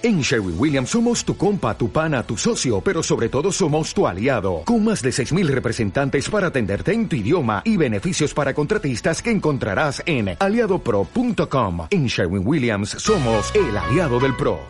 En 0.00 0.20
Sherwin 0.20 0.54
Williams 0.56 0.90
somos 0.90 1.24
tu 1.24 1.36
compa, 1.36 1.76
tu 1.76 1.90
pana, 1.90 2.22
tu 2.22 2.36
socio, 2.36 2.80
pero 2.80 3.02
sobre 3.02 3.28
todo 3.28 3.50
somos 3.50 3.92
tu 3.92 4.06
aliado, 4.06 4.62
con 4.64 4.84
más 4.84 5.02
de 5.02 5.10
6.000 5.10 5.48
representantes 5.48 6.30
para 6.30 6.46
atenderte 6.46 6.92
en 6.92 7.08
tu 7.08 7.16
idioma 7.16 7.62
y 7.64 7.76
beneficios 7.76 8.32
para 8.32 8.54
contratistas 8.54 9.20
que 9.20 9.32
encontrarás 9.32 10.00
en 10.06 10.36
aliadopro.com. 10.38 11.88
En 11.90 12.06
Sherwin 12.06 12.46
Williams 12.46 12.90
somos 12.90 13.52
el 13.56 13.76
aliado 13.76 14.20
del 14.20 14.36
PRO. 14.36 14.60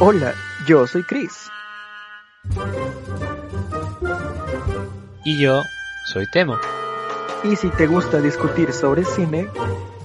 Hola, 0.00 0.32
yo 0.66 0.86
soy 0.86 1.02
Chris. 1.02 1.50
Y 5.26 5.38
yo 5.38 5.62
soy 6.06 6.24
Temo. 6.32 6.56
Y 7.44 7.56
si 7.56 7.68
te 7.68 7.86
gusta 7.86 8.22
discutir 8.22 8.72
sobre 8.72 9.04
cine, 9.04 9.48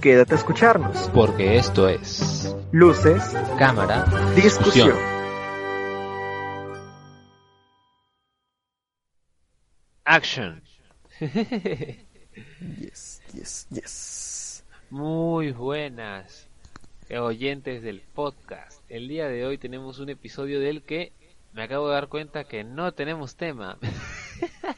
quédate 0.01 0.33
a 0.33 0.37
escucharnos. 0.37 1.09
Porque 1.13 1.57
esto 1.57 1.89
es 1.89 2.55
Luces, 2.71 3.35
Cámara, 3.57 4.05
discusión. 4.35 4.93
Action. 10.05 10.61
Yes, 12.79 13.21
yes, 13.33 13.67
yes. 13.71 14.63
Muy 14.91 15.51
buenas 15.51 16.47
oyentes 17.15 17.81
del 17.81 18.01
podcast. 18.01 18.81
El 18.89 19.07
día 19.07 19.27
de 19.27 19.45
hoy 19.45 19.57
tenemos 19.57 19.97
un 19.99 20.09
episodio 20.09 20.59
del 20.59 20.83
que 20.83 21.13
me 21.53 21.63
acabo 21.63 21.87
de 21.87 21.95
dar 21.95 22.09
cuenta 22.09 22.43
que 22.43 22.63
no 22.63 22.91
tenemos 22.91 23.35
tema. 23.35 23.77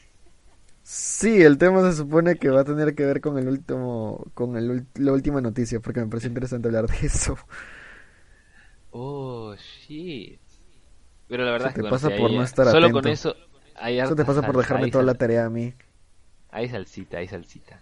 Sí, 0.91 1.43
el 1.43 1.59
tema 1.59 1.81
se 1.83 1.95
supone 1.97 2.37
que 2.39 2.49
va 2.49 2.61
a 2.61 2.63
tener 2.63 2.95
que 2.95 3.05
ver 3.05 3.21
con 3.21 3.37
el 3.37 3.47
último, 3.47 4.25
con 4.33 4.57
el, 4.57 4.87
la 4.95 5.13
última 5.13 5.39
noticia, 5.39 5.79
porque 5.81 5.99
me 5.99 6.07
parece 6.07 6.27
interesante 6.29 6.67
hablar 6.67 6.87
de 6.87 7.05
eso. 7.05 7.37
Oh, 8.91 9.55
shit. 9.55 10.39
Pero 11.27 11.45
la 11.45 11.51
verdad 11.51 11.67
Eso 11.67 11.69
es 11.69 11.75
que 11.75 11.83
te 11.83 11.89
pasa 11.89 12.09
por 12.15 12.31
no 12.31 12.43
estar 12.43 12.67
Solo 12.67 12.87
atento. 12.87 13.01
con 13.01 13.07
eso 13.07 13.35
hay 13.75 13.99
Eso 13.99 14.15
te 14.15 14.25
pasa 14.25 14.41
por 14.41 14.57
dejarme 14.57 14.87
toda 14.87 15.03
la 15.03 15.13
tarea 15.13 15.45
a 15.45 15.49
mí. 15.49 15.73
Hay 16.51 16.67
salsita, 16.69 17.17
hay 17.19 17.27
salsita. 17.27 17.79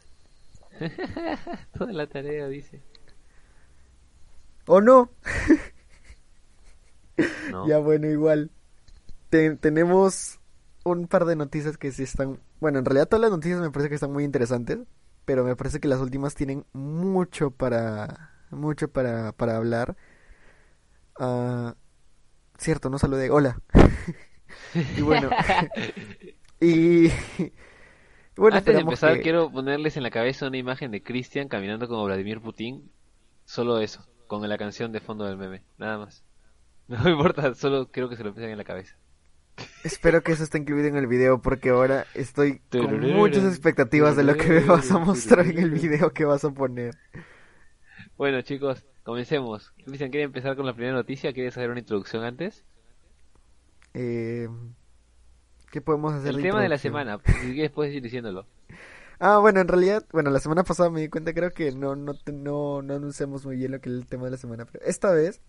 toda 1.78 1.92
la 1.94 2.08
tarea, 2.08 2.48
dice. 2.48 2.82
¿O 4.68 4.82
no? 4.82 5.10
No. 7.46 7.68
Ya 7.68 7.80
bueno, 7.80 8.08
igual. 8.08 8.52
Te- 9.30 9.56
tenemos 9.58 10.40
un 10.88 11.08
par 11.08 11.26
de 11.26 11.36
noticias 11.36 11.78
que 11.78 11.92
sí 11.92 12.04
están... 12.04 12.40
Bueno, 12.60 12.80
en 12.80 12.86
realidad 12.86 13.08
todas 13.08 13.22
las 13.22 13.32
noticias 13.32 13.60
me 13.62 13.72
parece 13.72 13.90
que 13.90 13.96
están 13.96 14.12
muy 14.14 14.24
interesantes, 14.24 14.80
pero 15.26 15.44
me 15.44 15.56
parece 15.56 15.80
que 15.80 15.88
las 15.88 16.00
últimas 16.00 16.36
tienen 16.36 16.66
mucho 16.74 17.52
para... 17.52 18.32
mucho 18.52 18.88
para, 18.90 19.32
para 19.34 19.58
hablar. 19.58 19.96
Ah, 21.20 21.76
cierto, 22.58 22.90
no 22.90 23.00
saludé. 23.00 23.30
Hola. 23.30 23.62
y 24.98 25.02
bueno... 25.02 25.30
y... 26.62 27.10
bueno, 28.36 28.58
Antes 28.58 28.76
de 28.76 28.82
empezar, 28.82 29.16
que- 29.16 29.22
quiero 29.24 29.52
ponerles 29.52 29.98
en 29.98 30.04
la 30.04 30.12
cabeza 30.12 30.48
una 30.48 30.58
imagen 30.58 30.92
de 30.92 31.04
Cristian 31.04 31.48
caminando 31.48 31.88
como 31.88 32.06
Vladimir 32.06 32.42
Putin. 32.42 32.92
Solo 33.46 33.80
eso, 33.80 34.06
con 34.28 34.48
la 34.48 34.58
canción 34.58 34.92
de 34.92 35.00
fondo 35.00 35.26
del 35.26 35.38
meme, 35.38 35.64
nada 35.78 35.98
más. 35.98 36.24
No 36.88 37.04
me 37.04 37.12
importa, 37.12 37.54
solo 37.56 37.92
quiero 37.92 38.10
que 38.10 38.16
se 38.16 38.24
lo 38.24 38.30
empiecen 38.30 38.52
en 38.52 38.58
la 38.58 38.64
cabeza. 38.64 38.98
Espero 39.84 40.22
que 40.22 40.34
eso 40.34 40.44
esté 40.44 40.58
incluido 40.58 40.88
en 40.88 40.98
el 40.98 41.08
video 41.08 41.42
porque 41.42 41.70
ahora 41.70 42.06
estoy 42.14 42.60
con 42.72 43.00
muchas 43.00 43.46
expectativas 43.46 44.16
de 44.16 44.24
lo 44.24 44.36
que 44.36 44.48
me 44.48 44.60
vas 44.62 44.92
a 44.92 45.00
mostrar 45.00 45.46
en 45.48 45.58
el 45.58 45.72
video 45.72 46.12
que 46.12 46.26
vas 46.26 46.44
a 46.44 46.52
poner. 46.52 46.96
Bueno, 48.18 48.42
chicos, 48.42 48.86
comencemos. 49.04 49.74
Cristian, 49.86 50.12
¿quiere 50.12 50.26
empezar 50.26 50.56
con 50.56 50.66
la 50.66 50.74
primera 50.74 50.94
noticia? 50.94 51.34
¿Quieres 51.34 51.58
hacer 51.58 51.70
una 51.70 51.80
introducción 51.80 52.24
antes? 52.24 52.66
Eh, 53.94 54.48
¿qué 55.72 55.82
podemos 55.82 56.14
hacer 56.14 56.30
El 56.30 56.38
de 56.38 56.44
tema 56.44 56.62
de 56.62 56.70
la 56.70 56.78
semana, 56.78 57.20
si 57.26 57.54
quieres 57.54 57.72
puedes 57.72 57.94
ir 57.94 58.02
diciéndolo. 58.02 58.46
Ah, 59.20 59.40
bueno, 59.40 59.60
en 59.60 59.68
realidad, 59.68 60.06
bueno, 60.12 60.30
la 60.30 60.40
semana 60.40 60.64
pasada 60.64 60.92
me 60.92 61.02
di 61.02 61.10
cuenta, 61.10 61.34
creo 61.34 61.52
que 61.52 61.72
no, 61.72 61.96
no, 61.96 62.14
no, 62.32 62.82
no 62.84 62.94
anunciamos 62.94 63.46
muy 63.46 63.58
bien 63.58 63.72
lo 63.72 63.80
que 63.80 63.90
es 63.90 63.96
el 63.96 64.06
tema 64.06 64.26
de 64.26 64.32
la 64.32 64.38
semana, 64.38 64.66
pero 64.66 64.86
esta 64.86 65.12
vez, 65.12 65.42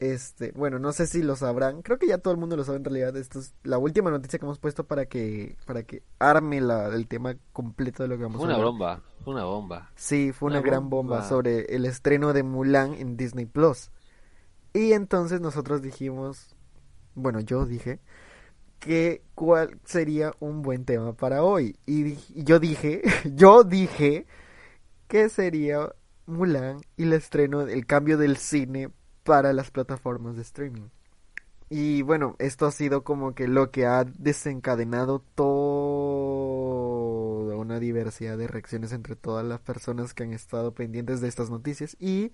este, 0.00 0.52
bueno, 0.52 0.78
no 0.80 0.92
sé 0.92 1.06
si 1.06 1.22
lo 1.22 1.36
sabrán, 1.36 1.82
creo 1.82 1.98
que 1.98 2.08
ya 2.08 2.18
todo 2.18 2.32
el 2.34 2.40
mundo 2.40 2.56
lo 2.56 2.64
sabe 2.64 2.78
en 2.78 2.84
realidad, 2.84 3.16
esto 3.16 3.38
es 3.38 3.54
la 3.62 3.78
última 3.78 4.10
noticia 4.10 4.38
que 4.38 4.46
hemos 4.46 4.58
puesto 4.58 4.84
para 4.84 5.06
que, 5.06 5.56
para 5.66 5.82
que 5.84 6.02
arme 6.18 6.60
la, 6.60 6.88
el 6.88 7.06
tema 7.06 7.36
completo 7.52 8.02
de 8.02 8.08
lo 8.08 8.16
que 8.16 8.24
vamos 8.24 8.38
Fue 8.38 8.46
a 8.46 8.48
una 8.48 8.54
hablar. 8.56 8.72
bomba, 8.72 9.02
fue 9.24 9.34
una 9.34 9.44
bomba. 9.44 9.90
Sí, 9.94 10.32
fue 10.32 10.48
una 10.48 10.60
Una 10.60 10.66
gran 10.66 10.90
bomba 10.90 11.16
bomba. 11.16 11.28
sobre 11.28 11.76
el 11.76 11.84
estreno 11.86 12.32
de 12.32 12.42
Mulan 12.42 12.94
en 12.94 13.16
Disney 13.16 13.46
Plus. 13.46 13.90
Y 14.72 14.92
entonces 14.92 15.40
nosotros 15.40 15.82
dijimos, 15.82 16.56
bueno, 17.14 17.40
yo 17.40 17.66
dije 17.66 18.00
que 18.78 19.22
cuál 19.34 19.78
sería 19.84 20.32
un 20.40 20.62
buen 20.62 20.84
tema 20.86 21.12
para 21.12 21.42
hoy. 21.42 21.76
Y 21.86 22.12
y 22.34 22.44
yo 22.44 22.58
dije, 22.58 23.02
yo 23.34 23.64
dije 23.64 24.26
que 25.08 25.28
sería 25.28 25.92
Mulan 26.26 26.80
y 26.96 27.02
el 27.04 27.12
estreno, 27.12 27.62
el 27.62 27.86
cambio 27.86 28.16
del 28.16 28.36
cine 28.38 28.90
para 29.30 29.52
las 29.52 29.70
plataformas 29.70 30.34
de 30.34 30.42
streaming. 30.42 30.88
Y 31.68 32.02
bueno, 32.02 32.34
esto 32.40 32.66
ha 32.66 32.72
sido 32.72 33.04
como 33.04 33.32
que 33.36 33.46
lo 33.46 33.70
que 33.70 33.86
ha 33.86 34.02
desencadenado 34.02 35.22
toda 36.30 37.56
una 37.56 37.78
diversidad 37.78 38.36
de 38.36 38.48
reacciones 38.48 38.90
entre 38.92 39.14
todas 39.14 39.46
las 39.46 39.60
personas 39.60 40.14
que 40.14 40.24
han 40.24 40.32
estado 40.32 40.74
pendientes 40.74 41.20
de 41.20 41.28
estas 41.28 41.48
noticias 41.48 41.96
y 42.00 42.32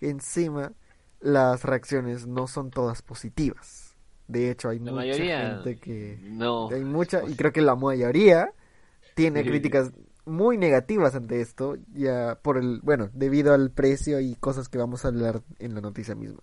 encima 0.00 0.72
las 1.18 1.64
reacciones 1.64 2.28
no 2.28 2.46
son 2.46 2.70
todas 2.70 3.02
positivas. 3.02 3.96
De 4.28 4.52
hecho, 4.52 4.68
hay 4.68 4.78
La 4.78 4.92
mucha 4.92 4.94
mayoría 4.94 5.40
gente 5.64 5.80
que 5.80 6.20
no. 6.22 6.68
hay 6.70 6.84
mucha 6.84 7.24
y 7.28 7.34
creo 7.34 7.52
que 7.52 7.62
la 7.62 7.74
mayoría 7.74 8.52
tiene 9.16 9.42
Sí. 9.42 9.48
críticas 9.48 9.90
muy 10.30 10.56
negativas 10.56 11.14
ante 11.14 11.40
esto 11.40 11.76
ya 11.92 12.38
por 12.42 12.56
el 12.56 12.80
bueno 12.82 13.10
debido 13.12 13.52
al 13.52 13.70
precio 13.70 14.20
y 14.20 14.34
cosas 14.36 14.68
que 14.68 14.78
vamos 14.78 15.04
a 15.04 15.08
hablar 15.08 15.42
en 15.58 15.74
la 15.74 15.80
noticia 15.80 16.14
misma 16.14 16.40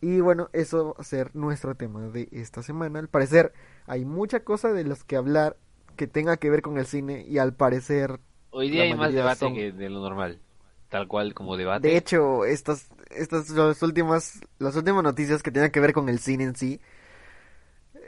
y 0.00 0.20
bueno 0.20 0.48
eso 0.52 0.94
va 0.96 1.00
a 1.00 1.04
ser 1.04 1.34
nuestro 1.34 1.74
tema 1.74 2.08
de 2.08 2.28
esta 2.32 2.62
semana 2.62 2.98
al 2.98 3.08
parecer 3.08 3.52
hay 3.86 4.04
mucha 4.04 4.40
cosa 4.40 4.72
de 4.72 4.84
los 4.84 5.04
que 5.04 5.16
hablar 5.16 5.56
que 5.96 6.06
tenga 6.06 6.36
que 6.36 6.50
ver 6.50 6.62
con 6.62 6.78
el 6.78 6.86
cine 6.86 7.24
y 7.28 7.38
al 7.38 7.54
parecer 7.54 8.20
Hoy 8.50 8.70
día 8.70 8.82
hay 8.84 8.94
más 8.94 9.12
debate 9.12 9.40
son- 9.40 9.54
que 9.54 9.72
de 9.72 9.90
lo 9.90 10.00
normal. 10.00 10.40
Tal 10.88 11.08
cual 11.08 11.34
como 11.34 11.56
debate. 11.56 11.88
de 11.88 11.96
hecho 11.96 12.44
estas 12.44 12.88
estas 13.10 13.50
las 13.50 13.82
últimas 13.82 14.40
las 14.58 14.76
últimas 14.76 15.02
noticias 15.02 15.42
que 15.42 15.50
tengan 15.50 15.70
que 15.70 15.80
ver 15.80 15.92
con 15.92 16.08
el 16.08 16.18
cine 16.20 16.44
en 16.44 16.54
sí 16.56 16.80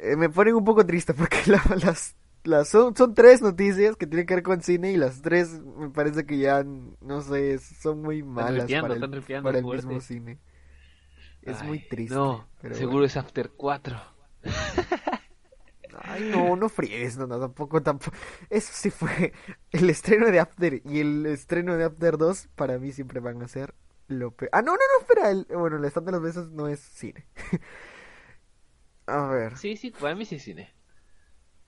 eh, 0.02 0.16
me 0.16 0.28
ponen 0.28 0.54
un 0.54 0.64
poco 0.64 0.84
triste 0.86 1.12
porque 1.14 1.38
la- 1.46 1.62
las 1.84 2.14
las 2.44 2.68
son, 2.68 2.96
son 2.96 3.14
tres 3.14 3.42
noticias 3.42 3.96
que 3.96 4.06
tienen 4.06 4.26
que 4.26 4.34
ver 4.34 4.42
con 4.42 4.62
cine 4.62 4.92
y 4.92 4.96
las 4.96 5.22
tres 5.22 5.60
me 5.60 5.90
parece 5.90 6.24
que 6.26 6.38
ya 6.38 6.64
no 6.64 7.20
sé 7.22 7.58
son 7.58 8.02
muy 8.02 8.22
malas 8.22 8.70
para 8.80 8.94
el, 8.94 9.42
para 9.42 9.62
mismo 9.62 10.00
cine 10.00 10.38
es 11.42 11.60
Ay, 11.60 11.68
muy 11.68 11.78
triste 11.88 12.14
No, 12.14 12.48
pero 12.60 12.74
seguro 12.74 13.04
es 13.04 13.16
After 13.16 13.50
4. 13.50 14.00
bueno. 14.42 14.56
ay 16.02 16.30
no 16.30 16.56
no 16.56 16.68
fríes 16.68 17.16
no, 17.18 17.26
no 17.26 17.40
tampoco 17.40 17.82
tampoco 17.82 18.16
eso 18.50 18.70
sí 18.72 18.90
fue 18.90 19.32
el 19.72 19.90
estreno 19.90 20.26
de 20.30 20.40
After 20.40 20.80
y 20.84 21.00
el 21.00 21.26
estreno 21.26 21.76
de 21.76 21.84
After 21.84 22.16
2 22.18 22.48
para 22.54 22.78
mí 22.78 22.92
siempre 22.92 23.20
van 23.20 23.42
a 23.42 23.48
ser 23.48 23.74
lo 24.06 24.30
peor 24.30 24.50
ah 24.52 24.62
no 24.62 24.72
no 24.72 24.78
no 24.78 25.00
espera 25.00 25.30
el, 25.30 25.46
bueno 25.50 25.76
el 25.76 25.84
stand 25.86 26.06
de 26.06 26.12
los 26.12 26.22
besos 26.22 26.50
no 26.52 26.68
es 26.68 26.80
cine 26.80 27.26
a 29.06 29.26
ver 29.28 29.56
Sí, 29.56 29.76
sí, 29.76 29.90
para 29.90 30.14
mí 30.14 30.24
sí 30.24 30.36
es 30.36 30.42
cine. 30.42 30.77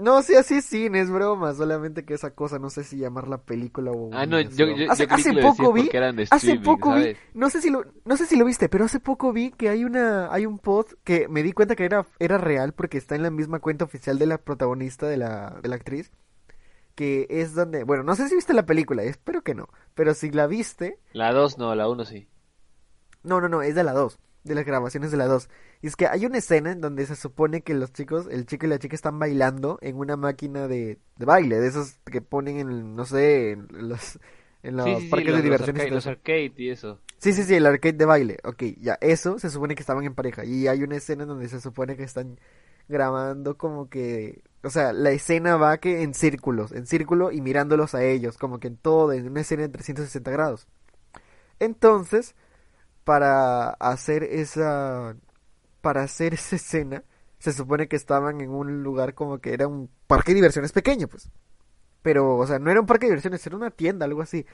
No, 0.00 0.22
sí, 0.22 0.34
así 0.34 0.54
es 0.54 0.64
cine, 0.64 1.00
es 1.00 1.10
broma, 1.10 1.52
solamente 1.54 2.04
que 2.04 2.14
esa 2.14 2.34
cosa, 2.34 2.58
no 2.58 2.70
sé 2.70 2.84
si 2.84 2.96
llamarla 2.96 3.42
película 3.42 3.90
o... 3.90 4.10
Ah, 4.12 4.24
no, 4.24 4.40
yo, 4.40 4.66
yo, 4.66 4.90
hace, 4.90 5.02
yo 5.02 5.08
creí 5.08 5.20
hace 5.20 5.30
que 5.30 5.36
lo 5.36 5.42
poco 5.42 5.72
vi, 5.72 5.82
porque 5.82 5.96
eran 5.96 6.16
de 6.16 6.26
hace 6.30 6.58
poco 6.58 6.94
vi, 6.94 7.16
no 7.34 7.50
sé 7.50 7.60
si 7.60 7.70
lo, 7.70 7.84
no 8.04 8.16
sé 8.16 8.24
si 8.24 8.36
lo 8.36 8.46
viste, 8.46 8.68
pero 8.70 8.86
hace 8.86 8.98
poco 8.98 9.32
vi 9.32 9.50
que 9.50 9.68
hay 9.68 9.84
una, 9.84 10.32
hay 10.32 10.46
un 10.46 10.58
post 10.58 10.94
que 11.04 11.28
me 11.28 11.42
di 11.42 11.52
cuenta 11.52 11.76
que 11.76 11.84
era, 11.84 12.06
era 12.18 12.38
real 12.38 12.72
porque 12.72 12.96
está 12.96 13.14
en 13.14 13.22
la 13.22 13.30
misma 13.30 13.60
cuenta 13.60 13.84
oficial 13.84 14.18
de 14.18 14.26
la 14.26 14.38
protagonista 14.38 15.06
de 15.06 15.18
la, 15.18 15.58
de 15.62 15.68
la 15.68 15.76
actriz, 15.76 16.10
que 16.94 17.26
es 17.28 17.54
donde, 17.54 17.84
bueno, 17.84 18.02
no 18.02 18.14
sé 18.16 18.28
si 18.28 18.34
viste 18.34 18.54
la 18.54 18.64
película, 18.66 19.02
espero 19.02 19.42
que 19.42 19.54
no, 19.54 19.68
pero 19.94 20.14
si 20.14 20.30
la 20.30 20.46
viste, 20.46 20.98
La 21.12 21.32
2 21.32 21.58
no, 21.58 21.74
la 21.74 21.88
1 21.88 22.04
sí. 22.06 22.26
no, 23.22 23.40
no, 23.40 23.48
no, 23.48 23.60
es 23.60 23.74
de 23.74 23.84
la 23.84 23.92
2, 23.92 24.18
de 24.44 24.54
las 24.54 24.64
grabaciones 24.64 25.10
de 25.10 25.16
la 25.18 25.26
2. 25.26 25.48
Y 25.82 25.86
es 25.88 25.96
que 25.96 26.06
hay 26.06 26.26
una 26.26 26.38
escena 26.38 26.72
en 26.72 26.80
donde 26.80 27.06
se 27.06 27.16
supone 27.16 27.62
que 27.62 27.74
los 27.74 27.92
chicos, 27.92 28.26
el 28.30 28.46
chico 28.46 28.66
y 28.66 28.68
la 28.70 28.78
chica 28.78 28.94
están 28.96 29.18
bailando 29.18 29.78
en 29.82 29.96
una 29.96 30.16
máquina 30.16 30.68
de, 30.68 30.98
de 31.16 31.24
baile, 31.26 31.60
de 31.60 31.68
esos 31.68 31.98
que 32.10 32.22
ponen 32.22 32.58
en, 32.58 32.96
no 32.96 33.04
sé, 33.06 33.52
en 33.52 33.88
los, 33.88 34.18
en 34.62 34.76
los 34.76 34.86
Sí, 34.86 34.96
sí, 34.96 35.10
sí, 35.10 35.10
parques 35.10 35.32
los, 35.32 35.42
de 35.42 35.42
diversiones. 35.42 35.88
los 35.90 36.06
arcade 36.06 36.52
y 36.56 36.70
eso. 36.70 37.00
Sí, 37.18 37.32
sí, 37.34 37.42
sí, 37.44 37.54
el 37.54 37.66
arcade 37.66 37.92
de 37.94 38.04
baile. 38.06 38.38
Ok, 38.44 38.62
ya, 38.80 38.96
eso 39.00 39.38
se 39.38 39.50
supone 39.50 39.74
que 39.74 39.82
estaban 39.82 40.04
en 40.04 40.14
pareja. 40.14 40.44
Y 40.44 40.68
hay 40.68 40.82
una 40.82 40.96
escena 40.96 41.24
en 41.24 41.28
donde 41.28 41.48
se 41.48 41.60
supone 41.60 41.96
que 41.96 42.02
están 42.04 42.38
grabando 42.88 43.56
como 43.58 43.88
que, 43.90 44.42
o 44.64 44.70
sea, 44.70 44.92
la 44.92 45.10
escena 45.12 45.56
va 45.56 45.78
que 45.78 46.02
en 46.02 46.14
círculos, 46.14 46.72
en 46.72 46.86
círculo 46.86 47.30
y 47.32 47.40
mirándolos 47.42 47.94
a 47.94 48.02
ellos, 48.04 48.38
como 48.38 48.58
que 48.58 48.68
en 48.68 48.76
todo, 48.78 49.12
en 49.12 49.26
una 49.28 49.42
escena 49.42 49.62
de 49.62 49.68
360 49.68 50.30
grados. 50.30 50.66
Entonces, 51.58 52.34
para 53.04 53.70
hacer 53.70 54.24
esa 54.24 55.16
para 55.80 56.02
hacer 56.02 56.34
esa 56.34 56.56
escena 56.56 57.04
se 57.40 57.52
supone 57.52 57.88
que 57.88 57.96
estaban 57.96 58.40
en 58.42 58.50
un 58.50 58.82
lugar 58.82 59.14
como 59.14 59.40
que 59.40 59.54
era 59.54 59.66
un 59.66 59.90
parque 60.06 60.32
de 60.32 60.36
diversiones 60.36 60.72
pequeño, 60.72 61.08
pues. 61.08 61.30
Pero, 62.02 62.36
o 62.36 62.46
sea, 62.46 62.58
no 62.58 62.70
era 62.70 62.80
un 62.80 62.86
parque 62.86 63.06
de 63.06 63.12
diversiones, 63.12 63.46
era 63.46 63.56
una 63.56 63.70
tienda, 63.70 64.06
algo 64.06 64.22
así. 64.22 64.46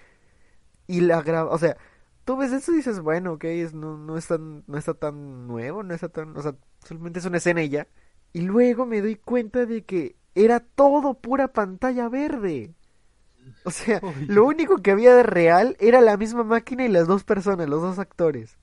Y 0.86 1.00
la 1.00 1.22
graba, 1.22 1.50
o 1.50 1.58
sea, 1.58 1.76
tú 2.24 2.36
ves 2.36 2.52
eso 2.52 2.72
y 2.72 2.76
dices, 2.76 3.00
bueno, 3.00 3.34
ok, 3.34 3.44
no, 3.74 3.98
no, 3.98 4.14
no 4.66 4.78
está 4.78 4.94
tan 4.94 5.46
nuevo, 5.48 5.82
no 5.82 5.94
está 5.94 6.08
tan, 6.08 6.36
o 6.36 6.42
sea, 6.42 6.54
solamente 6.84 7.18
es 7.18 7.26
una 7.26 7.38
escena 7.38 7.64
ya. 7.64 7.88
Y 8.32 8.42
luego 8.42 8.86
me 8.86 9.00
doy 9.00 9.16
cuenta 9.16 9.66
de 9.66 9.84
que 9.84 10.16
era 10.34 10.60
todo 10.60 11.14
pura 11.14 11.48
pantalla 11.48 12.08
verde. 12.08 12.74
O 13.64 13.70
sea, 13.70 14.00
lo 14.26 14.44
único 14.44 14.78
que 14.78 14.90
había 14.92 15.14
de 15.14 15.22
real 15.22 15.76
era 15.80 16.00
la 16.00 16.16
misma 16.16 16.44
máquina 16.44 16.84
y 16.84 16.88
las 16.88 17.06
dos 17.06 17.24
personas, 17.24 17.68
los 17.68 17.82
dos 17.82 17.98
actores. 17.98 18.58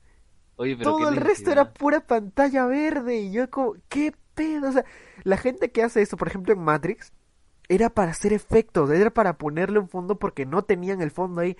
Oye, 0.56 0.76
pero 0.76 0.92
Todo 0.92 1.08
el 1.08 1.16
resto 1.16 1.50
era 1.52 1.72
pura 1.72 2.06
pantalla 2.06 2.66
verde. 2.66 3.16
Y 3.18 3.32
yo 3.32 3.50
como, 3.50 3.74
¿qué 3.88 4.14
pedo? 4.34 4.68
O 4.68 4.72
sea, 4.72 4.84
la 5.24 5.36
gente 5.36 5.72
que 5.72 5.82
hace 5.82 6.02
eso, 6.02 6.16
por 6.16 6.28
ejemplo 6.28 6.52
en 6.54 6.60
Matrix, 6.60 7.12
era 7.68 7.90
para 7.90 8.12
hacer 8.12 8.32
efectos, 8.32 8.90
era 8.90 9.10
para 9.12 9.38
ponerle 9.38 9.78
un 9.78 9.88
fondo 9.88 10.18
porque 10.18 10.46
no 10.46 10.64
tenían 10.64 11.00
el 11.02 11.10
fondo 11.10 11.40
ahí. 11.42 11.56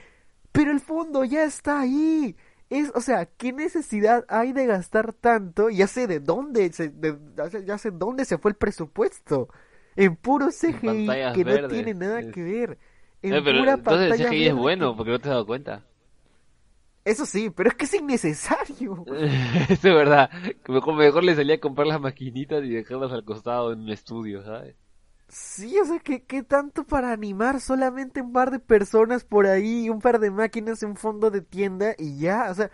Pero 0.53 0.71
el 0.73 0.81
fondo 0.81 1.25
ya 1.25 1.45
está 1.45 1.81
ahí. 1.81 2.37
Es, 2.71 2.91
o 2.95 3.01
sea, 3.01 3.27
¿qué 3.27 3.53
necesidad 3.53 4.25
hay 4.29 4.53
de 4.53 4.67
gastar 4.67 5.13
tanto? 5.13 5.71
Ya 5.71 5.87
sé 5.87 6.07
de 6.07 6.21
dónde 6.21 6.73
se, 6.73 6.89
de- 6.91 7.19
ya 7.67 7.79
sé- 7.79 7.91
dónde 7.93 8.25
se 8.25 8.39
fue 8.39 8.53
el 8.53 8.57
presupuesto. 8.57 9.49
En 9.97 10.17
puro 10.17 10.51
CGI 10.51 10.81
pantallas 11.07 11.33
que 11.33 11.45
no 11.45 11.61
tiene 11.69 11.95
nada 11.95 12.21
Es- 12.21 12.33
que 12.33 12.43
ver. 12.43 12.79
En 13.25 13.37
Eh, 13.37 13.43
pero 13.45 13.59
pura 13.59 13.75
entonces 13.75 14.17
CGI 14.17 14.47
es 14.49 14.55
bueno, 14.55 14.93
que- 14.93 14.97
porque 14.97 15.11
no 15.13 15.19
te 15.19 15.29
has 15.29 15.35
dado 15.35 15.47
cuenta. 15.47 15.85
Eso 17.05 17.27
sí, 17.27 17.51
pero 17.51 17.69
es 17.71 17.75
que 17.77 17.85
es 17.87 17.95
innecesario. 17.95 19.07
Eso 19.69 19.89
es 19.89 19.95
verdad. 19.95 20.31
Mejor, 20.69 20.95
mejor 20.95 21.25
le 21.25 21.35
salía 21.35 21.57
a 21.57 21.61
comprar 21.61 21.87
las 21.87 22.01
maquinitas 22.01 22.63
y 22.65 22.69
dejarlas 22.71 23.13
al 23.13 23.25
costado 23.25 23.73
en 23.73 23.81
un 23.81 23.91
estudio, 23.91 24.43
¿sabes? 24.43 24.77
Sí, 25.29 25.79
o 25.81 25.85
sea, 25.85 25.99
¿qué, 26.01 26.23
qué 26.25 26.43
tanto 26.43 26.85
para 26.85 27.11
animar 27.13 27.61
solamente 27.61 28.21
un 28.23 28.33
par 28.33 28.51
de 28.51 28.61
personas 28.61 29.25
por 29.25 29.47
ahí, 29.47 29.89
un 29.91 30.01
par 30.01 30.21
de 30.21 30.31
máquinas 30.31 30.83
en 30.83 30.97
fondo 30.97 31.31
de 31.31 31.41
tienda 31.43 31.95
y 31.99 32.19
ya? 32.21 32.51
O 32.51 32.55
sea, 32.55 32.71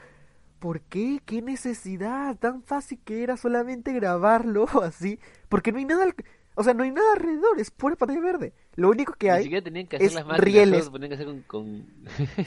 ¿por 0.61 0.81
qué? 0.83 1.21
¿Qué 1.27 1.43
necesidad? 1.43 2.37
Tan 2.39 2.63
fácil 2.65 3.01
que 3.05 3.23
era 3.25 3.37
solamente 3.39 3.93
grabarlo 3.95 4.67
así, 4.83 5.21
porque 5.49 5.73
no 5.73 5.79
hay 5.79 5.87
nada, 5.87 6.05
al- 6.05 6.17
o 6.61 6.65
sea, 6.65 6.75
no 6.75 6.83
hay 6.85 6.91
nada 6.91 7.15
alrededor, 7.15 7.59
es 7.59 7.71
pura 7.71 7.97
pantalla 7.97 8.21
verde. 8.21 8.53
Lo 8.75 8.91
único 8.91 9.15
que 9.15 9.29
Ni 9.29 9.33
hay, 9.33 9.43
siquiera 9.45 9.65
tenían 9.65 9.87
que 9.87 9.97
hacer 9.97 10.09
es 10.09 10.15
las 10.15 10.27
máquinas, 10.27 10.45
rieles. 10.45 10.85
solo 10.85 10.99
tenían 11.01 11.09
que 11.09 11.15
hacer 11.15 11.27
con... 11.27 11.43
con- 11.43 11.87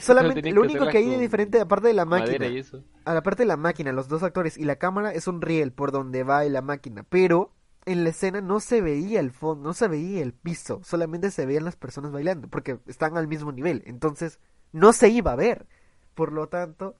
solamente, 0.00 0.42
tenían 0.42 0.54
lo 0.54 0.62
que 0.62 0.66
único 0.68 0.88
que 0.88 0.98
hay 0.98 1.10
de 1.10 1.18
diferente 1.18 1.60
aparte 1.60 1.88
de 1.88 1.94
la 1.94 2.04
máquina, 2.04 2.46
y 2.46 2.58
eso. 2.58 2.84
a 3.04 3.12
la 3.14 3.22
parte 3.22 3.42
de 3.42 3.46
la 3.48 3.56
máquina, 3.56 3.92
los 3.92 4.08
dos 4.08 4.22
actores 4.22 4.56
y 4.56 4.64
la 4.64 4.76
cámara 4.76 5.12
es 5.12 5.26
un 5.26 5.42
riel 5.42 5.72
por 5.72 5.90
donde 5.90 6.22
va 6.22 6.44
la 6.44 6.62
máquina, 6.62 7.02
pero 7.02 7.52
en 7.86 8.04
la 8.04 8.10
escena 8.10 8.40
no 8.40 8.60
se 8.60 8.80
veía 8.80 9.20
el 9.20 9.30
fondo, 9.32 9.64
no 9.68 9.74
se 9.74 9.88
veía 9.88 10.22
el 10.22 10.32
piso, 10.32 10.80
solamente 10.84 11.30
se 11.32 11.44
veían 11.46 11.64
las 11.64 11.76
personas 11.76 12.12
bailando, 12.12 12.48
porque 12.48 12.78
están 12.86 13.16
al 13.16 13.26
mismo 13.28 13.52
nivel, 13.52 13.82
entonces 13.86 14.38
no 14.72 14.92
se 14.92 15.08
iba 15.08 15.32
a 15.32 15.36
ver. 15.36 15.66
Por 16.14 16.32
lo 16.32 16.48
tanto, 16.48 16.96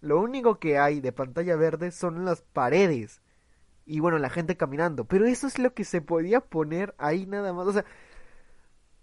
lo 0.00 0.20
único 0.20 0.58
que 0.58 0.78
hay 0.78 1.00
de 1.00 1.12
pantalla 1.12 1.56
verde 1.56 1.90
son 1.90 2.24
las 2.24 2.42
paredes 2.42 3.22
y 3.90 4.00
bueno, 4.00 4.18
la 4.18 4.30
gente 4.30 4.56
caminando, 4.56 5.04
pero 5.06 5.26
eso 5.26 5.46
es 5.46 5.58
lo 5.58 5.74
que 5.74 5.84
se 5.84 6.00
podía 6.02 6.40
poner 6.40 6.94
ahí 6.98 7.26
nada 7.26 7.52
más, 7.52 7.66
o 7.66 7.72
sea, 7.72 7.84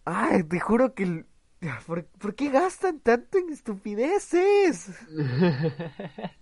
ay, 0.06 0.44
te 0.44 0.60
juro 0.60 0.94
que 0.94 1.04
el- 1.04 1.25
¿Por, 1.88 2.06
por 2.06 2.36
qué 2.36 2.50
gastan 2.51 3.00
tanto 3.00 3.39
en 3.39 3.50
estupideces? 3.50 4.92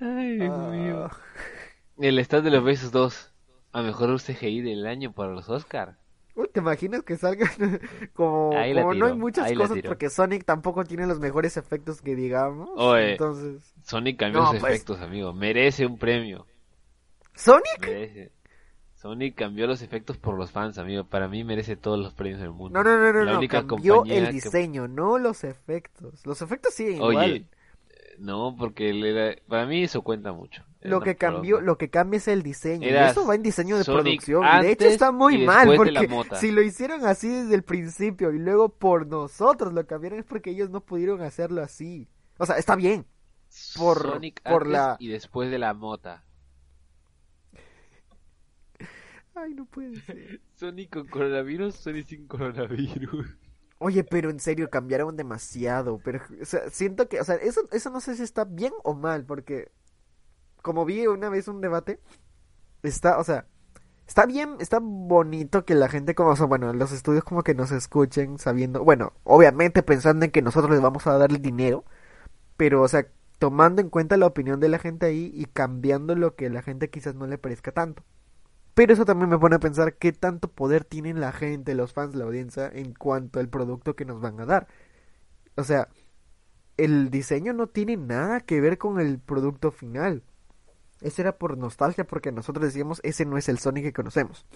Ay, 0.00 0.36
Dios 0.36 0.58
mío. 0.72 1.04
Ah. 1.06 1.16
El 1.98 2.18
stand 2.20 2.44
de 2.44 2.50
los 2.50 2.64
besos 2.64 2.92
2. 2.92 3.32
A 3.72 3.82
mejor 3.82 4.18
CGI 4.20 4.62
del 4.62 4.86
año 4.86 5.12
para 5.12 5.32
los 5.32 5.48
Oscar. 5.48 5.98
Uy, 6.40 6.48
¿te 6.52 6.60
imaginas 6.60 7.02
que 7.02 7.16
salgan 7.16 7.50
como, 8.14 8.52
no 8.94 9.06
hay 9.06 9.14
muchas 9.14 9.46
ahí 9.46 9.56
cosas 9.56 9.78
porque 9.84 10.08
Sonic 10.08 10.44
tampoco 10.44 10.84
tiene 10.84 11.04
los 11.06 11.18
mejores 11.18 11.56
efectos 11.56 12.00
que 12.00 12.14
digamos? 12.14 12.70
Oye. 12.76 13.12
Entonces, 13.12 13.74
Sonic 13.82 14.18
cambió 14.20 14.42
No, 14.42 14.50
sus 14.52 14.60
pues. 14.60 14.74
efectos, 14.74 15.00
amigo. 15.00 15.32
Merece 15.32 15.84
un 15.84 15.98
premio. 15.98 16.46
¿Sonic? 17.34 17.80
Merece. 17.80 18.32
Sonic 18.94 19.34
cambió 19.36 19.66
los 19.66 19.82
efectos 19.82 20.16
por 20.16 20.36
los 20.38 20.52
fans, 20.52 20.78
amigo. 20.78 21.04
Para 21.04 21.26
mí 21.28 21.42
merece 21.42 21.76
todos 21.76 21.98
los 21.98 22.14
premios 22.14 22.40
del 22.40 22.50
mundo. 22.50 22.82
No, 22.82 22.88
no, 22.88 22.96
no, 22.98 23.12
no, 23.12 23.24
La 23.24 23.32
no, 23.32 23.38
única 23.38 23.64
cambió 23.66 23.96
compañía 23.96 24.18
el 24.20 24.26
que- 24.26 24.32
diseño, 24.32 24.86
no 24.88 25.18
los 25.18 25.42
efectos. 25.44 26.24
Los 26.24 26.40
efectos 26.40 26.72
siguen 26.74 27.00
Oye, 27.02 27.26
igual. 27.26 27.46
no, 28.18 28.54
porque 28.56 28.90
él 28.90 29.04
era- 29.04 29.36
para 29.48 29.66
mí 29.66 29.82
eso 29.82 30.02
cuenta 30.02 30.32
mucho. 30.32 30.64
Lo 30.80 31.00
que 31.00 31.16
cambió, 31.16 31.60
lo 31.60 31.76
que 31.76 31.90
cambia 31.90 32.18
es 32.18 32.28
el 32.28 32.42
diseño. 32.42 32.86
y 32.86 32.90
Era 32.90 33.10
eso 33.10 33.26
va 33.26 33.34
en 33.34 33.42
diseño 33.42 33.76
de 33.78 33.84
Sonic 33.84 34.22
producción. 34.22 34.44
Y 34.44 34.62
de 34.62 34.72
hecho 34.72 34.84
está 34.86 35.10
muy 35.12 35.34
mal, 35.44 35.66
porque 35.76 36.08
si 36.36 36.50
lo 36.52 36.62
hicieron 36.62 37.04
así 37.04 37.28
desde 37.28 37.54
el 37.56 37.62
principio 37.64 38.32
y 38.32 38.38
luego 38.38 38.68
por 38.68 39.06
nosotros 39.06 39.72
lo 39.72 39.86
cambiaron 39.86 40.20
es 40.20 40.24
porque 40.24 40.50
ellos 40.50 40.70
no 40.70 40.80
pudieron 40.80 41.20
hacerlo 41.22 41.62
así. 41.62 42.08
O 42.38 42.46
sea, 42.46 42.56
está 42.56 42.76
bien. 42.76 43.06
por- 43.76 44.02
Sonic 44.02 44.42
por 44.42 44.62
antes 44.62 44.72
la- 44.72 44.96
y 45.00 45.08
después 45.08 45.50
de 45.50 45.58
la 45.58 45.74
mota. 45.74 46.22
Ay, 49.34 49.54
no 49.54 49.66
puede 49.66 49.96
ser. 50.00 50.40
Sonic 50.54 50.90
con 50.92 51.06
coronavirus, 51.06 51.74
Sonic 51.74 52.06
sin 52.06 52.26
coronavirus. 52.26 53.26
Oye, 53.78 54.02
pero 54.02 54.30
en 54.30 54.40
serio, 54.40 54.68
cambiaron 54.70 55.16
demasiado. 55.16 56.00
Pero, 56.04 56.20
o 56.42 56.44
sea, 56.44 56.68
siento 56.70 57.08
que, 57.08 57.20
o 57.20 57.24
sea, 57.24 57.36
eso, 57.36 57.60
eso 57.70 57.90
no 57.90 58.00
sé 58.00 58.16
si 58.16 58.22
está 58.24 58.44
bien 58.44 58.72
o 58.82 58.94
mal, 58.94 59.24
porque 59.24 59.70
como 60.62 60.84
vi 60.84 61.06
una 61.06 61.28
vez 61.28 61.48
un 61.48 61.60
debate, 61.60 62.00
está, 62.82 63.18
o 63.18 63.24
sea, 63.24 63.46
está 64.06 64.26
bien, 64.26 64.56
está 64.60 64.78
bonito 64.80 65.64
que 65.64 65.74
la 65.74 65.88
gente, 65.88 66.14
como, 66.14 66.30
o 66.30 66.36
sea, 66.36 66.46
bueno, 66.46 66.72
los 66.72 66.92
estudios 66.92 67.24
como 67.24 67.42
que 67.42 67.54
nos 67.54 67.70
escuchen 67.72 68.38
sabiendo, 68.38 68.84
bueno, 68.84 69.12
obviamente 69.24 69.82
pensando 69.82 70.24
en 70.24 70.30
que 70.30 70.42
nosotros 70.42 70.70
les 70.72 70.80
vamos 70.80 71.06
a 71.06 71.18
dar 71.18 71.30
el 71.30 71.42
dinero, 71.42 71.84
pero, 72.56 72.82
o 72.82 72.88
sea, 72.88 73.06
tomando 73.38 73.80
en 73.82 73.90
cuenta 73.90 74.16
la 74.16 74.26
opinión 74.26 74.60
de 74.60 74.68
la 74.68 74.78
gente 74.78 75.06
ahí 75.06 75.30
y 75.34 75.46
cambiando 75.46 76.14
lo 76.16 76.34
que 76.36 76.50
la 76.50 76.62
gente 76.62 76.90
quizás 76.90 77.14
no 77.14 77.26
le 77.26 77.38
parezca 77.38 77.72
tanto. 77.72 78.02
Pero 78.74 78.92
eso 78.92 79.04
también 79.04 79.30
me 79.30 79.38
pone 79.38 79.56
a 79.56 79.60
pensar 79.60 79.94
qué 79.94 80.12
tanto 80.12 80.48
poder 80.52 80.84
tienen 80.84 81.20
la 81.20 81.32
gente, 81.32 81.74
los 81.74 81.92
fans, 81.92 82.14
la 82.14 82.24
audiencia 82.24 82.70
en 82.72 82.94
cuanto 82.94 83.40
al 83.40 83.48
producto 83.48 83.96
que 83.96 84.04
nos 84.04 84.20
van 84.20 84.40
a 84.40 84.46
dar. 84.46 84.68
O 85.56 85.64
sea, 85.64 85.88
el 86.76 87.10
diseño 87.10 87.52
no 87.52 87.68
tiene 87.68 87.96
nada 87.96 88.40
que 88.40 88.60
ver 88.60 88.78
con 88.78 89.00
el 89.00 89.18
producto 89.18 89.72
final. 89.72 90.22
Ese 91.00 91.22
era 91.22 91.38
por 91.38 91.56
nostalgia 91.58 92.06
porque 92.06 92.32
nosotros 92.32 92.64
decíamos 92.66 93.00
ese 93.04 93.24
no 93.24 93.38
es 93.38 93.48
el 93.48 93.58
Sonic 93.58 93.84
que 93.84 93.92
conocemos. 93.92 94.46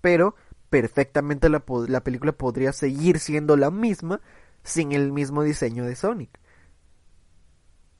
Pero 0.00 0.34
perfectamente 0.70 1.48
la, 1.48 1.62
la 1.88 2.04
película 2.04 2.32
podría 2.32 2.72
seguir 2.72 3.18
siendo 3.20 3.56
la 3.56 3.70
misma 3.70 4.20
sin 4.64 4.92
el 4.92 5.12
mismo 5.12 5.42
diseño 5.42 5.84
de 5.84 5.96
Sonic. 5.96 6.38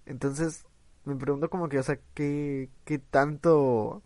Entonces, 0.07 0.65
me 1.05 1.17
pregunto 1.17 1.51
como 1.51 1.69
que, 1.69 1.79
o 1.79 1.83
sea, 1.83 1.99
qué, 2.15 2.71
qué 2.85 2.99
tanto... 2.99 4.03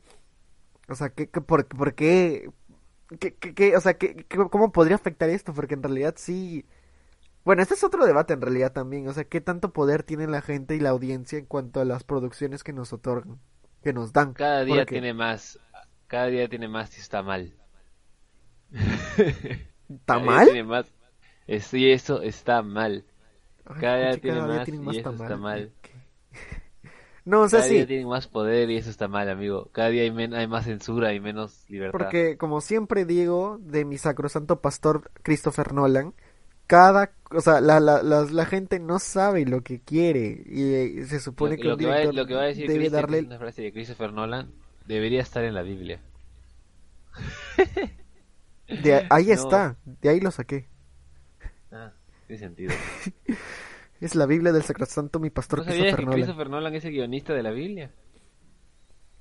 O 0.88 0.94
sea, 0.94 1.10
¿qué, 1.10 1.26
por, 1.28 1.66
por 1.66 1.94
qué, 1.94 2.50
qué, 3.20 3.34
qué- 3.36 3.76
o 3.76 3.80
sea, 3.80 3.96
cómo 4.50 4.72
podría 4.72 4.96
afectar 4.96 5.30
esto? 5.30 5.54
Porque 5.54 5.74
en 5.74 5.82
realidad 5.82 6.14
sí... 6.18 6.66
Bueno, 7.44 7.62
este 7.62 7.74
es 7.74 7.84
otro 7.84 8.06
debate 8.06 8.34
en 8.34 8.42
realidad 8.42 8.72
también. 8.72 9.08
O 9.08 9.14
sea, 9.14 9.24
¿qué 9.24 9.40
tanto 9.40 9.72
poder 9.72 10.02
tiene 10.04 10.26
la 10.28 10.42
gente 10.42 10.76
y 10.76 10.80
la 10.80 10.90
audiencia 10.90 11.38
en 11.38 11.46
cuanto 11.46 11.80
a 11.80 11.84
las 11.86 12.04
producciones 12.04 12.64
que 12.64 12.72
nos 12.74 12.92
otorgan, 12.92 13.40
que 13.86 13.92
nos 13.92 14.12
dan? 14.12 14.34
Cada 14.34 14.64
día 14.64 14.76
Porque- 14.76 14.94
tiene 14.96 15.14
más. 15.14 15.58
Cada 16.08 16.26
día 16.26 16.48
tiene 16.48 16.68
más 16.68 16.96
y 16.96 17.00
está 17.00 17.22
mal. 17.22 17.52
¿Está 18.72 19.64
Cada 20.06 20.20
día 20.20 20.30
mal? 20.30 20.44
Tiene 20.46 20.64
más. 20.64 20.86
Sí, 21.60 21.90
eso 21.90 22.22
está 22.22 22.62
mal. 22.62 23.04
Ay, 23.64 23.76
cada 23.80 23.96
día 23.98 24.20
tiene 24.20 24.36
cada 24.38 24.48
día 24.48 24.56
más 24.58 24.64
tienen 24.64 24.82
y 24.82 24.86
más 24.86 24.96
eso 24.96 25.10
está 25.10 25.28
tamal. 25.28 25.40
mal. 25.40 25.72
No, 27.24 27.40
o 27.40 27.48
sea, 27.48 27.58
Cada 27.58 27.72
día 27.72 27.86
tienen 27.88 28.06
más 28.06 28.28
poder 28.28 28.70
y 28.70 28.76
eso 28.76 28.88
está 28.88 29.08
mal, 29.08 29.28
amigo. 29.28 29.68
Cada 29.72 29.88
día 29.88 30.02
hay, 30.02 30.12
men- 30.12 30.32
hay 30.32 30.46
más 30.46 30.64
censura 30.64 31.12
y 31.12 31.18
menos 31.18 31.64
libertad. 31.68 31.98
porque 31.98 32.36
como 32.36 32.60
siempre 32.60 33.04
digo 33.04 33.58
de 33.60 33.84
mi 33.84 33.98
sacrosanto 33.98 34.60
pastor 34.60 35.10
Christopher 35.24 35.72
Nolan, 35.72 36.14
cada, 36.68 37.10
o 37.30 37.40
sea, 37.40 37.60
la, 37.60 37.80
la, 37.80 38.02
la, 38.02 38.22
la 38.24 38.46
gente 38.46 38.78
no 38.78 38.98
sabe 38.98 39.44
lo 39.46 39.62
que 39.62 39.80
quiere 39.80 40.42
y 40.46 40.74
eh, 40.74 41.04
se 41.06 41.18
Lo, 41.18 41.20
supone 41.20 41.58
que 41.58 41.68
lo 41.68 41.74
un 41.74 41.78
que 41.78 41.86
va, 41.86 42.04
lo 42.12 42.26
que 42.26 42.34
va 42.34 42.42
a 42.42 42.46
decir 42.46 42.68
debe 42.68 42.90
darle 42.90 43.20
una 43.20 43.38
frase 43.38 43.62
de 43.62 43.72
Christopher 43.72 44.12
Nolan, 44.12 44.50
debería 44.86 45.22
estar 45.22 45.44
en 45.44 45.54
la 45.54 45.62
Biblia. 45.62 46.00
de 48.68 49.06
ahí 49.10 49.30
No. 49.32 49.32
está, 49.32 49.76
de 49.84 50.08
ahí 50.08 50.20
lo 50.20 50.30
saqué. 50.30 50.68
Ah, 51.72 51.92
tiene 52.26 52.40
sentido. 52.40 52.72
Es 53.98 54.14
la 54.14 54.26
Biblia 54.26 54.52
del 54.52 54.62
sacrosanto 54.62 55.18
mi 55.18 55.30
pastor 55.30 55.60
¿No 55.60 55.64
sabías 55.64 55.96
Christopher 55.96 55.96
que 55.96 56.04
Nolan. 56.04 56.20
Christopher 56.20 56.50
Nolan 56.50 56.74
es 56.74 56.84
el 56.84 56.92
guionista 56.92 57.32
de 57.32 57.42
la 57.42 57.50
Biblia? 57.50 57.90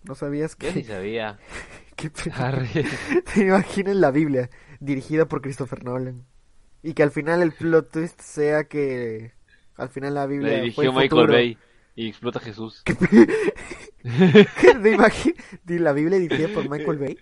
¿No 0.03 0.15
sabías 0.15 0.57
Yo 0.59 0.71
sí 0.71 0.81
que, 0.81 0.83
sabía. 0.83 1.39
que 1.95 2.11
Arre. 2.33 2.67
te 3.33 3.41
imaginas 3.41 3.95
la 3.95 4.11
Biblia 4.11 4.49
dirigida 4.81 5.27
por 5.27 5.41
Christopher 5.41 5.83
Nolan? 5.85 6.25
Y 6.87 6.93
que 6.93 7.01
al 7.03 7.09
final 7.11 7.41
el 7.41 7.51
plot 7.51 7.89
twist 7.91 8.21
sea 8.21 8.65
que 8.65 9.31
Al 9.75 9.89
final 9.89 10.13
la 10.13 10.21
La 10.21 10.27
Biblia 10.27 10.49
fue 10.51 10.61
dirigió 10.61 10.83
el 10.83 10.89
Michael 10.91 11.09
futuro. 11.09 11.33
Bay 11.33 11.57
y 11.95 12.07
explota 12.09 12.39
Jesús. 12.39 12.83
¿Te 14.83 14.91
imaginas? 14.91 15.37
Di- 15.63 15.79
La 15.79 15.93
Biblia 15.93 16.19
dirigida 16.19 16.47
por 16.53 16.69
Michael 16.69 16.97
Bay. 16.99 17.17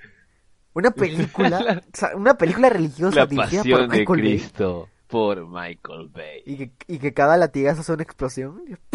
Una 0.74 0.91
película, 0.91 1.82
o 1.93 1.98
sea, 1.98 2.15
una 2.15 2.36
película 2.38 2.67
religiosa 2.70 3.20
La 3.22 3.25
dirigida 3.27 3.63
por 3.63 3.72
pasión 3.72 3.89
de 3.89 3.98
Michael 4.00 4.22
Bay. 4.22 4.29
Cristo 4.39 4.89
por 5.08 5.48
Michael 5.48 6.10
Bay. 6.10 6.41
Y 6.46 6.58
que, 6.58 6.72
y 6.88 6.98
que 7.00 7.13
cada 7.13 7.38
latigazo 7.38 7.84
sea 7.84 7.96
una 7.96 8.03
explosión. 8.03 8.63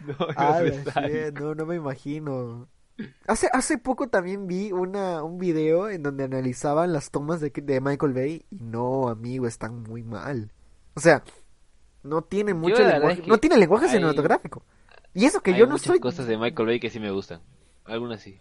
No, 0.00 0.16
Ah, 0.36 0.60
la 0.60 0.62
necesario. 0.62 1.26
shit, 1.26 1.38
no, 1.38 1.54
no 1.54 1.66
me 1.66 1.76
imagino. 1.76 2.68
Hace, 3.26 3.48
hace 3.52 3.78
poco 3.78 4.08
también 4.08 4.46
vi 4.46 4.70
una, 4.70 5.22
un 5.22 5.38
video 5.38 5.88
en 5.88 6.02
donde 6.02 6.24
analizaban 6.24 6.92
las 6.92 7.10
tomas 7.10 7.40
de, 7.40 7.50
de 7.50 7.80
Michael 7.80 8.12
Bay 8.12 8.44
y 8.50 8.56
no, 8.62 9.08
amigo, 9.08 9.46
están 9.46 9.82
muy 9.82 10.02
mal. 10.02 10.52
O 10.94 11.00
sea, 11.00 11.24
no 12.02 12.22
tiene 12.22 12.54
mucho 12.54 12.82
lenguaje, 12.86 13.14
es 13.14 13.20
que 13.22 13.26
no 13.28 13.38
tiene 13.38 13.56
lenguaje 13.56 13.86
hay- 13.86 13.92
cinematográfico. 13.92 14.62
Y 15.14 15.24
eso 15.26 15.40
que 15.42 15.52
Hay 15.52 15.58
yo 15.60 15.66
no 15.66 15.72
muchas 15.72 15.86
soy, 15.88 16.00
cosas 16.00 16.26
de 16.26 16.36
Michael 16.38 16.66
Bay 16.66 16.80
que 16.80 16.90
sí 16.90 16.98
me 17.00 17.10
gustan. 17.10 17.40
Algunas 17.84 18.20
sí. 18.20 18.38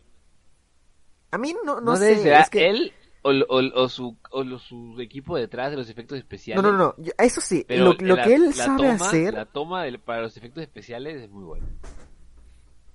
a 1.31 1.38
mí 1.38 1.53
no, 1.65 1.75
no, 1.75 1.81
No, 1.81 1.96
sé, 1.96 2.17
será 2.20 2.41
es 2.41 2.50
que... 2.50 2.70
él 2.70 2.93
o, 3.24 3.29
o, 3.31 3.84
o 3.84 3.89
su, 3.89 4.17
o 4.31 4.43
lo- 4.43 4.58
su 4.60 4.96
equipo 5.00 5.38
detrás 5.38 5.72
de 5.72 5.77
los 5.77 5.89
efectos 5.89 6.17
especiales. 6.17 6.62
No, 6.63 6.72
no, 6.72 6.77
no, 6.77 6.96
yo- 6.98 7.12
eso 7.17 7.39
sí, 7.39 7.63
Pero 7.67 7.86
lo, 7.86 7.93
lo 8.00 8.15
la- 8.15 8.24
que 8.24 8.34
él 8.36 8.53
sabe 8.53 8.77
toma- 8.77 8.93
hacer, 9.08 9.34
La 9.34 9.46
toma 9.46 9.84
para 10.03 10.22
los 10.24 10.36
efectos 10.38 10.63
especiales 10.63 11.22
es 11.24 11.29
muy 11.29 11.43
buena. 11.43 11.67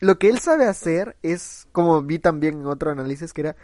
Lo 0.00 0.18
que 0.18 0.28
él 0.28 0.38
sabe 0.38 0.66
hacer 0.66 1.16
es, 1.22 1.68
como 1.72 2.02
vi 2.02 2.18
también 2.18 2.60
en 2.60 2.66
otro 2.66 2.90
análisis, 2.90 3.32
que 3.32 3.42
era, 3.42 3.56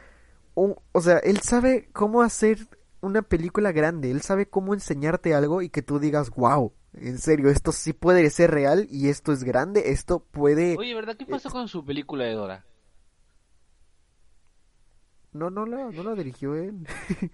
un, 0.55 0.77
o 0.93 1.01
sea, 1.01 1.19
él 1.19 1.41
sabe 1.41 1.89
cómo 1.93 2.23
hacer 2.23 2.69
una 3.01 3.23
película 3.23 3.73
grande, 3.73 4.11
él 4.11 4.23
sabe 4.23 4.47
cómo 4.47 4.75
enseñarte 4.75 5.35
algo 5.35 5.61
y 5.61 5.69
que 5.69 5.83
tú 5.83 5.99
digas, 5.99 6.31
wow, 6.31 6.73
en 6.95 7.19
serio, 7.19 7.51
esto 7.51 7.73
sí 7.73 7.93
puede 7.93 8.29
ser 8.31 8.51
real 8.51 8.87
y 8.91 9.09
esto 9.09 9.33
es 9.33 9.45
grande, 9.45 9.91
esto 9.91 10.21
puede... 10.21 10.77
Oye, 10.79 10.95
¿verdad? 10.95 11.17
¿Qué 11.17 11.27
pasó 11.27 11.51
con 11.51 11.69
su 11.69 11.85
película 11.85 12.25
de 12.25 12.33
Dora? 12.33 12.65
No, 15.33 15.51
no 15.51 15.67
la, 15.67 15.91
no 15.91 16.03
la 16.03 16.15
dirigió 16.15 16.55
él. 16.55 16.87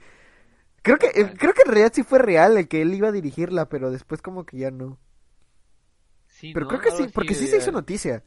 creo 0.82 0.98
que, 0.98 1.08
eh, 1.08 1.34
creo 1.36 1.52
que 1.52 1.62
en 1.62 1.68
realidad 1.68 1.92
sí 1.92 2.02
fue 2.02 2.18
real 2.20 2.56
el 2.56 2.68
que 2.68 2.80
él 2.82 2.94
iba 2.94 3.08
a 3.08 3.12
dirigirla, 3.12 3.68
pero 3.68 3.90
después 3.90 4.22
como 4.22 4.46
que 4.46 4.58
ya 4.58 4.70
no. 4.70 4.98
Sí, 6.28 6.52
Pero 6.54 6.66
¿no? 6.66 6.68
creo 6.68 6.80
que 6.80 6.90
sí, 6.92 7.10
porque 7.12 7.34
sí 7.34 7.48
se 7.48 7.56
hizo 7.56 7.72
noticia. 7.72 8.22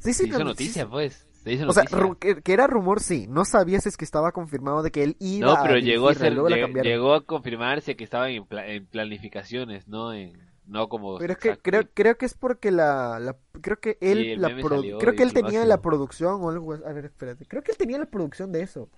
Sí, 0.00 0.12
Se 0.12 0.24
sí, 0.24 0.28
hizo 0.30 0.38
no- 0.40 0.44
noticia, 0.46 0.84
sí- 0.84 0.88
pues. 0.90 1.26
Se 1.42 1.52
hizo 1.54 1.68
O 1.68 1.72
sea, 1.72 1.82
noticia. 1.84 2.14
que, 2.36 2.42
que 2.42 2.52
era 2.52 2.66
rumor, 2.68 3.00
sí. 3.00 3.26
No 3.28 3.44
sabías 3.44 3.84
es 3.86 3.96
que 3.96 4.04
estaba 4.04 4.30
confirmado 4.32 4.82
de 4.84 4.90
que 4.92 5.02
él 5.02 5.16
iba 5.18 5.46
No, 5.48 5.52
a 5.54 5.62
pero 5.64 5.78
llegó 5.78 6.08
a 6.08 6.14
ser, 6.14 6.32
luego 6.34 6.48
la 6.48 6.56
lle- 6.56 6.60
cambiaron. 6.62 6.90
llegó 6.92 7.14
a 7.14 7.24
confirmarse 7.26 7.96
que 7.96 8.04
estaban 8.04 8.30
en, 8.30 8.44
pla- 8.46 8.66
en 8.68 8.86
planificaciones, 8.86 9.88
no 9.88 10.12
en, 10.12 10.38
no 10.66 10.88
como 10.88 11.18
Pero 11.18 11.32
es 11.32 11.38
que 11.40 11.48
exacto. 11.48 11.62
creo, 11.70 11.82
creo 11.94 12.16
que 12.16 12.26
es 12.26 12.34
porque 12.34 12.70
la, 12.70 13.18
la- 13.18 13.36
creo 13.60 13.80
que 13.80 13.98
él, 14.00 14.18
Sí, 14.18 14.36
la 14.36 14.48
salió 14.50 14.98
creo 14.98 15.14
que 15.14 15.22
él 15.24 15.32
tenía 15.32 15.44
máximo. 15.60 15.64
la 15.66 15.82
producción 15.82 16.42
o 16.44 16.48
algo, 16.50 16.74
a 16.74 16.92
ver, 16.92 17.06
espérate, 17.06 17.44
creo 17.46 17.62
que 17.62 17.72
él 17.72 17.76
tenía 17.78 17.98
la 17.98 18.06
producción 18.06 18.52
de 18.52 18.62
eso. 18.62 18.88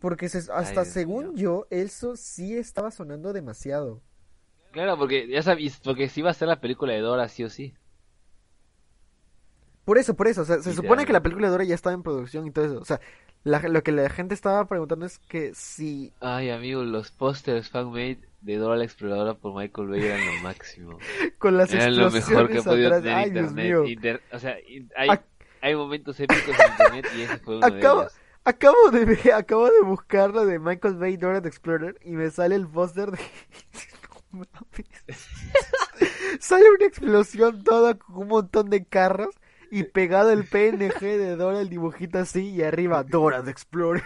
Porque 0.00 0.28
se- 0.28 0.50
hasta 0.52 0.84
según 0.84 1.34
mío. 1.34 1.36
yo, 1.36 1.66
eso 1.70 2.16
sí 2.16 2.56
estaba 2.56 2.90
sonando 2.90 3.32
demasiado. 3.32 4.02
Claro, 4.72 4.98
porque 4.98 5.26
ya 5.28 5.42
sabías, 5.42 5.80
porque 5.82 6.08
si 6.08 6.20
iba 6.20 6.30
a 6.30 6.34
ser 6.34 6.48
la 6.48 6.60
película 6.60 6.92
de 6.92 7.00
Dora 7.00 7.28
sí 7.28 7.44
o 7.44 7.48
sí. 7.48 7.74
Por 9.86 9.96
eso, 9.96 10.14
por 10.14 10.28
eso, 10.28 10.42
o 10.42 10.44
sea, 10.44 10.60
se 10.60 10.74
supone 10.74 11.06
que 11.06 11.14
la 11.14 11.22
película 11.22 11.46
de 11.46 11.52
Dora 11.52 11.64
ya 11.64 11.74
estaba 11.74 11.94
en 11.94 12.02
producción 12.02 12.46
y 12.46 12.50
todo 12.50 12.64
eso. 12.66 12.78
O 12.78 12.84
sea, 12.84 13.00
la- 13.44 13.60
lo 13.68 13.82
que 13.82 13.92
la 13.92 14.10
gente 14.10 14.34
estaba 14.34 14.66
preguntando 14.66 15.06
es 15.06 15.18
que 15.20 15.54
si 15.54 16.12
Ay, 16.20 16.50
amigo, 16.50 16.82
los 16.82 17.10
pósters 17.12 17.70
fanmade 17.70 18.18
de 18.42 18.56
Dora 18.56 18.76
la 18.76 18.84
Exploradora 18.84 19.34
por 19.34 19.54
Michael 19.54 19.88
Bay 19.88 20.02
eran 20.04 20.26
lo 20.26 20.42
máximo. 20.42 20.98
con 21.38 21.56
las 21.56 21.72
Eran 21.72 21.96
lo 21.96 22.10
mejor 22.10 22.48
que 22.48 22.54
explosiones 22.58 22.98
atrás, 22.98 23.02
tener 23.02 23.16
ay 23.16 23.30
Dios 23.30 23.44
internet. 23.50 23.64
mío, 23.64 23.84
Inter- 23.86 24.22
o 24.32 24.38
sea, 24.38 24.56
hay, 24.96 25.08
Ac- 25.08 25.22
hay 25.62 25.74
momentos 25.76 26.18
épicos 26.20 26.48
en 26.58 26.70
internet 26.72 27.06
y 27.16 27.22
ese 27.22 27.38
fue 27.38 27.56
uno 27.58 27.66
Acabo, 27.66 28.00
de 28.00 28.06
ellos. 28.06 28.14
acabo 28.44 28.90
de 28.90 29.04
ver- 29.04 29.32
acabo 29.34 29.66
de 29.70 29.80
buscar 29.84 30.34
la 30.34 30.44
de 30.44 30.58
Michael 30.58 30.94
Bay 30.96 31.16
Dora 31.16 31.40
the 31.40 31.48
Explorer 31.48 31.96
y 32.04 32.10
me 32.10 32.28
sale 32.30 32.56
el 32.56 32.66
póster 32.66 33.12
de. 33.12 33.18
Sale 36.40 36.64
una 36.70 36.86
explosión 36.86 37.64
toda 37.64 37.94
con 37.94 38.18
un 38.18 38.28
montón 38.28 38.68
de 38.68 38.84
carros 38.84 39.34
y 39.70 39.84
pegado 39.84 40.30
el 40.30 40.44
PNG 40.44 41.00
de 41.00 41.36
Dora 41.36 41.60
el 41.60 41.68
dibujito 41.68 42.18
así 42.18 42.50
y 42.50 42.62
arriba 42.62 43.02
Dora 43.04 43.42
the 43.42 43.50
Explorer. 43.50 44.02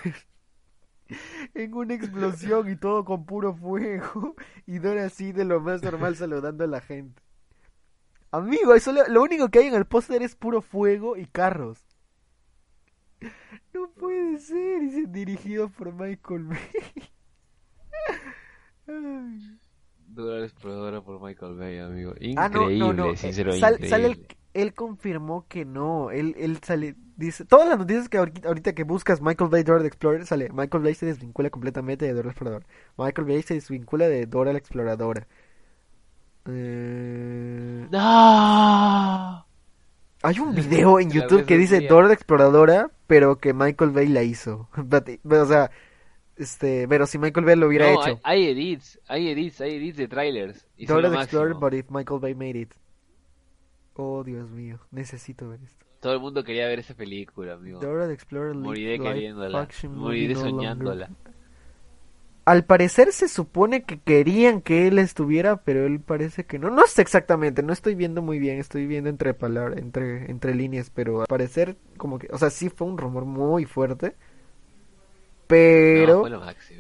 En 1.55 1.75
una 1.75 1.95
explosión 1.95 2.71
y 2.71 2.77
todo 2.77 3.05
con 3.05 3.27
puro 3.27 3.53
fuego 3.55 4.37
y 4.67 4.79
Dora 4.79 5.07
así 5.07 5.33
de 5.33 5.45
lo 5.45 5.61
más 5.61 5.83
normal 5.83 6.15
saludando 6.17 6.63
a 6.63 6.69
la 6.69 6.81
gente. 6.81 7.21
Amigo, 8.31 8.75
eso 8.75 8.93
lo, 8.93 9.07
lo 9.09 9.21
único 9.23 9.49
que 9.49 9.59
hay 9.59 9.67
en 9.67 9.75
el 9.75 9.87
póster 9.87 10.23
es 10.23 10.37
puro 10.37 10.63
fuego 10.63 11.17
y 11.17 11.27
carros. 11.27 11.85
No 13.75 13.91
puede 13.91 14.39
ser, 14.39 14.81
dice 14.83 15.07
dirigido 15.09 15.69
por 15.69 15.93
Michael 15.93 16.45
Bay. 16.45 16.59
Ay. 18.87 19.59
Dora 20.07 20.45
Exploradora 20.45 21.01
por 21.03 21.21
Michael 21.23 21.57
Bay, 21.57 21.79
amigo. 21.79 22.15
Ah, 22.37 22.49
no, 22.49 22.63
Increíble, 22.63 22.79
no, 22.79 22.93
no. 22.93 23.17
sincero, 23.17 23.53
eh, 23.53 23.61
sal- 23.61 23.75
increíble. 23.75 23.89
sale 23.91 24.07
el- 24.07 24.27
él 24.55 24.75
confirmó 24.75 25.47
que 25.49 25.65
no. 25.65 26.11
Él, 26.11 26.35
él 26.39 26.59
sale, 26.63 26.97
dice, 27.17 27.45
todas 27.45 27.69
las 27.69 27.79
noticias 27.79 28.09
que 28.09 28.19
ahorita, 28.19 28.49
ahorita 28.49 28.73
que 28.75 28.85
buscas 28.85 29.21
Michael 29.21 29.51
Bay 29.51 29.63
Dora 29.63 29.81
the 29.81 29.87
Explorer 29.89 30.27
sale, 30.27 30.49
Michael 30.53 30.83
Bay 30.83 30.95
se 30.95 31.07
desvincula 31.07 31.51
completamente 31.51 32.05
de 32.07 32.13
Dora 32.13 32.27
la 32.27 32.33
Exploradora. 32.33 32.67
Michael 32.99 33.27
Bay 33.29 33.43
se 33.43 33.55
desvincula 33.55 34.09
de 34.09 34.27
Dora 34.27 34.53
la 34.53 34.59
Exploradora. 34.59 35.27
Eh, 36.47 37.87
¡No! 37.91 39.47
Hay 40.23 40.39
un 40.39 40.55
video 40.55 40.99
en 41.01 41.11
YouTube 41.13 41.47
que 41.47 41.57
dice. 41.57 41.81
Dora 41.83 42.09
la 42.09 42.15
Exploradora, 42.15 42.91
pero 43.07 43.37
que 43.39 43.53
Michael 43.55 43.91
Bay 43.91 44.09
la 44.09 44.23
hizo. 44.23 44.69
O 45.25 45.47
sea, 45.47 45.71
este, 46.37 46.89
pero 46.89 47.07
si 47.07 47.19
Michael 47.19 47.45
Bay 47.47 47.57
lo 47.57 47.67
hubiera 47.69 47.93
No, 47.93 48.01
hecho. 48.03 48.21
hay, 48.25 48.47
hay 48.47 48.51
edits, 48.51 48.99
hay 49.09 49.29
edits, 49.31 49.61
hay 49.61 49.77
edits 49.77 49.97
de 49.99 50.09
trailers. 50.09 50.67
Y 50.77 50.87
Dora 50.87 51.11
the 51.11 51.17
Explorer, 51.17 51.55
máximo. 51.55 51.61
but 51.61 51.75
if 51.75 51.91
Michael 51.91 52.21
Bay 52.21 52.35
made 52.35 52.59
it. 52.59 52.73
Oh, 54.03 54.25
Dios 54.25 54.51
mío, 54.51 54.79
necesito 54.91 55.49
ver 55.49 55.61
esto. 55.63 55.85
Todo 56.01 56.15
el 56.15 56.21
mundo 56.21 56.43
quería 56.43 56.67
ver 56.67 56.79
esa 56.79 56.95
película, 56.95 57.53
amigo. 57.53 57.81
Dora 57.81 58.07
the 58.07 58.15
Explorer 58.15 58.55
Moriré 58.55 58.99
queriéndola. 58.99 59.69
Moriré 59.91 60.35
no 60.35 60.41
longer. 60.41 60.53
soñándola. 60.53 61.11
Al 62.47 62.65
parecer 62.65 63.13
se 63.13 63.29
supone 63.29 63.83
que 63.83 64.01
querían 64.01 64.63
que 64.63 64.89
él 64.89 64.99
estuviera, 64.99 65.63
pero 65.63 65.85
él 65.85 66.01
parece 66.01 66.47
que 66.47 66.59
no. 66.59 66.71
No 66.71 66.87
sé 66.87 67.03
exactamente, 67.03 67.63
no 67.63 67.75
estoy 67.75 67.95
viendo 67.95 68.23
muy 68.23 68.39
bien, 68.39 68.59
estoy 68.59 68.87
viendo 68.87 69.11
entre 69.11 69.35
palabras, 69.35 69.79
entre, 69.79 70.31
entre 70.31 70.55
líneas, 70.55 70.91
pero 70.91 71.21
al 71.21 71.27
parecer 71.27 71.77
como 71.99 72.19
que, 72.19 72.29
o 72.33 72.39
sea, 72.39 72.49
sí 72.49 72.71
fue 72.71 72.89
un 72.89 72.97
rumor 72.97 73.27
muy 73.27 73.67
fuerte, 73.67 74.17
pero 75.47 76.25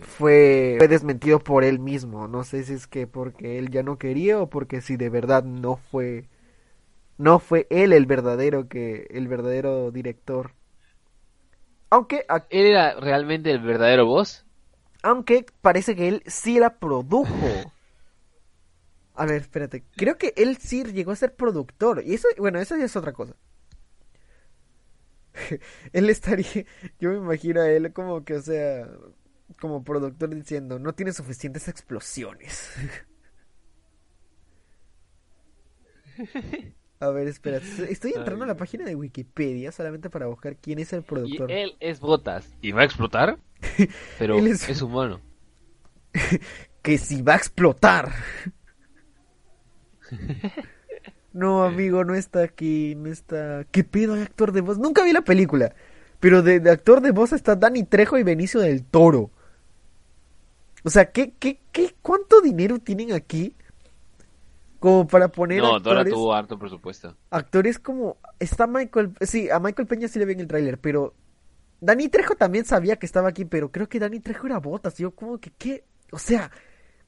fue, 0.01 0.77
fue 0.79 0.89
desmentido 0.89 1.39
por 1.39 1.65
él 1.65 1.79
mismo. 1.79 2.27
No 2.27 2.43
sé 2.45 2.65
si 2.65 2.73
es 2.73 2.87
que 2.87 3.07
porque 3.07 3.59
él 3.59 3.71
ya 3.71 3.83
no 3.83 3.99
quería 3.99 4.41
o 4.41 4.49
porque 4.49 4.81
si 4.81 4.97
de 4.97 5.11
verdad 5.11 5.45
no 5.45 5.77
fue, 5.77 6.25
no 7.21 7.39
fue 7.39 7.67
él 7.71 7.93
el 7.93 8.07
verdadero 8.07 8.69
que, 8.69 9.07
el 9.11 9.29
verdadero 9.29 9.91
director. 9.91 10.53
Aunque, 11.91 12.25
a- 12.29 12.47
¿Él 12.51 12.67
era 12.67 12.95
realmente 12.99 13.51
el 13.51 13.61
verdadero 13.61 14.07
boss? 14.07 14.45
aunque 15.03 15.47
parece 15.63 15.95
que 15.97 16.09
él 16.09 16.23
sí 16.27 16.59
la 16.59 16.79
produjo. 16.79 17.73
A 19.15 19.25
ver, 19.27 19.43
espérate. 19.43 19.85
Creo 19.97 20.19
que 20.19 20.33
él 20.37 20.57
sí 20.59 20.83
llegó 20.85 21.13
a 21.13 21.17
ser 21.17 21.35
productor. 21.37 22.03
Y 22.05 22.15
eso, 22.15 22.29
bueno, 22.39 22.59
eso 22.61 22.77
ya 22.77 22.85
es 22.85 22.97
otra 22.97 23.13
cosa. 23.13 23.35
él 25.93 26.11
estaría, 26.11 26.65
yo 26.99 27.11
me 27.11 27.17
imagino 27.17 27.61
a 27.61 27.71
él 27.71 27.93
como 27.93 28.25
que, 28.25 28.35
o 28.35 28.43
sea, 28.43 28.89
como 29.61 29.85
productor 29.85 30.31
diciendo, 30.35 30.79
no 30.79 30.95
tiene 30.95 31.13
suficientes 31.13 31.69
explosiones. 31.69 32.71
A 37.01 37.09
ver, 37.11 37.29
espera. 37.29 37.59
Estoy 37.89 38.13
entrando 38.15 38.45
a 38.45 38.49
la 38.49 38.57
página 38.57 38.85
de 38.85 38.95
Wikipedia 38.95 39.73
solamente 39.73 40.11
para 40.11 40.27
buscar 40.27 40.57
quién 40.59 40.79
es 40.79 40.93
el 40.93 41.01
Y 41.01 41.03
productor. 41.03 41.51
él 41.51 41.77
es 41.81 42.01
Botas. 42.01 42.57
¿Y 42.61 42.73
va 42.73 42.83
a 42.83 42.85
explotar? 42.85 43.39
Pero 44.19 44.47
es... 44.47 44.69
es- 44.69 44.83
humano. 44.83 45.21
que 46.83 46.99
si 46.99 47.23
va 47.23 47.35
a 47.35 47.37
explotar. 47.37 48.13
No, 51.33 51.63
amigo, 51.65 52.05
no 52.05 52.15
está 52.15 52.43
aquí, 52.43 52.95
no 52.97 53.09
está. 53.11 53.65
¿Qué 53.71 53.85
pedo 53.85 54.15
hay 54.15 54.23
actor 54.23 54.53
de 54.53 54.63
voz? 54.63 54.79
Nunca 54.79 55.05
vi 55.05 55.13
la 55.13 55.23
película, 55.23 55.75
pero 56.19 56.43
de, 56.43 56.59
de 56.61 56.71
actor 56.71 57.01
de 57.01 57.13
voz 57.13 57.33
está 57.33 57.55
Danny 57.55 57.85
Trejo 57.85 58.19
y 58.19 58.25
Benicio 58.25 58.61
del 58.61 58.85
Toro. 58.85 59.31
O 60.83 60.91
sea, 60.91 61.11
¿qué, 61.13 61.33
qué, 61.39 61.61
qué, 61.73 61.95
cuánto 62.03 62.41
dinero 62.41 62.79
tienen 62.79 63.13
aquí? 63.13 63.55
Como 64.81 65.07
para 65.07 65.29
poner 65.29 65.61
No, 65.61 65.79
Dora 65.79 66.01
actores, 66.01 66.15
tuvo 66.15 66.35
harto 66.35 66.59
presupuesto. 66.59 67.17
actores 67.31 67.79
como 67.79 68.17
está 68.41 68.67
Michael, 68.67 69.13
sí, 69.21 69.49
a 69.51 69.61
Michael 69.61 69.87
Peña 69.87 70.09
sí 70.09 70.19
le 70.19 70.25
vi 70.25 70.33
en 70.33 70.41
el 70.41 70.49
tráiler, 70.49 70.81
pero 70.81 71.15
Danny 71.81 72.09
Trejo 72.09 72.35
también 72.35 72.65
sabía 72.65 72.97
que 72.97 73.07
estaba 73.07 73.29
aquí, 73.29 73.45
pero 73.45 73.71
creo 73.71 73.89
que 73.89 74.01
Danny 74.01 74.21
Trejo 74.21 74.47
era 74.47 74.59
botas, 74.59 74.97
yo 74.97 75.13
como 75.13 75.39
que 75.39 75.51
qué, 75.51 75.85
o 76.11 76.19
sea, 76.19 76.51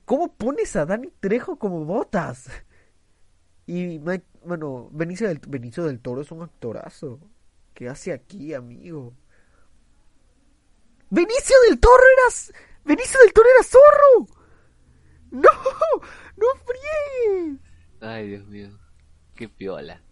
¿Cómo 0.04 0.34
pones 0.34 0.74
a 0.76 0.84
Dani 0.84 1.10
Trejo 1.20 1.58
como 1.58 1.84
botas? 1.84 2.48
Y 3.66 3.98
Mike, 4.00 4.26
bueno, 4.44 4.88
Benicio 4.92 5.28
del, 5.28 5.40
Benicio 5.46 5.84
del 5.84 6.00
Toro 6.00 6.22
es 6.22 6.30
un 6.32 6.42
actorazo. 6.42 7.20
¿Qué 7.74 7.88
hace 7.88 8.12
aquí, 8.12 8.52
amigo? 8.52 9.14
Benicio 11.10 11.56
del 11.68 11.78
Toro 11.78 12.02
era... 12.02 12.56
Benicio 12.84 13.20
del 13.20 13.32
Toro 13.32 13.48
era 13.54 13.64
zorro. 13.64 14.41
No, 15.32 15.50
no 16.36 16.46
fríes. 16.66 17.58
Ay, 18.00 18.28
Dios 18.28 18.46
mío. 18.46 18.68
Qué 19.34 19.48
piola. 19.48 20.02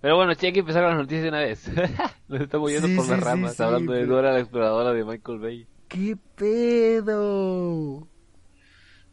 Pero 0.00 0.16
bueno, 0.16 0.34
che, 0.34 0.46
hay 0.48 0.52
que 0.52 0.60
empezar 0.60 0.82
con 0.82 0.90
las 0.90 0.98
noticias 1.00 1.22
de 1.22 1.28
una 1.28 1.40
vez. 1.40 1.68
Nos 2.28 2.40
estamos 2.40 2.70
yendo 2.70 2.88
Sí, 2.88 2.96
por 2.96 3.06
las 3.06 3.18
sí, 3.18 3.24
ramas 3.24 3.56
sí, 3.56 3.62
hablando 3.62 3.92
de 3.92 4.06
Dora 4.06 4.32
la 4.32 4.40
exploradora 4.40 4.92
de 4.92 5.04
Michael 5.04 5.38
Bay. 5.38 5.68
¿Qué 5.88 6.16
pedo? 6.36 8.08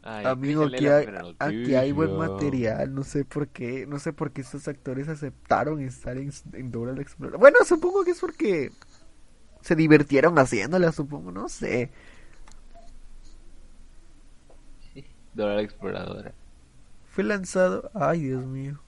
Ay, 0.02 0.26
Amigo, 0.26 0.66
aquí 0.66 0.88
hay, 0.88 1.08
aquí 1.40 1.76
hay 1.76 1.92
buen 1.94 2.18
material, 2.18 2.94
no 2.94 3.04
sé 3.04 3.24
por 3.24 3.48
qué, 3.50 3.86
no 3.88 4.00
sé 4.00 4.12
por 4.12 4.34
qué 4.34 4.42
estos 4.42 4.68
actores 4.68 5.08
aceptaron 5.08 5.80
estar 5.80 6.18
en, 6.18 6.32
en 6.54 6.72
Dora 6.72 6.92
la 6.94 7.02
Exploradora. 7.02 7.40
Bueno, 7.40 7.60
supongo 7.66 8.04
que 8.04 8.12
es 8.12 8.20
porque 8.20 8.72
se 9.62 9.76
divirtieron 9.76 10.38
haciéndola, 10.38 10.92
supongo, 10.92 11.32
no 11.32 11.48
sé. 11.48 11.92
Dora 15.34 15.56
la 15.56 15.62
exploradora. 15.62 16.34
Fue 17.08 17.24
lanzado, 17.24 17.92
ay 17.94 18.22
Dios 18.22 18.46
mío. 18.46 18.80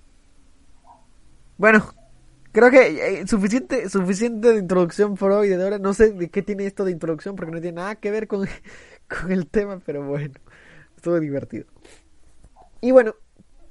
Bueno, 1.58 1.86
creo 2.52 2.72
que 2.72 3.20
eh, 3.20 3.28
suficiente, 3.28 3.90
suficiente 3.90 4.54
de 4.54 4.60
introducción 4.60 5.16
por 5.16 5.32
hoy 5.32 5.50
de 5.50 5.58
Dora. 5.58 5.80
No 5.80 5.94
sé 5.94 6.12
de 6.12 6.30
qué 6.30 6.42
tiene 6.42 6.66
esto 6.66 6.86
de 6.86 6.92
introducción 6.92 7.36
porque 7.36 7.52
no 7.52 7.62
tiene 7.62 7.78
nada 7.78 7.96
que 7.96 8.12
ver 8.12 8.28
con, 8.28 8.48
con 9.08 9.32
el 9.32 9.48
tema, 9.48 9.80
pero 9.86 10.04
bueno, 10.06 10.34
estuvo 10.96 11.20
divertido. 11.20 11.66
Y 12.82 12.92
bueno, 12.92 13.16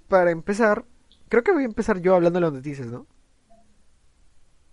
para 0.08 0.30
empezar, 0.30 0.84
creo 1.28 1.42
que 1.42 1.52
voy 1.52 1.62
a 1.62 1.66
empezar 1.66 2.00
yo 2.00 2.14
hablando 2.14 2.38
de 2.38 2.46
las 2.46 2.52
noticias, 2.52 2.88
¿no? 2.88 3.06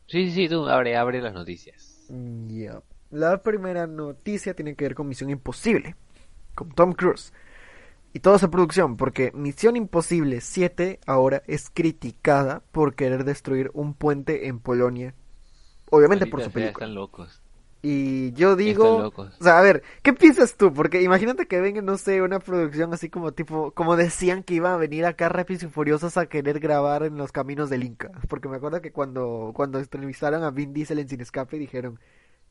Sí, 0.08 0.26
sí, 0.26 0.32
sí, 0.32 0.50
tú 0.50 0.68
abre, 0.68 0.98
abre 0.98 1.22
las 1.22 1.34
noticias. 1.34 2.06
Ya. 2.48 2.82
La 3.12 3.42
primera 3.42 3.88
noticia 3.88 4.54
tiene 4.54 4.76
que 4.76 4.86
ver 4.86 4.96
con 4.96 5.08
Misión 5.08 5.30
Imposible, 5.30 5.96
con 6.54 6.72
Tom 6.72 6.94
Cruise. 6.94 7.34
Y 8.14 8.20
toda 8.20 8.40
su 8.40 8.50
producción, 8.50 8.98
porque 8.98 9.32
Misión 9.34 9.78
Imposible 9.78 10.42
7 10.42 11.00
ahora 11.06 11.44
es 11.48 11.70
criticada 11.70 12.62
por 12.72 12.94
querer 12.94 13.24
destruir 13.24 13.72
un 13.74 13.94
puente 13.94 14.48
en 14.48 14.60
Polonia. 14.60 15.14
Obviamente 15.90 16.28
por 16.28 16.44
su 16.44 16.52
película. 16.52 16.86
Están 16.86 16.96
locos. 16.96 17.42
Y 17.84 18.32
yo 18.34 18.56
digo, 18.56 19.12
o 19.16 19.44
sea, 19.44 19.58
a 19.58 19.62
ver, 19.62 19.82
¿qué 20.04 20.14
piensas 20.14 20.56
tú? 20.56 20.72
Porque 20.72 21.02
imagínate 21.02 21.48
que 21.48 21.60
venga, 21.60 21.82
no 21.82 21.98
sé, 21.98 22.22
una 22.22 22.40
producción 22.40 22.94
así 22.94 23.10
como 23.10 23.32
tipo, 23.32 23.72
como 23.72 23.96
decían 23.96 24.44
que 24.44 24.54
iban 24.54 24.74
a 24.74 24.78
venir 24.78 25.06
acá 25.06 25.30
Rápidos 25.30 25.64
y 25.64 25.68
Furiosos 25.68 26.16
a 26.18 26.28
querer 26.28 26.60
grabar 26.60 27.04
en 27.04 27.18
los 27.18 27.32
caminos 27.32 27.72
del 27.72 27.84
Inca. 27.84 28.12
Porque 28.30 28.50
me 28.50 28.58
acuerdo 28.58 28.82
que 28.82 28.92
cuando, 28.92 29.52
cuando 29.56 29.80
entrevistaron 29.80 30.44
a 30.44 30.52
Vin 30.52 30.74
Diesel 30.74 31.00
en 31.00 31.10
Sin 31.10 31.22
Escape 31.22 31.58
dijeron 31.58 32.00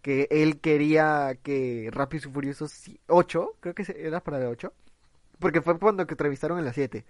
que 0.03 0.27
él 0.31 0.59
quería 0.59 1.39
que 1.41 1.91
Rápidos 1.93 2.27
y 2.27 2.31
Furiosos 2.31 2.91
8, 3.07 3.57
creo 3.61 3.75
que 3.75 3.85
era 3.97 4.21
para 4.21 4.41
la 4.41 4.49
8, 4.49 4.73
porque 5.41 5.63
fue 5.63 5.79
cuando 5.79 6.07
que 6.07 6.15
entrevistaron 6.15 6.59
en 6.59 6.65
la 6.65 6.73
7. 6.73 7.05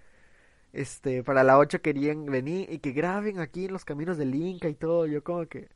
Este, 0.73 1.23
para 1.23 1.43
la 1.43 1.57
8 1.57 1.81
querían 1.81 2.25
venir 2.25 2.71
y 2.71 2.79
que 2.79 2.91
graben 2.91 3.39
aquí 3.39 3.65
en 3.65 3.73
los 3.73 3.85
caminos 3.85 4.17
del 4.17 4.33
Inca 4.35 4.69
y 4.69 4.75
todo. 4.75 5.05
Yo 5.05 5.23
como 5.23 5.45
que... 5.47 5.69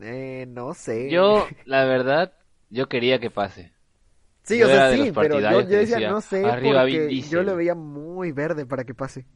Eh, 0.00 0.46
no 0.48 0.74
sé. 0.74 1.10
Yo, 1.10 1.46
la 1.66 1.84
verdad, 1.84 2.32
yo 2.70 2.88
quería 2.88 3.18
que 3.18 3.30
pase. 3.30 3.72
Sí, 4.44 4.58
Yo 4.58 4.66
o 4.66 4.68
sea, 4.68 4.92
sí, 4.92 5.12
pero 5.12 5.38
yo, 5.40 5.62
decía, 5.62 5.78
decía, 5.78 6.10
no 6.10 6.20
sé, 6.20 6.44
"Arriba 6.44 6.84
Vin 6.84 6.96
porque 6.96 7.06
Diesel". 7.06 7.30
yo 7.30 7.42
lo 7.44 7.56
veía 7.56 7.74
muy 7.74 8.32
verde 8.32 8.66
para 8.66 8.84
que 8.84 8.94
pase. 8.94 9.26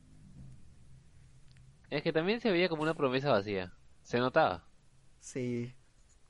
Es 1.91 2.03
que 2.03 2.13
también 2.13 2.41
se 2.41 2.51
veía 2.51 2.69
como 2.69 2.83
una 2.83 2.95
promesa 2.95 3.31
vacía. 3.31 3.73
Se 4.03 4.19
notaba. 4.19 4.65
Sí. 5.21 5.75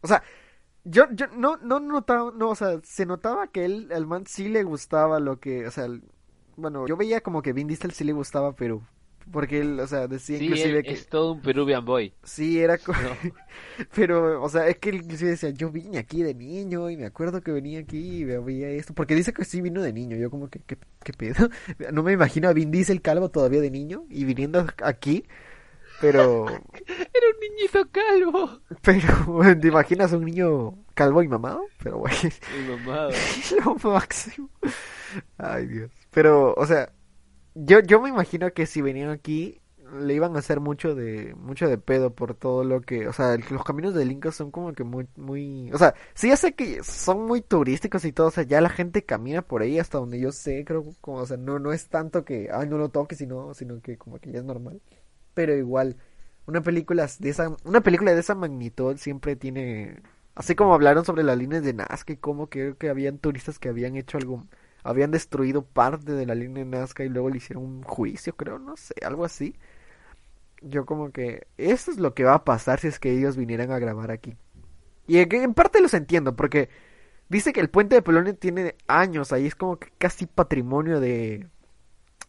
O 0.03 0.07
sea, 0.07 0.23
yo, 0.87 1.07
yo 1.13 1.27
no, 1.29 1.57
no 1.59 1.81
notaba, 1.81 2.33
no, 2.37 2.51
o 2.51 2.55
sea, 2.55 2.81
se 2.85 3.07
notaba 3.07 3.49
que 3.49 3.65
él, 3.65 3.91
al 3.93 4.07
man 4.07 4.27
sí 4.27 4.49
le 4.49 4.63
gustaba 4.65 5.21
lo 5.21 5.41
que, 5.41 5.67
o 5.67 5.71
sea, 5.71 5.87
bueno, 6.57 6.87
yo 6.87 6.97
veía 6.97 7.21
como 7.23 7.43
que 7.43 7.53
Vin 7.53 7.69
Diesel 7.69 7.93
sí 7.93 8.05
le 8.05 8.13
gustaba, 8.13 8.55
pero, 8.57 8.83
porque 9.33 9.61
él, 9.61 9.81
o 9.81 9.87
sea, 9.87 10.09
decía 10.09 10.37
Sí, 10.37 10.39
inclusive 10.39 10.85
él 10.85 10.85
que, 10.85 10.95
es 10.95 11.09
todo 11.09 11.33
un 11.33 11.41
Peruvian 11.43 11.85
boy. 11.85 12.15
sí, 12.23 12.61
era 12.61 12.79
co- 12.79 12.93
¿no? 12.97 13.19
Pero, 13.95 14.43
o 14.43 14.49
sea, 14.49 14.69
es 14.69 14.79
que 14.79 14.91
él 14.91 14.97
inclusive 14.97 15.31
decía, 15.33 15.51
yo 15.51 15.71
vine 15.71 15.99
aquí 15.99 16.23
de 16.23 16.35
niño 16.35 16.91
y 16.91 16.97
me 16.97 17.07
acuerdo 17.07 17.41
que 17.43 17.53
venía 17.53 17.81
aquí 17.81 18.21
y 18.21 18.25
veía 18.25 18.69
esto, 18.71 18.95
porque 18.95 19.15
dice 19.15 19.33
que 19.33 19.45
sí 19.45 19.63
vino 19.63 19.83
de 19.83 19.93
niño, 19.93 20.17
yo 20.17 20.31
como 20.31 20.49
que, 20.51 20.61
¿qué, 20.61 20.79
qué 21.05 21.13
pedo? 21.13 21.49
No 21.93 22.03
me 22.03 22.13
imagino 22.13 22.49
a 22.49 22.53
Vin 22.55 22.71
Diesel 22.71 23.03
calvo 23.03 23.31
todavía 23.31 23.61
de 23.61 23.71
niño 23.71 24.07
y 24.11 24.25
viniendo 24.25 24.67
aquí, 24.83 25.27
pero, 25.99 26.47
Era 26.87 27.27
un 27.35 27.41
niñito 27.41 27.89
calvo. 27.91 28.61
pero, 28.83 29.59
¿te 29.61 29.69
imaginas 29.69 30.13
un 30.13 30.25
niño 30.25 30.75
calvo 30.95 31.23
y 31.23 31.29
mamado? 31.29 31.63
Pero, 31.83 31.99
güey, 31.99 32.15
Y 32.59 32.69
mamado. 32.71 33.11
lo 33.65 33.91
máximo. 33.91 34.51
Ay, 35.39 35.67
Dios. 35.67 35.91
Pero, 36.11 36.55
o 36.55 36.67
sea, 36.67 36.93
yo, 37.55 37.81
yo 37.81 38.01
me 38.01 38.09
imagino 38.11 38.53
que 38.53 38.67
si 38.67 38.83
venían 38.83 39.11
aquí 39.11 39.61
le 40.01 40.15
iban 40.15 40.35
a 40.35 40.41
hacer 40.41 40.59
mucho 40.61 40.97
de 40.97 41.35
mucho 41.37 41.69
de 41.69 41.79
pedo 41.79 42.13
por 42.15 42.35
todo 42.35 42.65
lo 42.65 42.81
que, 42.81 43.07
o 43.07 43.13
sea, 43.13 43.35
el- 43.35 43.45
los 43.51 43.65
caminos 43.65 43.95
del 43.95 44.11
Inca 44.11 44.33
son 44.33 44.51
como 44.51 44.73
que 44.73 44.83
muy 44.85 45.07
muy, 45.17 45.71
o 45.73 45.79
sea, 45.79 45.95
sí 46.15 46.29
ya 46.29 46.37
sé 46.37 46.55
que 46.57 46.83
son 46.83 47.25
muy 47.27 47.41
turísticos 47.41 48.05
y 48.05 48.13
todo, 48.13 48.27
o 48.29 48.31
sea, 48.33 48.43
ya 48.45 48.61
la 48.61 48.69
gente 48.69 49.05
camina 49.05 49.43
por 49.43 49.63
ahí 49.63 49.79
hasta 49.79 49.99
donde 49.99 50.19
yo 50.21 50.33
sé, 50.33 50.65
creo 50.65 50.85
como, 51.01 51.19
o 51.19 51.27
sea, 51.27 51.37
no 51.37 51.61
no 51.61 51.73
es 51.73 51.89
tanto 51.89 52.25
que 52.25 52.49
ay, 52.53 52.69
no 52.69 52.79
lo 52.79 52.89
toques, 52.89 53.19
sino 53.19 53.55
sino 53.55 53.81
que 53.81 53.97
como 53.97 54.19
que 54.19 54.33
ya 54.33 54.41
es 54.41 54.45
normal. 54.45 54.81
Pero 55.37 55.55
igual 55.55 55.97
una 56.47 56.63
película 56.63 57.07
de 57.21 57.29
esa 57.29 57.57
una 57.65 57.83
película 57.83 58.13
de 58.13 58.21
esa 58.21 58.35
magnitud 58.35 58.97
siempre 58.97 59.37
tiene 59.37 60.03
así 60.35 60.55
como 60.57 60.75
hablaron 60.75 61.05
sobre 61.05 61.23
las 61.23 61.39
líneas 61.39 61.63
de 61.63 61.75
Nazca 61.75 62.13
y 62.15 62.17
como 62.17 62.49
creo 62.49 62.77
que 62.79 62.89
habían 62.89 63.19
turistas 63.19 63.59
que 63.59 63.69
habían 63.69 63.97
hecho 63.97 64.19
algo 64.19 64.45
habían 64.87 65.11
destruido 65.11 65.63
parte 65.65 66.13
de 66.13 66.27
la 66.27 66.35
línea 66.35 66.65
de 66.65 66.71
Nazca 66.71 67.05
y 67.05 67.09
luego 67.09 67.29
le 67.29 67.39
hicieron 67.39 67.65
un 67.65 67.83
juicio, 67.83 68.37
creo, 68.37 68.59
no 68.59 68.77
sé, 68.77 68.95
algo 69.05 69.25
así. 69.25 69.57
Yo 70.63 70.87
como 70.87 71.11
que 71.11 71.49
eso 71.59 71.91
es 71.91 71.99
lo 71.99 72.15
que 72.15 72.25
va 72.25 72.35
a 72.35 72.45
pasar 72.45 72.81
si 72.81 72.89
es 72.89 72.99
que 72.99 73.11
ellos 73.13 73.37
vinieran 73.37 73.73
a 73.73 73.79
grabar 73.79 74.11
aquí. 74.11 74.37
Y 75.07 75.19
en, 75.19 75.33
en 75.35 75.55
parte 75.55 75.81
los 75.81 75.95
entiendo, 75.95 76.37
porque 76.37 76.69
dice 77.29 77.53
que 77.53 77.61
el 77.61 77.69
puente 77.71 77.97
de 77.97 78.03
Polonia 78.03 78.35
tiene 78.35 78.77
años 78.87 79.33
ahí, 79.33 79.47
es 79.47 79.55
como 79.55 79.77
que 79.79 79.89
casi 79.99 80.27
patrimonio 80.27 81.01
de... 81.01 81.49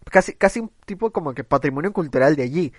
Casi, 0.06 0.34
casi 0.34 0.62
un 0.62 0.72
tipo 0.86 1.12
como 1.12 1.34
que 1.34 1.44
patrimonio 1.44 1.94
cultural 1.94 2.36
de 2.36 2.44
allí. 2.44 2.74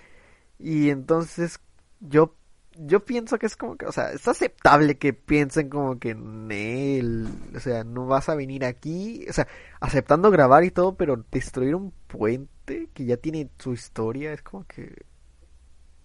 Y 0.59 0.89
entonces 0.89 1.59
yo, 2.01 2.35
yo 2.77 3.05
pienso 3.05 3.39
que 3.39 3.45
es 3.45 3.55
como 3.55 3.77
que, 3.77 3.85
o 3.85 3.91
sea, 3.91 4.11
es 4.11 4.27
aceptable 4.27 4.97
que 4.97 5.13
piensen 5.13 5.69
como 5.69 5.99
que 5.99 6.15
Nel, 6.15 7.27
o 7.55 7.59
sea, 7.59 7.83
no 7.83 8.05
vas 8.07 8.29
a 8.29 8.35
venir 8.35 8.65
aquí, 8.65 9.25
o 9.29 9.33
sea, 9.33 9.47
aceptando 9.79 10.31
grabar 10.31 10.63
y 10.65 10.71
todo, 10.71 10.95
pero 10.95 11.23
destruir 11.31 11.75
un 11.75 11.91
puente 12.07 12.89
que 12.93 13.05
ya 13.05 13.17
tiene 13.17 13.49
su 13.57 13.73
historia 13.73 14.33
es 14.33 14.41
como 14.43 14.65
que 14.65 15.05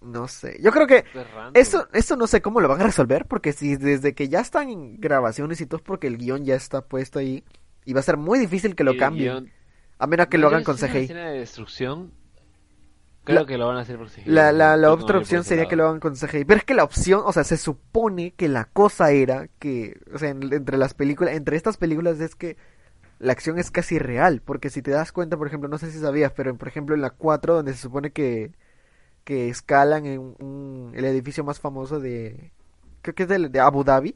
no 0.01 0.27
sé. 0.27 0.59
Yo 0.61 0.71
creo 0.71 0.85
que 0.87 1.05
Es 1.13 1.31
random. 1.33 1.51
eso 1.55 1.87
eso 1.93 2.15
no 2.15 2.27
sé 2.27 2.41
cómo 2.41 2.61
lo 2.61 2.67
van 2.67 2.81
a 2.81 2.85
resolver 2.85 3.25
porque 3.25 3.53
si 3.53 3.75
desde 3.75 4.13
que 4.13 4.29
ya 4.29 4.39
están 4.41 4.69
en 4.69 4.99
grabaciones 5.01 5.59
y 5.61 5.65
todo 5.65 5.77
es 5.77 5.83
porque 5.83 6.07
el 6.07 6.17
guion 6.17 6.45
ya 6.45 6.55
está 6.55 6.81
puesto 6.85 7.19
ahí 7.19 7.43
y 7.85 7.93
va 7.93 8.01
a 8.01 8.03
ser 8.03 8.17
muy 8.17 8.37
difícil 8.39 8.75
que 8.75 8.83
lo 8.83 8.95
cambien, 8.97 9.45
guión- 9.45 9.51
a 9.97 10.07
menos 10.07 10.27
que 10.27 10.37
No, 10.37 10.43
lo 10.43 10.47
hagan 10.49 10.63
con 10.63 10.75
una 10.75 10.87
CGI. 10.87 10.97
escena 11.05 11.29
de 11.29 11.39
destrucción, 11.39 12.11
creo 13.25 13.41
La- 13.41 13.45
que 13.45 13.57
lo 13.57 13.67
van 13.67 13.77
a 13.77 13.81
hacer 13.81 13.97
por 13.97 14.09
CGI. 14.09 14.29
La, 14.29 14.51
la, 14.53 14.77
la 14.77 14.93
otra 14.93 15.17
opción 15.17 15.43
sería 15.43 15.67
que 15.67 15.75
lo 15.75 15.85
hagan 15.87 15.99
con 15.99 16.15
CGI. 16.15 16.45
Pero 16.45 16.57
es 16.59 16.63
que 16.63 16.73
la 16.73 16.83
opción, 16.85 17.21
o 17.25 17.33
sea, 17.33 17.43
se 17.43 17.57
supone 17.57 18.31
que 18.31 18.47
la 18.47 18.65
cosa 18.65 19.11
era 19.11 19.49
que, 19.59 19.99
o 20.13 20.17
sea, 20.17 20.29
en- 20.29 20.53
entre 20.53 20.77
las 20.77 20.93
películas, 20.93 21.33
entre 21.35 21.57
estas 21.57 21.75
películas 21.77 22.19
es 22.21 22.35
que 22.35 22.55
la 23.19 23.33
acción 23.33 23.59
es 23.59 23.71
casi 23.71 23.99
real. 23.99 24.41
Porque 24.45 24.69
si 24.69 24.81
te 24.81 24.91
das 24.91 25.11
cuenta, 25.11 25.35
por 25.37 25.47
ejemplo, 25.47 25.67
no 25.67 25.77
sé 25.77 25.91
si 25.91 25.99
sabías, 25.99 26.31
pero 26.31 26.55
por 26.55 26.67
ejemplo 26.69 26.95
en 26.95 27.01
la 27.01 27.09
4, 27.09 27.55
donde 27.55 27.73
se 27.73 27.79
supone 27.79 28.11
que, 28.11 28.51
que 29.25 29.49
escalan 29.49 30.05
en 30.05 30.19
un- 30.39 30.91
el 30.95 31.03
edificio 31.05 31.43
más 31.43 31.59
famoso 31.59 31.99
de, 31.99 32.51
creo 33.01 33.15
que 33.15 33.23
es 33.23 33.29
del- 33.29 33.51
de 33.51 33.59
Abu 33.59 33.83
Dhabi. 33.83 34.15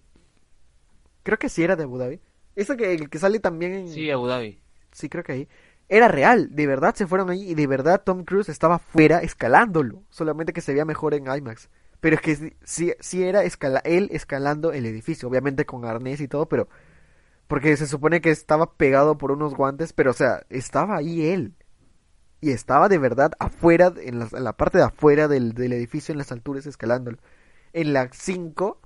Creo 1.24 1.38
que 1.38 1.50
sí 1.50 1.64
era 1.64 1.76
de 1.76 1.84
Abu 1.84 1.98
Dhabi. 1.98 2.20
Eso 2.56 2.76
que, 2.76 2.94
el 2.94 3.10
que 3.10 3.20
sale 3.20 3.40
también 3.40 3.74
en... 3.74 3.88
Sí, 3.90 4.10
Abu 4.12 4.28
Dhabi. 4.28 4.60
Sí, 4.92 5.08
creo 5.10 5.24
que 5.24 5.32
ahí. 5.32 5.48
Era 5.90 6.08
real, 6.08 6.56
de 6.56 6.68
verdad 6.68 6.94
se 6.96 7.08
fueron 7.08 7.32
ahí 7.32 7.50
y 7.50 7.56
de 7.56 7.66
verdad 7.66 8.04
Tom 8.04 8.24
Cruise 8.24 8.48
estaba 8.50 8.78
fuera 8.78 9.22
escalándolo. 9.22 10.04
Solamente 10.10 10.54
que 10.54 10.62
se 10.62 10.72
veía 10.72 10.86
mejor 10.86 11.16
en 11.16 11.26
IMAX. 11.26 11.70
Pero 12.00 12.16
es 12.16 12.22
que 12.22 12.56
sí, 12.64 12.94
sí, 13.00 13.24
era 13.24 13.42
él 13.84 14.10
escalando 14.12 14.72
el 14.72 14.86
edificio, 14.86 15.28
obviamente 15.28 15.66
con 15.66 15.84
arnés 15.86 16.22
y 16.22 16.28
todo, 16.28 16.48
pero 16.48 16.70
porque 17.48 17.76
se 17.76 17.88
supone 17.88 18.22
que 18.22 18.30
estaba 18.30 18.74
pegado 18.74 19.18
por 19.18 19.32
unos 19.32 19.56
guantes, 19.56 19.92
pero 19.92 20.12
o 20.12 20.14
sea, 20.14 20.44
estaba 20.50 20.96
ahí 20.98 21.28
él. 21.28 21.56
Y 22.40 22.52
estaba 22.52 22.88
de 22.88 23.00
verdad 23.00 23.34
afuera, 23.40 23.92
en 23.98 24.20
la, 24.20 24.30
en 24.32 24.44
la 24.44 24.54
parte 24.54 24.78
de 24.78 24.86
afuera 24.86 25.28
del, 25.28 25.54
del 25.54 25.74
edificio, 25.74 26.14
en 26.14 26.20
las 26.20 26.32
alturas, 26.32 26.68
escalándolo. 26.68 27.18
En 27.74 27.92
la 27.92 28.10
5 28.14 28.80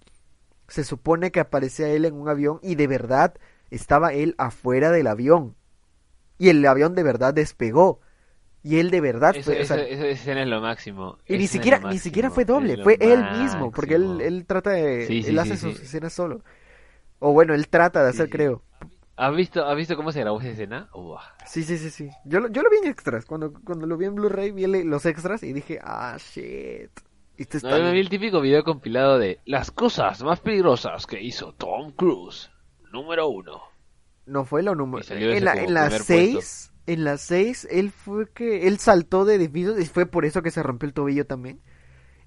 se 0.67 0.83
supone 0.83 1.31
que 1.31 1.41
aparecía 1.41 1.89
él 1.89 2.05
en 2.05 2.15
un 2.15 2.29
avión 2.29 2.59
y 2.63 2.75
de 2.75 2.87
verdad 2.87 3.35
estaba 3.69 4.13
él 4.13 4.33
afuera 4.37 4.89
del 4.89 5.07
avión. 5.07 5.55
Y 6.37 6.49
el 6.49 6.65
avión 6.65 6.95
de 6.95 7.03
verdad 7.03 7.33
despegó. 7.33 7.99
Y 8.65 8.79
él 8.79 8.91
de 8.91 9.01
verdad 9.01 9.35
Eso, 9.35 9.51
fue, 9.51 9.59
o 9.59 9.61
eso- 9.63 9.73
sea, 9.75 9.83
eso- 9.83 10.05
esa 10.05 10.07
escena 10.07 10.41
es 10.43 10.47
lo 10.47 10.61
máximo. 10.61 11.17
y 11.27 11.37
ni 11.37 11.47
siquiera, 11.47 11.79
ni 11.79 11.99
siquiera 11.99 12.29
fue 12.29 12.45
doble, 12.45 12.81
fue 12.81 12.97
él 13.01 13.19
mismo, 13.31 13.71
porque 13.71 13.95
él, 13.95 14.21
él 14.21 14.45
trata 14.45 14.69
de, 14.71 15.05
Sí, 15.05 15.21
sí, 15.21 15.29
él 15.29 15.39
hace 15.39 15.57
sus 15.57 15.79
escenas 15.81 16.13
solo. 16.13 16.43
O 17.19 17.33
bueno, 17.33 17.53
él 17.53 17.67
trata 17.67 18.03
de 18.03 18.09
hacer, 18.09 18.29
creo. 18.29 18.61
¿Has 19.15 19.35
visto, 19.35 19.65
¿Has 19.65 19.75
visto 19.77 19.95
cómo 19.95 20.11
se 20.11 20.21
grabó 20.21 20.39
esa 20.39 20.49
escena? 20.49 20.89
Uah. 20.93 21.21
Sí, 21.45 21.63
sí, 21.63 21.77
sí, 21.77 21.89
sí. 21.91 22.09
Yo 22.25 22.39
lo, 22.39 22.47
yo 22.49 22.61
lo 22.63 22.69
vi 22.69 22.77
en 22.77 22.87
extras. 22.87 23.25
Cuando, 23.25 23.53
cuando 23.53 23.85
lo 23.85 23.95
vi 23.95 24.05
en 24.05 24.15
Blu-ray, 24.15 24.51
vi 24.51 24.65
los 24.83 25.05
extras 25.05 25.43
y 25.43 25.53
dije, 25.53 25.79
ah, 25.83 26.17
shit. 26.17 26.89
Esto 27.37 27.57
No, 27.63 27.69
está 27.69 27.77
yo 27.77 27.83
me 27.83 27.91
vi 27.91 27.99
el 27.99 28.09
típico 28.09 28.41
video 28.41 28.63
compilado 28.63 29.19
de 29.19 29.39
las 29.45 29.71
cosas 29.71 30.23
más 30.23 30.39
peligrosas 30.39 31.05
que 31.05 31.21
hizo 31.21 31.53
Tom 31.53 31.91
Cruise. 31.91 32.49
Número 32.91 33.27
uno. 33.27 33.61
No 34.25 34.45
fue 34.45 34.63
lo 34.63 34.75
número. 34.75 35.03
En 35.09 35.43
la, 35.43 35.53
en 35.53 35.73
la 35.73 35.89
6, 35.89 36.71
en 36.87 37.03
la 37.03 37.17
6, 37.17 37.67
él 37.69 37.91
fue 37.91 38.29
que, 38.29 38.67
él 38.67 38.79
saltó 38.79 39.25
de 39.25 39.35
edificios 39.35 39.79
y 39.79 39.85
fue 39.85 40.05
por 40.05 40.25
eso 40.25 40.41
que 40.41 40.51
se 40.51 40.63
rompió 40.63 40.87
el 40.87 40.93
tobillo 40.93 41.25
también. 41.25 41.59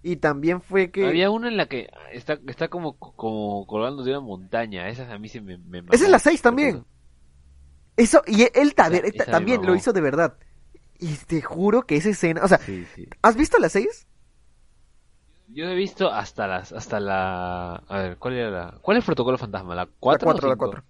Y 0.03 0.17
también 0.17 0.61
fue 0.61 0.91
que... 0.91 1.07
Había 1.07 1.31
una 1.31 1.49
en 1.49 1.57
la 1.57 1.67
que 1.67 1.89
está, 2.13 2.39
está 2.47 2.69
como, 2.69 2.97
como 2.99 3.67
colgando 3.67 4.05
de 4.05 4.13
una 4.13 4.21
montaña. 4.21 4.89
Esa 4.89 5.13
a 5.13 5.19
mí 5.19 5.29
sí 5.29 5.41
me, 5.41 5.59
me 5.59 5.79
Esa 5.91 6.05
es 6.05 6.11
la 6.11 6.19
6 6.19 6.43
también. 6.43 6.85
Eso, 7.97 8.23
y 8.27 8.43
él, 8.43 8.75
Esa- 8.77 8.97
esa 8.99 9.25
también 9.25 9.65
lo 9.65 9.75
hizo 9.75 9.93
de 9.93 10.01
verdad. 10.03 10.37
Y 10.99 11.15
te 11.17 11.43
juro 11.43 11.83
que 11.83 11.97
esa 11.97 12.11
escena, 12.11 12.43
o 12.45 12.49
sea, 12.49 12.59
Sí, 12.59 12.85
sí. 12.95 13.07
¿has 13.23 13.37
visto 13.37 13.59
la 13.59 13.69
6? 13.69 14.07
Yo 15.49 15.65
he 15.67 15.75
visto 15.75 16.11
hasta 16.11 16.47
las, 16.47 16.73
hasta 16.73 16.99
la, 17.01 17.77
a 17.77 17.99
ver, 17.99 18.19
¿cuál 18.19 18.35
era 18.35 18.51
la, 18.51 18.79
cuál 18.83 18.97
es 18.97 19.03
el 19.03 19.07
protocolo 19.07 19.39
fantasma? 19.39 19.75
¿La 19.75 19.87
4 19.99 20.27
la 20.29 20.33
4, 20.33 20.49
la 20.49 20.57
4. 20.57 20.85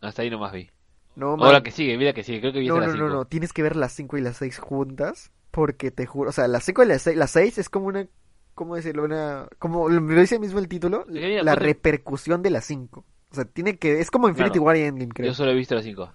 Hasta 0.00 0.22
ahí 0.22 0.30
nomás 0.30 0.52
vi. 0.52 0.70
No, 1.16 1.36
man. 1.36 1.52
la 1.52 1.62
que 1.62 1.70
sigue, 1.70 1.96
mira 1.96 2.12
que 2.12 2.22
sigue, 2.22 2.40
creo 2.40 2.52
que 2.52 2.58
vi 2.60 2.68
No, 2.68 2.74
no, 2.74 2.80
la 2.80 2.86
no, 2.88 2.92
5. 2.92 3.08
no, 3.08 3.24
tienes 3.24 3.52
que 3.52 3.62
ver 3.62 3.74
las 3.76 3.92
5 3.92 4.18
y 4.18 4.20
las 4.20 4.36
6 4.36 4.58
juntas, 4.58 5.32
porque 5.50 5.90
te 5.90 6.04
juro, 6.06 6.28
o 6.30 6.32
sea, 6.32 6.46
las 6.48 6.64
5 6.64 6.82
y 6.82 6.86
las 6.86 7.02
6, 7.02 7.16
las 7.16 7.30
6 7.30 7.56
es 7.58 7.68
como 7.70 7.86
una, 7.86 8.06
¿cómo 8.54 8.76
decirlo? 8.76 9.04
Una, 9.04 9.48
como 9.58 9.88
lo 9.88 10.20
dice 10.20 10.38
mismo 10.38 10.58
el 10.58 10.68
título, 10.68 11.06
la 11.08 11.54
ponte- 11.54 11.54
repercusión 11.64 12.42
de 12.42 12.50
las 12.50 12.66
5. 12.66 13.04
O 13.30 13.34
sea, 13.34 13.44
tiene 13.46 13.78
que, 13.78 14.00
es 14.00 14.10
como 14.10 14.28
Infinity. 14.28 14.58
War 14.58 14.76
y 14.76 14.82
Endgame, 14.82 15.12
creo. 15.12 15.28
Yo 15.28 15.34
solo 15.34 15.50
he 15.52 15.54
visto 15.54 15.74
las 15.74 15.84
5. 15.84 16.12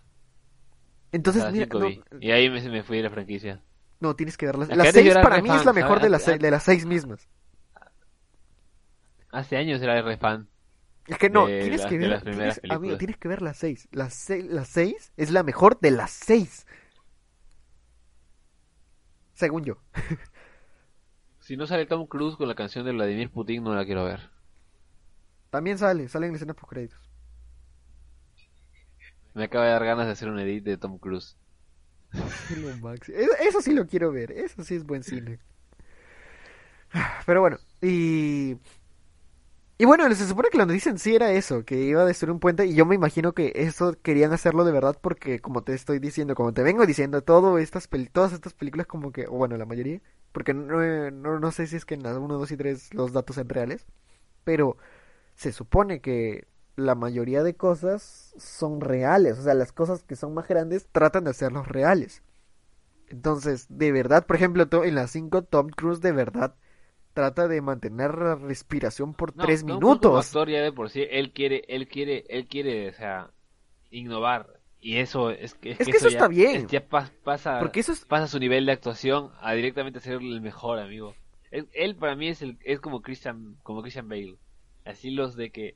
Entonces, 1.12 1.44
Las 1.44 1.52
mira, 1.54 1.65
5 1.65 1.80
no, 1.80 1.88
vi. 1.88 2.02
Y 2.20 2.32
ahí 2.32 2.50
me, 2.50 2.62
me 2.70 2.84
fui 2.84 2.98
de 2.98 3.04
la 3.04 3.10
franquicia. 3.10 3.62
no, 4.00 4.15
tienes 4.15 4.38
que 4.38 4.46
verlas. 4.46 4.70
La 4.70 4.76
Las 4.76 4.84
que 4.86 4.89
antes 4.89 5.02
6 5.02 5.06
yo 5.08 5.12
era 5.20 5.22
para 5.24 5.41
mí 5.41 5.50
fan, 5.50 5.58
es 5.60 5.65
la 5.65 5.74
mejor 5.74 6.00
de 6.00 6.10
las, 6.10 6.22
seis- 6.24 6.39
de 6.39 6.52
las 6.52 6.63
6 6.63 6.86
mismas. 6.86 7.28
Hace 9.32 9.58
años 9.58 9.82
era 9.82 10.02
re 10.02 10.17
fan. 10.17 10.48
Es 11.07 11.17
que 11.17 11.29
no, 11.29 11.47
de 11.47 11.61
tienes 11.61 11.85
que 11.85 11.97
ver, 11.97 12.09
las 12.09 12.23
tienes- 12.23 12.61
amigo, 12.69 12.97
tienes 12.97 13.17
que 13.17 13.27
ver 13.27 13.41
las 13.41 13.57
6. 13.57 13.87
Las 13.91 14.13
6 14.13 14.45
las 14.45 14.67
seis 14.67 15.11
es 15.17 15.31
la 15.31 15.43
mejor 15.43 15.79
de 15.79 15.91
las 15.91 16.11
6. 16.11 16.65
Según 19.33 19.63
yo. 19.63 19.77
Si 21.39 21.57
no 21.57 21.65
sale 21.67 21.85
Tom 21.87 22.05
Cruise 22.05 22.37
con 22.37 22.47
la 22.47 22.55
canción 22.55 22.85
de 22.85 22.91
Vladimir 22.93 23.29
Putin, 23.29 23.63
no 23.63 23.75
la 23.75 23.83
quiero 23.83 24.05
ver. 24.05 24.29
También 25.49 25.77
sale, 25.77 26.07
salen 26.07 26.33
escenas 26.35 26.55
post 26.55 26.69
créditos. 26.71 26.99
Me 29.33 29.45
acaba 29.45 29.65
de 29.65 29.71
dar 29.71 29.83
ganas 29.83 30.05
de 30.05 30.11
hacer 30.13 30.29
un 30.29 30.39
edit 30.39 30.63
de 30.63 30.77
Tom 30.77 30.97
Cruise. 30.97 31.35
Eso 33.39 33.61
sí 33.61 33.73
lo 33.73 33.87
quiero 33.87 34.11
ver, 34.11 34.31
eso 34.31 34.63
sí 34.63 34.75
es 34.75 34.85
buen 34.85 35.03
cine. 35.03 35.39
Pero 37.25 37.41
bueno, 37.41 37.57
y... 37.81 38.57
Y 39.82 39.86
bueno, 39.86 40.08
se 40.13 40.28
supone 40.28 40.50
que 40.52 40.60
lo 40.60 40.67
que 40.67 40.74
dicen 40.74 41.00
sí 41.00 41.15
era 41.15 41.32
eso, 41.32 41.65
que 41.65 41.76
iba 41.76 42.04
a 42.04 42.06
destruir 42.06 42.34
un 42.34 42.39
puente 42.39 42.67
y 42.67 42.76
yo 42.76 42.86
me 42.86 42.94
imagino 42.94 43.34
que 43.34 43.52
eso 43.56 43.96
querían 44.04 44.32
hacerlo 44.32 44.63
de 44.63 44.72
verdad 44.72 44.96
porque 45.02 45.39
como 45.39 45.63
te 45.63 45.74
estoy 45.74 45.98
diciendo, 45.98 46.36
como 46.36 46.54
te 46.54 46.62
vengo 46.62 46.86
diciendo, 46.86 47.24
todo 47.24 47.58
estas 47.58 47.89
todas 48.13 48.32
estas 48.32 48.54
películas 48.54 48.86
como 48.86 49.12
que, 49.12 49.26
o 49.26 49.32
bueno, 49.32 49.58
la 49.58 49.65
mayoría, 49.65 50.00
porque 50.34 50.54
no, 50.54 51.10
no, 51.10 51.39
no 51.39 51.52
sé 51.52 51.65
si 51.65 51.78
es 51.78 51.86
que 51.86 51.96
en 51.96 52.04
las 52.04 52.15
1, 52.15 52.38
2 52.38 52.52
y 52.52 52.58
3 52.58 52.94
los 52.94 53.12
datos 53.12 53.38
son 53.38 53.50
reales, 53.50 53.88
pero 54.44 54.78
se 55.34 55.52
supone 55.52 56.00
que 56.00 56.48
la 56.76 56.94
mayoría 56.94 57.41
de 57.41 57.56
cosas 57.56 58.36
son 58.38 58.82
reales, 58.82 59.39
o 59.39 59.41
sea, 59.41 59.56
las 59.56 59.72
cosas 59.72 60.04
que 60.04 60.15
son 60.15 60.36
más 60.36 60.48
grandes 60.48 60.89
tratan 60.91 61.24
de 61.24 61.32
hacerlos 61.32 61.67
reales. 61.67 62.22
Entonces, 63.08 63.65
de 63.67 63.91
verdad, 63.91 64.28
por 64.28 64.36
ejemplo, 64.36 64.67
en 64.84 64.94
las 64.94 65.10
5 65.10 65.44
Tom 65.46 65.70
Cruise 65.70 66.02
de 66.02 66.12
verdad 66.12 66.54
trata 67.13 67.47
de 67.47 67.62
mantener 67.62 68.15
la 68.17 68.36
respiración 68.36 69.13
por 69.13 69.36
No, 69.36 69.43
3 69.43 69.62
Tom 69.62 69.67
Cruise 69.67 69.80
como 69.80 69.89
minutos. 69.91 70.26
actor 70.28 70.50
ya 70.50 70.62
de 70.62 70.71
por 70.71 70.89
sí, 70.89 71.06
él 71.10 71.32
quiere, 71.32 71.63
él 71.67 71.88
quiere, 71.88 72.26
él 72.30 72.47
quiere, 72.47 72.89
o 72.89 72.93
sea, 72.93 73.32
innovar. 73.89 74.60
Y 74.80 74.97
eso 74.97 75.30
es 75.30 75.54
que, 75.54 75.71
Es 75.71 75.78
que 75.86 75.91
eso 75.91 76.10
ya- 76.10 76.17
está 76.17 76.28
bien. 76.28 76.56
es- 76.56 76.67
ya 76.67 76.88
pas- 76.88 77.12
pasa, 77.24 77.60
Porque 77.60 77.80
eso 77.82 77.91
es 77.91 78.04
pasa 78.06 78.28
su 78.28 78.39
nivel 78.39 78.65
de 78.65 78.71
actuación 78.71 79.32
a 79.41 79.54
directamente 79.54 80.00
ser 80.00 80.13
el 80.21 80.41
mejor, 80.41 80.80
amigo. 80.80 81.13
Él, 81.52 81.67
él 81.74 81.95
para 81.95 82.15
mí 82.15 82.30
es 82.30 82.41
el, 82.41 82.58
es 82.63 82.80
como 82.80 83.02
Christian, 83.02 83.58
como 83.63 83.82
Christian 83.82 84.08
Bale. 84.10 84.38
Así 84.86 85.12
los 85.12 85.36
de 85.36 85.52
que 85.52 85.76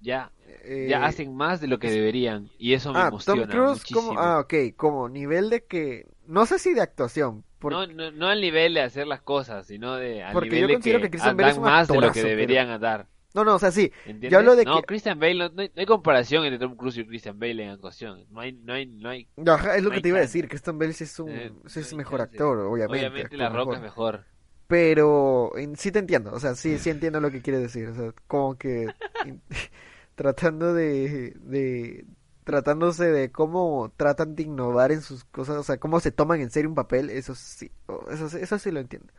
ya, 0.00 0.30
eh, 0.64 0.86
ya 0.88 1.04
hacen 1.04 1.34
más 1.34 1.60
de 1.60 1.66
lo 1.68 1.78
que 1.78 1.90
deberían. 1.90 2.48
Y 2.58 2.74
eso 2.74 2.92
me 2.92 2.98
Ah, 3.00 3.08
emociona 3.08 3.42
Tom 3.42 3.50
Cruise 3.50 3.78
muchísimo. 3.80 4.00
como 4.08 4.20
ah, 4.20 4.40
ok, 4.40 4.54
como 4.76 5.08
nivel 5.08 5.50
de 5.50 5.64
que 5.64 6.06
no 6.26 6.46
sé 6.46 6.58
si 6.58 6.74
de 6.74 6.80
actuación, 6.82 7.44
por- 7.58 7.72
No, 7.72 7.86
no, 7.86 8.10
no 8.12 8.28
al 8.28 8.40
nivel 8.40 8.74
de 8.74 8.82
hacer 8.82 9.06
las 9.06 9.20
cosas, 9.22 9.66
sino 9.66 9.96
de 9.96 10.22
al 10.22 10.32
Porque 10.32 10.48
nivel 10.50 10.60
yo 10.62 10.66
de 10.68 10.74
considero 10.74 10.98
que, 11.00 11.04
que 11.06 11.10
Christian 11.10 11.36
Bale 11.36 11.50
es 11.50 11.56
un 11.58 11.64
más 11.64 11.88
de 11.88 11.94
lo 11.94 12.00
que 12.00 12.06
actorazo, 12.06 12.20
pero- 12.22 12.28
deberían 12.36 12.80
dar. 12.80 13.06
no, 13.34 13.44
no, 13.44 13.54
o 13.56 13.58
sea, 13.58 13.70
sí, 13.72 13.90
¿Entiendes? 14.04 14.30
yo 14.30 14.38
hablo 14.38 14.54
de 14.56 14.64
no, 14.64 14.76
que 14.76 14.82
Christian 14.84 15.18
Bale, 15.18 15.34
no, 15.34 15.48
no 15.48 15.62
hay, 15.62 15.68
no 15.74 15.80
hay 15.80 15.86
comparación 15.86 16.44
entre 16.44 16.58
Tom 16.58 16.76
Cruise 16.76 16.98
y 16.98 17.04
Christian 17.06 17.38
Bale 17.38 17.64
en 17.64 17.70
actuación. 17.70 18.24
No 18.30 18.40
hay, 18.40 18.52
no 18.52 18.72
hay, 18.74 18.86
no 18.86 19.08
hay. 19.08 19.26
Ajá, 19.46 19.76
es 19.76 19.82
lo 19.82 19.90
que 19.90 20.00
te 20.00 20.08
iba 20.08 20.18
a 20.18 20.22
decir, 20.22 20.48
Christian 20.48 20.78
Bale 20.78 20.92
sí 20.92 21.04
es 21.04 21.18
un 21.18 21.30
eh, 21.30 21.52
sí 21.66 21.80
es 21.80 21.92
mejor 21.94 22.20
actor, 22.20 22.58
obviamente. 22.58 23.06
Obviamente 23.08 23.36
La 23.36 23.48
Roca 23.48 23.72
mejor. 23.72 23.74
es 23.76 23.82
mejor. 23.82 24.24
Pero 24.68 25.56
en- 25.56 25.76
sí 25.76 25.90
te 25.90 25.98
entiendo, 25.98 26.30
o 26.32 26.38
sea, 26.38 26.54
sí, 26.54 26.78
sí 26.78 26.90
entiendo 26.90 27.20
lo 27.20 27.30
que 27.30 27.40
quiere 27.42 27.58
decir, 27.58 27.88
o 27.88 27.94
sea, 27.94 28.12
como 28.26 28.56
que 28.56 28.86
tratando 30.18 30.74
de, 30.74 31.32
de, 31.40 32.06
tratándose 32.44 33.06
de 33.06 33.32
cómo 33.32 33.92
tratan 33.96 34.34
de 34.34 34.42
innovar 34.44 34.92
en 34.92 35.00
sus 35.02 35.24
cosas, 35.24 35.56
o 35.56 35.62
sea, 35.62 35.78
cómo 35.78 36.00
se 36.00 36.12
toman 36.12 36.40
en 36.42 36.50
serio 36.50 36.68
un 36.68 36.74
papel, 36.74 37.10
eso 37.10 37.34
sí, 37.36 37.70
o- 37.86 38.10
eso, 38.10 38.28
sí- 38.28 38.38
eso 38.42 38.58
sí 38.58 38.72
lo 38.72 38.80
entiendo. 38.80 39.12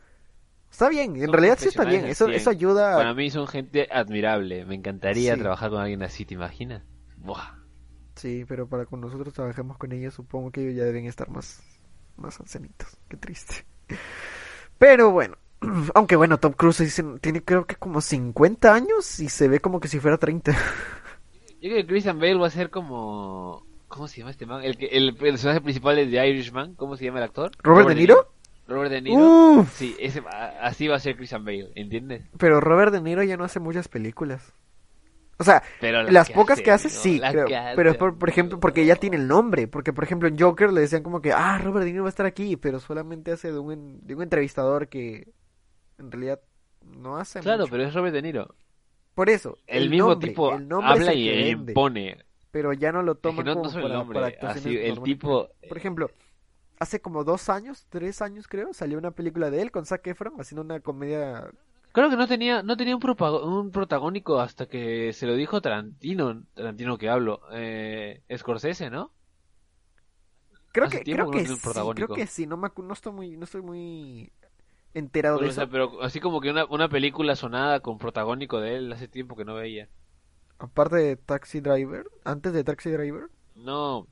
Está 0.70 0.88
bien, 0.88 1.16
en 1.16 1.24
Son 1.26 1.32
realidad 1.32 1.58
sí 1.58 1.68
está 1.68 1.84
bien, 1.84 2.06
eso, 2.06 2.28
eso 2.28 2.50
100. 2.50 2.56
ayuda 2.58 2.96
Para 2.96 3.14
mí 3.14 3.30
son 3.30 3.48
gente 3.48 3.88
admirable. 3.90 4.64
Me 4.66 4.76
encantaría 4.76 5.34
Sí. 5.34 5.40
trabajar 5.40 5.70
con 5.70 5.80
alguien 5.80 6.02
así, 6.02 6.24
¿te 6.26 6.34
imaginas? 6.34 6.84
Buah. 7.16 7.58
Sí, 8.16 8.44
pero 8.46 8.68
para 8.68 8.86
cuando 8.86 9.08
nosotros 9.08 9.32
trabajemos 9.34 9.78
con 9.78 9.92
ellos, 9.92 10.14
supongo 10.14 10.50
que 10.50 10.62
ellos 10.62 10.76
ya 10.76 10.84
deben 10.84 11.06
estar 11.06 11.28
más, 11.30 11.62
más 12.16 12.38
ancianitos. 12.40 12.98
Qué 13.08 13.16
triste. 13.16 13.64
Pero 14.78 15.10
bueno, 15.10 15.36
aunque 15.94 16.16
bueno, 16.16 16.38
Tom 16.38 16.52
Cruise 16.52 16.80
dicen- 16.80 17.18
tiene 17.20 17.42
creo 17.42 17.66
que 17.66 17.76
como 17.76 18.00
50 18.00 18.72
años 18.74 19.20
y 19.20 19.28
se 19.28 19.48
ve 19.48 19.60
como 19.60 19.80
que 19.80 19.88
si 19.88 20.00
fuera 20.00 20.18
30. 20.18 20.52
Yo 21.60 21.68
creo 21.68 21.76
que 21.76 21.86
Christian 21.86 22.18
Bale 22.18 22.36
va 22.36 22.46
a 22.46 22.50
ser 22.50 22.70
como. 22.70 23.66
¿Cómo 23.88 24.06
se 24.06 24.18
llama 24.18 24.30
este 24.30 24.46
man? 24.46 24.62
El, 24.62 24.76
que, 24.78 24.86
el 24.86 25.14
personaje 25.16 25.60
principal 25.60 25.98
es 25.98 26.10
de 26.10 26.26
Irishman. 26.28 26.74
¿Cómo 26.74 26.96
se 26.96 27.04
llama 27.04 27.18
el 27.18 27.24
actor? 27.24 27.50
¿Robert 27.62 27.88
De 27.88 27.96
Niro? 27.96 28.32
Robert 28.68 28.90
De 28.92 29.02
Niro. 29.02 29.20
Uf, 29.20 29.76
Sí, 29.76 29.96
ese, 29.98 30.22
así 30.62 30.86
va 30.86 30.96
a 30.96 31.00
ser 31.00 31.16
Christian 31.16 31.44
Bale, 31.44 31.70
¿entiendes? 31.74 32.22
pero 32.38 32.60
Robert 32.60 32.92
De 32.92 33.00
Niro 33.00 33.24
ya 33.24 33.36
no 33.36 33.42
hace 33.44 33.58
muchas 33.58 33.88
películas. 33.88 34.54
O 35.38 35.44
sea, 35.44 35.62
Pero 35.80 36.02
las 36.02 36.30
pocas 36.30 36.60
que 36.60 36.70
hace, 36.70 36.88
sí, 36.90 37.18
creo, 37.18 37.46
que 37.46 37.56
hace, 37.56 37.74
pero 37.74 37.94
por, 37.94 38.16
por 38.18 38.28
ejemplo, 38.28 38.60
porque 38.60 38.84
ya 38.86 38.94
tiene 38.94 39.16
el 39.16 39.26
nombre, 39.26 39.66
porque 39.66 39.92
por 39.92 40.04
ejemplo 40.04 40.28
en 40.28 40.38
Joker 40.38 40.70
le 40.70 40.82
decían 40.82 41.02
como 41.02 41.20
que, 41.20 41.32
ah, 41.32 41.58
Robert 41.58 41.84
De 41.84 41.90
Niro 41.92 42.04
va 42.04 42.08
a 42.08 42.10
estar 42.10 42.26
aquí, 42.26 42.56
pero 42.56 42.78
solamente 42.78 43.32
hace 43.32 43.50
de 43.50 43.58
un, 43.58 44.06
de 44.06 44.14
un 44.14 44.22
entrevistador 44.22 44.88
que 44.88 45.28
en 46.00 46.10
realidad 46.12 46.40
no 46.82 47.16
hace 47.18 47.42
Claro, 47.42 47.66
mucho. 47.66 47.68
pero 47.68 47.84
es 47.84 47.94
Robert 47.94 48.14
De 48.14 48.22
Niro. 48.22 48.54
Por 49.14 49.28
eso, 49.30 49.58
El, 49.66 49.88
mismo 49.88 50.14
nombre, 50.14 50.16
tipo 50.16 50.52
el 50.52 50.68
nombre 50.68 50.98
es 50.98 51.08
habla 51.08 51.14
y 51.14 51.28
e 51.28 51.48
impone. 51.48 52.24
pero 52.50 52.72
ya 52.72 52.92
no 52.92 53.02
lo 53.02 53.18
Es 53.22 53.34
que 53.36 53.42
toman 53.42 53.44
no, 53.44 53.56
como 53.56 53.68
no 53.68 53.70
solo 53.70 53.86
el 53.86 53.88
para, 53.88 53.94
nombre, 53.94 54.14
para 54.14 54.26
actuaciones 54.28 54.74
así, 54.74 54.76
el 54.76 55.00
normales. 55.00 55.02
tipo... 55.02 55.50
Por 55.66 55.76
ejemplo, 55.78 56.12
hace 56.78 57.00
como 57.00 57.24
dos 57.24 57.48
años, 57.48 57.86
tres 57.90 58.22
años 58.22 58.48
creo, 58.48 58.72
salió 58.72 58.98
una 58.98 59.12
película 59.12 59.50
de 59.50 59.62
él 59.62 59.70
con 59.70 59.86
Zac 59.86 60.06
Efron 60.08 60.34
haciendo 60.40 60.62
una 60.62 60.80
comedia. 60.80 61.50
Creo 61.92 62.08
que 62.10 62.16
no 62.16 62.26
tenía, 62.28 62.62
no 62.62 62.76
tenía 62.76 62.96
un, 62.96 63.02
un 63.44 63.70
protagónico 63.72 64.40
hasta 64.40 64.66
que 64.66 65.12
se 65.12 65.26
lo 65.26 65.34
dijo 65.34 65.60
Tarantino, 65.60 66.44
Tarantino 66.54 66.98
que 66.98 67.08
hablo, 67.08 67.42
eh, 67.52 68.22
Scorsese, 68.36 68.90
¿no? 68.90 69.12
Creo 70.72 70.86
Hace 70.86 71.02
que, 71.02 71.06
creo 71.08 71.30
que 71.30 71.42
no 71.42 71.56
sí, 71.56 71.90
creo 71.94 72.08
que 72.08 72.26
sí, 72.26 72.46
no 72.46 72.56
me 72.56 72.68
no 72.76 72.92
estoy 72.92 73.12
muy, 73.12 73.36
no 73.36 73.44
estoy 73.44 73.62
muy 73.62 74.32
enterado 74.94 75.38
Pero, 75.38 75.46
de 75.46 75.48
o 75.48 75.52
sea, 75.52 75.64
eso. 75.64 75.70
pero 75.70 76.02
así 76.02 76.20
como 76.20 76.40
que 76.40 76.50
una, 76.50 76.64
una 76.66 76.88
película 76.88 77.34
sonada 77.36 77.80
con 77.80 77.98
protagónico 77.98 78.60
de 78.60 78.76
él 78.76 78.92
hace 78.92 79.08
tiempo 79.08 79.34
que 79.36 79.44
no 79.44 79.54
veía. 79.54 79.88
Aparte 80.58 80.96
de 80.96 81.16
Taxi 81.16 81.60
Driver, 81.60 82.06
antes 82.24 82.52
de 82.52 82.62
Taxi 82.62 82.90
Driver. 82.90 83.28
No. 83.54 84.08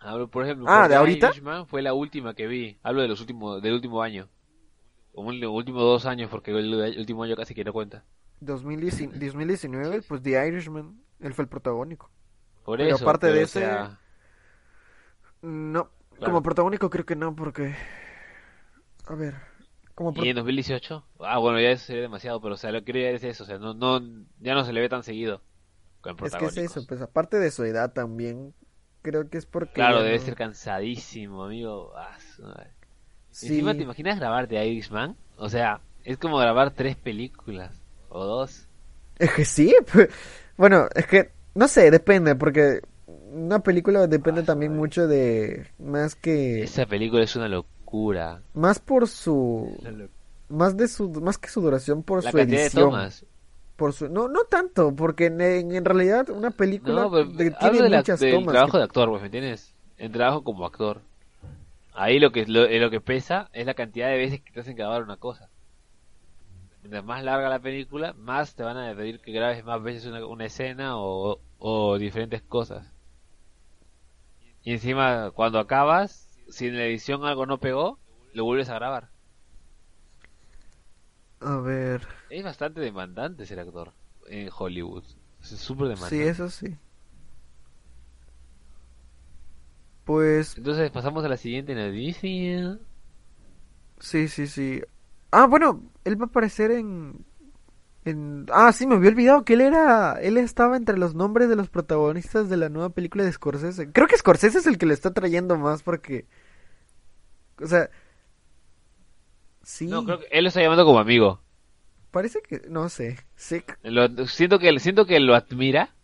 Hablo, 0.00 0.28
por 0.28 0.44
ejemplo, 0.44 0.66
Ah, 0.68 0.88
¿de 0.88 0.96
ahorita? 0.96 1.28
Irishman 1.28 1.66
fue 1.66 1.82
la 1.82 1.94
última 1.94 2.34
que 2.34 2.46
vi. 2.46 2.78
Hablo 2.82 3.02
de 3.02 3.08
los 3.08 3.20
últimos, 3.20 3.62
del 3.62 3.74
último 3.74 4.02
año. 4.02 4.28
Como 5.14 5.30
el 5.32 5.44
último 5.46 5.80
dos 5.82 6.06
años, 6.06 6.30
porque 6.30 6.52
el, 6.52 6.74
el 6.74 6.98
último 6.98 7.24
año 7.24 7.36
casi 7.36 7.54
que 7.54 7.64
no 7.64 7.72
cuenta. 7.72 8.04
2019, 8.40 9.18
2019, 9.26 10.02
pues 10.08 10.22
The 10.22 10.46
Irishman, 10.48 11.00
él 11.20 11.34
fue 11.34 11.44
el 11.44 11.48
protagónico. 11.48 12.10
Por 12.64 12.80
Pero 12.80 12.96
eso, 12.96 13.04
aparte 13.04 13.28
de 13.32 13.32
pero, 13.32 13.42
o 13.42 13.44
ese- 13.44 13.60
sea, 13.60 13.98
No, 15.42 15.90
Claro. 16.18 16.32
como 16.32 16.42
protagónico 16.42 16.90
creo 16.90 17.04
que 17.06 17.16
no, 17.16 17.34
porque... 17.34 17.74
A 19.06 19.14
ver, 19.14 19.34
como 20.04 20.24
¿Y 20.24 20.28
en 20.30 20.36
2018? 20.36 21.04
Ah, 21.20 21.38
bueno, 21.38 21.60
ya 21.60 21.70
eso 21.70 21.86
sería 21.86 22.02
demasiado, 22.02 22.40
pero 22.40 22.54
o 22.54 22.58
sea, 22.58 22.72
lo 22.72 22.80
que 22.80 22.86
quería 22.86 23.10
es 23.10 23.24
eso, 23.24 23.44
o 23.44 23.46
sea, 23.46 23.58
no, 23.58 23.74
no, 23.74 24.00
ya 24.40 24.54
no 24.54 24.64
se 24.64 24.72
le 24.72 24.80
ve 24.80 24.88
tan 24.88 25.02
seguido 25.02 25.42
con 26.00 26.16
Es 26.24 26.34
que 26.34 26.44
es 26.46 26.56
eso, 26.56 26.86
pues 26.86 27.00
aparte 27.00 27.38
de 27.38 27.50
su 27.50 27.64
edad 27.64 27.92
también, 27.92 28.54
creo 29.02 29.28
que 29.30 29.38
es 29.38 29.46
porque... 29.46 29.74
Claro, 29.74 30.02
debe 30.02 30.18
no- 30.18 30.24
ser 30.24 30.34
cansadísimo, 30.34 31.44
amigo. 31.44 31.92
Ah. 31.96 32.16
Sí, 33.30 33.46
Encima, 33.48 33.74
¿te 33.74 33.82
imaginas 33.82 34.18
grabar 34.18 34.46
de 34.48 34.64
Irishman? 34.66 35.16
O 35.36 35.48
sea, 35.48 35.80
es 36.04 36.18
como 36.18 36.36
grabar 36.38 36.72
tres 36.72 36.96
películas 36.96 37.72
o 38.08 38.24
dos. 38.24 38.66
Es 39.18 39.32
que 39.32 39.44
sí, 39.44 39.74
pues, 39.92 40.08
bueno, 40.56 40.86
es 40.94 41.06
que, 41.06 41.30
no 41.54 41.68
sé, 41.68 41.90
depende, 41.90 42.34
porque 42.34 42.80
una 43.06 43.60
película 43.60 44.06
depende 44.06 44.42
Ah, 44.42 44.44
también 44.44 44.72
madre. 44.72 44.80
mucho 44.80 45.06
de, 45.08 45.66
más 45.78 46.14
que, 46.14 46.62
Esa 46.62 46.86
película 46.86 47.22
es 47.24 47.34
una 47.36 47.48
locura. 47.48 47.72
Más 48.54 48.78
por 48.78 49.06
su, 49.08 49.78
más 50.48 50.76
de 50.76 50.88
su, 50.88 51.08
más 51.20 51.38
que 51.38 51.48
su 51.48 51.60
duración, 51.60 52.02
por 52.02 52.24
La 52.24 52.30
su 52.30 52.36
cantidad 52.36 52.56
de 52.58 52.62
edición, 52.64 52.84
tomas. 52.90 53.24
por 53.76 53.92
su, 53.92 54.08
no, 54.08 54.28
no 54.28 54.44
tanto, 54.44 54.94
porque 54.94 55.26
en, 55.26 55.40
en 55.40 55.84
realidad 55.84 56.30
una 56.30 56.50
película 56.50 57.02
No, 57.02 57.10
pero 57.10 57.24
de- 57.26 57.46
hablo 57.48 57.58
tiene 57.58 57.82
de 57.82 57.88
la- 57.90 57.96
muchas 57.98 58.20
del 58.20 58.32
tomas 58.34 58.52
trabajo 58.52 58.72
que- 58.72 58.78
de 58.78 58.84
actor, 58.84 59.08
pues, 59.10 59.20
¿me 59.22 59.26
entiendes? 59.26 59.74
El 59.98 60.10
trabajo 60.12 60.42
como 60.44 60.64
actor. 60.66 61.00
Ahí 61.94 62.18
lo 62.18 62.32
que 62.32 62.46
lo, 62.46 62.64
eh, 62.64 62.78
lo 62.80 62.90
que 62.90 63.00
pesa 63.00 63.50
es 63.52 63.66
la 63.66 63.74
cantidad 63.74 64.08
de 64.08 64.16
veces 64.16 64.40
que 64.40 64.50
te 64.52 64.60
hacen 64.60 64.74
grabar 64.76 65.02
una 65.02 65.16
cosa. 65.18 65.48
Mientras 66.82 67.04
más 67.04 67.22
larga 67.22 67.48
la 67.48 67.60
película, 67.60 68.12
más 68.14 68.54
te 68.54 68.62
van 68.64 68.76
a 68.78 68.94
pedir 68.96 69.20
que 69.20 69.30
grabes 69.32 69.64
más 69.64 69.82
veces 69.82 70.06
una, 70.06 70.26
una 70.26 70.46
escena 70.46 70.96
o, 70.98 71.38
o 71.58 71.98
diferentes 71.98 72.42
cosas. 72.42 72.86
Y 74.64 74.72
encima, 74.72 75.30
cuando 75.32 75.58
acabas, 75.58 76.21
si 76.52 76.66
en 76.66 76.76
la 76.76 76.84
edición 76.84 77.24
algo 77.24 77.46
no 77.46 77.58
pegó, 77.58 77.98
lo 78.34 78.44
vuelves 78.44 78.68
a 78.68 78.74
grabar. 78.74 79.10
A 81.40 81.56
ver, 81.56 82.06
Es 82.30 82.44
bastante 82.44 82.80
demandante 82.80 83.46
ser 83.46 83.58
actor 83.60 83.92
en 84.28 84.48
Hollywood. 84.56 85.04
Es 85.40 85.48
súper 85.48 85.88
demandante. 85.88 86.16
sí, 86.16 86.22
eso 86.22 86.48
sí. 86.48 86.76
Pues 90.04 90.56
Entonces 90.56 90.90
pasamos 90.90 91.24
a 91.24 91.28
la 91.28 91.36
siguiente 91.36 91.74
noticia. 91.74 92.78
Sí, 93.98 94.28
sí, 94.28 94.46
sí. 94.46 94.82
Ah, 95.30 95.46
bueno, 95.46 95.82
él 96.04 96.20
va 96.20 96.26
a 96.26 96.28
aparecer 96.28 96.70
en... 96.72 97.24
en... 98.04 98.46
Ah, 98.52 98.72
sí, 98.72 98.86
me 98.86 98.96
había 98.96 99.10
olvidado 99.10 99.44
que 99.44 99.54
él 99.54 99.60
era... 99.62 100.20
Él 100.20 100.38
estaba 100.38 100.76
entre 100.76 100.98
los 100.98 101.14
nombres 101.14 101.48
de 101.48 101.56
los 101.56 101.70
protagonistas 101.70 102.48
de 102.48 102.56
la 102.56 102.68
nueva 102.68 102.90
película 102.90 103.24
de 103.24 103.32
Scorsese. 103.32 103.92
Creo 103.92 104.08
que 104.08 104.16
Scorsese 104.18 104.58
es 104.58 104.66
el 104.66 104.78
que 104.78 104.86
le 104.86 104.94
está 104.94 105.12
trayendo 105.12 105.56
más 105.56 105.82
porque... 105.82 106.26
O 107.62 107.66
sea... 107.66 107.88
Sí, 109.62 109.88
No, 109.88 110.04
creo 110.04 110.18
que 110.18 110.26
él 110.30 110.44
lo 110.44 110.48
está 110.48 110.60
llamando 110.60 110.84
como 110.84 110.98
amigo. 110.98 111.40
parece 112.10 112.40
que... 112.42 112.62
No 112.68 112.88
sé. 112.88 113.18
Sí, 113.36 113.62
Lo- 113.82 114.26
siento 114.26 114.58
que 114.58 114.78
siento 114.80 115.06
que 115.06 115.20
lo 115.20 115.34
admira 115.34 115.94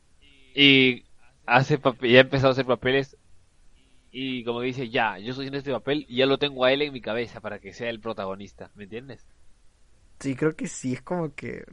y 0.55 1.05
hace 1.47 1.79
ya 2.03 2.19
ha 2.19 2.23
empezado 2.23 2.49
a 2.51 2.53
hacer 2.53 2.67
papeles 2.67 3.17
y 4.11 4.45
como 4.45 4.61
que 4.61 4.67
dice 4.67 4.91
ya 4.91 5.19
yo 5.19 5.31
estoy 5.31 5.45
haciendo 5.45 5.59
este 5.59 5.73
papel 5.73 6.07
y 6.09 6.17
ya 6.19 6.27
lo 6.27 6.39
tengo 6.39 6.65
a 6.65 6.73
él 6.73 6.83
en 6.83 6.93
mi 6.93 7.01
cabeza 7.01 7.41
para 7.41 7.61
que 7.61 7.73
sea 7.75 7.91
el 7.91 8.01
protagonista 8.01 8.71
¿me 8.75 8.85
entiendes? 8.85 9.27
sí, 10.21 10.35
creo 10.37 10.55
que 10.57 10.67
sí. 10.69 10.95
Es 10.95 11.03
como 11.03 11.35
que... 11.35 11.65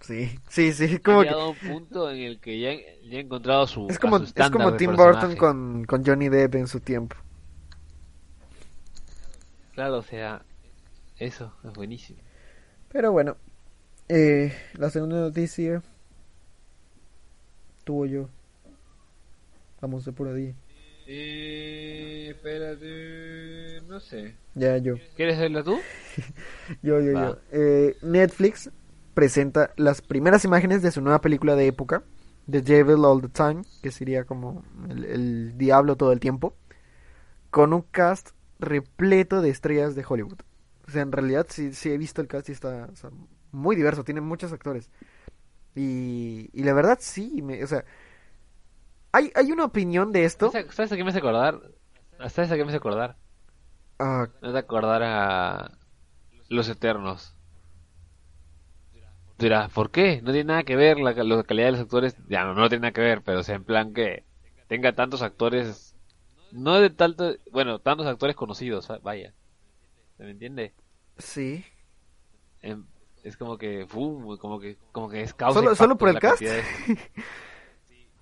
Sí, 0.00 0.38
sí, 0.48 0.72
sí. 0.72 1.00
Ha 1.02 1.02
Como 1.04 1.22
que... 1.22 1.28
llegado 1.28 1.42
a 1.42 1.50
un 1.50 1.58
punto 1.60 2.10
en 2.10 2.18
el 2.18 2.40
que 2.40 2.58
ya, 2.60 2.72
ya 3.02 3.18
ha 3.18 3.20
encontrado 3.20 3.66
su 3.66 3.82
Es 3.90 3.98
como, 3.98 4.18
su 4.18 4.32
es 4.34 4.48
como 4.50 4.74
Tim. 4.74 4.96
Burton 4.96 5.36
con, 5.36 5.84
con 5.84 6.04
Johnny 6.04 6.28
Depp 6.30 6.54
en 6.54 6.66
su 6.66 6.80
tiempo. 6.80 7.16
Claro 9.80 9.96
o 9.96 10.02
sea 10.02 10.42
eso 11.18 11.54
es 11.64 11.72
buenísimo 11.72 12.18
Pero 12.92 13.12
bueno, 13.12 13.36
eh, 14.08 14.52
la 14.74 14.90
segunda 14.90 15.20
noticia 15.20 15.82
tuvo 17.84 18.04
yo. 18.04 18.28
Vamos 19.80 20.06
por 20.14 20.28
ahí. 20.28 20.54
eh, 21.06 22.28
espérate 22.30 23.80
no 23.88 24.00
sé 24.00 24.34
Ya 24.54 24.76
yo, 24.76 24.96
¿quieres 25.16 25.38
verla 25.38 25.62
tú? 25.62 25.78
yo, 26.82 27.00
yo, 27.00 27.12
Va. 27.14 27.28
yo. 27.28 27.38
Eh, 27.52 27.96
Netflix 28.02 28.70
presenta 29.14 29.70
las 29.76 30.02
primeras 30.02 30.44
imágenes 30.44 30.82
de 30.82 30.90
su 30.90 31.00
nueva 31.00 31.22
película 31.22 31.56
de 31.56 31.68
época, 31.68 32.02
The 32.50 32.60
Devil 32.60 33.02
All 33.06 33.22
the 33.22 33.28
Time, 33.28 33.62
que 33.82 33.90
sería 33.90 34.24
como 34.24 34.62
el, 34.90 35.04
el 35.06 35.56
diablo 35.56 35.96
todo 35.96 36.12
el 36.12 36.20
tiempo, 36.20 36.54
con 37.50 37.72
un 37.72 37.82
cast 37.82 38.30
repleto 38.60 39.42
de 39.42 39.50
estrellas 39.50 39.94
de 39.94 40.04
Hollywood. 40.08 40.40
O 40.86 40.90
sea, 40.90 41.02
en 41.02 41.12
realidad 41.12 41.46
sí, 41.50 41.72
sí 41.72 41.90
he 41.90 41.98
visto 41.98 42.20
el 42.20 42.28
cast 42.28 42.48
y 42.48 42.52
está 42.52 42.88
o 42.92 42.96
sea, 42.96 43.10
muy 43.52 43.76
diverso, 43.76 44.04
tiene 44.04 44.20
muchos 44.20 44.52
actores. 44.52 44.90
Y, 45.76 46.50
y 46.52 46.64
la 46.64 46.74
verdad 46.74 46.98
sí, 47.00 47.42
me, 47.42 47.62
o 47.64 47.66
sea, 47.66 47.84
hay, 49.12 49.32
hay 49.34 49.52
una 49.52 49.64
opinión 49.64 50.12
de 50.12 50.24
esto. 50.24 50.50
¿sabes 50.50 50.68
a- 50.68 50.72
¿sabes 50.72 50.92
a 50.92 50.96
qué 50.96 51.04
me 51.04 51.10
hace 51.10 51.18
acordar? 51.18 51.60
¿sabes 52.28 52.50
a 52.50 52.56
qué 52.56 52.64
me 52.64 52.68
hace 52.68 52.76
acordar? 52.76 53.16
Ah, 53.98 54.28
Me 54.40 54.48
hace 54.48 54.58
acordar 54.58 55.02
a 55.02 55.70
Los 56.48 56.68
Eternos 56.68 57.34
Dirás, 59.38 59.72
¿por 59.72 59.90
qué? 59.90 60.20
No 60.22 60.32
tiene 60.32 60.44
nada 60.48 60.62
que 60.64 60.76
ver 60.76 60.98
la, 61.00 61.12
la 61.12 61.42
calidad 61.44 61.66
de 61.68 61.72
los 61.72 61.80
actores. 61.80 62.14
Ya 62.28 62.44
no, 62.44 62.54
no 62.54 62.68
tiene 62.68 62.82
nada 62.82 62.92
que 62.92 63.00
ver, 63.00 63.22
pero 63.22 63.40
o 63.40 63.42
sea, 63.42 63.54
en 63.56 63.64
plan 63.64 63.94
que 63.94 64.24
tenga 64.68 64.92
tantos 64.94 65.22
actores. 65.22 65.89
No 66.52 66.80
de 66.80 66.90
tanto. 66.90 67.34
Bueno, 67.52 67.78
tantos 67.78 68.06
actores 68.06 68.36
conocidos, 68.36 68.90
¿va- 68.90 68.98
vaya. 68.98 69.32
¿Se 70.16 70.24
me 70.24 70.30
entiende? 70.30 70.74
sí. 71.18 71.64
Em, 72.62 72.84
es 73.24 73.36
como 73.36 73.56
que. 73.56 73.86
¡fum! 73.86 74.36
como 74.38 74.60
que 74.60 74.76
como 74.92 75.08
que 75.08 75.22
es 75.22 75.32
causa 75.34 75.60
¿Solo- 75.60 75.74
solo 75.74 75.96
por 75.96 76.08
el 76.10 76.18
cast? 76.18 76.42
de- 76.42 76.62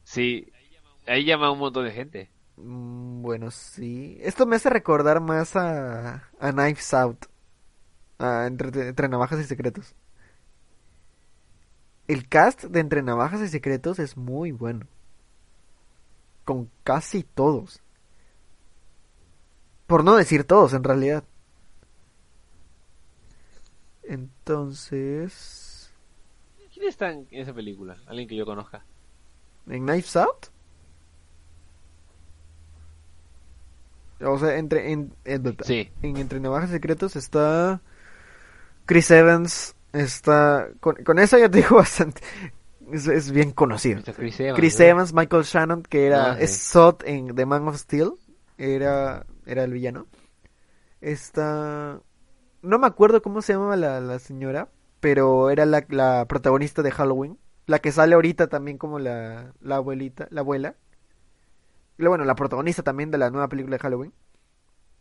Sí, 0.04 0.50
ahí 1.06 1.24
llama 1.24 1.46
a 1.48 1.50
un 1.50 1.58
montón 1.58 1.84
de 1.84 1.90
gente. 1.92 2.30
Mm, 2.56 3.22
Bueno, 3.22 3.50
sí. 3.50 4.18
Esto 4.22 4.46
me 4.46 4.56
hace 4.56 4.70
recordar 4.70 5.20
más 5.20 5.54
a, 5.56 6.28
a 6.40 6.52
Knives 6.52 6.94
Out. 6.94 7.26
A 8.18 8.46
entre, 8.46 8.88
Entre 8.88 9.08
Navajas 9.08 9.38
y 9.40 9.44
Secretos. 9.44 9.94
El 12.06 12.26
cast 12.28 12.64
de 12.64 12.80
Entre 12.80 13.02
Navajas 13.02 13.40
y 13.42 13.48
Secretos 13.48 13.98
es 13.98 14.16
muy 14.16 14.50
bueno. 14.50 14.86
Con 16.44 16.70
casi 16.84 17.22
todos. 17.22 17.82
Por 19.88 20.04
no 20.04 20.14
decir 20.16 20.44
todos, 20.44 20.72
en 20.74 20.84
realidad. 20.84 21.24
Entonces... 24.04 25.90
¿Quién 26.72 26.88
está 26.88 27.10
en 27.10 27.26
esa 27.32 27.52
película? 27.52 27.96
Alguien 28.06 28.28
que 28.28 28.36
yo 28.36 28.44
conozca. 28.46 28.84
¿En 29.68 29.84
Knives 29.84 30.16
Out? 30.16 30.46
O 34.20 34.38
sea, 34.38 34.56
entre... 34.58 34.92
En, 34.92 35.12
en- 35.24 35.56
Sí. 35.62 35.90
en 36.02 36.16
Entre 36.16 36.40
Navajas 36.40 36.70
y 36.70 36.72
Secretos 36.74 37.16
está 37.16 37.80
Chris 38.86 39.10
Evans, 39.10 39.74
está... 39.92 40.68
Con, 40.80 40.96
con 41.04 41.18
eso 41.18 41.38
ya 41.38 41.48
te 41.48 41.58
digo 41.58 41.76
bastante. 41.78 42.20
Es, 42.92 43.06
es 43.06 43.30
bien 43.30 43.52
conocido. 43.52 44.02
Chris 44.16 44.40
Evans, 44.40 44.58
Chris. 44.58 44.80
Evans, 44.80 45.12
Michael 45.12 45.44
Shannon, 45.44 45.82
que 45.82 46.06
era... 46.06 46.32
Ah, 46.32 46.36
sí. 46.36 46.44
Es 46.44 46.56
Sot 46.58 47.02
en 47.06 47.34
The 47.34 47.46
Man 47.46 47.68
of 47.68 47.76
Steel. 47.78 48.12
Era, 48.56 49.24
era 49.48 49.64
el 49.64 49.72
villano. 49.72 50.06
Está... 51.00 52.02
No 52.62 52.78
me 52.78 52.86
acuerdo 52.86 53.22
cómo 53.22 53.42
se 53.42 53.54
llamaba 53.54 53.76
la, 53.76 54.00
la 54.00 54.18
señora, 54.20 54.70
pero 55.00 55.50
era 55.50 55.66
la, 55.66 55.86
la 55.90 56.26
protagonista 56.28 56.82
de 56.82 56.90
Halloween. 56.92 57.38
La 57.66 57.80
que 57.80 57.92
sale 57.92 58.14
ahorita 58.14 58.48
también 58.48 58.78
como 58.78 58.98
la, 59.00 59.54
la 59.60 59.76
abuelita, 59.76 60.28
la 60.30 60.40
abuela. 60.42 60.76
Bueno, 61.98 62.24
la 62.24 62.34
protagonista 62.36 62.82
también 62.82 63.10
de 63.10 63.18
la 63.18 63.30
nueva 63.30 63.48
película 63.48 63.76
de 63.76 63.82
Halloween. 63.82 64.14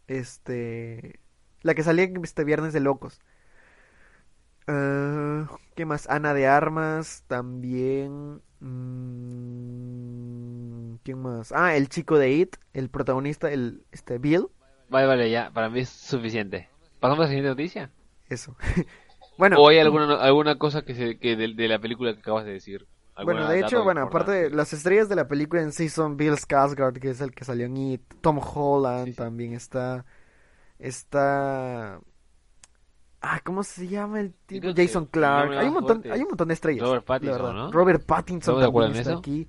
Este... 0.07 1.19
La 1.61 1.75
que 1.75 1.83
salía 1.83 2.09
este 2.23 2.43
Viernes 2.43 2.73
de 2.73 2.79
Locos. 2.81 3.21
Ah, 4.67 5.47
¿Qué 5.75 5.85
más? 5.85 6.07
Ana 6.09 6.33
de 6.33 6.47
Armas 6.47 7.23
también. 7.27 8.41
mm, 8.59 10.26
¿Quién 11.07 11.21
más? 11.21 11.53
Ah, 11.53 11.73
el 11.77 11.87
chico 11.87 12.17
de 12.17 12.33
It, 12.33 12.57
el 12.73 12.89
protagonista, 12.89 13.49
el 13.49 13.85
este 13.93 14.17
Bill. 14.17 14.47
Vale, 14.89 15.07
vale, 15.07 15.31
ya. 15.31 15.51
Para 15.53 15.69
mí 15.69 15.79
es 15.79 15.87
suficiente. 15.87 16.67
¿Pasamos 16.99 17.19
a 17.19 17.21
la 17.21 17.27
siguiente 17.29 17.47
noticia? 17.47 17.91
Eso. 18.27 18.57
bueno, 19.37 19.55
¿O 19.57 19.69
hay 19.69 19.79
alguna, 19.79 20.15
alguna 20.15 20.57
cosa 20.57 20.81
que, 20.81 20.93
se, 20.95 21.17
que 21.17 21.37
de, 21.37 21.53
de 21.53 21.67
la 21.69 21.79
película 21.79 22.13
que 22.13 22.19
acabas 22.19 22.43
de 22.43 22.51
decir? 22.51 22.85
bueno, 23.15 23.39
¿Alguna 23.39 23.51
de 23.51 23.61
hecho, 23.61 23.85
bueno, 23.85 24.01
aparte 24.01 24.31
de 24.33 24.49
las 24.49 24.73
estrellas 24.73 25.07
de 25.07 25.15
la 25.15 25.29
película 25.29 25.61
en 25.61 25.71
sí 25.71 25.87
son 25.87 26.17
Bill 26.17 26.33
Skarsgård, 26.33 26.99
que 26.99 27.11
es 27.11 27.21
el 27.21 27.31
que 27.31 27.45
salió 27.45 27.67
en 27.67 27.77
It, 27.77 28.01
Tom 28.19 28.41
Holland 28.43 29.05
Sí, 29.05 29.11
sí. 29.11 29.17
también 29.17 29.53
está, 29.53 30.03
está, 30.77 32.01
ah, 33.21 33.39
¿cómo 33.45 33.63
se 33.63 33.87
llama 33.87 34.19
el 34.19 34.33
tipo? 34.45 34.67
Jason 34.75 35.05
Clark. 35.05 35.53
Hay 35.53 35.69
un 35.69 35.73
montón, 35.75 36.01
fuerte 36.01 36.11
hay 36.11 36.21
un 36.21 36.27
montón 36.27 36.49
de 36.49 36.53
estrellas. 36.53 36.85
Robert 36.85 37.05
Pattinson. 37.05 37.55
¿no? 37.55 37.71
Robert 37.71 38.05
Pattinson 38.05 38.55
¿Estamos 38.55 38.61
de 38.61 38.67
acuerdo 38.67 38.87
también 38.89 39.01
está 39.03 39.17
aquí. 39.17 39.47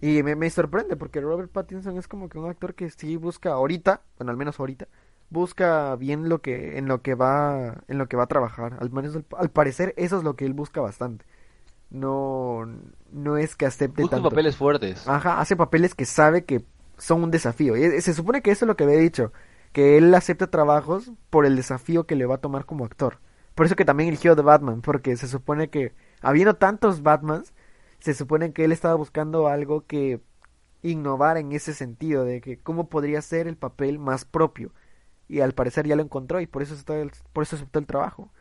Y 0.00 0.22
me, 0.22 0.36
me 0.36 0.48
sorprende 0.50 0.96
porque 0.96 1.20
Robert 1.20 1.50
Pattinson 1.50 1.98
es 1.98 2.06
como 2.08 2.28
que 2.28 2.38
un 2.38 2.48
actor 2.48 2.74
que 2.74 2.90
sí 2.90 3.16
busca 3.16 3.52
ahorita, 3.52 4.02
bueno, 4.18 4.30
al 4.30 4.36
menos 4.36 4.60
ahorita, 4.60 4.86
busca 5.30 5.96
bien 5.96 6.28
lo 6.28 6.40
que 6.40 6.78
en 6.78 6.86
lo 6.88 7.02
que 7.02 7.14
va 7.14 7.82
en 7.88 7.98
lo 7.98 8.08
que 8.08 8.16
va 8.16 8.24
a 8.24 8.26
trabajar. 8.28 8.76
Al 8.80 8.90
menos 8.90 9.16
al, 9.16 9.24
al 9.36 9.50
parecer 9.50 9.94
eso 9.96 10.18
es 10.18 10.24
lo 10.24 10.36
que 10.36 10.44
él 10.46 10.54
busca 10.54 10.80
bastante. 10.80 11.24
No 11.90 12.66
no 13.12 13.36
es 13.38 13.56
que 13.56 13.66
acepte 13.66 14.02
Busca 14.02 14.16
tanto. 14.16 14.30
papeles 14.30 14.56
fuertes. 14.56 15.06
Ajá, 15.08 15.40
hace 15.40 15.56
papeles 15.56 15.94
que 15.94 16.04
sabe 16.04 16.44
que 16.44 16.64
son 16.98 17.22
un 17.24 17.30
desafío. 17.30 17.76
Y 17.76 17.84
e- 17.84 18.00
se 18.02 18.14
supone 18.14 18.42
que 18.42 18.50
eso 18.50 18.64
es 18.64 18.68
lo 18.68 18.76
que 18.76 18.84
había 18.84 18.98
dicho, 18.98 19.32
que 19.72 19.96
él 19.98 20.14
acepta 20.14 20.48
trabajos 20.50 21.12
por 21.30 21.46
el 21.46 21.56
desafío 21.56 22.06
que 22.06 22.16
le 22.16 22.26
va 22.26 22.36
a 22.36 22.40
tomar 22.40 22.66
como 22.66 22.84
actor. 22.84 23.18
Por 23.54 23.66
eso 23.66 23.76
que 23.76 23.84
también 23.84 24.08
eligió 24.08 24.36
The 24.36 24.42
Batman, 24.42 24.82
porque 24.82 25.16
se 25.16 25.28
supone 25.28 25.70
que 25.70 25.94
habiendo 26.22 26.54
tantos 26.56 27.02
Batmans, 27.02 27.54
se 28.00 28.14
supone 28.14 28.52
que 28.52 28.64
él 28.64 28.72
estaba 28.72 28.94
buscando 28.94 29.48
algo 29.48 29.86
que 29.86 30.20
innovar 30.82 31.38
en 31.38 31.52
ese 31.52 31.74
sentido 31.74 32.24
de 32.24 32.40
que 32.40 32.60
cómo 32.60 32.88
podría 32.90 33.22
ser 33.22 33.48
el 33.48 33.56
papel 33.56 33.98
más 33.98 34.24
propio. 34.24 34.72
Y 35.28 35.40
al 35.40 35.54
parecer 35.54 35.86
ya 35.88 35.96
lo 35.96 36.02
encontró 36.02 36.40
y 36.40 36.46
por 36.48 36.62
eso 36.62 36.74
está 36.74 36.96
el- 37.00 37.12
por 37.32 37.44
eso 37.44 37.56
aceptó 37.56 37.78
el 37.80 37.86
trabajo. 37.86 38.32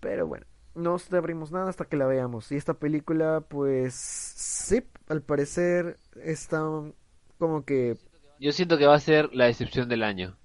Pero 0.00 0.26
bueno, 0.26 0.46
no 0.74 0.98
sabremos 0.98 1.50
nada 1.52 1.70
hasta 1.70 1.84
que 1.86 1.96
la 1.96 2.06
veamos. 2.06 2.50
Y 2.52 2.56
esta 2.56 2.74
película, 2.74 3.40
pues, 3.48 3.94
sí, 3.94 4.82
al 5.08 5.22
parecer 5.22 5.96
está 6.22 6.60
como 7.38 7.64
que... 7.64 7.96
Yo 8.38 8.52
siento 8.52 8.78
que 8.78 8.86
va 8.86 8.94
a 8.94 9.00
ser 9.00 9.28
la 9.34 9.44
decepción 9.44 9.88
del 9.88 10.02
año. 10.02 10.37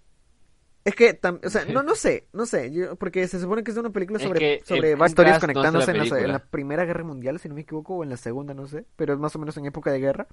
Es 0.86 0.96
que, 0.96 1.20
tam- 1.20 1.40
o 1.46 1.50
sea, 1.50 1.64
no, 1.66 1.82
no 1.82 1.96
sé, 1.96 2.28
no 2.34 2.46
sé, 2.46 2.72
yo- 2.74 2.96
porque 2.98 3.26
se 3.28 3.40
supone 3.40 3.64
que 3.64 3.72
es 3.72 3.78
una 3.78 3.92
película 3.92 4.18
Es 4.20 4.24
sobre, 4.26 4.40
que 4.40 4.66
sobre 4.66 4.96
varias 4.96 5.12
historias 5.12 5.36
no 5.36 5.42
conectándose 5.42 5.92
en 5.92 5.98
la, 5.98 6.04
en 6.04 6.32
la 6.34 6.40
Primera 6.40 6.86
Guerra 6.86 7.04
Mundial, 7.06 7.40
si 7.40 7.48
no 7.50 7.56
me 7.56 7.62
equivoco, 7.62 7.96
o 7.96 8.04
en 8.04 8.10
la 8.10 8.18
Segunda, 8.18 8.54
no 8.54 8.68
sé, 8.68 8.86
pero 8.98 9.14
es 9.14 9.20
más 9.20 9.36
o 9.36 9.40
menos 9.40 9.56
en 9.58 9.66
época 9.66 9.92
de 9.92 10.00
guerra. 10.00 10.28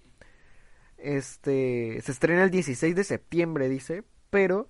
Este, 0.99 2.01
se 2.03 2.13
estrena 2.13 2.45
el 2.45 2.51
16 2.51 2.95
de 2.95 3.05
septiembre, 3.05 3.69
dice, 3.69 4.05
pero 4.29 4.69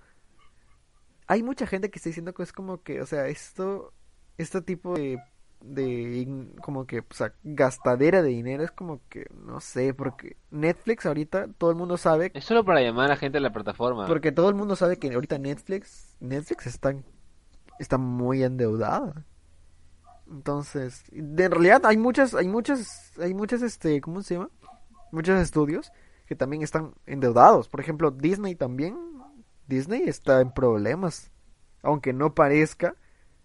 hay 1.27 1.43
mucha 1.43 1.65
gente 1.67 1.89
que 1.89 1.97
está 1.99 2.09
diciendo 2.09 2.33
que 2.33 2.43
es 2.43 2.53
como 2.53 2.83
que, 2.83 3.01
o 3.01 3.05
sea, 3.05 3.27
esto, 3.27 3.93
este 4.37 4.61
tipo 4.61 4.93
de, 4.95 5.17
de, 5.63 6.47
como 6.61 6.85
que, 6.85 6.99
o 6.99 7.05
sea, 7.13 7.33
gastadera 7.43 8.21
de 8.21 8.29
dinero 8.29 8.63
es 8.63 8.71
como 8.71 9.01
que, 9.09 9.25
no 9.45 9.59
sé, 9.59 9.93
porque 9.93 10.37
Netflix 10.49 11.05
ahorita 11.05 11.47
todo 11.57 11.69
el 11.71 11.75
mundo 11.77 11.97
sabe, 11.97 12.31
Es 12.33 12.45
solo 12.45 12.63
para 12.65 12.81
llamar 12.81 13.05
a 13.05 13.09
la 13.09 13.15
gente 13.17 13.37
a 13.37 13.41
la 13.41 13.51
plataforma. 13.53 14.07
porque 14.07 14.31
todo 14.31 14.49
el 14.49 14.55
mundo 14.55 14.75
sabe 14.75 14.97
que 14.97 15.13
ahorita 15.13 15.37
Netflix, 15.37 16.15
Netflix 16.19 16.67
está, 16.67 16.95
está 17.79 17.97
muy 17.97 18.43
endeudada. 18.43 19.25
Entonces, 20.29 21.03
de- 21.11 21.45
en 21.45 21.51
realidad 21.51 21.85
hay 21.85 21.97
muchas, 21.97 22.33
hay 22.33 22.47
muchas, 22.47 23.11
hay 23.19 23.33
muchas, 23.33 23.61
este, 23.61 23.99
¿cómo 24.01 24.21
se 24.21 24.35
llama? 24.35 24.49
Muchos 25.11 25.39
estudios 25.39 25.91
que 26.25 26.35
también 26.35 26.63
están 26.63 26.93
endeudados. 27.05 27.67
Por 27.67 27.81
ejemplo, 27.81 28.11
Disney 28.11 28.55
también. 28.55 28.97
Disney 29.67 30.03
está 30.07 30.39
en 30.41 30.51
problemas. 30.53 31.31
Aunque 31.83 32.13
no 32.13 32.33
parezca, 32.33 32.95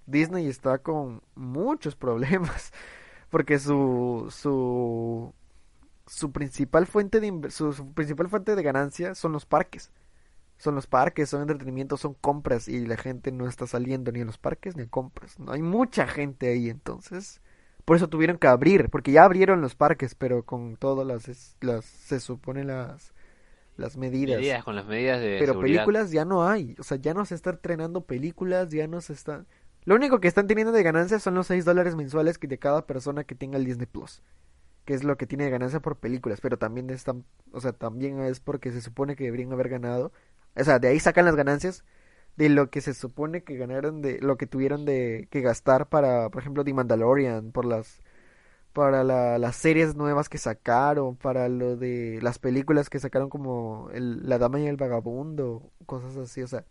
Disney 0.07 0.47
está 0.47 0.79
con 0.79 1.23
muchos 1.35 1.97
problemas. 1.97 2.73
Porque 3.31 3.59
su, 3.59 4.29
su, 4.31 5.35
su 6.07 6.33
principal 6.33 6.87
fuente 6.87 7.21
de, 7.21 7.51
su, 7.51 7.73
su 7.73 7.93
principal 7.93 8.29
fuente 8.29 8.55
de 8.55 8.63
ganancia 8.63 9.15
son 9.15 9.33
los 9.33 9.47
parques. 9.47 9.91
Son 10.59 10.75
los 10.75 10.87
parques, 10.87 11.29
son 11.29 11.43
entretenimiento, 11.43 11.97
son 11.97 12.15
compras 12.15 12.67
y 12.69 12.87
la 12.87 12.97
gente 12.97 13.31
no 13.31 13.47
está 13.47 13.67
saliendo 13.67 14.11
ni 14.11 14.23
a 14.23 14.25
los 14.25 14.39
parques 14.39 14.77
ni 14.77 14.85
a 14.85 14.89
compras. 14.89 15.39
No 15.39 15.53
hay 15.53 15.61
mucha 15.61 16.07
gente 16.07 16.49
ahí, 16.49 16.71
entonces 16.71 17.43
por 17.85 17.97
eso 17.97 18.09
tuvieron 18.09 18.39
que 18.39 18.49
abrir, 18.49 18.89
porque 18.91 19.13
ya 19.13 19.25
abrieron 19.25 19.61
los 19.61 19.75
parques, 19.77 20.15
pero 20.15 20.45
con 20.45 20.77
todas 20.77 21.07
las, 21.07 21.57
las 21.61 21.85
se 21.85 22.21
supone 22.21 22.65
las 22.65 23.13
las 23.77 23.97
medidas. 23.97 24.41
medidas, 24.41 24.65
con 24.65 24.75
las 24.75 24.87
medidas 24.87 25.21
de 25.21 25.37
Pero 25.39 25.53
seguridad. 25.53 25.85
películas 25.85 26.11
ya 26.11 26.25
no 26.25 26.49
hay, 26.49 26.75
o 26.79 26.83
sea, 26.83 26.97
ya 26.97 27.15
no 27.15 27.25
se 27.27 27.35
está 27.35 27.51
estrenando 27.51 28.01
películas, 28.03 28.71
ya 28.71 28.87
no 28.87 29.01
se 29.01 29.13
está... 29.13 29.45
Lo 29.87 29.97
único 29.97 30.21
que 30.21 30.29
están 30.29 30.49
teniendo 30.49 30.73
de 30.73 30.85
ganancia 30.85 31.21
son 31.21 31.35
los 31.37 31.49
6 31.49 31.65
dólares 31.67 31.97
mensuales 31.97 32.39
que 32.39 32.49
de 32.49 32.59
cada 32.59 32.87
persona 32.87 33.25
que 33.25 33.37
tenga 33.37 33.59
el 33.59 33.67
Disney 33.67 33.87
Plus, 33.87 34.23
que 34.87 34.95
es 34.95 35.05
lo 35.05 35.17
que 35.19 35.27
tiene 35.27 35.45
de 35.45 35.51
ganancia 35.51 35.81
por 35.81 35.99
películas, 35.99 36.41
pero 36.41 36.59
también 36.59 36.91
están, 36.91 37.25
o 37.53 37.61
sea, 37.61 37.73
también 37.73 38.21
es 38.21 38.41
porque 38.41 38.73
se 38.73 38.83
supone 38.83 39.17
que 39.17 39.25
deberían 39.25 39.53
haber 39.53 39.69
ganado, 39.71 40.13
o 40.57 40.65
sea, 40.65 40.79
de 40.81 40.89
ahí 40.89 41.01
sacan 41.01 41.27
las 41.27 41.37
ganancias 41.37 41.85
de 42.37 42.49
lo 42.51 42.71
que 42.71 42.81
se 42.83 42.95
supone 42.95 43.45
que 43.45 43.57
ganaron 43.59 44.03
de 44.03 44.21
lo 44.21 44.37
que 44.39 44.47
tuvieron 44.49 44.85
de 44.87 45.29
que 45.31 45.43
gastar 45.43 45.89
para, 45.89 46.31
por 46.31 46.43
ejemplo, 46.43 46.65
The 46.65 46.75
Mandalorian, 46.75 47.53
por 47.53 47.65
las 47.67 48.03
para 48.75 49.05
la- 49.05 49.39
las 49.39 49.57
series 49.57 49.97
nuevas 49.97 50.29
que 50.29 50.39
sacaron, 50.39 51.17
para 51.17 51.49
lo 51.49 51.77
de 51.77 52.21
las 52.23 52.39
películas 52.39 52.91
que 52.91 53.01
sacaron 53.01 53.31
como 53.31 53.91
el- 53.95 54.29
La 54.29 54.39
Dama 54.39 54.61
y 54.61 54.67
el 54.69 54.77
Vagabundo, 54.79 55.73
cosas 55.87 56.17
así, 56.19 56.43
o 56.43 56.47
sea, 56.49 56.65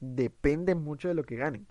depende 0.00 0.74
mucho 0.74 1.08
de 1.08 1.14
lo 1.14 1.24
que 1.24 1.36
ganen. 1.36 1.66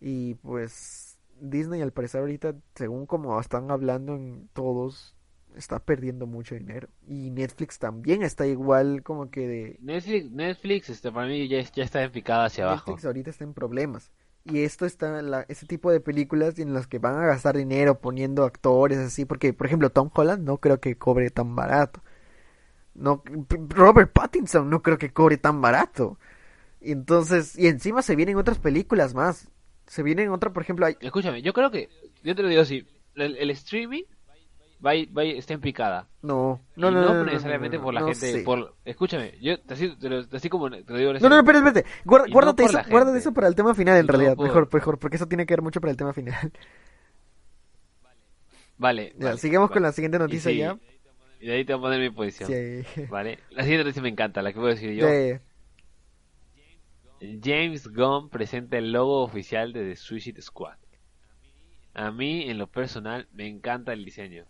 Y 0.00 0.34
pues 0.34 1.18
Disney 1.40 1.82
al 1.82 1.92
parecer 1.92 2.20
ahorita, 2.20 2.54
según 2.74 3.06
como 3.06 3.38
están 3.40 3.70
hablando 3.70 4.14
en 4.14 4.48
todos, 4.52 5.16
está 5.56 5.78
perdiendo 5.78 6.26
mucho 6.26 6.54
dinero. 6.54 6.88
Y 7.06 7.30
Netflix 7.30 7.78
también 7.78 8.22
está 8.22 8.46
igual 8.46 9.02
como 9.02 9.30
que 9.30 9.48
de... 9.48 9.78
Netflix, 9.80 10.30
Netflix 10.30 10.90
este, 10.90 11.10
para 11.10 11.26
mí 11.26 11.48
ya, 11.48 11.60
ya 11.60 11.84
está 11.84 12.10
picada 12.10 12.46
hacia 12.46 12.64
abajo. 12.64 12.90
Netflix 12.90 13.06
ahorita 13.06 13.30
está 13.30 13.44
en 13.44 13.54
problemas. 13.54 14.10
Y 14.44 14.62
esto 14.62 14.86
está, 14.86 15.22
la, 15.22 15.44
ese 15.48 15.66
tipo 15.66 15.90
de 15.90 16.00
películas 16.00 16.58
en 16.58 16.72
las 16.72 16.86
que 16.86 17.00
van 17.00 17.16
a 17.16 17.26
gastar 17.26 17.56
dinero 17.56 18.00
poniendo 18.00 18.44
actores 18.44 18.98
así, 18.98 19.24
porque 19.24 19.52
por 19.52 19.66
ejemplo 19.66 19.90
Tom 19.90 20.08
Holland 20.14 20.44
no 20.44 20.58
creo 20.58 20.78
que 20.80 20.96
cobre 20.96 21.30
tan 21.30 21.56
barato. 21.56 22.00
No, 22.94 23.22
Robert 23.68 24.12
Pattinson 24.12 24.70
no 24.70 24.82
creo 24.82 24.98
que 24.98 25.12
cobre 25.12 25.36
tan 25.36 25.60
barato. 25.60 26.18
Y 26.80 26.92
entonces, 26.92 27.58
y 27.58 27.66
encima 27.66 28.02
se 28.02 28.14
vienen 28.14 28.36
otras 28.36 28.58
películas 28.58 29.14
más. 29.14 29.50
Se 29.86 30.02
vienen 30.02 30.30
otra, 30.30 30.50
por 30.52 30.62
ejemplo, 30.62 30.86
hay, 30.86 30.96
Escúchame, 31.00 31.42
yo 31.42 31.52
creo 31.52 31.70
que, 31.70 31.88
yo 32.22 32.34
te 32.34 32.42
lo 32.42 32.48
digo 32.48 32.62
así, 32.62 32.86
el, 33.14 33.36
el 33.36 33.50
streaming 33.50 34.02
va, 34.84 34.92
va 35.16 35.24
está 35.24 35.54
en 35.54 35.60
picada. 35.60 36.08
no, 36.22 36.60
no, 36.76 36.90
no, 36.90 37.00
no, 37.00 37.06
no, 37.06 37.14
no, 37.14 37.24
necesariamente 37.24 37.78
no, 37.78 37.84
por 37.84 37.94
la 37.94 38.00
gente, 38.00 38.14
sé. 38.32 38.42
por, 38.42 38.74
escúchame, 38.84 39.38
yo 39.40 39.58
te- 39.60 39.74
así, 39.74 39.96
te 39.96 40.08
lo- 40.08 40.24
así 40.32 40.48
como 40.48 40.68
te 40.70 40.82
lo 40.86 40.98
digo 40.98 41.10
en 41.12 41.22
No, 41.22 41.28
no, 41.28 41.36
no, 41.36 41.40
espérate, 41.40 41.68
espérate. 41.68 41.90
Guarda- 42.04 42.26
guárdate 42.32 42.64
eso, 42.64 42.78
guárdate 42.90 43.18
eso 43.18 43.32
para 43.32 43.46
el 43.48 43.54
tema 43.54 43.74
final 43.74 43.96
en 43.98 44.08
realidad, 44.08 44.34
por- 44.36 44.46
mejor, 44.46 44.68
mejor, 44.72 44.98
porque 44.98 45.16
eso 45.16 45.26
tiene 45.26 45.46
que 45.46 45.54
ver 45.54 45.62
mucho 45.62 45.80
para 45.80 45.92
el 45.92 45.96
tema 45.96 46.12
final. 46.12 46.52
Vale, 48.78 49.14
Ya, 49.18 49.26
vale, 49.26 49.38
sigamos 49.38 49.70
con 49.70 49.82
la 49.82 49.92
siguiente 49.92 50.16
Y 50.16 50.20
noticia 50.20 50.50
sí, 50.50 50.58
ya. 50.58 50.76
Y 51.40 51.46
de 51.46 51.52
ahí 51.54 51.64
te 51.64 51.74
voy 51.74 51.80
a 51.80 51.82
poner 51.82 52.00
mi 52.00 52.10
posición. 52.14 52.50
Sí. 52.50 53.02
Vale, 53.08 53.38
la 53.50 53.62
siguiente 53.62 53.84
noticia 53.84 54.02
me 54.02 54.08
encanta, 54.08 54.42
la 54.42 54.52
que 54.52 54.58
voy 54.58 54.70
a 54.72 54.74
decir 54.74 54.92
yo. 54.92 55.06
De- 55.06 55.40
James 57.42 57.88
Gunn 57.88 58.28
presenta 58.30 58.76
el 58.78 58.92
logo 58.92 59.22
oficial 59.22 59.72
de 59.72 59.88
The 59.88 59.96
Suicide 59.96 60.42
Squad. 60.42 60.76
A 61.94 62.10
mí, 62.10 62.42
en 62.50 62.58
lo 62.58 62.66
personal, 62.66 63.26
me 63.32 63.46
encanta 63.48 63.92
el 63.92 64.04
diseño. 64.04 64.44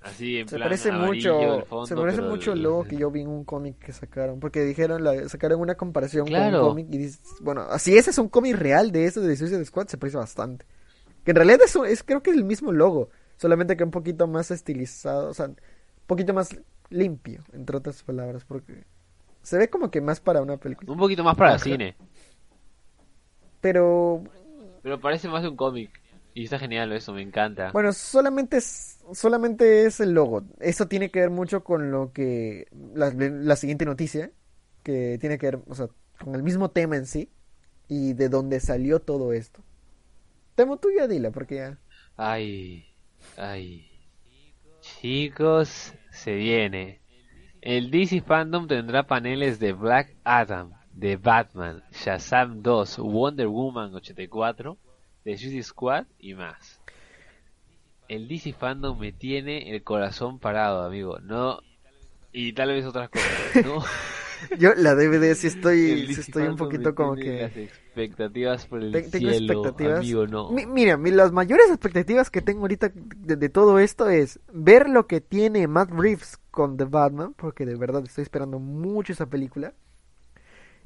Así, 0.00 0.36
en 0.38 0.48
Se 0.48 0.56
plan 0.56 0.68
parece 0.68 0.92
mucho, 0.92 1.64
fondo, 1.66 1.86
se 1.86 1.94
parece 1.96 2.22
mucho 2.22 2.52
el 2.52 2.62
logo 2.62 2.84
que 2.84 2.96
yo 2.96 3.10
vi 3.10 3.22
en 3.22 3.28
un 3.28 3.44
cómic 3.44 3.78
que 3.78 3.92
sacaron, 3.92 4.38
porque 4.40 4.60
dijeron, 4.62 5.02
la, 5.02 5.28
sacaron 5.28 5.60
una 5.60 5.74
comparación 5.74 6.26
con 6.26 6.34
un 6.60 6.68
cómic 6.68 6.86
y 6.90 6.98
dices, 6.98 7.20
bueno, 7.40 7.62
así 7.62 7.96
ese 7.96 8.10
es 8.10 8.18
un 8.18 8.28
cómic 8.28 8.54
real 8.56 8.92
de 8.92 9.06
eso 9.06 9.20
de 9.20 9.36
Suicide 9.36 9.64
Squad, 9.64 9.86
se 9.88 9.96
parece 9.98 10.16
bastante. 10.18 10.64
Que 11.24 11.30
en 11.32 11.36
realidad 11.36 11.60
es, 11.64 11.74
un- 11.74 11.86
es 11.86 12.02
creo 12.04 12.22
que 12.22 12.30
es 12.30 12.36
el 12.36 12.44
mismo 12.44 12.72
logo, 12.72 13.08
solamente 13.36 13.76
que 13.76 13.82
un 13.84 13.90
poquito 13.90 14.26
más 14.28 14.50
estilizado, 14.50 15.30
o 15.30 15.34
sea, 15.34 15.46
un 15.46 15.56
poquito 16.06 16.32
más 16.34 16.56
limpio, 16.90 17.42
entre 17.52 17.76
otras 17.76 18.02
palabras, 18.04 18.44
porque 18.44 18.84
se 19.46 19.56
ve 19.58 19.70
como 19.70 19.92
que 19.92 20.00
más 20.00 20.18
para 20.18 20.42
una 20.42 20.56
película. 20.56 20.90
Un 20.90 20.98
poquito 20.98 21.22
más 21.22 21.36
para 21.36 21.54
Ajá. 21.54 21.60
cine, 21.60 21.94
Pero 23.60 24.24
pero 24.82 25.00
parece 25.00 25.28
más 25.28 25.42
de 25.42 25.48
un 25.50 25.56
cómic. 25.56 25.90
Y 26.34 26.44
está 26.44 26.58
genial 26.58 26.92
eso, 26.92 27.12
me 27.12 27.22
encanta. 27.22 27.70
Bueno, 27.70 27.92
solamente 27.92 28.56
es, 28.56 28.98
solamente 29.12 29.86
es 29.86 30.00
el 30.00 30.12
logo. 30.14 30.42
Eso 30.58 30.88
tiene 30.88 31.10
que 31.12 31.20
ver 31.20 31.30
mucho 31.30 31.62
con 31.62 31.92
lo 31.92 32.12
que 32.12 32.66
la, 32.94 33.10
la 33.16 33.54
siguiente 33.56 33.84
noticia, 33.86 34.32
que 34.82 35.16
tiene 35.20 35.38
que 35.38 35.46
ver, 35.46 35.60
o 35.68 35.74
sea, 35.76 35.88
con 36.22 36.34
el 36.34 36.42
mismo 36.42 36.70
tema 36.72 36.96
en 36.96 37.06
sí 37.06 37.30
y 37.88 38.14
de 38.14 38.28
dónde 38.28 38.58
salió 38.58 39.00
todo 39.00 39.32
esto. 39.32 39.62
Temo 40.56 40.78
tú 40.78 40.88
ya 40.96 41.06
dila, 41.06 41.30
porque 41.30 41.54
ya. 41.56 41.78
Ay, 42.16 42.84
ay. 43.36 43.88
Chicos, 44.80 45.94
se 46.10 46.34
viene. 46.34 47.00
El 47.68 47.90
DC 47.90 48.20
Fandom 48.20 48.68
tendrá 48.68 49.08
paneles 49.08 49.58
de 49.58 49.72
Black 49.72 50.14
Adam, 50.22 50.70
de 50.92 51.16
Batman, 51.16 51.82
Shazam 51.90 52.62
2, 52.62 52.98
Wonder 52.98 53.48
Woman 53.48 53.92
84, 53.92 54.78
de 55.24 55.36
Suicide 55.36 55.62
Squad 55.64 56.04
y 56.20 56.34
más. 56.34 56.80
El 58.08 58.28
DC 58.28 58.52
Fandom 58.52 58.96
me 58.96 59.10
tiene 59.10 59.74
el 59.74 59.82
corazón 59.82 60.38
parado, 60.38 60.84
amigo. 60.84 61.18
No. 61.18 61.58
Y 62.32 62.52
tal 62.52 62.68
vez 62.68 62.84
otras 62.84 63.10
cosas. 63.10 63.64
No. 63.64 63.82
Yo 64.60 64.74
la 64.76 64.94
DVD 64.94 65.34
sí 65.34 65.48
estoy, 65.48 66.14
sí 66.14 66.20
estoy 66.20 66.46
un 66.46 66.54
poquito 66.56 66.94
como 66.94 67.16
que... 67.16 67.40
Las 67.42 67.56
expectativas 67.56 68.66
por 68.66 68.80
el 68.80 68.92
Te- 68.92 69.02
tengo 69.10 69.30
cielo, 69.30 69.52
expectativas. 69.54 69.98
amigo, 70.00 70.26
no. 70.28 70.50
Mi- 70.52 70.66
mira, 70.66 70.96
mi- 70.96 71.10
las 71.10 71.32
mayores 71.32 71.68
expectativas 71.70 72.30
que 72.30 72.42
tengo 72.42 72.60
ahorita 72.60 72.92
de, 72.94 73.34
de 73.34 73.48
todo 73.48 73.80
esto 73.80 74.08
es 74.08 74.38
ver 74.52 74.88
lo 74.88 75.08
que 75.08 75.20
tiene 75.20 75.66
Matt 75.66 75.90
Reeves 75.90 76.38
con 76.56 76.78
The 76.78 76.86
Batman, 76.86 77.34
porque 77.34 77.66
de 77.66 77.76
verdad 77.76 78.02
estoy 78.02 78.22
esperando 78.22 78.58
mucho 78.58 79.12
esa 79.12 79.26
película. 79.26 79.74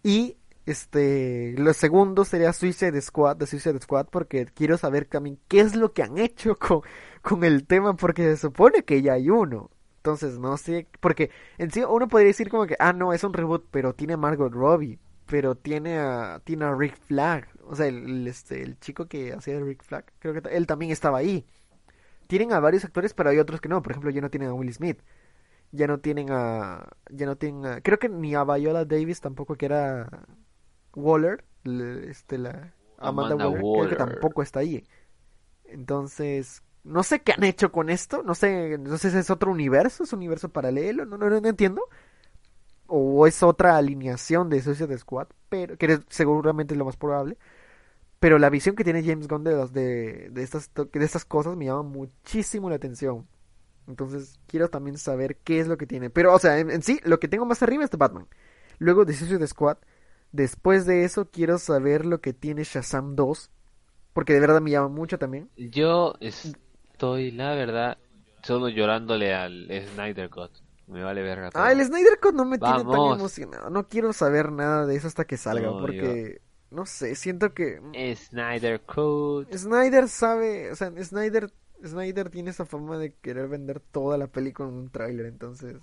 Y 0.02 0.36
este, 0.66 1.54
lo 1.58 1.72
segundo 1.74 2.24
sería 2.24 2.52
Suicide 2.52 3.00
Squad, 3.00 3.36
de 3.36 3.46
Suicide 3.46 3.78
Squad, 3.80 4.08
porque 4.10 4.46
quiero 4.46 4.76
saber 4.76 5.04
también 5.04 5.38
qué 5.46 5.60
es 5.60 5.76
lo 5.76 5.92
que 5.92 6.02
han 6.02 6.18
hecho 6.18 6.56
con, 6.58 6.80
con 7.22 7.44
el 7.44 7.68
tema, 7.68 7.94
porque 7.94 8.24
se 8.24 8.36
supone 8.36 8.82
que 8.82 9.00
ya 9.00 9.12
hay 9.12 9.30
uno. 9.30 9.70
Entonces, 9.98 10.40
no 10.40 10.56
sé, 10.56 10.88
porque 10.98 11.30
en 11.56 11.70
sí 11.70 11.84
uno 11.88 12.08
podría 12.08 12.26
decir 12.26 12.48
como 12.48 12.66
que, 12.66 12.74
ah, 12.80 12.92
no, 12.92 13.12
es 13.12 13.22
un 13.22 13.32
reboot, 13.32 13.64
pero 13.70 13.94
tiene 13.94 14.14
a 14.14 14.16
Margot 14.16 14.52
Robbie, 14.52 14.98
pero 15.26 15.54
tiene 15.54 15.98
a, 15.98 16.42
Rick 16.76 16.96
Flag, 17.06 17.46
o 17.62 17.76
sea, 17.76 17.86
el, 17.86 18.26
este, 18.26 18.60
el 18.64 18.76
chico 18.80 19.06
que 19.06 19.34
hacía 19.34 19.60
Rick 19.60 19.84
Flag, 19.84 20.04
creo 20.18 20.34
que 20.34 20.48
él 20.48 20.66
también 20.66 20.90
estaba 20.90 21.18
ahí. 21.18 21.46
Tienen 22.26 22.52
a 22.52 22.58
varios 22.58 22.84
actores, 22.84 23.14
pero 23.14 23.30
hay 23.30 23.38
otros 23.38 23.60
que 23.60 23.68
no, 23.68 23.82
por 23.82 23.92
ejemplo, 23.92 24.10
ya 24.10 24.20
no 24.20 24.30
tienen 24.30 24.48
a 24.48 24.54
Will 24.54 24.72
Smith, 24.74 24.98
ya 25.72 25.86
no 25.86 26.00
tienen 26.00 26.28
a, 26.30 26.88
ya 27.10 27.26
no 27.26 27.36
tienen 27.36 27.66
a, 27.66 27.80
creo 27.80 27.98
que 27.98 28.08
ni 28.08 28.34
a 28.34 28.44
Viola 28.44 28.84
Davis 28.84 29.20
tampoco, 29.20 29.56
que 29.56 29.66
era 29.66 30.26
Waller, 30.94 31.44
le- 31.64 32.10
este, 32.10 32.38
la 32.38 32.74
Amanda, 32.98 33.34
Amanda 33.34 33.48
Waller, 33.48 33.70
creo 33.72 33.88
que 33.88 33.96
tampoco 33.96 34.42
está 34.42 34.60
ahí. 34.60 34.84
Entonces, 35.64 36.62
no 36.84 37.02
sé 37.04 37.22
qué 37.22 37.32
han 37.32 37.44
hecho 37.44 37.72
con 37.72 37.90
esto, 37.90 38.22
no 38.24 38.34
sé, 38.34 38.78
no 38.78 38.98
sé 38.98 39.10
si 39.10 39.18
es 39.18 39.30
otro 39.30 39.52
universo, 39.52 40.04
es 40.04 40.12
un 40.12 40.18
universo 40.20 40.50
paralelo, 40.50 41.06
no, 41.06 41.18
no, 41.18 41.28
no 41.30 41.48
entiendo. 41.48 41.82
O 42.86 43.26
es 43.26 43.42
otra 43.42 43.76
alineación 43.76 44.50
de 44.50 44.60
Suicide 44.62 44.98
Squad, 44.98 45.28
pero 45.48 45.76
que 45.78 45.86
es 45.86 46.00
seguramente 46.08 46.74
lo 46.74 46.84
más 46.84 46.96
probable. 46.96 47.38
Pero 48.20 48.38
la 48.38 48.50
visión 48.50 48.76
que 48.76 48.84
tiene 48.84 49.04
James 49.04 49.28
Gunn 49.28 49.44
de, 49.44 49.54
las- 49.56 49.72
de, 49.72 50.30
de 50.30 50.42
estas, 50.44 50.70
de 50.74 51.04
estas 51.04 51.24
cosas 51.26 51.56
me 51.56 51.66
llama 51.66 51.82
muchísimo 51.84 52.70
la 52.70 52.76
atención. 52.76 53.28
Entonces 53.90 54.38
quiero 54.46 54.68
también 54.68 54.98
saber 54.98 55.36
qué 55.36 55.60
es 55.60 55.68
lo 55.68 55.76
que 55.76 55.86
tiene. 55.86 56.10
Pero, 56.10 56.34
o 56.34 56.38
sea, 56.38 56.58
en, 56.58 56.70
en 56.70 56.82
sí, 56.82 57.00
lo 57.04 57.20
que 57.20 57.28
tengo 57.28 57.44
más 57.44 57.62
arriba 57.62 57.84
es 57.84 57.90
de 57.90 57.96
Batman. 57.98 58.26
Luego 58.78 59.04
de 59.04 59.14
Suicide 59.14 59.46
Squad. 59.46 59.78
Después 60.32 60.86
de 60.86 61.04
eso 61.04 61.28
quiero 61.30 61.58
saber 61.58 62.06
lo 62.06 62.20
que 62.20 62.32
tiene 62.32 62.64
Shazam 62.64 63.16
2. 63.16 63.50
Porque 64.12 64.32
de 64.32 64.40
verdad 64.40 64.60
me 64.60 64.70
llama 64.70 64.88
mucho 64.88 65.18
también. 65.18 65.50
Yo 65.56 66.14
estoy, 66.20 67.30
la 67.30 67.54
verdad, 67.54 67.98
solo 68.42 68.68
llorándole 68.68 69.34
al 69.34 69.68
Snyder 69.92 70.30
Cut. 70.30 70.50
Me 70.86 71.04
vale 71.04 71.22
verga 71.22 71.50
todo. 71.50 71.62
Ah, 71.62 71.70
el 71.70 71.84
Snyder 71.84 72.18
Cut 72.20 72.34
no 72.34 72.44
me 72.44 72.58
tiene 72.58 72.84
tan 72.84 73.12
emocionado. 73.12 73.70
No 73.70 73.86
quiero 73.88 74.12
saber 74.12 74.50
nada 74.50 74.86
de 74.86 74.96
eso 74.96 75.06
hasta 75.06 75.24
que 75.24 75.36
salga. 75.36 75.68
No, 75.68 75.78
porque, 75.78 76.40
no 76.70 76.84
sé, 76.84 77.14
siento 77.14 77.54
que... 77.54 77.80
Snyder 78.16 78.80
Cut. 78.80 79.52
Snyder 79.54 80.08
sabe, 80.08 80.72
o 80.72 80.74
sea, 80.74 80.90
Snyder, 81.02 81.52
Snyder 81.84 82.30
tiene 82.30 82.50
esa 82.50 82.66
fama 82.66 82.98
de 82.98 83.14
querer 83.14 83.48
vender 83.48 83.80
toda 83.80 84.18
la 84.18 84.28
peli 84.28 84.52
con 84.52 84.68
un 84.68 84.90
tráiler, 84.90 85.26
entonces, 85.26 85.76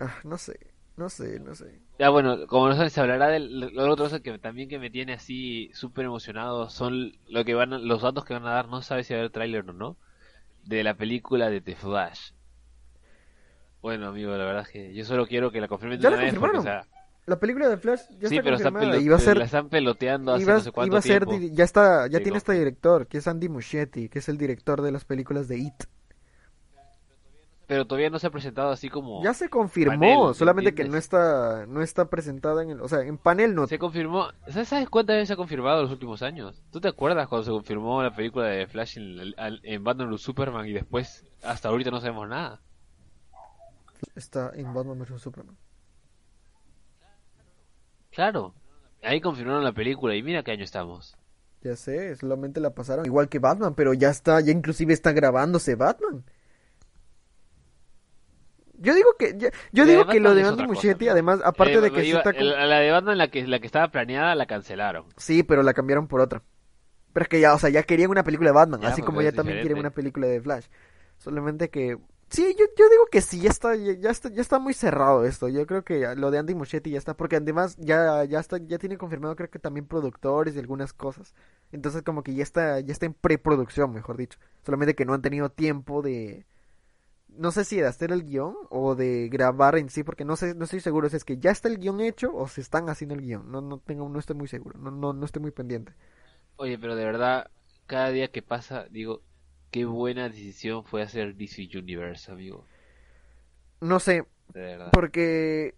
ah, 0.00 0.14
no 0.24 0.38
sé, 0.38 0.58
no 0.96 1.08
sé, 1.08 1.40
no 1.40 1.54
sé. 1.54 1.80
Ya 1.98 2.08
bueno, 2.10 2.46
como 2.48 2.68
no 2.68 2.74
sabes, 2.76 2.92
se 2.92 3.00
hablará 3.00 3.28
del 3.28 3.58
lo 3.60 3.82
otro 3.92 4.04
cosa 4.04 4.20
que 4.20 4.38
también 4.38 4.68
que 4.68 4.78
me 4.80 4.90
tiene 4.90 5.12
así 5.14 5.70
súper 5.74 6.04
emocionado 6.06 6.68
son 6.70 7.12
lo 7.28 7.44
que 7.44 7.54
van 7.54 7.86
los 7.88 8.02
datos 8.02 8.24
que 8.24 8.34
van 8.34 8.46
a 8.46 8.50
dar, 8.54 8.68
no 8.68 8.82
sabes 8.82 9.06
si 9.06 9.12
va 9.14 9.18
a 9.18 9.20
haber 9.22 9.32
tráiler 9.32 9.68
o 9.68 9.72
no, 9.72 9.96
de 10.64 10.84
la 10.84 10.96
película 10.96 11.50
de 11.50 11.60
The 11.60 11.76
Flash. 11.76 12.32
Bueno, 13.82 14.08
amigo, 14.08 14.30
la 14.36 14.44
verdad 14.44 14.62
es 14.62 14.68
que 14.68 14.94
yo 14.94 15.04
solo 15.04 15.26
quiero 15.26 15.50
que 15.52 15.60
la 15.60 15.68
confirmen 15.68 16.00
de 16.00 16.06
una 16.06 16.16
vez 16.18 16.34
porque, 16.34 16.56
o 16.56 16.60
confirmaron. 16.60 16.60
sea, 16.60 16.86
La 17.26 17.38
película 17.38 17.68
de 17.68 17.78
Flash 17.78 18.00
ya 18.20 18.28
sí, 18.28 18.36
está 18.36 18.44
pero 18.44 18.56
confirmada 18.56 18.98
y 18.98 19.08
va 19.08 19.16
a 19.16 19.20
ser, 19.20 19.38
la 19.38 19.46
están 19.46 19.70
peloteando 19.70 20.34
hace 20.34 20.42
iba, 20.42 20.54
no 20.54 20.60
sé 20.60 20.72
cuánto 20.72 20.92
iba 20.92 20.98
a 20.98 21.02
ser, 21.02 21.24
tiempo. 21.24 21.54
ya 21.54 21.64
está, 21.64 22.02
ya 22.02 22.18
Digo. 22.18 22.22
tiene 22.22 22.38
este 22.38 22.52
director, 22.52 23.06
que 23.06 23.18
es 23.18 23.26
Andy 23.26 23.48
Muschietti, 23.48 24.10
que 24.10 24.18
es 24.18 24.28
el 24.28 24.36
director 24.36 24.82
de 24.82 24.92
las 24.92 25.06
películas 25.06 25.48
de 25.48 25.58
It. 25.58 25.84
Pero 27.66 27.86
todavía 27.86 28.10
no 28.10 28.18
se 28.18 28.26
ha 28.26 28.30
presentado 28.30 28.70
así 28.70 28.90
como... 28.90 29.22
Ya 29.22 29.32
se 29.32 29.48
confirmó, 29.48 29.98
panel, 29.98 30.34
solamente 30.34 30.74
que 30.74 30.84
no 30.84 30.98
está, 30.98 31.64
no 31.66 31.80
está 31.80 32.10
presentada 32.10 32.62
en 32.62 32.70
el, 32.70 32.80
o 32.82 32.88
sea, 32.88 33.00
en 33.00 33.16
panel 33.16 33.54
no. 33.54 33.66
Se 33.66 33.78
confirmó. 33.78 34.28
¿Sabes 34.48 34.68
sabes 34.68 34.90
cuántas 34.90 35.14
veces 35.14 35.28
se 35.28 35.32
ha 35.32 35.36
confirmado 35.36 35.78
en 35.78 35.84
los 35.84 35.92
últimos 35.92 36.22
años? 36.22 36.62
¿Tú 36.70 36.80
te 36.80 36.88
acuerdas 36.88 37.26
cuando 37.26 37.44
se 37.44 37.50
confirmó 37.52 38.02
la 38.02 38.14
película 38.14 38.48
de 38.48 38.66
Flash 38.66 38.98
en, 38.98 39.34
en 39.38 39.82
Batman 39.82 40.10
vs 40.10 40.20
Superman 40.20 40.66
y 40.66 40.74
después 40.74 41.24
hasta 41.42 41.70
ahorita 41.70 41.90
no 41.90 42.00
sabemos 42.00 42.28
nada? 42.28 42.60
Está 44.14 44.52
en 44.54 44.74
Batman 44.74 44.98
vs 44.98 45.22
Superman. 45.22 45.56
Claro. 48.14 48.54
Ahí 49.02 49.20
confirmaron 49.20 49.64
la 49.64 49.72
película 49.72 50.14
y 50.14 50.22
mira 50.22 50.42
qué 50.42 50.52
año 50.52 50.64
estamos. 50.64 51.16
Ya 51.62 51.76
sé, 51.76 52.14
solamente 52.16 52.60
la 52.60 52.74
pasaron 52.74 53.06
igual 53.06 53.28
que 53.28 53.38
Batman, 53.38 53.74
pero 53.74 53.94
ya 53.94 54.10
está, 54.10 54.40
ya 54.40 54.52
inclusive 54.52 54.92
está 54.92 55.12
grabándose 55.12 55.74
Batman. 55.74 56.24
Yo 58.76 58.94
digo 58.94 59.10
que 59.18 59.36
yo 59.72 59.84
La 59.84 59.90
digo 59.90 60.06
que 60.06 60.20
lo 60.20 60.34
de 60.34 60.42
Andy 60.42 60.66
Muschietti, 60.66 61.08
además, 61.08 61.40
aparte 61.44 61.74
Eh, 61.74 61.80
de 61.80 61.90
que 61.92 62.04
iba- 62.04 62.18
está 62.18 62.32
con- 62.32 62.42
el- 62.42 62.68
la 62.68 62.78
de 62.80 62.90
Batman 62.90 63.18
la 63.18 63.28
que 63.28 63.46
la 63.46 63.60
que 63.60 63.66
estaba 63.66 63.88
planeada 63.88 64.34
la 64.34 64.46
cancelaron. 64.46 65.06
Sí, 65.16 65.42
pero 65.42 65.62
la 65.62 65.72
cambiaron 65.74 66.08
por 66.08 66.20
otra. 66.20 66.42
Pero 67.12 67.22
es 67.22 67.28
que 67.28 67.40
ya, 67.40 67.54
o 67.54 67.58
sea, 67.58 67.70
ya 67.70 67.84
querían 67.84 68.10
una 68.10 68.24
película 68.24 68.50
de 68.50 68.54
Batman, 68.54 68.80
Ya, 68.80 68.88
así 68.88 69.00
como 69.02 69.22
ya 69.22 69.30
también 69.32 69.60
quieren 69.60 69.78
una 69.78 69.90
película 69.90 70.26
de 70.26 70.40
Flash. 70.40 70.66
Solamente 71.18 71.70
que 71.70 71.96
sí, 72.28 72.54
yo, 72.58 72.64
yo 72.76 72.88
digo 72.88 73.06
que 73.10 73.20
sí, 73.20 73.40
ya 73.40 73.50
está, 73.50 73.74
ya, 73.76 74.10
está, 74.10 74.28
ya 74.30 74.40
está 74.42 74.58
muy 74.58 74.74
cerrado 74.74 75.24
esto. 75.24 75.48
Yo 75.48 75.66
creo 75.66 75.84
que 75.84 76.14
lo 76.16 76.30
de 76.30 76.38
Andy 76.38 76.54
Muschietti 76.54 76.90
ya 76.90 76.98
está, 76.98 77.16
porque 77.16 77.36
además 77.36 77.76
ya, 77.78 78.24
ya 78.24 78.40
está, 78.40 78.58
ya 78.58 78.78
tiene 78.78 78.98
confirmado 78.98 79.36
creo 79.36 79.50
que 79.50 79.58
también 79.58 79.86
productores 79.86 80.56
y 80.56 80.58
algunas 80.58 80.92
cosas. 80.92 81.34
Entonces 81.72 82.02
como 82.02 82.22
que 82.22 82.34
ya 82.34 82.42
está, 82.42 82.80
ya 82.80 82.92
está 82.92 83.06
en 83.06 83.14
preproducción, 83.14 83.92
mejor 83.92 84.16
dicho. 84.16 84.38
Solamente 84.64 84.94
que 84.94 85.04
no 85.04 85.14
han 85.14 85.22
tenido 85.22 85.50
tiempo 85.50 86.02
de, 86.02 86.46
no 87.28 87.50
sé 87.52 87.64
si 87.64 87.76
de 87.76 87.86
hacer 87.86 88.12
el 88.12 88.24
guion 88.24 88.54
o 88.70 88.94
de 88.94 89.28
grabar 89.30 89.76
en 89.76 89.88
sí, 89.90 90.02
porque 90.04 90.24
no 90.24 90.36
sé, 90.36 90.54
no 90.54 90.64
estoy 90.64 90.80
seguro 90.80 91.08
si 91.08 91.16
es 91.16 91.24
que 91.24 91.38
ya 91.38 91.50
está 91.50 91.68
el 91.68 91.78
guion 91.78 92.00
hecho 92.00 92.34
o 92.34 92.48
se 92.48 92.60
están 92.60 92.88
haciendo 92.88 93.14
el 93.14 93.22
guion. 93.22 93.50
No, 93.50 93.60
no 93.60 93.78
tengo, 93.78 94.08
no 94.08 94.18
estoy 94.18 94.36
muy 94.36 94.48
seguro, 94.48 94.78
no, 94.78 94.90
no, 94.90 95.12
no 95.12 95.24
estoy 95.24 95.42
muy 95.42 95.50
pendiente. 95.50 95.92
Oye, 96.56 96.78
pero 96.78 96.96
de 96.96 97.04
verdad, 97.04 97.50
cada 97.86 98.10
día 98.10 98.28
que 98.30 98.42
pasa, 98.42 98.86
digo, 98.90 99.22
qué 99.74 99.84
buena 99.86 100.28
decisión 100.28 100.84
fue 100.84 101.02
hacer 101.02 101.34
DC 101.34 101.68
Universe, 101.76 102.30
amigo. 102.30 102.64
No 103.80 103.98
sé, 103.98 104.24
porque, 104.92 105.74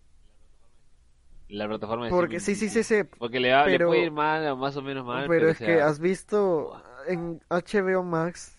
La 1.49 1.67
plataforma 1.67 2.05
de 2.05 2.11
porque 2.11 2.39
sí, 2.39 2.55
sí, 2.55 2.69
sí, 2.69 2.83
sí, 2.83 3.05
Porque 3.19 3.41
le, 3.41 3.53
va- 3.53 3.65
le 3.67 3.73
pero- 3.73 3.89
puede 3.89 4.03
ir 4.03 4.11
mal 4.11 4.47
o 4.49 4.57
más 4.59 4.77
o 4.77 4.83
menos 4.83 5.07
mal, 5.07 5.27
pero 5.27 5.47
pero, 5.47 5.49
es 5.49 5.63
o 5.63 5.65
que 5.65 5.81
has 5.81 5.99
visto 5.99 6.83
en 7.09 7.41
HBO 7.49 8.03
Max 8.03 8.59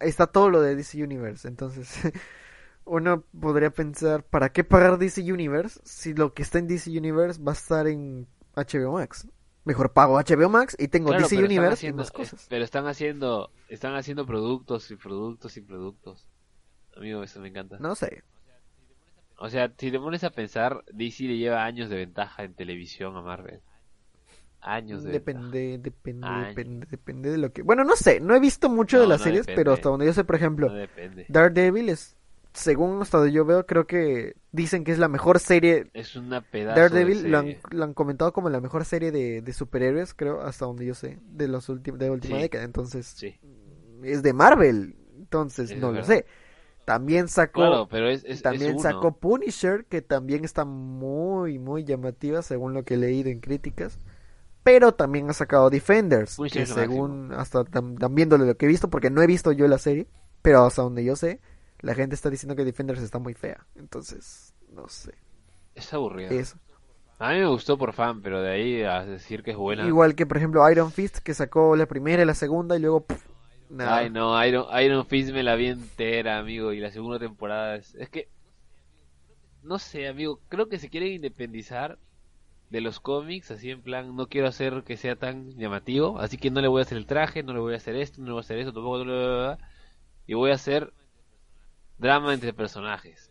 está 0.00 0.26
todo 0.26 0.48
lo 0.48 0.62
de 0.62 0.74
DC 0.74 1.04
Universe, 1.04 1.46
entonces 1.46 1.94
uno 2.86 3.24
podría 3.38 3.68
pensar, 3.68 4.24
¿para 4.24 4.52
qué 4.52 4.64
pagar 4.64 4.96
DC 4.96 5.20
Universe 5.30 5.80
si 5.84 6.14
lo 6.14 6.32
que 6.32 6.40
está 6.40 6.58
en 6.58 6.66
DC 6.66 6.88
Universe 6.96 7.42
va 7.42 7.52
a 7.52 7.56
estar 7.56 7.86
en 7.86 8.26
HBO 8.56 8.92
Max? 8.92 9.28
Mejor 9.64 9.92
pago 9.92 10.18
HBO 10.18 10.48
Max 10.48 10.76
y 10.78 10.88
tengo 10.88 11.10
Claro, 11.10 11.22
DC 11.28 11.42
Universe 11.42 11.86
y 11.86 11.92
más 11.92 12.10
cosas. 12.10 12.42
eh, 12.44 12.46
Pero 12.50 12.64
están 12.64 12.86
haciendo, 12.86 13.50
están 13.68 13.94
haciendo 13.94 14.26
productos 14.26 14.90
y 14.90 14.96
productos 14.96 15.56
y 15.56 15.60
productos. 15.60 16.28
Amigo, 16.96 17.22
eso 17.22 17.40
me 17.40 17.48
encanta. 17.48 17.78
No 17.78 17.94
sé. 17.94 18.22
O 19.38 19.48
sea, 19.48 19.72
si 19.76 19.90
te 19.90 19.98
pones 19.98 20.24
a 20.24 20.30
pensar, 20.30 20.84
DC 20.92 21.24
le 21.24 21.36
lleva 21.38 21.64
años 21.64 21.88
de 21.90 21.96
ventaja 21.96 22.44
en 22.44 22.54
televisión 22.54 23.16
a 23.16 23.22
Marvel. 23.22 23.60
Años 24.60 25.02
de 25.02 25.10
ventaja. 25.18 25.40
Depende, 25.46 25.78
depende, 25.78 26.26
Años. 26.26 26.48
depende, 26.54 26.86
depende 26.88 27.30
de 27.32 27.38
lo 27.38 27.52
que... 27.52 27.62
Bueno, 27.62 27.82
no 27.82 27.96
sé, 27.96 28.20
no 28.20 28.34
he 28.36 28.40
visto 28.40 28.68
mucho 28.68 29.00
de 29.00 29.08
las 29.08 29.18
no 29.20 29.24
series, 29.24 29.42
depende. 29.46 29.60
pero 29.60 29.72
hasta 29.72 29.88
donde 29.88 30.06
yo 30.06 30.12
sé, 30.12 30.22
por 30.24 30.36
ejemplo, 30.36 30.68
No 30.68 30.74
depende. 30.74 31.26
Daredevil 31.28 31.88
es, 31.88 32.16
según 32.54 33.02
hasta 33.02 33.18
donde 33.18 33.32
yo 33.32 33.44
veo, 33.44 33.66
creo 33.66 33.86
que 33.86 34.34
dicen 34.52 34.84
que 34.84 34.92
es 34.92 34.98
la 34.98 35.08
mejor 35.08 35.38
serie 35.40 35.90
Es 35.94 36.16
una 36.16 36.42
pedazo 36.42 36.94
Daredevil 36.94 37.22
de 37.22 37.30
lo 37.30 37.38
han, 37.38 37.56
lo 37.70 37.84
han 37.84 37.94
comentado 37.94 38.32
como 38.32 38.50
la 38.50 38.60
mejor 38.60 38.84
serie 38.84 39.12
de, 39.12 39.42
de 39.42 39.52
superhéroes, 39.52 40.14
creo, 40.14 40.42
hasta 40.42 40.66
donde 40.66 40.86
yo 40.86 40.94
sé, 40.94 41.18
de 41.32 41.48
los 41.48 41.68
últimos 41.68 42.00
de 42.00 42.06
la 42.06 42.12
última 42.12 42.36
Sí. 42.36 42.42
década. 42.42 42.64
Entonces, 42.64 43.16
Sí, 43.16 43.38
es 44.02 44.22
de 44.22 44.32
Marvel. 44.32 44.96
Entonces, 45.18 45.70
Es 45.70 45.76
no 45.76 45.92
lo 45.92 46.02
sé. 46.04 46.26
También 46.84 47.28
sacó 47.28 47.62
claro, 47.62 47.88
pero 47.88 48.08
es, 48.08 48.24
es, 48.24 48.30
es 48.30 48.42
también 48.42 48.78
sacó 48.78 49.12
Punisher, 49.18 49.84
que 49.86 50.02
también 50.02 50.44
está 50.44 50.64
muy 50.64 51.58
muy 51.58 51.84
llamativa 51.84 52.42
según 52.42 52.74
lo 52.74 52.84
que 52.84 52.94
he 52.94 52.96
leído 52.96 53.30
en 53.30 53.40
críticas. 53.40 53.98
Pero 54.62 54.94
también 54.94 55.28
ha 55.28 55.32
sacado 55.32 55.70
Defenders, 55.70 56.36
Punisher 56.36 56.62
que 56.62 56.66
según 56.66 57.32
hasta 57.34 57.64
tam- 57.64 57.98
también 57.98 58.28
de 58.28 58.38
lo 58.38 58.56
que 58.56 58.66
he 58.66 58.68
visto, 58.68 58.90
porque 58.90 59.10
no 59.10 59.22
he 59.22 59.26
visto 59.26 59.52
yo 59.52 59.66
la 59.68 59.78
serie, 59.78 60.06
pero 60.42 60.64
hasta 60.64 60.82
donde 60.82 61.04
yo 61.04 61.16
sé, 61.16 61.40
la 61.82 61.94
gente 61.94 62.14
está 62.14 62.30
diciendo 62.30 62.56
que 62.56 62.64
Defenders 62.64 63.02
está 63.02 63.18
muy 63.18 63.34
fea. 63.34 63.66
Entonces, 63.74 64.54
no 64.72 64.88
sé. 64.88 65.14
Es 65.74 65.92
aburrido. 65.92 66.30
Eso. 66.30 66.56
A 67.18 67.30
mí 67.32 67.38
me 67.38 67.46
gustó 67.46 67.76
por 67.76 67.92
fan, 67.92 68.22
pero 68.22 68.40
de 68.40 68.50
ahí 68.50 68.82
a 68.82 69.04
decir 69.04 69.42
que 69.42 69.52
es 69.52 69.56
buena. 69.56 69.86
Igual 69.86 70.14
que, 70.14 70.26
por 70.26 70.38
ejemplo, 70.38 70.68
Iron 70.70 70.90
Fist, 70.90 71.18
que 71.18 71.34
sacó 71.34 71.76
la 71.76 71.86
primera 71.86 72.22
y 72.22 72.26
la 72.26 72.34
segunda 72.34 72.76
y 72.76 72.80
luego... 72.80 73.04
pff, 73.04 73.24
nada. 73.70 73.98
Ay, 73.98 74.10
no, 74.10 74.44
Iron, 74.44 74.66
Iron 74.82 75.06
Fist 75.06 75.32
me 75.32 75.42
la 75.42 75.54
vi 75.54 75.66
entera, 75.66 76.38
amigo, 76.38 76.72
y 76.72 76.80
la 76.80 76.90
segunda 76.90 77.18
temporada 77.18 77.76
es... 77.76 77.94
Es 77.94 78.08
que... 78.08 78.28
no 79.62 79.78
sé, 79.78 80.08
amigo, 80.08 80.40
creo 80.48 80.68
que 80.68 80.78
se 80.78 80.88
quieren 80.88 81.12
independizar 81.12 81.98
de 82.70 82.80
los 82.80 83.00
cómics, 83.00 83.50
así 83.50 83.70
en 83.70 83.82
plan, 83.82 84.16
no 84.16 84.28
quiero 84.28 84.48
hacer 84.48 84.82
que 84.82 84.96
sea 84.96 85.14
tan 85.14 85.56
llamativo, 85.58 86.18
así 86.18 86.38
que 86.38 86.50
no 86.50 86.60
le 86.60 86.68
voy 86.68 86.80
a 86.80 86.84
hacer 86.84 86.98
el 86.98 87.06
traje, 87.06 87.42
no 87.42 87.52
le 87.52 87.60
voy 87.60 87.74
a 87.74 87.76
hacer 87.76 87.94
esto, 87.96 88.20
no 88.20 88.28
le 88.28 88.32
voy 88.32 88.40
a 88.40 88.40
hacer 88.40 88.58
eso, 88.58 88.72
tampoco, 88.72 89.04
y 90.26 90.34
voy 90.34 90.50
a 90.50 90.54
hacer 90.54 90.92
drama 92.02 92.34
entre 92.34 92.52
personajes. 92.52 93.30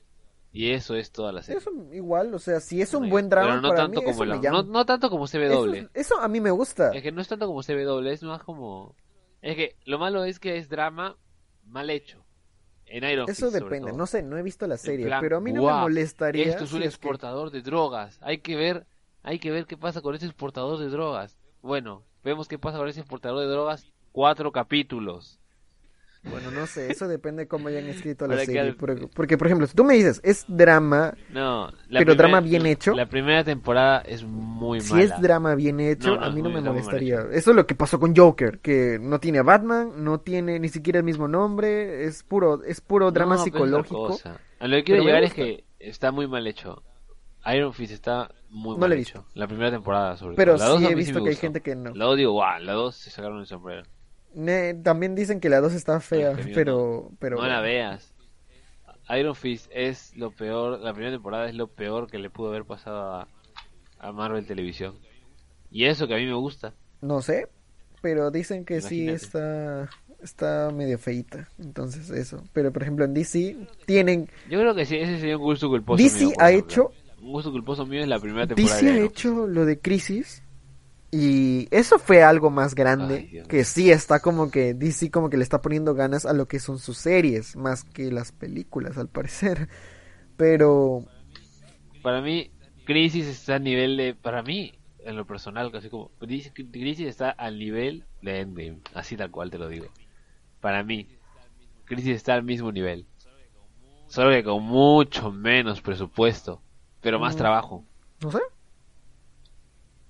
Y 0.53 0.71
eso 0.71 0.95
es 0.95 1.11
toda 1.11 1.31
la 1.31 1.43
serie. 1.43 1.59
Eso 1.59 1.71
igual, 1.93 2.33
o 2.33 2.39
sea, 2.39 2.59
si 2.59 2.81
es 2.81 2.93
un 2.93 3.09
buen 3.09 3.29
drama 3.29 3.49
Pero 3.49 3.61
no 3.61 3.69
para 3.69 3.81
tanto 3.83 4.01
mí, 4.01 4.05
como 4.05 4.25
la- 4.25 4.37
no, 4.37 4.63
no 4.63 4.85
tanto 4.85 5.09
como 5.09 5.27
CW. 5.27 5.37
Eso, 5.75 5.89
eso 5.93 6.19
a 6.19 6.27
mí 6.27 6.41
me 6.41 6.51
gusta. 6.51 6.89
Es 6.91 7.01
que 7.03 7.11
no 7.11 7.21
es 7.21 7.27
tanto 7.27 7.47
como 7.47 7.61
CW, 7.63 8.05
es 8.09 8.23
más 8.23 8.43
como... 8.43 8.95
Es 9.41 9.55
que 9.55 9.75
lo 9.85 9.97
malo 9.97 10.23
es 10.25 10.39
que 10.39 10.57
es 10.57 10.67
drama 10.67 11.15
mal 11.65 11.89
hecho. 11.89 12.25
En 12.85 13.05
Iron 13.09 13.29
Eso 13.29 13.49
Fist, 13.49 13.63
depende, 13.63 13.93
no 13.93 14.05
sé, 14.05 14.21
no 14.23 14.37
he 14.37 14.43
visto 14.43 14.67
la 14.67 14.75
serie, 14.75 15.05
plan, 15.05 15.21
pero 15.21 15.37
a 15.37 15.39
mí 15.39 15.53
no 15.53 15.61
"Guau, 15.61 15.75
me 15.77 15.81
molestaría. 15.83 16.43
Esto 16.45 16.65
es 16.65 16.73
un 16.73 16.79
si 16.79 16.83
es 16.85 16.89
que- 16.89 16.95
exportador 16.97 17.49
de 17.51 17.61
drogas. 17.61 18.19
Hay 18.21 18.39
que 18.39 18.57
ver, 18.57 18.85
hay 19.23 19.39
que 19.39 19.49
ver 19.51 19.65
qué 19.65 19.77
pasa 19.77 20.01
con 20.01 20.13
ese 20.15 20.25
exportador 20.25 20.77
de 20.77 20.89
drogas. 20.89 21.37
Bueno, 21.61 22.03
vemos 22.25 22.49
qué 22.49 22.59
pasa 22.59 22.77
con 22.77 22.89
ese 22.89 22.99
exportador 22.99 23.39
de 23.39 23.45
drogas. 23.47 23.89
Cuatro 24.11 24.51
capítulos. 24.51 25.39
Bueno, 26.23 26.51
no 26.51 26.67
sé, 26.67 26.91
eso 26.91 27.07
depende 27.07 27.47
cómo 27.47 27.67
hayan 27.69 27.85
escrito 27.87 28.27
la 28.27 28.37
serie. 28.45 28.61
al- 28.61 28.75
Porque, 28.75 29.07
porque, 29.07 29.37
por 29.39 29.47
ejemplo, 29.47 29.65
si 29.65 29.75
tú 29.75 29.83
me 29.83 29.95
dices, 29.95 30.21
es 30.23 30.45
drama, 30.47 31.15
No, 31.29 31.71
Pero 31.89 32.13
drama 32.13 32.41
bien 32.41 32.65
hecho. 32.67 32.93
La 32.93 33.07
primera 33.07 33.43
temporada 33.43 34.01
es 34.01 34.23
muy 34.23 34.81
si 34.81 34.93
mala. 34.93 35.03
es 35.03 35.21
drama 35.21 35.55
bien 35.55 35.79
hecho, 35.79 36.09
No, 36.15 36.21
no, 36.21 36.25
a 36.27 36.29
mí 36.29 36.41
no 36.43 36.49
me 36.51 36.61
molestaría. 36.61 37.21
Eso 37.31 37.49
es 37.51 37.55
lo 37.55 37.65
que 37.65 37.73
pasó 37.73 37.99
con 37.99 38.15
Joker, 38.15 38.59
que 38.59 38.99
no 39.01 39.19
tiene 39.19 39.39
a 39.39 39.43
Batman, 39.43 39.91
no 40.03 40.19
tiene 40.19 40.59
ni 40.59 40.69
siquiera 40.69 40.99
el 40.99 41.05
mismo 41.05 41.27
nombre, 41.27 42.03
es 42.05 42.21
puro, 42.23 42.63
es 42.63 42.81
puro 42.81 43.11
drama 43.11 43.35
pero 43.35 43.43
psicológico. 43.43 44.19
A 44.59 44.67
lo 44.67 44.75
que 44.77 44.83
quiero 44.83 45.01
Pero 45.01 45.03
llegar 45.05 45.23
es 45.23 45.33
que 45.33 45.63
está 45.79 46.11
muy 46.11 46.27
mal 46.27 46.45
hecho. 46.45 46.83
Iron 47.51 47.73
Fist 47.73 47.91
está 47.93 48.29
muy 48.51 48.75
No 48.75 48.81
mal 48.81 48.93
he 48.93 48.99
hecho. 48.99 49.25
La 49.33 49.47
primera 49.47 49.71
temporada, 49.71 50.15
sobre 50.17 50.35
Pero 50.35 50.55
todo. 50.55 50.69
Dos 50.69 50.79
sí 50.81 50.85
he 50.85 50.93
visto 50.93 51.23
que 51.23 51.29
hay 51.31 51.35
gente 51.35 51.61
que 51.61 51.75
no. 51.75 51.95
La 51.95 52.05
2 52.05 52.17
digo, 52.17 52.33
guau, 52.33 52.59
la 52.61 52.73
2 52.73 52.95
se 52.95 53.09
sacaron 53.09 53.39
el 53.39 53.47
sombrero. 53.47 53.81
Ne- 54.33 54.73
también 54.75 55.15
dicen 55.15 55.39
que 55.39 55.49
la 55.49 55.59
2 55.61 55.73
está 55.73 55.99
fea, 55.99 56.33
que 56.35 56.41
a 56.41 56.45
mí 56.45 56.51
pero, 56.53 57.11
pero 57.19 57.37
no 57.37 57.47
la 57.47 57.61
veas. 57.61 58.13
Iron 59.17 59.35
Fist 59.35 59.69
es 59.73 60.15
lo 60.15 60.31
peor, 60.31 60.79
la 60.79 60.93
primera 60.93 61.11
temporada 61.11 61.49
es 61.49 61.55
lo 61.55 61.67
peor 61.67 62.09
que 62.09 62.17
le 62.17 62.29
pudo 62.29 62.49
haber 62.49 62.63
pasado 62.63 63.11
a, 63.13 63.27
a 63.99 64.11
Marvel 64.13 64.45
Televisión. 64.45 64.95
Y 65.69 65.85
eso 65.85 66.07
que 66.07 66.13
a 66.15 66.17
mí 66.17 66.25
me 66.25 66.33
gusta. 66.35 66.73
no 67.01 67.21
sé, 67.21 67.47
pero 68.01 68.31
dicen 68.31 68.63
que 68.65 68.81
sí 68.81 69.09
está 69.09 69.89
está 70.21 70.69
medio 70.71 70.97
feita, 70.99 71.49
entonces 71.59 72.09
eso. 72.11 72.43
Pero 72.53 72.71
por 72.71 72.83
ejemplo 72.83 73.03
en 73.05 73.13
DC 73.13 73.57
tienen 73.85 74.29
Yo 74.49 74.59
creo 74.59 74.75
que 74.75 74.85
sí, 74.85 74.95
ese 74.97 75.19
sería 75.19 75.37
un 75.37 75.43
gusto 75.43 75.67
culposo 75.67 76.01
DC 76.01 76.25
mío, 76.25 76.35
ha 76.39 76.51
ejemplo. 76.51 76.67
hecho 76.67 76.91
Un 77.21 77.31
gusto 77.31 77.51
culposo 77.51 77.85
mío 77.85 78.01
es 78.01 78.07
la 78.07 78.19
primera 78.19 78.47
temporada 78.47 78.75
DC 78.81 78.93
de 78.93 79.01
ha 79.01 79.05
hecho 79.05 79.47
lo 79.47 79.65
de 79.65 79.79
Crisis 79.79 80.43
y 81.11 81.67
eso 81.71 81.99
fue 81.99 82.23
algo 82.23 82.49
más 82.49 82.73
grande 82.73 83.29
Ay, 83.31 83.43
que 83.47 83.63
sí 83.65 83.91
está 83.91 84.19
como 84.21 84.49
que 84.49 84.73
DC 84.73 85.11
como 85.11 85.29
que 85.29 85.37
le 85.37 85.43
está 85.43 85.61
poniendo 85.61 85.93
ganas 85.93 86.25
a 86.25 86.33
lo 86.33 86.47
que 86.47 86.59
son 86.59 86.79
sus 86.79 86.97
series 86.97 87.55
más 87.57 87.83
que 87.83 88.11
las 88.11 88.31
películas 88.31 88.97
al 88.97 89.09
parecer. 89.09 89.67
Pero 90.37 91.05
Para 92.01 92.21
mí, 92.21 92.51
Crisis 92.85 93.27
está 93.27 93.55
a 93.55 93.59
nivel 93.59 93.97
de. 93.97 94.15
Para 94.15 94.41
mí, 94.41 94.73
en 95.05 95.15
lo 95.15 95.25
personal, 95.25 95.71
casi 95.71 95.89
como. 95.89 96.09
Crisis 96.19 96.51
Crisis 96.53 97.07
está 97.07 97.29
al 97.29 97.59
nivel 97.59 98.05
de 98.21 98.39
Endgame. 98.39 98.79
Así 98.93 99.15
tal 99.17 99.29
cual 99.31 99.51
te 99.51 99.57
lo 99.59 99.67
digo. 99.67 99.87
Para 100.61 100.83
mí, 100.83 101.07
Crisis 101.85 102.15
está 102.15 102.33
al 102.33 102.43
mismo 102.43 102.71
nivel. 102.71 103.05
Solo 104.07 104.31
que 104.31 104.43
con 104.43 104.63
mucho 104.63 105.31
menos 105.31 105.81
presupuesto. 105.81 106.61
Pero 107.01 107.19
más 107.19 107.35
Mm. 107.35 107.37
trabajo. 107.37 107.83
no 108.21 108.31
sé. 108.31 108.39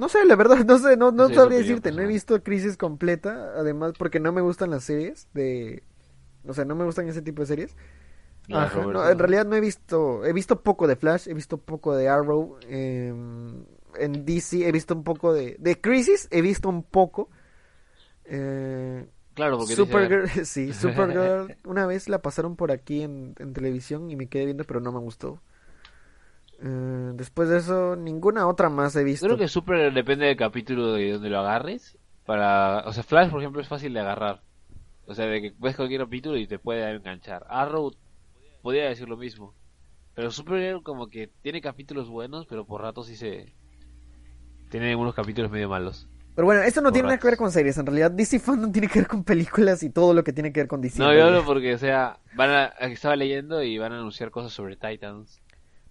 No 0.02 0.10
sé, 0.10 0.26
la 0.26 0.36
verdad, 0.36 0.58
no 0.66 0.80
sé, 0.80 0.98
no, 0.98 1.12
no 1.12 1.28
Sí, 1.28 1.36
sabría 1.36 1.60
decirte, 1.60 1.92
no 1.92 2.02
he 2.02 2.08
visto 2.08 2.42
Crisis 2.44 2.76
completa, 2.76 3.54
además 3.56 3.94
porque 3.98 4.20
no 4.20 4.32
me 4.32 4.42
gustan 4.42 4.72
las 4.72 4.84
series 4.84 5.28
de... 5.34 5.84
O 6.48 6.54
sea, 6.54 6.66
no 6.66 6.76
me 6.76 6.86
gustan 6.86 7.08
ese 7.08 7.22
tipo 7.22 7.44
de 7.44 7.48
series. 7.48 7.76
Ajá, 8.52 8.86
no, 8.88 9.08
en 9.08 9.20
realidad 9.20 9.46
no 9.46 9.56
he 9.56 9.62
visto, 9.62 10.26
he 10.26 10.34
visto 10.34 10.62
poco 10.64 10.88
de 10.88 10.96
Flash, 10.96 11.28
he 11.30 11.34
visto 11.34 11.58
poco 11.58 11.96
de 11.96 12.10
Arrow, 12.10 12.58
em, 12.68 13.64
en 13.98 14.26
DC 14.26 14.68
he 14.68 14.72
visto 14.72 14.96
un 14.96 15.04
poco 15.04 15.34
de, 15.34 15.56
de 15.60 15.80
Crisis, 15.80 16.28
he 16.32 16.42
visto 16.42 16.68
un 16.70 16.84
poco. 16.84 17.30
Eh, 18.26 19.08
Claro, 19.34 19.58
porque 19.58 19.76
dice, 19.76 19.84
Supergirl, 19.84 20.28
sí, 20.46 20.74
Supergirl, 20.74 21.56
una 21.66 21.86
vez 21.88 22.10
la 22.10 22.22
pasaron 22.22 22.56
por 22.58 22.72
aquí 22.72 23.04
en, 23.04 23.36
en 23.40 23.54
televisión 23.54 24.12
y 24.12 24.18
me 24.18 24.28
quedé 24.28 24.46
viendo, 24.46 24.66
pero 24.66 24.82
no 24.82 24.92
me 24.92 25.00
gustó. 25.00 25.42
Eh, 26.64 27.12
después 27.16 27.50
de 27.50 27.58
eso, 27.58 27.96
ninguna 27.96 28.48
otra 28.48 28.70
más 28.70 28.96
he 28.96 29.04
visto. 29.04 29.26
Creo 29.26 29.38
que 29.38 29.48
Super 29.48 29.92
depende 29.94 30.28
del 30.28 30.38
capítulo 30.38 30.94
de 30.94 31.14
donde 31.14 31.30
lo 31.30 31.40
agarres. 31.40 31.98
Para, 32.26 32.84
o 32.86 32.94
sea, 32.94 33.04
Flash, 33.04 33.30
por 33.30 33.42
ejemplo, 33.42 33.62
es 33.62 33.68
fácil 33.68 33.94
de 33.94 34.00
agarrar. 34.00 34.42
O 35.08 35.16
sea, 35.16 35.26
de 35.26 35.42
que 35.42 35.54
ves 35.60 35.76
cualquier 35.76 36.02
capítulo 36.02 36.38
y 36.38 36.48
te 36.48 36.60
puede 36.60 36.90
enganchar. 36.90 37.46
Arrow 37.50 37.94
podría 38.62 38.86
decir 38.86 39.10
lo 39.10 39.18
mismo. 39.18 39.54
Pero 40.14 40.30
Supergirl 40.30 40.84
como 40.84 41.08
que 41.08 41.30
tiene 41.42 41.62
capítulos 41.62 42.10
buenos, 42.10 42.46
pero 42.46 42.66
por 42.66 42.82
rato 42.82 43.04
sí 43.04 43.16
se... 43.16 43.54
Tiene 44.70 44.92
algunos 44.92 45.16
capítulos 45.16 45.52
medio 45.52 45.68
malos. 45.68 46.08
Pero 46.36 46.46
bueno, 46.46 46.62
esto 46.62 46.82
no 46.82 46.92
tiene 46.92 47.08
nada 47.08 47.20
que 47.20 47.28
ver 47.28 47.38
con 47.38 47.52
series. 47.52 47.78
En 47.78 47.86
realidad, 47.86 48.12
DC 48.12 48.40
Fandom 48.40 48.72
tiene 48.72 48.88
que 48.88 49.00
ver 49.00 49.08
con 49.08 49.24
películas 49.24 49.84
y 49.84 49.90
todo 49.90 50.14
lo 50.14 50.24
que 50.24 50.32
tiene 50.32 50.54
que 50.54 50.62
ver 50.62 50.68
con 50.68 50.80
DC. 50.80 51.00
No, 51.00 51.14
yo 51.14 51.26
hablo 51.26 51.44
porque, 51.44 51.74
o 51.74 51.78
sea, 51.78 52.20
van 52.36 52.52
a, 52.52 52.66
estaba 52.80 53.16
leyendo 53.16 53.62
y 53.62 53.78
van 53.78 53.92
a 53.92 53.98
anunciar 53.98 54.32
cosas 54.32 54.54
sobre 54.54 54.78
Titans. 54.78 55.41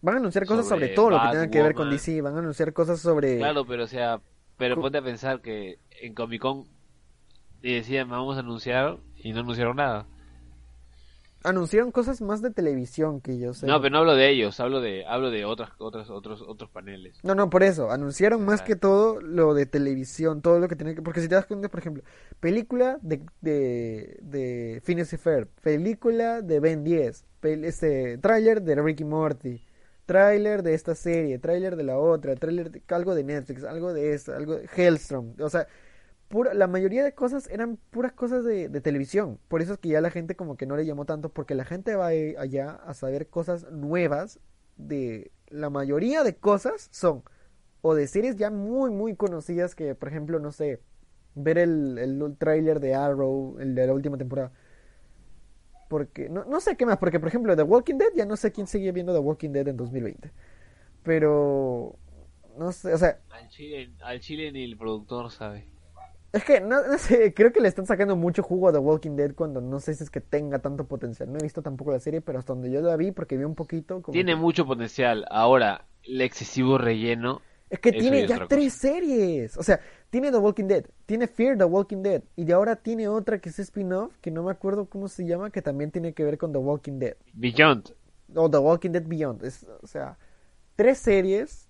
Van 0.02 0.14
a 0.14 0.18
anunciar 0.18 0.46
cosas 0.46 0.66
sobre, 0.66 0.86
sobre 0.86 0.94
todo 0.94 1.10
lo 1.10 1.20
que 1.22 1.28
tenga 1.28 1.50
que 1.50 1.62
ver 1.62 1.74
con. 1.74 1.90
DC. 1.90 2.20
Van 2.22 2.34
a 2.36 2.38
anunciar 2.38 2.72
cosas 2.72 3.00
sobre. 3.00 3.38
Claro, 3.38 3.64
pero 3.66 3.84
o 3.84 3.86
sea, 3.86 4.20
pero 4.56 4.76
Co- 4.76 4.82
ponte 4.82 4.98
a 4.98 5.02
pensar 5.02 5.40
que 5.40 5.78
en 6.00 6.14
Comic 6.14 6.40
Con 6.42 6.64
decían 7.62 8.08
vamos 8.08 8.36
a 8.36 8.40
anunciar 8.40 8.98
y 9.16 9.32
no 9.32 9.40
anunciaron 9.40 9.76
nada. 9.76 10.06
Anunciaron 11.42 11.90
cosas 11.90 12.20
más 12.20 12.42
de 12.42 12.50
televisión 12.50 13.22
que 13.22 13.38
yo 13.38 13.54
sé. 13.54 13.66
No, 13.66 13.80
pero 13.80 13.92
no 13.94 13.98
hablo 14.00 14.14
de 14.14 14.28
ellos, 14.28 14.60
hablo 14.60 14.82
de 14.82 15.06
hablo 15.06 15.30
de 15.30 15.46
otras 15.46 15.70
otras 15.78 16.10
otros 16.10 16.42
otros 16.46 16.68
paneles. 16.68 17.16
No, 17.22 17.34
no, 17.34 17.48
por 17.48 17.62
eso. 17.62 17.90
Anunciaron 17.90 18.44
más 18.44 18.60
que 18.60 18.76
todo 18.76 19.22
lo 19.22 19.54
de 19.54 19.64
televisión, 19.64 20.42
todo 20.42 20.58
lo 20.58 20.68
que 20.68 20.76
tenía 20.76 20.94
que... 20.94 21.00
Porque 21.00 21.22
si 21.22 21.28
te 21.28 21.36
das 21.36 21.46
cuenta, 21.46 21.70
por 21.70 21.80
ejemplo, 21.80 22.02
película 22.40 22.98
de, 23.00 23.22
de, 23.40 24.18
de 24.20 24.82
Phineas 24.84 25.10
y 25.14 25.16
Ferb, 25.16 25.48
película 25.62 26.42
de 26.42 26.60
Ben 26.60 26.84
10, 26.84 27.24
pel- 27.40 27.64
este, 27.64 28.18
tráiler 28.18 28.60
de 28.60 28.74
Ricky 28.74 29.04
Morty, 29.04 29.62
tráiler 30.10 30.64
de 30.64 30.74
esta 30.74 30.96
serie, 30.96 31.38
tráiler 31.38 31.76
de 31.76 31.84
la 31.84 31.96
otra, 31.96 32.34
tráiler 32.34 32.72
de 32.72 32.82
algo 32.88 33.14
de 33.14 33.22
Netflix, 33.22 33.62
algo 33.62 33.92
de 33.94 34.12
esto, 34.12 34.34
algo 34.34 34.56
de 34.56 34.68
Hellstrom. 34.76 35.34
O 35.38 35.48
sea, 35.48 35.68
pura, 36.28 36.52
la 36.52 36.66
mayoría 36.66 37.04
de 37.04 37.14
cosas 37.14 37.48
eran 37.48 37.76
puras 37.90 38.12
cosas 38.12 38.44
de, 38.44 38.68
de 38.68 38.80
televisión. 38.80 39.38
Por 39.46 39.62
eso 39.62 39.74
es 39.74 39.78
que 39.78 39.90
ya 39.90 40.00
la 40.00 40.10
gente 40.10 40.34
como 40.34 40.56
que 40.56 40.66
no 40.66 40.76
le 40.76 40.84
llamó 40.84 41.04
tanto, 41.04 41.28
porque 41.32 41.54
la 41.54 41.64
gente 41.64 41.94
va 41.94 42.08
allá 42.08 42.72
a 42.72 42.92
saber 42.94 43.28
cosas 43.28 43.70
nuevas 43.70 44.40
de 44.76 45.30
la 45.48 45.70
mayoría 45.70 46.24
de 46.24 46.36
cosas 46.36 46.88
son 46.90 47.22
o 47.82 47.94
de 47.94 48.08
series 48.08 48.36
ya 48.36 48.50
muy 48.50 48.90
muy 48.90 49.16
conocidas 49.16 49.74
que 49.74 49.94
por 49.94 50.08
ejemplo 50.08 50.40
no 50.40 50.52
sé 50.52 50.80
ver 51.34 51.58
el, 51.58 51.98
el 51.98 52.36
tráiler 52.38 52.80
de 52.80 52.94
Arrow 52.94 53.58
el 53.60 53.74
de 53.74 53.86
la 53.86 53.94
última 53.94 54.18
temporada 54.18 54.52
porque 55.90 56.28
no, 56.28 56.44
no 56.44 56.60
sé 56.60 56.76
qué 56.76 56.86
más 56.86 56.98
porque 56.98 57.18
por 57.18 57.28
ejemplo 57.28 57.56
The 57.56 57.64
Walking 57.64 57.96
Dead 57.96 58.10
ya 58.14 58.24
no 58.24 58.36
sé 58.36 58.52
quién 58.52 58.68
sigue 58.68 58.92
viendo 58.92 59.12
The 59.12 59.18
Walking 59.18 59.50
Dead 59.50 59.66
en 59.66 59.76
2020 59.76 60.30
pero 61.02 61.96
no 62.56 62.72
sé 62.72 62.94
o 62.94 62.98
sea 62.98 63.18
Al 63.30 63.48
Chile, 63.48 63.90
al 64.02 64.20
Chile 64.20 64.52
ni 64.52 64.64
el 64.64 64.76
productor 64.76 65.30
sabe. 65.30 65.66
es 66.32 66.44
que 66.44 66.60
no, 66.60 66.86
no 66.86 66.96
sé 66.98 67.34
creo 67.34 67.52
que 67.52 67.60
le 67.60 67.68
están 67.68 67.86
sacando 67.86 68.14
mucho 68.16 68.42
jugo 68.42 68.68
a 68.68 68.72
The 68.72 68.78
Walking 68.78 69.16
Dead 69.16 69.34
cuando 69.34 69.60
no 69.60 69.80
sé 69.80 69.94
si 69.94 70.04
es 70.04 70.10
que 70.10 70.20
tenga 70.20 70.60
tanto 70.60 70.84
potencial 70.86 71.30
no 71.32 71.38
he 71.38 71.42
visto 71.42 71.60
tampoco 71.62 71.90
la 71.92 71.98
serie 72.00 72.20
pero 72.20 72.38
hasta 72.38 72.52
donde 72.52 72.70
yo 72.70 72.80
la 72.80 72.96
vi 72.96 73.10
porque 73.10 73.36
vi 73.36 73.44
un 73.44 73.54
poquito 73.56 74.00
como 74.00 74.12
Tiene 74.12 74.32
que- 74.32 74.36
mucho 74.36 74.64
potencial. 74.64 75.26
Ahora, 75.30 75.86
el 76.04 76.20
excesivo 76.20 76.78
relleno. 76.78 77.42
Es 77.68 77.78
que 77.78 77.92
tiene 77.92 78.26
ya 78.26 78.46
tres 78.48 78.72
series. 78.74 79.56
O 79.56 79.62
sea, 79.62 79.78
tiene 80.10 80.30
The 80.30 80.38
Walking 80.38 80.64
Dead, 80.64 80.84
tiene 81.06 81.26
Fear 81.26 81.56
the 81.56 81.64
Walking 81.64 82.02
Dead, 82.02 82.22
y 82.36 82.44
de 82.44 82.52
ahora 82.52 82.76
tiene 82.76 83.08
otra 83.08 83.38
que 83.38 83.48
es 83.48 83.58
spin-off, 83.58 84.16
que 84.20 84.30
no 84.30 84.42
me 84.42 84.50
acuerdo 84.50 84.86
cómo 84.86 85.08
se 85.08 85.24
llama, 85.24 85.50
que 85.50 85.62
también 85.62 85.90
tiene 85.90 86.12
que 86.12 86.24
ver 86.24 86.36
con 86.36 86.52
The 86.52 86.58
Walking 86.58 86.98
Dead. 86.98 87.16
Beyond. 87.32 87.94
O 88.34 88.50
The 88.50 88.58
Walking 88.58 88.90
Dead 88.90 89.04
Beyond. 89.06 89.44
Es, 89.44 89.66
o 89.82 89.86
sea, 89.86 90.18
tres 90.76 90.98
series 90.98 91.68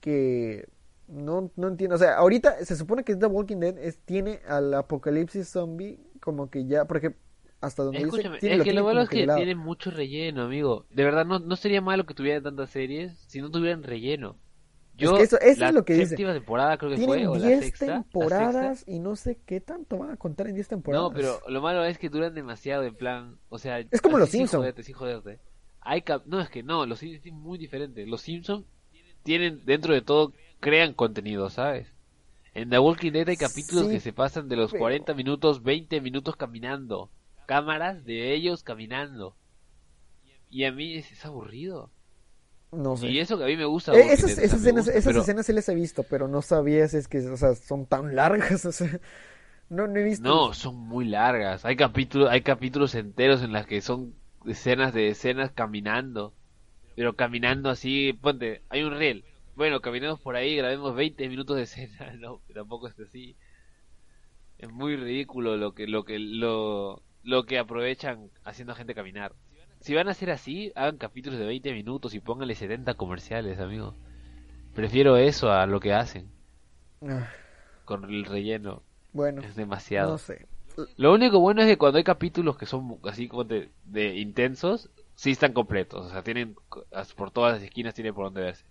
que 0.00 0.66
no, 1.08 1.50
no 1.56 1.68
entiendo. 1.68 1.96
O 1.96 1.98
sea, 1.98 2.16
ahorita 2.16 2.64
se 2.64 2.76
supone 2.76 3.04
que 3.04 3.14
The 3.14 3.26
Walking 3.26 3.58
Dead 3.58 3.78
es, 3.78 3.98
tiene 3.98 4.40
al 4.48 4.72
apocalipsis 4.74 5.48
zombie 5.48 6.00
como 6.20 6.50
que 6.50 6.66
ya, 6.66 6.86
porque 6.86 7.14
hasta 7.60 7.82
donde 7.82 7.98
dice, 7.98 8.08
Escúchame, 8.08 8.38
tiene, 8.38 8.54
es 8.54 8.58
lo 8.58 8.64
que 8.64 8.72
lo 8.72 8.84
malo 8.84 9.02
es 9.02 9.08
que 9.08 9.26
tiene 9.26 9.54
mucho 9.54 9.90
relleno, 9.90 10.42
amigo. 10.42 10.86
De 10.90 11.04
verdad, 11.04 11.26
no, 11.26 11.38
no 11.38 11.56
sería 11.56 11.80
malo 11.80 12.06
que 12.06 12.14
tuvieran 12.14 12.42
tantas 12.42 12.70
series 12.70 13.12
si 13.26 13.40
no 13.40 13.50
tuvieran 13.50 13.82
relleno. 13.82 14.36
Yo, 14.96 15.16
que 15.16 15.22
eso- 15.24 15.38
eso 15.40 15.60
la 15.60 15.68
es 15.68 15.74
lo 15.74 15.84
que 15.84 15.94
dice. 15.94 16.06
séptima 16.08 16.32
temporada 16.32 16.76
creo 16.78 16.90
que 16.90 16.96
Tienen 16.96 17.18
fue, 17.18 17.26
o 17.26 17.36
la 17.36 17.46
10 17.48 17.60
sexta, 17.64 17.86
la 17.86 18.02
temporadas 18.02 18.84
y 18.88 18.98
no 18.98 19.14
sé 19.16 19.38
qué 19.44 19.60
tanto 19.60 19.98
van 19.98 20.10
a 20.10 20.16
contar 20.16 20.46
en 20.48 20.54
10 20.54 20.68
temporadas. 20.68 21.08
No, 21.10 21.14
pero 21.14 21.40
lo 21.48 21.60
malo 21.60 21.84
es 21.84 21.98
que 21.98 22.08
duran 22.08 22.34
demasiado, 22.34 22.82
en 22.84 22.94
plan, 22.94 23.38
o 23.48 23.58
sea... 23.58 23.78
Es 23.80 24.00
como 24.00 24.18
los 24.18 24.30
sin 24.30 24.40
Simpson. 24.48 24.60
joderte, 24.94 25.38
hay 25.80 26.02
cap- 26.02 26.24
no 26.26 26.40
es 26.40 26.48
que 26.48 26.62
no, 26.62 26.84
los 26.86 26.98
Simpsons 26.98 27.26
es 27.26 27.32
muy 27.32 27.58
diferente. 27.58 28.06
Los 28.06 28.22
Simpsons 28.22 28.64
tienen 29.22 29.64
dentro 29.64 29.92
de 29.94 30.02
todo 30.02 30.32
crean 30.60 30.94
contenido, 30.94 31.48
¿sabes? 31.50 31.92
En 32.54 32.70
The 32.70 32.78
Walking 32.78 33.12
Dead 33.12 33.28
hay 33.28 33.36
capítulos 33.36 33.84
Sí, 33.86 33.92
que 33.92 34.00
se 34.00 34.12
pasan 34.12 34.48
de 34.48 34.56
los 34.56 34.70
pero- 34.72 34.80
40 34.80 35.12
minutos, 35.14 35.62
20 35.62 36.00
minutos 36.00 36.36
caminando. 36.36 37.10
Cámaras 37.46 38.04
de 38.04 38.32
ellos 38.34 38.62
caminando. 38.64 39.36
Y 40.48 40.64
a 40.64 40.72
mí 40.72 40.94
es, 40.96 41.12
es 41.12 41.24
aburrido. 41.26 41.90
No 42.72 42.96
sé. 42.96 43.06
Y 43.08 43.18
eso 43.20 43.38
que 43.38 43.44
a 43.44 43.46
mí 43.46 43.56
me 43.56 43.64
gusta. 43.64 43.92
Eh, 43.92 43.96
Walking 43.96 44.12
esas, 44.12 44.30
esas 44.38 44.60
escenas, 44.60 44.84
gusta, 44.86 44.98
esas 44.98 45.04
pero- 45.12 45.20
escenas 45.22 45.46
sí 45.46 45.52
las 45.52 45.68
he 45.68 45.74
visto, 45.74 46.02
pero 46.02 46.28
no 46.28 46.42
sabía 46.42 46.88
si 46.88 46.96
es 46.98 47.08
que, 47.08 47.18
o 47.28 47.36
sea, 47.36 47.54
son 47.54 47.86
tan 47.86 48.14
largas, 48.16 48.64
o 48.64 48.72
sea, 48.72 49.00
no, 49.68 49.86
no 49.86 49.96
he 49.98 50.02
visto. 50.04 50.28
No, 50.28 50.52
son 50.54 50.76
muy 50.76 51.04
largas. 51.06 51.64
Hay 51.64 51.76
capítulos, 51.76 52.30
hay 52.30 52.42
capítulos 52.42 52.94
enteros 52.94 53.42
en 53.42 53.52
las 53.52 53.66
que 53.66 53.80
son 53.80 54.14
escenas 54.46 54.92
de 54.92 55.08
escenas 55.08 55.52
caminando. 55.52 56.34
Pero 56.94 57.14
caminando 57.14 57.68
así, 57.68 58.12
ponte, 58.14 58.62
hay 58.70 58.82
un 58.82 58.92
reel. 58.96 59.24
Bueno, 59.54 59.80
caminemos 59.80 60.20
por 60.20 60.34
ahí, 60.36 60.56
grabemos 60.56 60.94
20 60.94 61.28
minutos 61.28 61.56
de 61.56 61.62
escena. 61.64 62.12
No, 62.18 62.40
tampoco 62.54 62.88
es 62.88 62.98
así. 62.98 63.36
Es 64.58 64.70
muy 64.70 64.96
ridículo 64.96 65.56
lo 65.56 65.74
que, 65.74 65.86
lo 65.86 66.04
que, 66.04 66.18
lo, 66.18 67.02
lo 67.22 67.44
que 67.44 67.58
aprovechan 67.58 68.30
haciendo 68.44 68.72
a 68.72 68.76
gente 68.76 68.94
caminar. 68.94 69.34
Si 69.80 69.94
van 69.94 70.08
a 70.08 70.12
hacer 70.12 70.30
así, 70.30 70.72
hagan 70.74 70.96
capítulos 70.98 71.38
de 71.38 71.46
20 71.46 71.72
minutos 71.72 72.14
y 72.14 72.20
pónganle 72.20 72.54
70 72.54 72.94
comerciales, 72.94 73.58
amigo. 73.60 73.94
Prefiero 74.74 75.16
eso 75.16 75.50
a 75.50 75.66
lo 75.66 75.80
que 75.80 75.92
hacen 75.92 76.28
Ah, 77.02 77.28
con 77.84 78.04
el 78.04 78.24
relleno. 78.24 78.82
bueno, 79.12 79.42
Es 79.42 79.54
demasiado. 79.56 80.12
no 80.12 80.18
sé. 80.18 80.46
Lo 80.98 81.14
único 81.14 81.40
bueno 81.40 81.62
es 81.62 81.68
que 81.68 81.78
cuando 81.78 81.98
hay 81.98 82.04
capítulos 82.04 82.58
que 82.58 82.66
son 82.66 82.98
así 83.04 83.28
como 83.28 83.44
de, 83.44 83.70
de 83.84 84.16
intensos, 84.16 84.90
sí 85.14 85.30
están 85.30 85.52
completos. 85.52 86.06
O 86.06 86.10
sea, 86.10 86.22
tienen 86.22 86.54
por 87.16 87.30
todas 87.30 87.54
las 87.54 87.62
esquinas 87.62 87.94
tiene 87.94 88.12
por 88.12 88.24
donde 88.26 88.42
verse. 88.42 88.64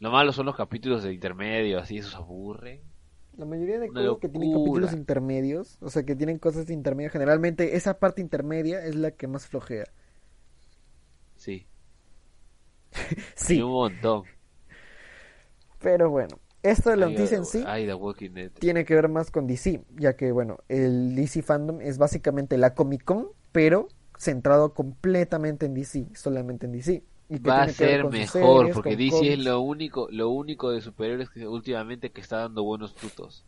Lo 0.00 0.10
malo 0.10 0.32
son 0.32 0.46
los 0.46 0.56
capítulos 0.56 1.02
de 1.02 1.12
intermedio, 1.14 1.78
así, 1.78 1.98
esos 1.98 2.14
aburren. 2.14 2.80
La 3.36 3.46
mayoría 3.46 3.78
de 3.78 3.88
cosas 3.88 4.18
que 4.20 4.28
tienen 4.28 4.52
capítulos 4.52 4.92
intermedios, 4.92 5.78
o 5.80 5.88
sea, 5.88 6.02
que 6.02 6.16
tienen 6.16 6.38
cosas 6.38 6.68
intermedias, 6.68 7.12
generalmente 7.12 7.76
esa 7.76 7.98
parte 7.98 8.20
intermedia 8.20 8.84
es 8.84 8.96
la 8.96 9.12
que 9.12 9.26
más 9.28 9.46
flojea. 9.46 9.84
Sí, 11.40 11.66
Sí, 13.34 13.62
un 13.62 13.70
montón. 13.72 14.24
pero 15.78 16.10
bueno, 16.10 16.38
esto 16.62 16.90
de 16.90 16.98
la 16.98 17.08
noticia 17.08 17.38
en 17.38 17.46
sí 17.46 17.64
Ay, 17.66 17.88
tiene 18.58 18.84
que 18.84 18.94
ver 18.94 19.08
más 19.08 19.30
con 19.30 19.46
DC, 19.46 19.82
ya 19.96 20.16
que, 20.16 20.32
bueno, 20.32 20.58
el 20.68 21.16
DC 21.16 21.40
Fandom 21.42 21.80
es 21.80 21.96
básicamente 21.96 22.58
la 22.58 22.74
Comic 22.74 23.04
Con, 23.04 23.28
pero 23.52 23.88
centrado 24.18 24.74
completamente 24.74 25.64
en 25.64 25.72
DC, 25.72 26.08
solamente 26.14 26.66
en 26.66 26.72
DC. 26.72 27.02
Y 27.30 27.38
que 27.38 27.48
Va 27.48 27.62
a 27.62 27.68
ser 27.70 28.04
mejor, 28.10 28.66
series, 28.66 28.74
porque 28.74 28.96
DC 28.96 29.32
es 29.32 29.38
lo 29.38 29.60
único, 29.60 30.08
lo 30.10 30.28
único 30.28 30.70
de 30.72 30.82
superhéroes 30.82 31.30
que 31.30 31.46
últimamente 31.46 32.10
que 32.10 32.20
está 32.20 32.40
dando 32.40 32.64
buenos 32.64 32.92
frutos. 32.92 33.46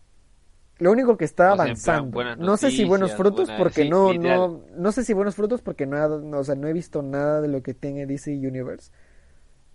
Lo 0.83 0.91
único 0.91 1.17
que 1.17 1.25
está 1.25 1.53
O 1.53 1.57
sea, 1.57 1.65
avanzando. 1.65 2.37
no 2.37 2.57
sé 2.57 2.71
si 2.71 2.85
buenos 2.85 3.13
frutos 3.13 3.47
buena- 3.47 3.59
porque 3.59 3.85
sí, 3.85 3.89
no, 3.89 4.13
no, 4.15 4.61
no 4.77 4.93
sé 4.93 5.05
si 5.05 5.13
buenos 5.13 5.35
frutos 5.37 5.63
porque 5.63 5.87
no, 5.87 6.19
no, 6.19 6.39
o 6.39 6.45
sea, 6.45 6.55
no 6.57 6.67
he 6.67 6.73
visto 6.73 7.03
nada 7.03 7.41
de 7.41 7.49
lo 7.49 7.63
que 7.63 7.73
tiene 7.75 8.07
DC 8.07 8.33
Universe. 8.33 8.91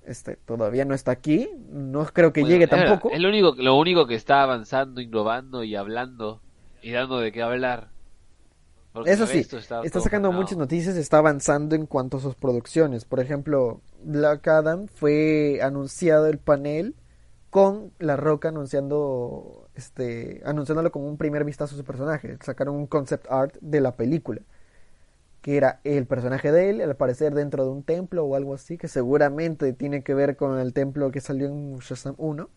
Este, 0.06 0.36
todavía 0.36 0.86
no 0.86 0.94
está 0.94 1.12
aquí. 1.12 1.50
No 1.70 2.06
creo 2.06 2.34
que 2.34 2.42
Bueno, 2.42 2.54
llegue 2.54 2.68
tampoco. 2.68 3.10
Es 3.12 3.20
lo 3.20 3.30
único, 3.30 3.56
lo 3.58 3.76
único 3.76 4.06
que 4.08 4.16
está 4.16 4.44
avanzando, 4.44 5.02
innovando 5.02 5.64
y 5.64 5.76
hablando 5.76 6.42
y 6.82 6.92
dando 6.92 7.20
de 7.20 7.32
qué 7.32 7.42
hablar. 7.42 7.90
Porque 8.94 9.12
Eso 9.12 9.28
sí, 9.28 9.40
está 9.84 10.00
sacando 10.02 10.32
muchas 10.32 10.58
noticias, 10.58 10.96
está 10.98 11.20
avanzando 11.20 11.76
en 11.76 11.86
cuanto 11.86 12.18
a 12.18 12.20
sus 12.20 12.36
producciones. 12.36 13.06
Por 13.06 13.20
ejemplo, 13.20 13.80
Black 14.04 14.48
Adam 14.48 14.88
fue 14.88 15.60
anunciado 15.62 16.26
el 16.28 16.40
panel 16.40 16.96
con 17.52 17.92
La 18.00 18.16
Roca 18.16 18.50
anunciando, 18.50 19.67
este, 19.78 20.42
anunciándolo 20.44 20.92
como 20.92 21.08
un 21.08 21.18
primer 21.18 21.44
vistazo 21.44 21.76
a 21.76 21.78
su 21.78 21.84
personaje. 21.84 22.38
Sacaron 22.44 22.76
un 22.76 22.88
concept 22.88 23.28
art 23.30 23.56
de 23.62 23.80
la 23.80 23.96
película, 23.96 24.42
que 25.42 25.56
era 25.56 25.80
el 25.84 26.08
personaje 26.08 26.52
de 26.52 26.72
él, 26.72 26.82
al 26.82 26.96
parecer 26.96 27.34
dentro 27.36 27.64
de 27.64 27.72
un 27.72 27.84
templo 27.84 28.26
o 28.26 28.36
algo 28.36 28.56
así, 28.56 28.78
que 28.78 28.88
seguramente 28.88 29.74
tiene 29.74 30.04
que 30.04 30.16
ver 30.16 30.36
con 30.36 30.60
el 30.60 30.74
templo 30.74 31.12
que 31.12 31.22
salió 31.22 31.48
en 31.48 31.78
Shazam 31.78 32.16
1. 32.18 32.50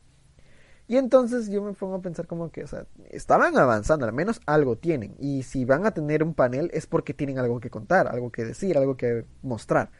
Y 0.88 0.96
entonces 0.96 1.48
yo 1.50 1.62
me 1.62 1.72
pongo 1.72 1.96
a 1.96 2.02
pensar 2.02 2.26
como 2.26 2.50
que, 2.50 2.64
o 2.64 2.66
sea, 2.66 2.84
estaban 3.10 3.56
avanzando, 3.56 4.06
al 4.06 4.12
menos 4.12 4.40
algo 4.46 4.76
tienen. 4.76 5.14
Y 5.20 5.44
si 5.44 5.64
van 5.64 5.86
a 5.86 5.92
tener 5.92 6.24
un 6.24 6.34
panel 6.34 6.70
es 6.72 6.86
porque 6.86 7.14
tienen 7.14 7.38
algo 7.38 7.60
que 7.60 7.70
contar, 7.70 8.08
algo 8.08 8.32
que 8.32 8.44
decir, 8.44 8.76
algo 8.76 8.96
que 8.96 9.24
mostrar. 9.42 9.90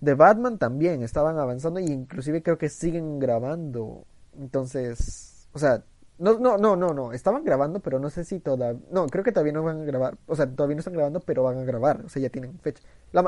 De 0.00 0.14
Batman 0.14 0.58
también 0.58 1.02
estaban 1.02 1.38
avanzando 1.38 1.80
y 1.80 1.86
inclusive 1.86 2.42
creo 2.42 2.58
que 2.58 2.68
siguen 2.68 3.20
grabando. 3.20 4.04
Entonces, 4.36 5.48
o 5.52 5.58
sea, 5.58 5.84
no, 6.18 6.38
no, 6.38 6.56
no, 6.56 6.76
no, 6.76 6.94
no, 6.94 7.12
estaban 7.12 7.44
grabando, 7.44 7.80
pero 7.80 7.98
no 7.98 8.10
sé 8.10 8.24
si 8.24 8.40
todavía, 8.40 8.80
no, 8.90 9.06
creo 9.06 9.22
que 9.22 9.32
todavía 9.32 9.52
no 9.52 9.62
van 9.62 9.82
a 9.82 9.84
grabar, 9.84 10.16
o 10.26 10.34
sea, 10.34 10.46
todavía 10.46 10.76
no 10.76 10.80
están 10.80 10.94
grabando, 10.94 11.20
pero 11.20 11.42
van 11.42 11.58
a 11.58 11.64
grabar, 11.64 12.02
o 12.04 12.08
sea, 12.08 12.22
ya 12.22 12.30
tienen 12.30 12.58
fecha. 12.60 12.82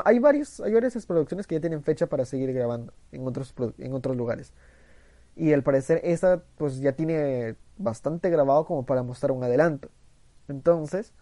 Hay 0.05 0.19
varios, 0.19 0.59
hay 0.59 0.73
varias 0.73 1.05
producciones 1.05 1.47
que 1.47 1.55
ya 1.55 1.61
tienen 1.61 1.83
fecha 1.83 2.07
para 2.07 2.25
seguir 2.25 2.51
grabando 2.53 2.93
en 3.11 3.27
otros, 3.27 3.53
en 3.77 3.93
otros 3.93 4.15
lugares. 4.15 4.53
Y 5.35 5.53
al 5.53 5.63
parecer 5.63 6.01
esa 6.03 6.43
pues 6.57 6.79
ya 6.79 6.93
tiene 6.93 7.55
bastante 7.77 8.29
grabado 8.29 8.65
como 8.65 8.85
para 8.85 9.03
mostrar 9.03 9.31
un 9.31 9.43
adelanto. 9.43 9.89
Entonces, 10.47 11.13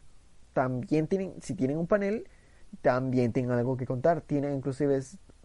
también 0.53 1.07
tienen, 1.07 1.35
si 1.41 1.53
tienen 1.53 1.77
un 1.77 1.85
panel, 1.87 2.27
también 2.81 3.31
tienen 3.33 3.51
algo 3.51 3.77
que 3.77 3.85
contar. 3.85 4.21
Tienen 4.21 4.55
inclusive, 4.55 4.99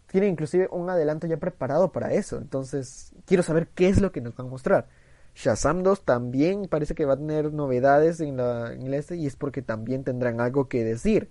tienen 0.07 0.31
inclusive 0.31 0.69
un 0.71 0.89
adelanto 0.89 1.27
ya 1.27 1.37
preparado 1.37 1.93
para 1.93 2.13
eso. 2.15 2.39
Entonces, 2.39 3.13
quiero 3.27 3.43
saber 3.43 3.69
qué 3.75 3.89
es 3.89 4.01
lo 4.01 4.13
que 4.13 4.21
nos 4.21 4.35
van 4.35 4.47
a 4.47 4.51
mostrar. 4.51 4.89
Shazam 5.35 5.83
2 5.83 6.05
también 6.05 6.67
parece 6.69 6.95
que 6.95 7.05
va 7.05 7.15
a 7.15 7.17
tener 7.17 7.53
novedades 7.53 8.21
en 8.21 8.37
la 8.37 8.73
en 8.73 8.93
este 8.95 9.17
y 9.17 9.27
es 9.27 9.37
porque 9.37 9.63
también 9.63 10.05
tendrán 10.05 10.41
algo 10.41 10.69
que 10.69 10.85
decir. 10.85 11.31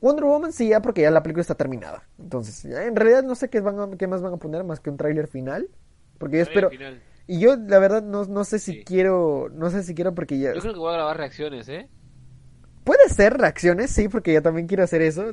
Wonder 0.00 0.24
Woman 0.24 0.52
sí, 0.52 0.68
ya 0.68 0.82
porque 0.82 1.02
ya 1.02 1.10
la 1.10 1.22
película 1.22 1.42
está 1.42 1.54
terminada. 1.54 2.02
Entonces, 2.18 2.64
en 2.64 2.96
realidad 2.96 3.22
no 3.22 3.34
sé 3.34 3.48
qué, 3.50 3.60
van 3.60 3.78
a- 3.78 3.96
qué 3.96 4.06
más 4.06 4.20
van 4.22 4.34
a 4.34 4.36
poner 4.38 4.64
más 4.64 4.80
que 4.80 4.90
un 4.90 4.96
tráiler 4.96 5.28
final. 5.28 5.68
Porque 6.18 6.38
yo 6.38 6.42
espero... 6.42 6.70
final. 6.70 7.00
Y 7.28 7.38
yo 7.38 7.56
la 7.56 7.78
verdad 7.78 8.02
no, 8.02 8.24
no 8.24 8.44
sé 8.44 8.58
si 8.58 8.72
Sí. 8.72 8.84
quiero, 8.84 9.48
no 9.54 9.70
sé 9.70 9.84
si 9.84 9.94
quiero 9.94 10.12
porque 10.14 10.38
ya... 10.40 10.54
Yo 10.54 10.60
creo 10.60 10.72
que 10.72 10.78
voy 10.80 10.90
a 10.90 10.94
grabar 10.96 11.16
reacciones, 11.18 11.68
¿eh? 11.68 11.88
Puede 12.84 13.08
ser 13.10 13.34
reacciones, 13.38 13.90
sí, 13.90 14.08
porque 14.08 14.32
yo 14.32 14.42
también 14.42 14.66
quiero 14.66 14.82
hacer 14.82 15.02
eso. 15.02 15.26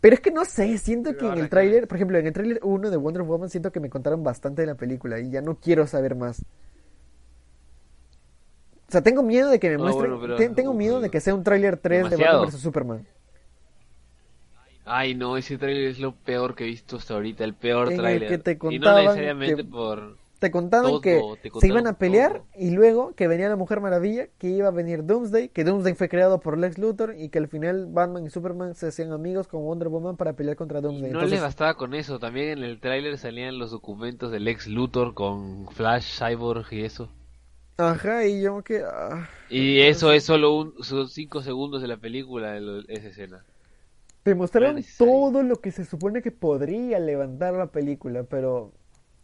Pero 0.00 0.14
es 0.14 0.20
que 0.20 0.30
no 0.30 0.44
sé, 0.44 0.78
siento 0.78 1.10
Pero 1.10 1.18
que 1.18 1.26
en 1.26 1.44
el 1.44 1.48
tráiler, 1.50 1.88
por 1.88 1.96
ejemplo, 1.96 2.18
en 2.18 2.26
el 2.28 2.32
tráiler 2.32 2.60
1 2.62 2.90
de 2.90 2.96
Wonder 2.96 3.22
Woman 3.22 3.50
siento 3.50 3.72
que 3.72 3.80
me 3.80 3.90
contaron 3.90 4.22
bastante 4.22 4.62
de 4.62 4.66
la 4.66 4.76
película 4.76 5.18
y 5.18 5.30
ya 5.30 5.40
no 5.42 5.58
quiero 5.58 5.86
saber 5.88 6.14
más. 6.14 6.44
O 8.88 8.92
sea, 8.92 9.02
tengo 9.02 9.22
miedo 9.22 9.50
de 9.50 9.58
que 9.58 9.70
me 9.70 9.76
No, 9.78 9.84
muestren, 9.84 10.10
bueno, 10.10 10.22
pero- 10.22 10.36
te- 10.36 10.48
tengo 10.54 10.72
miedo 10.72 11.00
de 11.00 11.10
que 11.10 11.20
sea 11.20 11.34
un 11.34 11.42
tráiler 11.42 11.76
3 11.76 12.08
de. 12.10 12.16
Batman 12.16 12.46
vs 12.46 12.60
Superman. 12.60 13.06
Ay, 14.84 15.14
no, 15.16 15.36
ese 15.36 15.58
tráiler 15.58 15.88
es 15.88 15.98
lo 15.98 16.14
peor 16.14 16.54
que 16.54 16.62
he 16.64 16.68
visto 16.68 16.96
hasta 16.96 17.14
ahorita, 17.14 17.42
el 17.42 17.54
peor 17.54 17.92
tráiler. 17.94 18.28
que 18.28 18.38
te 18.38 18.52
y 18.70 18.78
no 18.78 18.94
necesariamente 18.96 19.56
que- 19.56 19.64
por... 19.64 20.16
Te 20.38 20.50
contaban 20.50 20.90
Todo, 20.90 21.00
que 21.00 21.18
te 21.42 21.50
se 21.60 21.66
iban 21.66 21.86
a 21.86 21.94
pelear 21.94 22.32
todo. 22.34 22.44
y 22.58 22.70
luego 22.70 23.14
que 23.14 23.26
venía 23.26 23.48
la 23.48 23.56
Mujer 23.56 23.80
Maravilla, 23.80 24.26
que 24.38 24.48
iba 24.48 24.68
a 24.68 24.70
venir 24.70 25.02
Doomsday, 25.06 25.48
que 25.48 25.64
Doomsday 25.64 25.94
fue 25.94 26.10
creado 26.10 26.40
por 26.40 26.58
Lex 26.58 26.76
Luthor 26.76 27.14
y 27.16 27.30
que 27.30 27.38
al 27.38 27.48
final 27.48 27.86
Batman 27.86 28.26
y 28.26 28.30
Superman 28.30 28.74
se 28.74 28.88
hacían 28.88 29.12
amigos 29.12 29.48
con 29.48 29.62
Wonder 29.64 29.88
Woman 29.88 30.18
para 30.18 30.34
pelear 30.34 30.54
contra 30.56 30.78
Y 30.80 30.82
Doomsday. 30.82 31.02
no 31.10 31.20
Entonces, 31.20 31.30
les 31.30 31.40
bastaba 31.40 31.74
con 31.74 31.94
eso, 31.94 32.18
también 32.18 32.50
en 32.58 32.64
el 32.64 32.78
tráiler 32.80 33.16
salían 33.16 33.58
los 33.58 33.70
documentos 33.70 34.30
del 34.30 34.46
ex 34.46 34.66
Luthor 34.68 35.14
con 35.14 35.68
Flash, 35.70 36.18
Cyborg 36.18 36.66
y 36.70 36.84
eso. 36.84 37.08
Ajá, 37.78 38.24
y 38.26 38.42
yo 38.42 38.62
que... 38.62 38.82
ah, 38.84 39.28
Y 39.48 39.80
eso 39.80 40.12
es 40.12 40.24
solo 40.24 40.54
un, 40.54 40.84
son 40.84 41.08
cinco 41.08 41.42
segundos 41.42 41.82
de 41.82 41.88
la 41.88 41.96
película, 41.96 42.52
de 42.52 42.60
lo- 42.60 42.88
esa 42.88 43.08
escena. 43.08 43.44
te 44.22 44.34
mostraron 44.34 44.84
todo 44.96 45.42
lo 45.42 45.60
que 45.60 45.70
se 45.70 45.84
supone 45.84 46.22
que 46.22 46.32
podría 46.32 46.98
levantar 46.98 47.54
la 47.54 47.70
película, 47.72 48.24
pero... 48.24 48.72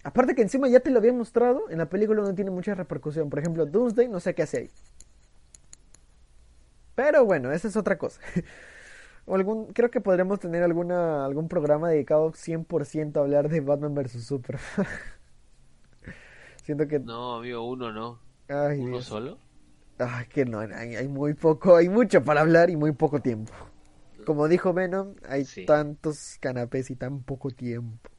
Aparte 0.04 0.34
que 0.34 0.42
encima 0.42 0.68
ya 0.68 0.80
te 0.80 0.90
lo 0.90 0.98
habían 0.98 1.16
mostrado, 1.18 1.70
en 1.70 1.78
la 1.78 1.88
película 1.88 2.22
no 2.22 2.34
tiene 2.34 2.50
mucha 2.50 2.74
repercusión. 2.74 3.30
Por 3.30 3.38
ejemplo, 3.38 3.66
Doomsday 3.66 4.08
no 4.08 4.18
sé 4.20 4.34
qué 4.34 4.42
hace 4.42 4.58
ahí. 4.58 4.70
Pero 6.94 7.24
bueno, 7.24 7.52
esa 7.52 7.68
es 7.68 7.76
otra 7.76 7.98
cosa. 7.98 8.20
O 9.26 9.36
algún, 9.36 9.72
creo 9.72 9.90
que 9.90 10.00
podremos 10.00 10.40
tener 10.40 10.64
alguna, 10.64 11.24
algún 11.24 11.48
programa 11.48 11.88
dedicado 11.90 12.32
100% 12.34 13.20
a 13.20 13.22
hablar 13.24 13.48
de 13.48 13.60
Batman 13.60 13.94
vs. 13.94 14.24
Superman. 14.24 14.62
Siento 16.64 16.86
que... 16.88 17.02
No, 17.02 17.34
amigo, 17.36 17.62
uno 17.68 17.92
no. 17.92 18.18
Ay, 18.48 18.78
¿Uno 18.78 19.00
Dios. 19.00 19.06
solo? 19.06 19.38
Ay, 19.98 20.26
que 20.28 20.44
no, 20.44 20.60
hay, 20.60 20.96
hay 20.96 21.08
muy 21.08 21.34
poco, 21.34 21.76
hay 21.76 21.88
mucho 21.88 22.24
para 22.24 22.42
hablar 22.42 22.70
y 22.70 22.76
muy 22.76 22.92
poco 22.92 23.20
tiempo. 23.22 23.52
Como 24.24 24.48
dijo 24.48 24.72
Venom, 24.74 25.16
hay 25.28 25.44
Sí. 25.44 25.66
tantos 25.66 26.38
canapés 26.40 26.90
y 26.90 26.96
tan 26.96 27.22
poco 27.24 27.50
tiempo. 27.50 28.10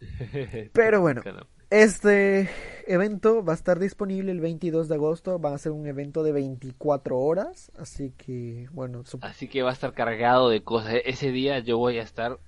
Pero 0.72 1.00
bueno, 1.00 1.22
este 1.70 2.48
evento 2.86 3.44
va 3.44 3.52
a 3.52 3.56
estar 3.56 3.78
disponible 3.78 4.32
el 4.32 4.40
22 4.40 4.88
de 4.88 4.94
agosto. 4.94 5.40
Va 5.40 5.54
a 5.54 5.58
ser 5.58 5.72
un 5.72 5.86
evento 5.86 6.22
de 6.22 6.32
24 6.32 7.18
horas. 7.18 7.70
Así 7.76 8.12
que, 8.16 8.68
bueno, 8.72 9.04
Así 9.20 9.48
que 9.48 9.62
va 9.62 9.70
a 9.70 9.72
estar 9.72 9.94
cargado 9.94 10.48
de 10.50 10.62
cosas. 10.62 10.94
E- 10.94 11.02
Ese 11.06 11.30
día 11.32 11.58
yo 11.60 11.78
voy 11.78 11.98
a 11.98 12.02
estar 12.02 12.38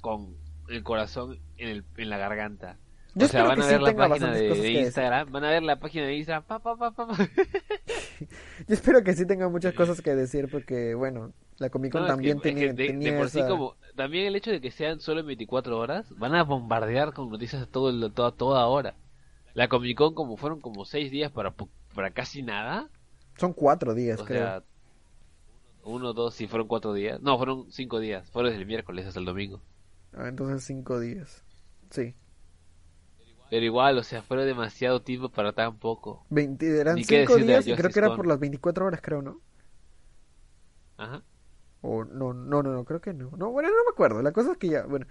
con 0.00 0.36
el 0.68 0.82
corazón 0.82 1.40
en, 1.56 1.68
el, 1.68 1.84
en 1.96 2.10
la 2.10 2.18
garganta. 2.18 2.78
Yo 3.18 3.26
o 3.26 3.28
sea, 3.28 3.40
espero 3.40 3.48
van 3.48 3.56
que 3.56 3.62
a 3.62 3.64
sí 3.66 3.72
ver 3.72 3.82
la 3.82 3.88
tenga 3.90 4.08
página 4.08 4.32
de, 4.32 4.48
de 4.48 4.54
que. 4.62 4.80
Instagram, 4.82 5.32
van 5.32 5.44
a 5.44 5.50
ver 5.50 5.62
la 5.62 5.78
página 5.80 6.06
de 6.06 6.14
Instagram, 6.16 6.44
pa, 6.44 6.58
pa, 6.60 6.76
pa, 6.76 6.90
pa, 6.92 7.06
pa. 7.08 7.16
Yo 8.68 8.74
espero 8.74 9.02
que 9.02 9.14
sí 9.14 9.26
tenga 9.26 9.48
muchas 9.48 9.74
cosas 9.74 10.00
que 10.00 10.14
decir 10.14 10.48
porque, 10.50 10.94
bueno, 10.94 11.32
la 11.58 11.70
Comic 11.70 11.92
Con 11.92 12.02
No, 12.02 12.06
es 12.06 12.12
también 12.12 12.40
que- 12.40 12.48
es 12.50 12.54
tenía, 12.54 12.68
que 12.68 12.74
de, 12.74 12.86
tenía 12.88 13.12
de 13.12 13.18
por 13.18 13.30
sí 13.30 13.38
esa- 13.40 13.48
como 13.48 13.74
también 13.96 14.26
el 14.26 14.36
hecho 14.36 14.50
de 14.50 14.60
que 14.60 14.70
sean 14.70 15.00
solo 15.00 15.20
en 15.20 15.26
24 15.26 15.78
horas 15.78 16.06
van 16.16 16.34
a 16.34 16.44
bombardear 16.44 17.12
con 17.12 17.30
noticias 17.30 17.62
a 17.62 17.66
todo 17.66 17.90
el, 17.90 18.12
toda, 18.12 18.32
toda 18.32 18.66
hora 18.66 18.94
la 19.54 19.68
Comic 19.68 19.96
Con 19.98 20.14
como 20.14 20.36
fueron 20.36 20.60
como 20.60 20.84
6 20.84 21.10
días 21.10 21.32
para 21.32 21.54
para 21.94 22.10
casi 22.12 22.42
nada 22.42 22.88
Son 23.38 23.52
cuatro 23.52 23.94
días, 23.94 24.20
o 24.20 24.24
creo. 24.24 24.38
sea 24.40 24.62
uno 25.84 26.12
dos 26.12 26.34
si 26.34 26.46
fueron 26.46 26.68
4 26.68 26.92
días 26.92 27.20
no 27.22 27.36
fueron 27.38 27.70
5 27.72 27.98
días 27.98 28.30
fueron 28.30 28.50
desde 28.52 28.60
el 28.62 28.68
miércoles 28.68 29.06
hasta 29.06 29.18
el 29.18 29.26
domingo 29.26 29.60
Ah, 30.14 30.28
entonces 30.28 30.64
cinco 30.64 30.98
días. 31.00 31.44
Sí. 31.90 32.14
Pero 33.50 33.64
igual 33.64 33.98
o 33.98 34.02
sea 34.02 34.22
fueron 34.22 34.46
demasiado 34.46 35.02
tiempo 35.02 35.28
para 35.30 35.52
tan 35.52 35.78
poco 35.78 36.26
20, 36.30 36.80
eran 36.80 36.96
Ni 36.96 37.04
qué 37.04 37.20
cinco 37.20 37.20
decir 37.20 37.46
de 37.46 37.52
días 37.52 37.66
y 37.66 37.74
creo 37.74 37.92
que 37.92 37.98
era 38.00 38.14
por 38.14 38.26
las 38.26 38.38
24 38.40 38.86
horas, 38.86 39.00
creo, 39.02 39.22
¿no? 39.22 39.40
ajá 40.96 41.22
O 41.80 42.04
no, 42.04 42.32
no, 42.34 42.62
no, 42.62 42.72
no, 42.72 42.84
creo 42.84 43.00
que 43.00 43.14
no. 43.14 43.30
No, 43.36 43.50
bueno, 43.50 43.68
no 43.68 43.84
me 43.84 43.90
acuerdo. 43.92 44.22
La 44.22 44.32
cosa 44.32 44.52
es 44.52 44.58
que 44.58 44.68
ya, 44.68 44.84
bueno, 44.86 45.06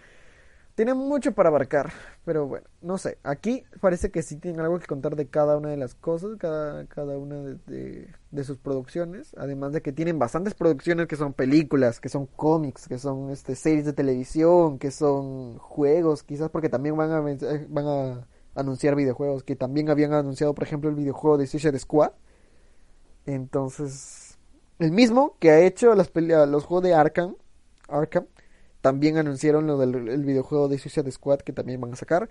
tiene 0.77 0.93
mucho 0.93 1.31
para 1.31 1.49
abarcar, 1.49 1.91
pero 2.23 2.45
bueno, 2.45 2.67
no 2.83 2.99
sé. 2.99 3.17
Aquí 3.23 3.63
parece 3.81 4.11
que 4.11 4.21
sí 4.21 4.35
tienen 4.35 4.61
algo 4.61 4.77
que 4.77 4.85
contar 4.85 5.15
de 5.15 5.25
cada 5.27 5.57
una 5.57 5.69
de 5.69 5.77
las 5.77 5.95
cosas, 5.95 6.37
cada, 6.37 6.85
cada 6.85 7.17
una 7.17 7.41
de, 7.41 8.43
sus 8.43 8.59
producciones. 8.59 9.33
Además 9.39 9.73
de 9.73 9.81
que 9.81 9.91
tienen 9.91 10.19
bastantes 10.19 10.53
producciones 10.53 11.07
que 11.07 11.15
son 11.15 11.33
películas, 11.33 11.99
que 11.99 12.09
son 12.09 12.27
cómics, 12.27 12.87
que 12.87 12.99
son 12.99 13.31
este, 13.31 13.55
series 13.55 13.85
de 13.85 13.93
televisión, 13.93 14.77
que 14.77 14.91
son 14.91 15.57
juegos, 15.57 16.21
quizás 16.21 16.51
porque 16.51 16.69
también 16.69 16.95
van 16.95 17.09
a, 17.11 17.21
van 17.21 17.87
a 17.87 18.27
anunciar 18.53 18.95
videojuegos, 18.95 19.43
que 19.43 19.55
también 19.55 19.89
habían 19.89 20.13
anunciado, 20.13 20.53
por 20.53 20.63
ejemplo, 20.63 20.91
el 20.91 20.95
videojuego 20.95 21.39
de 21.39 21.47
Suicide 21.47 21.79
Squad. 21.79 22.11
Entonces, 23.25 24.37
el 24.77 24.91
mismo 24.91 25.37
que 25.39 25.49
ha 25.49 25.59
hecho 25.59 25.95
las 25.95 26.11
los 26.13 26.65
juegos 26.65 26.83
de 26.83 26.93
Arkham, 26.93 27.35
Arkham, 27.87 28.27
también 28.87 29.17
anunciaron 29.17 29.67
lo 29.67 29.77
del 29.77 30.07
el 30.07 30.23
videojuego 30.23 30.69
de 30.69 30.77
Suicide 30.77 31.11
Squad 31.11 31.39
que 31.39 31.51
también 31.51 31.81
van 31.81 31.91
a 31.91 31.97
sacar. 31.97 32.29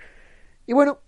Y 0.66 0.72
bueno, 0.72 1.00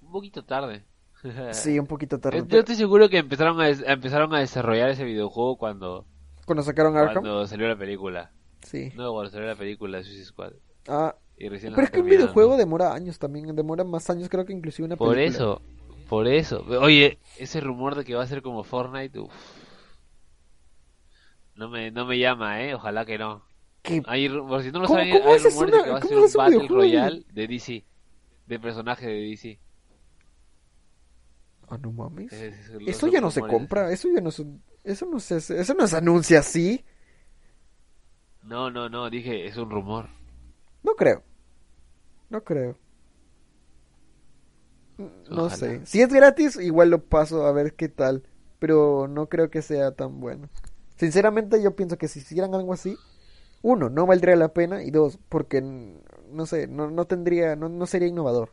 un 0.00 0.10
poquito 0.10 0.44
tarde 0.46 0.82
sí, 1.52 1.78
un 1.78 1.86
poquito 1.86 2.18
tarde. 2.18 2.42
yo 2.48 2.60
estoy 2.60 2.74
seguro 2.74 3.10
que 3.10 3.18
empezaron 3.18 3.60
a 3.60 3.68
empezaron 3.68 4.34
a 4.34 4.38
desarrollar 4.38 4.88
ese 4.88 5.04
videojuego 5.04 5.58
cuando 5.58 6.06
Cuando 6.46 6.62
sacaron 6.62 6.96
Arkham, 6.96 7.22
cuando 7.22 7.46
salió 7.46 7.68
la 7.68 7.76
película 7.76 8.30
sí. 8.62 8.90
no 8.96 9.12
cuando 9.12 9.30
salió 9.30 9.46
la 9.46 9.56
película 9.56 9.98
de 9.98 10.04
Suicide 10.04 10.24
Squad 10.24 10.52
Ah, 10.88 11.14
y 11.36 11.50
recién 11.50 11.74
pero 11.74 11.84
es 11.84 11.90
que 11.90 12.00
un 12.00 12.06
videojuego 12.06 12.56
demora 12.56 12.94
años 12.94 13.18
también, 13.18 13.54
demora 13.54 13.84
más 13.84 14.08
años 14.08 14.30
creo 14.30 14.46
que 14.46 14.54
inclusive 14.54 14.86
una 14.86 14.96
Por 14.96 15.16
película. 15.16 15.36
eso, 15.36 15.62
por 16.08 16.26
eso. 16.26 16.64
Oye, 16.80 17.18
ese 17.36 17.60
rumor 17.60 17.94
de 17.94 18.06
que 18.06 18.14
va 18.14 18.22
a 18.22 18.26
ser 18.26 18.40
como 18.40 18.64
Fortnite, 18.64 19.20
uf. 19.20 19.34
No 21.56 21.68
me, 21.68 21.90
no 21.90 22.06
me 22.06 22.18
llama, 22.18 22.62
eh. 22.62 22.74
Ojalá 22.74 23.04
que 23.04 23.18
no. 23.18 23.42
¿Qué? 23.82 24.02
Hay, 24.06 24.28
por 24.28 24.62
si 24.62 24.70
no 24.72 24.82
¿Cómo- 24.82 24.88
saben, 24.98 25.10
cómo 25.18 25.32
hay 25.32 25.38
rumores 25.38 25.56
una- 25.56 25.76
de 25.78 25.82
que 25.84 25.90
va 25.90 25.98
a 25.98 26.02
ser 26.02 26.16
un 26.18 26.32
Battle 26.32 26.56
videojuego 26.56 26.62
de- 26.62 26.68
Royale 26.68 27.24
de 27.32 27.46
DC. 27.48 27.84
De 28.46 28.58
personaje 28.58 29.06
de 29.06 29.14
DC. 29.20 29.58
Ah, 31.68 31.78
no 31.78 31.92
mames. 31.92 32.32
Ese- 32.32 32.72
los- 32.80 32.88
Eso 32.88 33.06
ya 33.08 33.20
no 33.20 33.30
se 33.30 33.40
compra, 33.40 33.92
eso 33.92 34.08
ya 34.14 34.20
no 34.20 34.30
se, 34.30 34.46
eso 34.84 35.06
no 35.06 35.20
se, 35.20 35.36
eso 35.36 35.74
no 35.74 35.86
se 35.86 35.96
anuncia 35.96 36.38
así. 36.40 36.84
No, 38.42 38.70
no, 38.70 38.88
no, 38.88 39.10
dije, 39.10 39.46
es 39.46 39.56
un 39.58 39.70
rumor. 39.70 40.08
No 40.82 40.92
creo. 40.94 41.22
No 42.30 42.42
creo. 42.42 42.78
No 44.98 45.44
Ojalá. 45.44 45.50
sé. 45.56 45.86
Si 45.86 46.00
es 46.00 46.12
gratis, 46.12 46.56
igual 46.56 46.90
lo 46.90 47.04
paso 47.04 47.46
a 47.46 47.52
ver 47.52 47.74
qué 47.74 47.88
tal. 47.88 48.24
Pero 48.58 49.06
no 49.06 49.28
creo 49.28 49.50
que 49.50 49.62
sea 49.62 49.92
tan 49.92 50.18
bueno. 50.18 50.48
Sinceramente, 50.96 51.62
yo 51.62 51.76
pienso 51.76 51.96
que 51.96 52.08
si 52.08 52.18
hicieran 52.18 52.54
algo 52.54 52.72
así, 52.72 52.96
uno, 53.62 53.90
no 53.90 54.06
valdría 54.06 54.36
la 54.36 54.52
pena. 54.52 54.82
Y 54.82 54.90
dos, 54.90 55.18
porque 55.28 55.60
no 55.62 56.46
sé, 56.46 56.66
no, 56.68 56.90
no 56.90 57.06
tendría, 57.06 57.56
no, 57.56 57.68
no 57.68 57.86
sería 57.86 58.08
innovador. 58.08 58.52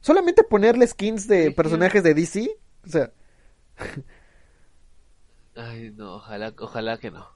Solamente 0.00 0.44
ponerle 0.44 0.86
skins 0.86 1.26
de 1.26 1.50
personajes 1.50 2.02
de 2.02 2.14
DC. 2.14 2.50
O 2.84 2.88
sea, 2.88 3.12
Ay, 5.54 5.90
no, 5.96 6.16
ojalá, 6.16 6.52
ojalá 6.58 6.98
que 6.98 7.10
no. 7.10 7.26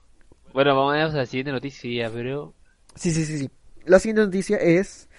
Bueno, 0.53 0.75
vamos 0.75 1.13
a 1.13 1.17
la 1.17 1.25
siguiente 1.25 1.51
noticia, 1.51 2.09
pero... 2.11 2.53
Sí, 2.95 3.11
sí, 3.11 3.25
sí, 3.25 3.37
sí. 3.39 3.49
La 3.85 3.99
siguiente 3.99 4.23
noticia 4.25 4.57
es 4.57 5.09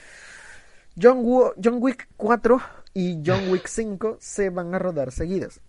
John, 1.00 1.22
Wo- 1.24 1.55
John 1.62 1.78
Wick 1.80 2.09
4 2.16 2.61
y 2.94 3.20
John 3.24 3.50
Wick 3.50 3.66
5 3.66 4.18
se 4.20 4.50
van 4.50 4.74
a 4.74 4.78
rodar 4.78 5.11
seguidas. 5.11 5.61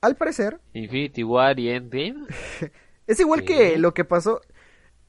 Al 0.00 0.16
parecer, 0.16 0.60
Infinity 0.74 1.22
War 1.24 1.58
y 1.58 1.70
Endgame. 1.70 2.26
es 3.06 3.20
igual 3.20 3.40
Sí. 3.40 3.46
que 3.46 3.78
lo 3.78 3.94
que 3.94 4.04
pasó. 4.04 4.40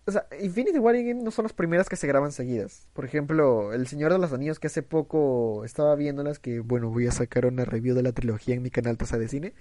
O 0.05 0.11
sea, 0.11 0.27
Infinity 0.41 0.79
War 0.79 0.95
y 0.95 0.99
Endgame 0.99 1.23
no 1.23 1.31
son 1.31 1.43
las 1.43 1.53
primeras 1.53 1.87
que 1.87 1.95
se 1.95 2.07
graban 2.07 2.33
seguidas. 2.33 2.89
Por 2.93 3.05
ejemplo, 3.05 3.71
El 3.73 3.87
Señor 3.87 4.11
de 4.11 4.19
los 4.19 4.33
Anillos, 4.33 4.59
que 4.59 4.67
hace 4.67 4.83
poco 4.83 5.63
estaba 5.63 5.95
viéndolas, 5.95 6.39
que 6.39 6.59
bueno, 6.59 6.89
voy 6.89 7.07
a 7.07 7.11
sacar 7.11 7.45
una 7.45 7.63
review 7.63 7.95
de 7.95 8.03
la 8.03 8.11
trilogía 8.11 8.55
en 8.55 8.63
mi 8.63 8.69
canal 8.69 8.97
Taza 8.97 9.17
de 9.17 9.29
Cine. 9.29 9.53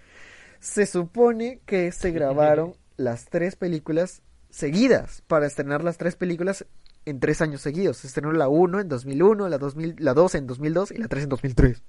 Se 0.59 0.87
supone 0.87 1.61
que 1.65 1.93
se 1.93 2.11
grabaron 2.11 2.75
las 2.97 3.27
tres 3.27 3.55
películas 3.55 4.23
seguidas 4.51 5.23
para 5.29 5.47
estrenar 5.47 5.85
las 5.85 5.97
tres 5.97 6.17
películas 6.17 6.67
en 7.05 7.21
tres 7.21 7.41
años 7.41 7.61
seguidos. 7.61 7.99
Se 7.99 8.09
estrenó 8.09 8.33
la 8.33 8.49
1 8.49 8.81
en 8.81 8.89
2001, 8.89 9.49
la, 9.49 9.59
2000, 9.59 9.97
la 9.99 10.13
2 10.15 10.35
en 10.35 10.47
2002 10.49 10.91
y 10.91 10.99
la 10.99 11.09
3 11.09 11.23
en 11.25 11.29
2003. 11.29 11.83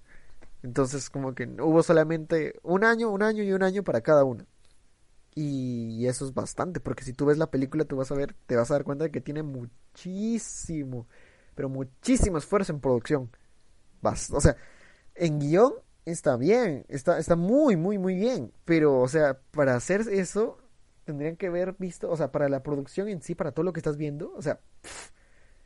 Entonces, 0.63 1.09
como 1.09 1.33
que 1.33 1.45
hubo 1.59 1.83
solamente 1.83 2.53
un 2.63 2.83
año, 2.83 3.09
un 3.11 3.21
año 3.21 3.43
y 3.43 3.51
un 3.51 3.63
año 3.63 3.83
para 3.83 4.01
cada 4.01 4.23
una. 4.23 4.45
Y 5.35 6.05
eso 6.07 6.25
es 6.25 6.33
bastante, 6.33 6.79
porque 6.79 7.03
si 7.03 7.13
tú 7.13 7.25
ves 7.25 7.37
la 7.37 7.49
película, 7.51 7.85
tú 7.85 7.95
vas 7.97 8.11
a 8.11 8.15
ver, 8.15 8.35
te 8.45 8.55
vas 8.55 8.69
a 8.71 8.75
dar 8.75 8.83
cuenta 8.83 9.05
de 9.05 9.11
que 9.11 9.21
tiene 9.21 9.43
muchísimo, 9.43 11.07
pero 11.55 11.69
muchísimo 11.69 12.37
esfuerzo 12.37 12.71
en 12.73 12.79
producción. 12.81 13.31
Bas- 14.01 14.31
o 14.33 14.41
sea, 14.41 14.57
en 15.15 15.39
guion 15.39 15.73
está 16.05 16.37
bien, 16.37 16.85
está, 16.89 17.19
está 17.19 17.35
muy, 17.37 17.77
muy, 17.77 17.97
muy 17.99 18.15
bien. 18.15 18.53
Pero, 18.65 18.99
o 19.01 19.07
sea, 19.09 19.39
para 19.51 19.75
hacer 19.75 20.01
eso, 20.11 20.59
tendrían 21.05 21.37
que 21.37 21.47
haber 21.47 21.75
visto, 21.79 22.09
o 22.11 22.17
sea, 22.17 22.31
para 22.31 22.49
la 22.49 22.63
producción 22.63 23.09
en 23.09 23.21
sí, 23.21 23.35
para 23.35 23.51
todo 23.53 23.63
lo 23.65 23.73
que 23.73 23.79
estás 23.81 23.97
viendo, 23.97 24.33
o 24.35 24.41
sea, 24.41 24.59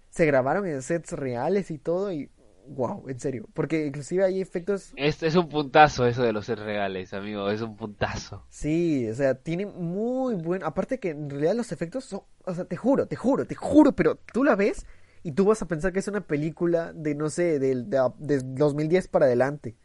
se 0.09 0.25
grabaron 0.25 0.65
en 0.67 0.81
sets 0.81 1.11
reales 1.13 1.71
y 1.71 1.77
todo, 1.77 2.11
y 2.11 2.29
wow, 2.69 3.07
en 3.07 3.19
serio. 3.19 3.47
Porque 3.53 3.85
inclusive 3.85 4.23
hay 4.23 4.41
efectos 4.41 4.93
Es, 4.95 5.23
es 5.23 5.35
un 5.35 5.49
puntazo 5.49 6.05
eso 6.05 6.23
de 6.23 6.33
los 6.33 6.45
ser 6.45 6.59
reales, 6.59 7.13
amigo. 7.13 7.49
Es 7.49 7.61
un 7.61 7.75
puntazo. 7.75 8.45
Sí, 8.49 9.07
o 9.09 9.13
sea, 9.13 9.35
tiene 9.35 9.65
muy 9.65 10.35
buen... 10.35 10.63
Aparte 10.63 10.99
que 10.99 11.09
en 11.09 11.29
realidad 11.29 11.55
los 11.55 11.71
efectos 11.71 12.05
son... 12.05 12.21
O 12.45 12.53
sea, 12.53 12.65
te 12.65 12.75
juro, 12.77 13.07
te 13.07 13.15
juro, 13.15 13.45
te 13.45 13.55
juro, 13.55 13.93
pero 13.93 14.15
tú 14.31 14.43
la 14.43 14.55
ves 14.55 14.85
y 15.23 15.33
tú 15.33 15.45
vas 15.45 15.61
a 15.61 15.67
pensar 15.67 15.91
que 15.93 15.99
es 15.99 16.07
una 16.07 16.21
película 16.21 16.93
de, 16.93 17.15
no 17.15 17.29
sé, 17.29 17.59
del 17.59 17.89
de, 17.89 17.99
de 18.19 18.39
2010 18.43 19.07
para 19.09 19.25
adelante. 19.25 19.75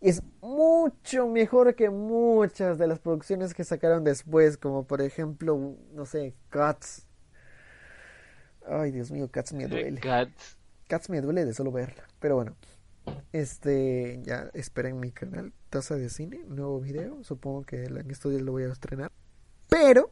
Y 0.00 0.08
es 0.08 0.22
mucho 0.40 1.28
mejor 1.28 1.74
que 1.74 1.90
muchas 1.90 2.78
de 2.78 2.86
las 2.86 2.98
producciones 3.00 3.54
que 3.54 3.64
sacaron 3.64 4.02
después, 4.02 4.56
como 4.56 4.86
por 4.86 5.02
ejemplo, 5.02 5.76
no 5.92 6.06
sé, 6.06 6.34
Cats. 6.48 7.06
Ay, 8.66 8.92
Dios 8.92 9.10
mío, 9.10 9.30
Cats 9.30 9.52
me 9.52 9.66
duele. 9.66 10.00
Cats. 10.00 10.59
Cats 10.90 11.08
me 11.08 11.20
duele 11.20 11.44
de 11.44 11.54
solo 11.54 11.70
verla. 11.70 12.04
Pero 12.18 12.34
bueno. 12.34 12.56
Este, 13.32 14.20
ya 14.24 14.50
esperen 14.54 15.00
mi 15.00 15.10
canal 15.10 15.52
Taza 15.70 15.94
de 15.94 16.10
Cine, 16.10 16.44
nuevo 16.48 16.80
video. 16.80 17.22
Supongo 17.22 17.62
que 17.62 17.84
en 17.84 18.10
estos 18.10 18.32
días 18.32 18.42
lo 18.42 18.52
voy 18.52 18.64
a 18.64 18.72
estrenar. 18.72 19.12
Pero, 19.68 20.10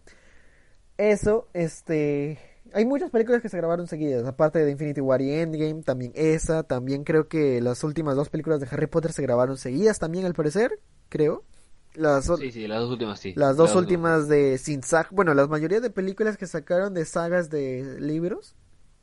eso, 0.97 1.49
este. 1.53 2.39
Hay 2.73 2.85
muchas 2.85 3.11
películas 3.11 3.43
que 3.43 3.49
se 3.49 3.57
grabaron 3.57 3.89
seguidas. 3.89 4.25
Aparte 4.25 4.65
de 4.65 4.71
Infinity 4.71 5.01
War 5.01 5.21
y 5.21 5.33
Endgame, 5.33 5.83
también 5.83 6.13
esa. 6.15 6.63
También 6.63 7.03
creo 7.03 7.29
que 7.29 7.61
las 7.61 7.83
últimas 7.83 8.15
dos 8.15 8.29
películas 8.29 8.61
de 8.61 8.69
Harry 8.71 8.87
Potter 8.87 9.13
se 9.13 9.23
grabaron 9.23 9.57
seguidas 9.57 9.99
también, 9.99 10.27
al 10.27 10.35
parecer. 10.35 10.79
Creo. 11.09 11.45
Las, 11.95 12.27
Sí, 12.27 12.53
sí, 12.53 12.69
las 12.69 12.81
dos 12.81 12.93
últimas 12.93 13.19
sí. 13.19 13.33
las 13.35 13.57
dos 13.57 13.75
últimas 13.75 14.29
de 14.29 14.59
Sin 14.59 14.83
Sag, 14.83 15.09
bueno, 15.11 15.35
la 15.35 15.47
mayoría 15.49 15.81
de 15.81 15.91
películas 15.91 16.37
que 16.37 16.47
sacaron 16.47 16.95
de 16.95 17.05
sagas 17.05 17.51
de 17.51 17.97
libros, 17.99 18.55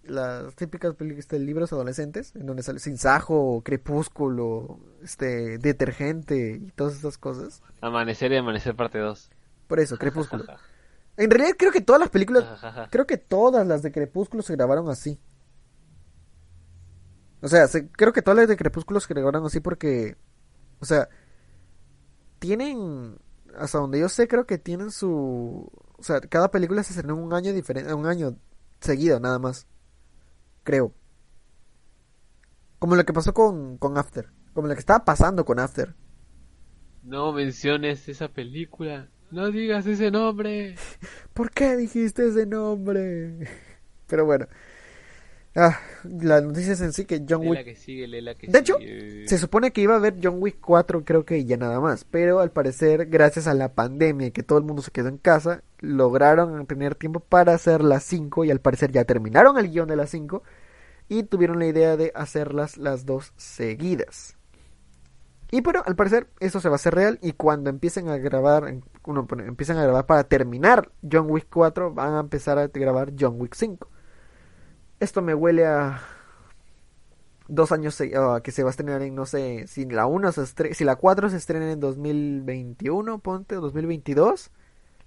las 0.05 0.55
típicas 0.55 0.93
películas 0.95 1.27
de 1.27 1.39
libros 1.39 1.73
adolescentes, 1.73 2.35
en 2.35 2.45
donde 2.45 2.63
sale 2.63 2.79
Sin 2.79 2.97
Sajo, 2.97 3.61
Crepúsculo, 3.63 4.79
este, 5.03 5.57
Detergente 5.57 6.59
y 6.61 6.71
todas 6.71 6.95
esas 6.95 7.17
cosas. 7.17 7.61
Amanecer 7.81 8.31
y 8.31 8.37
Amanecer 8.37 8.75
parte 8.75 8.99
2. 8.99 9.29
Por 9.67 9.79
eso, 9.79 9.97
Crepúsculo. 9.97 10.45
En 11.17 11.31
realidad 11.31 11.55
creo 11.57 11.71
que 11.71 11.79
todas 11.79 12.01
las 12.01 12.09
películas, 12.09 12.43
creo 12.91 13.07
que 13.07 13.15
todas 13.17 13.65
las 13.65 13.81
de 13.81 13.89
Crepúsculo 13.93 14.43
se 14.43 14.51
grabaron 14.53 14.89
así. 14.89 15.17
O 17.41 17.47
sea, 17.47 17.67
se- 17.67 17.87
creo 17.89 18.11
que 18.11 18.21
todas 18.21 18.37
las 18.37 18.47
de 18.49 18.57
Crepúsculo 18.57 18.99
se 18.99 19.13
grabaron 19.13 19.45
así 19.45 19.61
porque, 19.61 20.17
o 20.79 20.85
sea, 20.85 21.07
tienen, 22.39 23.17
hasta 23.57 23.77
donde 23.77 23.99
yo 23.99 24.09
sé, 24.09 24.27
creo 24.27 24.45
que 24.45 24.57
tienen 24.57 24.91
su, 24.91 25.69
o 25.97 26.03
sea, 26.03 26.19
cada 26.21 26.51
película 26.51 26.83
se 26.83 26.91
estrenó 26.93 27.13
en 27.15 27.23
un 27.23 27.33
año 27.33 27.53
diferente, 27.53 27.93
un 27.93 28.07
año 28.07 28.35
seguido, 28.81 29.19
nada 29.19 29.39
más. 29.39 29.67
Creo. 30.65 30.93
Como 32.79 32.95
lo 32.95 33.05
que 33.05 33.13
pasó 33.13 33.33
con, 33.33 33.77
con 33.77 33.97
After. 33.97 34.31
Como 34.53 34.67
lo 34.67 34.73
que 34.73 34.79
estaba 34.79 35.05
pasando 35.05 35.45
con 35.45 35.59
After. 35.59 35.95
No 37.03 37.31
menciones 37.31 38.09
esa 38.09 38.29
película. 38.29 39.07
No 39.29 39.51
digas 39.51 39.85
ese 39.85 40.09
nombre. 40.09 40.75
¿Por 41.33 41.51
qué 41.51 41.77
dijiste 41.77 42.27
ese 42.27 42.47
nombre? 42.47 43.47
Pero 44.07 44.25
bueno. 44.25 44.47
Ah, 45.57 45.79
la 46.03 46.41
noticia 46.41 46.73
es 46.73 46.81
en 46.81 46.91
sí 46.91 47.05
que 47.05 47.23
John 47.27 47.47
Wick... 47.47 47.63
que 47.63 47.75
sigue, 47.75 48.07
lee 48.07 48.19
la 48.19 48.35
que 48.35 48.47
De 48.47 48.59
hecho, 48.59 48.77
sigue. 48.77 49.25
Se 49.25 49.37
supone 49.37 49.71
que 49.71 49.79
iba 49.79 49.93
a 49.93 49.97
haber 49.97 50.15
John 50.21 50.35
Wick 50.39 50.57
4, 50.59 51.05
creo 51.05 51.23
que 51.23 51.45
ya 51.45 51.55
nada 51.55 51.79
más. 51.79 52.03
Pero 52.03 52.41
al 52.41 52.51
parecer, 52.51 53.05
gracias 53.05 53.47
a 53.47 53.53
la 53.53 53.73
pandemia 53.73 54.27
y 54.27 54.31
que 54.31 54.43
todo 54.43 54.57
el 54.59 54.65
mundo 54.65 54.81
se 54.81 54.91
quedó 54.91 55.07
en 55.07 55.17
casa, 55.17 55.63
lograron 55.79 56.65
tener 56.65 56.95
tiempo 56.95 57.21
para 57.21 57.53
hacer 57.53 57.83
las 57.83 58.03
5 58.03 58.43
y 58.43 58.51
al 58.51 58.59
parecer 58.59 58.91
ya 58.91 59.05
terminaron 59.05 59.57
el 59.57 59.71
guion 59.71 59.87
de 59.87 59.95
las 59.95 60.09
5 60.09 60.43
y 61.07 61.23
tuvieron 61.23 61.59
la 61.59 61.67
idea 61.67 61.95
de 61.95 62.11
hacerlas 62.15 62.77
las 62.77 63.05
dos 63.05 63.31
seguidas. 63.37 64.35
Y 65.51 65.61
pero 65.61 65.83
al 65.85 65.95
parecer 65.95 66.27
eso 66.41 66.59
se 66.59 66.67
va 66.67 66.75
a 66.75 66.77
hacer 66.77 66.95
real 66.95 67.17
y 67.21 67.31
cuando 67.31 67.69
empiecen 67.69 68.09
a 68.09 68.17
grabar, 68.17 68.81
uno 69.05 69.27
empiezan 69.45 69.77
a 69.77 69.83
grabar 69.83 70.05
para 70.05 70.25
terminar 70.25 70.91
John 71.09 71.27
Wick 71.29 71.47
4, 71.49 71.93
van 71.93 72.15
a 72.15 72.19
empezar 72.19 72.57
a 72.57 72.67
grabar 72.67 73.13
John 73.17 73.39
Wick 73.39 73.53
5. 73.55 73.89
Esto 74.99 75.21
me 75.21 75.33
huele 75.33 75.65
a 75.65 76.01
dos 77.47 77.71
años 77.71 77.97
que 77.97 78.51
se 78.51 78.63
va 78.63 78.69
a 78.69 78.71
estrenar 78.71 79.01
en, 79.01 79.13
no 79.15 79.25
sé, 79.25 79.67
si 79.67 79.85
la 79.85 80.07
1 80.07 80.31
se 80.31 80.41
estre- 80.41 80.73
si 80.73 80.83
la 80.83 80.95
4 80.95 81.29
se 81.29 81.37
estrena 81.37 81.71
en 81.71 81.79
2021, 81.79 83.19
ponte, 83.19 83.57
o 83.57 83.61
2022, 83.61 84.51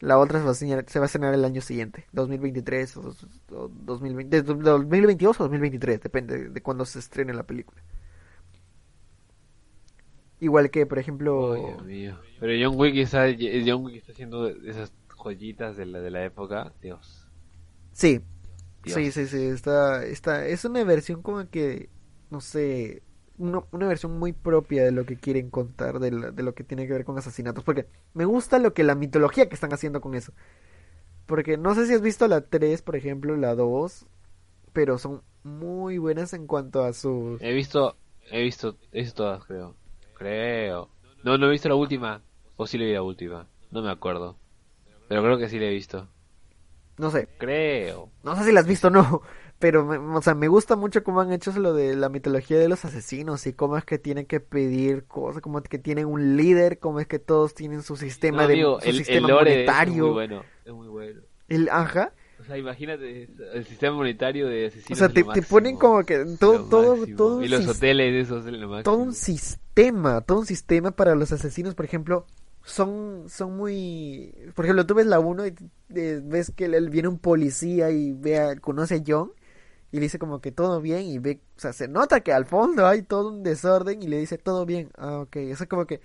la 0.00 0.18
otra 0.18 0.38
se 0.38 0.44
va 0.44 0.50
a 0.50 0.52
estrenar, 0.52 0.84
se 0.88 0.98
va 1.00 1.04
a 1.04 1.06
estrenar 1.06 1.34
el 1.34 1.44
año 1.44 1.60
siguiente, 1.60 2.06
2023 2.12 2.96
o, 2.98 3.14
o 3.52 3.68
2020, 3.68 4.42
de 4.42 4.54
2022 4.54 5.40
o 5.40 5.44
2023, 5.44 6.00
depende 6.00 6.48
de 6.50 6.62
cuándo 6.62 6.84
se 6.84 7.00
estrene 7.00 7.34
la 7.34 7.42
película. 7.42 7.82
Igual 10.40 10.70
que, 10.70 10.86
por 10.86 10.98
ejemplo, 11.00 11.50
Oh, 11.50 11.56
Dios 11.56 11.84
mío. 11.84 12.18
Pero 12.38 12.52
John 12.70 12.78
Wick 12.78 12.94
está, 12.96 13.26
John 13.66 13.84
Wick 13.84 13.96
está 13.96 14.12
haciendo 14.12 14.44
de 14.44 14.70
esas 14.70 14.92
joyitas 15.16 15.76
de 15.76 15.86
la, 15.86 15.98
de 16.00 16.10
la 16.12 16.24
época. 16.24 16.72
Dios. 16.80 17.26
sí, 17.92 18.20
Dios. 18.88 18.96
sí, 18.96 19.12
sí, 19.12 19.26
sí, 19.26 19.42
está, 19.46 20.04
está, 20.04 20.46
es 20.46 20.64
una 20.64 20.84
versión 20.84 21.22
como 21.22 21.48
que, 21.50 21.90
no 22.30 22.40
sé, 22.40 23.02
una, 23.38 23.62
una 23.72 23.88
versión 23.88 24.18
muy 24.18 24.32
propia 24.32 24.84
de 24.84 24.92
lo 24.92 25.04
que 25.06 25.16
quieren 25.16 25.50
contar, 25.50 25.98
de, 26.00 26.10
la- 26.12 26.30
de 26.30 26.42
lo 26.42 26.54
que 26.54 26.64
tiene 26.64 26.86
que 26.86 26.92
ver 26.94 27.04
con 27.04 27.18
asesinatos, 27.18 27.64
porque 27.64 27.86
me 28.14 28.24
gusta 28.24 28.58
lo 28.58 28.74
que 28.74 28.84
la 28.84 28.94
mitología 28.94 29.48
que 29.48 29.54
están 29.54 29.72
haciendo 29.72 30.00
con 30.00 30.14
eso. 30.14 30.32
Porque 31.26 31.58
no 31.58 31.74
sé 31.74 31.86
si 31.86 31.94
has 31.94 32.00
visto 32.00 32.26
la 32.28 32.40
3, 32.42 32.82
por 32.82 32.96
ejemplo, 32.96 33.36
la 33.36 33.54
2, 33.54 34.06
pero 34.72 34.98
son 34.98 35.22
muy 35.44 35.98
buenas 35.98 36.32
en 36.32 36.46
cuanto 36.46 36.82
a 36.84 36.92
sus... 36.92 37.40
He 37.42 37.52
visto, 37.52 37.96
he 38.30 38.42
visto, 38.42 38.76
he 38.92 39.00
visto 39.00 39.24
todas, 39.24 39.44
creo. 39.44 39.74
Creo. 40.14 40.88
No, 41.22 41.36
no 41.38 41.46
he 41.46 41.50
visto 41.50 41.68
la 41.68 41.74
última. 41.74 42.22
O 42.56 42.66
sí 42.66 42.78
le 42.78 42.86
vi 42.86 42.92
la 42.94 43.02
última. 43.02 43.46
No 43.70 43.82
me 43.82 43.90
acuerdo. 43.90 44.36
Pero 45.08 45.22
creo 45.22 45.38
que 45.38 45.48
sí 45.48 45.58
la 45.58 45.66
he 45.66 45.70
visto. 45.70 46.08
No 46.98 47.10
sé, 47.10 47.28
Creo. 47.38 48.10
no 48.22 48.36
sé 48.36 48.44
si 48.44 48.52
la 48.52 48.60
has 48.60 48.66
visto 48.66 48.88
o 48.88 48.90
no, 48.90 49.22
pero 49.58 49.84
me, 49.84 49.96
o 50.16 50.22
sea, 50.22 50.34
me 50.34 50.48
gusta 50.48 50.76
mucho 50.76 51.02
cómo 51.04 51.20
han 51.20 51.32
hecho 51.32 51.52
lo 51.52 51.72
de 51.74 51.96
la 51.96 52.08
mitología 52.08 52.58
de 52.58 52.68
los 52.68 52.84
asesinos 52.84 53.46
y 53.46 53.52
cómo 53.54 53.76
es 53.76 53.84
que 53.84 53.98
tienen 53.98 54.26
que 54.26 54.40
pedir 54.40 55.04
cosas, 55.06 55.40
cómo 55.42 55.58
es 55.58 55.64
que 55.68 55.78
tienen 55.78 56.06
un 56.06 56.36
líder, 56.36 56.78
cómo 56.78 57.00
es 57.00 57.06
que 57.06 57.18
todos 57.18 57.54
tienen 57.54 57.82
su 57.82 57.96
sistema 57.96 58.46
No, 58.56 58.78
de 58.78 58.80
su 58.80 58.90
el, 58.90 58.96
sistema 58.96 59.28
el 59.28 59.30
es 59.30 59.34
monetario, 59.36 60.04
muy 60.04 60.10
bueno. 60.12 60.44
Es 60.64 60.72
muy 60.72 60.88
bueno. 60.88 61.22
el 61.48 61.68
ajá, 61.70 62.12
O 62.40 62.44
sea, 62.44 62.56
imagínate 62.58 63.28
el 63.54 63.64
sistema 63.66 63.96
monetario 63.96 64.48
de 64.48 64.66
o 64.66 64.68
asesinos. 64.68 64.98
sea, 64.98 65.08
es 65.08 65.14
te, 65.14 65.24
te 65.24 65.42
ponen 65.42 65.76
como 65.76 66.04
que 66.04 66.24
todo 66.38 66.64
todo 66.68 67.42
Y 67.42 67.48
los 67.48 67.66
hoteles 67.66 68.26
esos 68.26 68.46
es 68.46 68.52
lo 68.52 68.68
máximo. 68.68 68.82
todo 68.82 68.96
un 68.98 69.14
sistema, 69.14 70.20
todo 70.22 70.38
un 70.40 70.46
sistema 70.46 70.90
para 70.92 71.14
los 71.14 71.32
asesinos, 71.32 71.74
por 71.74 71.84
ejemplo, 71.84 72.26
son, 72.64 73.28
son 73.28 73.56
muy... 73.56 74.34
Por 74.54 74.64
ejemplo, 74.64 74.86
tú 74.86 74.94
ves 74.94 75.06
la 75.06 75.20
1 75.20 75.46
y 75.46 75.54
eh, 75.94 76.20
ves 76.22 76.52
que 76.54 76.66
él- 76.66 76.90
viene 76.90 77.08
un 77.08 77.18
policía 77.18 77.90
y 77.90 78.12
ve 78.12 78.58
conoce 78.60 78.96
a 78.96 79.02
John 79.06 79.32
y 79.92 79.96
le 79.98 80.02
dice 80.04 80.18
como 80.18 80.40
que 80.40 80.52
todo 80.52 80.80
bien 80.82 81.02
y 81.02 81.18
ve, 81.18 81.40
o 81.56 81.60
sea, 81.60 81.72
se 81.72 81.88
nota 81.88 82.20
que 82.20 82.32
al 82.32 82.46
fondo 82.46 82.86
hay 82.86 83.02
todo 83.02 83.30
un 83.30 83.42
desorden 83.42 84.02
y 84.02 84.08
le 84.08 84.18
dice 84.18 84.38
todo 84.38 84.66
bien. 84.66 84.90
Ah, 84.98 85.20
ok, 85.20 85.36
eso 85.36 85.68
como 85.68 85.86
que 85.86 86.00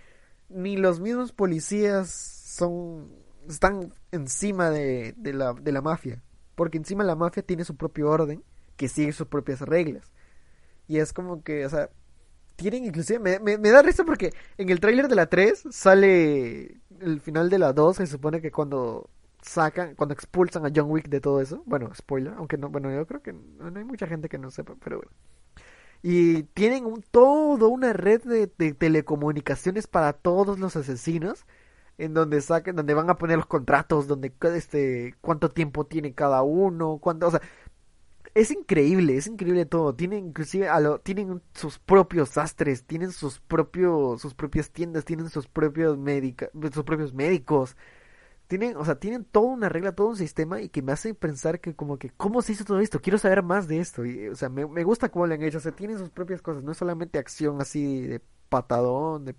ni 0.50 0.78
los 0.78 1.00
mismos 1.00 1.32
policías 1.34 2.10
son... 2.12 3.12
están 3.50 3.94
encima 4.12 4.70
de, 4.70 5.14
de 5.18 5.34
la, 5.34 5.54
de 5.54 5.72
la 5.72 5.82
mafia, 5.82 6.24
porque 6.56 6.78
encima 6.78 7.04
la 7.04 7.16
mafia 7.16 7.44
tiene 7.44 7.66
su 7.66 7.76
propio 7.76 8.10
orden 8.10 8.44
que 8.78 8.88
sigue 8.90 9.12
sus 9.14 9.28
propias 9.28 9.62
reglas. 9.62 10.12
Y 10.88 11.00
es 11.00 11.14
como 11.14 11.44
que, 11.44 11.66
o 11.66 11.70
sea, 11.70 11.90
tienen 12.56 12.86
inclusive, 12.86 13.20
me, 13.20 13.58
me, 13.58 13.70
da 13.72 13.82
risa 13.82 14.04
porque 14.04 14.32
en 14.58 14.70
el 14.70 14.80
tráiler 14.80 15.08
de 15.08 15.16
la 15.16 15.28
3 15.28 15.64
sale 15.72 16.80
el 17.00 17.20
final 17.22 17.50
de 17.50 17.60
la 17.60 17.74
2, 17.74 17.98
se 17.98 18.08
supone 18.08 18.42
que 18.42 18.52
cuando 18.52 19.10
sacan, 19.42 19.96
cuando 19.96 20.14
expulsan 20.14 20.66
a 20.66 20.72
John 20.74 20.90
Wick 20.90 21.10
de 21.10 21.22
todo 21.22 21.42
eso, 21.42 21.64
bueno, 21.66 21.94
spoiler, 21.94 22.34
aunque 22.38 22.58
no, 22.58 22.70
bueno, 22.70 22.92
yo 22.92 23.06
creo 23.06 23.22
que 23.22 23.34
no, 23.34 23.78
hay 23.78 23.84
mucha 23.84 24.08
gente 24.08 24.30
que 24.30 24.38
no 24.38 24.52
sepa, 24.52 24.76
pero 24.84 24.98
bueno. 24.98 25.12
Y 26.02 26.44
tienen 26.44 26.86
un, 26.86 27.02
todo 27.02 27.70
una 27.70 27.94
red 27.94 28.22
de, 28.24 28.48
telecomunicaciones 28.48 29.88
para 29.88 30.14
todos 30.14 30.60
los 30.60 30.76
asesinos, 30.76 31.46
en 31.98 32.14
donde 32.14 32.42
sacan, 32.42 32.76
donde 32.76 32.94
van 32.94 33.10
a 33.10 33.18
poner 33.18 33.38
los 33.38 33.46
contratos, 33.46 34.08
donde 34.08 34.34
este, 34.56 35.16
cuánto 35.22 35.50
tiempo 35.50 35.86
tiene 35.86 36.14
cada 36.14 36.42
uno, 36.42 36.98
cuánto, 37.00 37.28
o 37.28 37.32
sea, 37.32 37.42
es 38.34 38.52
increíble, 38.52 39.18
es 39.18 39.28
increíble 39.28 39.66
todo. 39.66 39.96
Tienen 39.96 40.28
inclusive 40.28 40.68
a 40.70 40.80
lo, 40.80 41.00
tienen 41.00 41.42
sus 41.54 41.78
propios 41.80 42.30
sastres, 42.30 42.84
tienen 42.86 43.12
sus 43.12 43.40
propios, 43.40 44.22
sus 44.22 44.34
propias 44.34 44.72
tiendas, 44.72 45.06
tienen 45.06 45.30
sus 45.30 45.48
propios 45.48 45.98
médica, 45.98 46.50
sus 46.74 46.84
propios 46.84 47.14
médicos. 47.14 47.78
Tienen, 48.48 48.78
o 48.78 48.86
sea, 48.86 48.96
tienen 49.00 49.26
toda 49.26 49.48
una 49.54 49.70
regla, 49.70 49.94
todo 49.96 50.08
un 50.10 50.18
sistema 50.18 50.62
y 50.62 50.70
que 50.70 50.82
me 50.84 50.92
hace 50.94 51.14
pensar 51.16 51.60
que 51.62 51.76
como 51.76 51.98
que, 52.00 52.12
¿cómo 52.12 52.42
se 52.42 52.54
hizo 52.54 52.66
todo 52.66 52.80
esto? 52.82 53.02
Quiero 53.02 53.18
saber 53.20 53.44
más 53.44 53.68
de 53.68 53.80
esto. 53.80 54.06
Y, 54.06 54.28
o 54.30 54.36
sea, 54.36 54.50
me, 54.50 54.68
me 54.68 54.84
gusta 54.84 55.10
cómo 55.10 55.28
lo 55.28 55.34
han 55.36 55.44
hecho. 55.44 55.60
O 55.60 55.62
sea, 55.62 55.74
tienen 55.74 55.98
sus 56.00 56.10
propias 56.12 56.42
cosas, 56.42 56.64
no 56.64 56.72
es 56.74 56.78
solamente 56.78 57.20
acción 57.20 57.62
así 57.62 58.02
de 58.08 58.22
patadón, 58.50 59.26
de, 59.26 59.36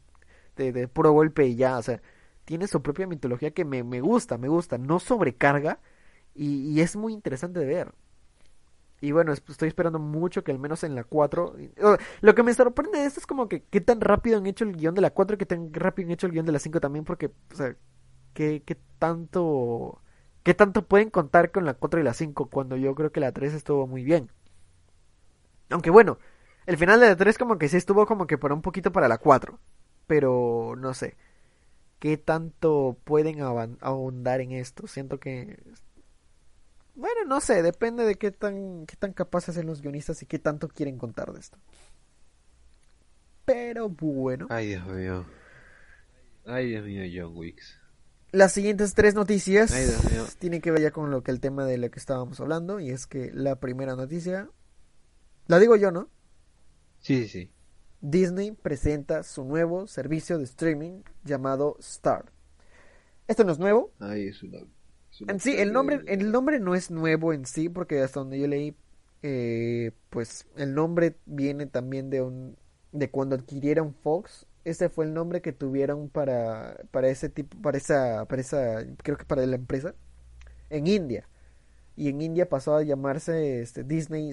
de, 0.57 0.73
de 0.73 0.89
puro 0.89 1.13
golpe 1.13 1.47
y 1.47 1.57
ya. 1.57 1.79
O 1.79 1.83
sea, 1.83 2.03
tiene 2.45 2.67
su 2.69 2.83
propia 2.83 3.07
mitología 3.07 3.53
que 3.53 3.65
me, 3.65 3.85
me 3.85 4.01
gusta, 4.01 4.39
me 4.39 4.49
gusta. 4.49 4.79
No 4.79 4.99
sobrecarga 5.01 5.81
y, 6.35 6.71
y 6.73 6.81
es 6.81 6.97
muy 6.97 7.13
interesante 7.13 7.61
de 7.61 7.67
ver. 7.67 7.95
Y 9.05 9.13
bueno, 9.13 9.33
es- 9.33 9.43
estoy 9.49 9.69
esperando 9.69 9.99
mucho 9.99 10.45
que 10.45 10.53
al 10.53 10.59
menos 10.59 10.85
en 10.85 10.95
la 10.95 11.05
4... 11.05 11.55
o- 11.83 11.97
Lo 12.21 12.35
que 12.35 12.43
me 12.43 12.55
sorprende 12.55 12.99
de 13.01 13.07
esto 13.07 13.21
es 13.21 13.27
como 13.27 13.49
que 13.49 13.63
qué 13.65 13.81
tan 13.81 14.01
rápido 14.01 14.39
han 14.39 14.47
hecho 14.47 14.65
el 14.65 14.77
guion 14.77 14.95
de 14.95 15.01
la 15.03 15.11
4 15.13 15.35
y 15.35 15.39
qué 15.39 15.47
tan 15.47 15.73
rápido 15.75 16.09
han 16.09 16.13
hecho 16.13 16.27
el 16.27 16.33
guion 16.33 16.47
de 16.47 16.53
la 16.53 16.59
5 16.59 16.81
también, 16.81 17.05
porque, 17.05 17.27
o 17.53 17.55
sea, 17.57 17.77
qué, 18.35 18.63
qué 18.67 18.77
tanto... 18.99 20.01
¿Qué 20.45 20.55
tanto 20.55 20.87
pueden 20.89 21.11
contar 21.11 21.53
con 21.53 21.65
la 21.67 21.75
4 21.75 22.01
y 22.01 22.05
la 22.05 22.15
5 22.15 22.47
cuando 22.51 22.77
yo 22.77 22.95
creo 22.95 23.13
que 23.13 23.21
la 23.21 23.33
3 23.33 23.55
estuvo 23.55 23.87
muy 23.87 24.05
bien? 24.05 24.31
Aunque 25.71 25.91
bueno, 25.91 26.19
el 26.67 26.77
final 26.77 27.01
de 27.01 27.09
la 27.09 27.17
3 27.17 27.39
como 27.39 27.59
que 27.59 27.69
sí 27.69 27.77
estuvo 27.77 28.07
como 28.07 28.27
que 28.27 28.39
para 28.39 28.55
un 28.55 28.63
poquito 28.63 28.93
para 28.93 29.09
la 29.09 29.19
4. 29.19 29.59
Pero 30.07 30.75
no 30.79 30.95
sé. 30.95 31.17
¿Qué 32.01 32.19
tanto 32.19 32.99
pueden 33.05 33.41
ahondar 33.81 34.41
en 34.43 34.53
esto? 34.53 34.87
Siento 34.89 35.21
que 35.21 35.63
bueno, 36.95 37.25
no 37.27 37.41
sé, 37.41 37.63
depende 37.63 38.05
de 38.05 38.15
qué 38.17 38.31
tan, 38.31 38.87
qué 38.87 38.97
tan 38.97 39.13
capaces 39.13 39.55
son 39.55 39.67
los 39.67 39.81
guionistas 39.83 40.23
y 40.23 40.27
qué 40.27 40.39
tanto 40.39 40.69
quieren 40.69 40.99
contar 40.99 41.33
de 41.33 41.41
esto. 41.41 41.59
Pero 43.45 43.89
bueno, 43.89 44.47
Ay, 44.51 44.69
Dios 44.69 44.87
mío. 44.87 45.27
Ay, 46.47 46.69
Dios 46.71 46.85
mío, 46.85 47.03
John 47.13 47.37
Wicks. 47.37 47.79
las 48.33 48.53
siguientes 48.53 48.95
tres 48.95 49.15
noticias 49.15 49.73
Ay, 49.73 49.85
Dios 49.87 50.11
mío. 50.11 50.25
tienen 50.39 50.61
que 50.61 50.71
ver 50.71 50.83
ya 50.83 50.91
con 50.91 51.11
lo 51.11 51.23
que 51.23 51.31
el 51.31 51.41
tema 51.41 51.65
de 51.67 51.79
lo 51.79 51.91
que 51.91 51.99
estábamos 51.99 52.41
hablando 52.41 52.81
y 52.81 52.91
es 52.91 53.07
que 53.07 53.31
la 53.33 53.57
primera 53.61 53.97
noticia, 53.97 54.49
la 55.47 55.59
digo 55.59 55.77
yo, 55.77 55.91
¿no? 55.91 56.09
Sí, 57.01 57.23
sí, 57.25 57.29
sí. 57.29 57.51
Disney 58.01 58.53
presenta 58.53 59.23
su 59.23 59.45
nuevo 59.45 59.87
servicio 59.87 60.39
de 60.39 60.45
streaming 60.45 61.03
llamado 61.25 61.77
Star. 61.81 62.33
Esto 63.29 63.45
no 63.45 63.53
es 63.53 63.59
nuevo, 63.59 63.93
Ay, 64.01 64.29
es 64.29 64.43
una... 64.43 64.59
En 65.27 65.41
sí, 65.41 65.55
el 65.57 65.73
nombre, 65.73 66.03
el 66.07 66.31
nombre 66.33 66.59
no 66.61 66.75
es 66.75 66.91
nuevo 66.91 67.33
en 67.33 67.47
sí, 67.47 67.69
porque 67.69 68.01
hasta 68.03 68.21
donde 68.21 68.39
yo 68.39 68.47
leí, 68.49 68.77
eh, 69.23 69.93
pues 70.11 70.47
el 70.57 70.75
nombre 70.75 71.17
viene 71.27 71.67
también 71.67 72.11
de 72.11 72.23
un, 72.23 72.57
de 72.93 73.11
cuando 73.11 73.37
adquirieron 73.37 73.95
Fox. 73.95 74.47
Ese 74.65 74.89
fue 74.89 75.05
el 75.07 75.15
nombre 75.15 75.43
que 75.43 75.53
tuvieron 75.53 76.09
para, 76.09 76.77
para 76.91 77.09
ese 77.09 77.29
tipo, 77.29 77.57
para 77.63 77.79
esa, 77.79 78.27
para 78.27 78.41
esa, 78.41 78.85
creo 79.03 79.17
que 79.19 79.25
para 79.25 79.45
la 79.47 79.57
empresa, 79.57 79.95
en 80.71 80.87
India. 80.87 81.29
Y 81.97 82.09
en 82.11 82.21
India 82.23 82.49
pasó 82.49 82.77
a 82.77 82.83
llamarse 82.83 83.61
este, 83.63 83.85
Disney 83.85 84.31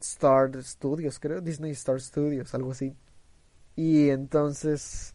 Star 0.00 0.62
Studios, 0.62 1.18
creo, 1.20 1.40
Disney 1.42 1.72
Star 1.72 2.00
Studios, 2.00 2.54
algo 2.54 2.72
así. 2.72 2.96
Y 3.76 4.10
entonces, 4.10 5.14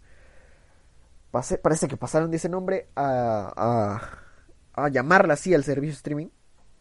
pase- 1.31 1.57
parece 1.57 1.87
que 1.87 1.97
pasaron 1.97 2.31
de 2.31 2.37
ese 2.37 2.49
nombre 2.49 2.87
a, 2.95 4.18
a, 4.85 4.89
llamarla 4.89 5.33
así 5.33 5.53
al 5.53 5.63
servicio 5.63 5.93
streaming. 5.93 6.27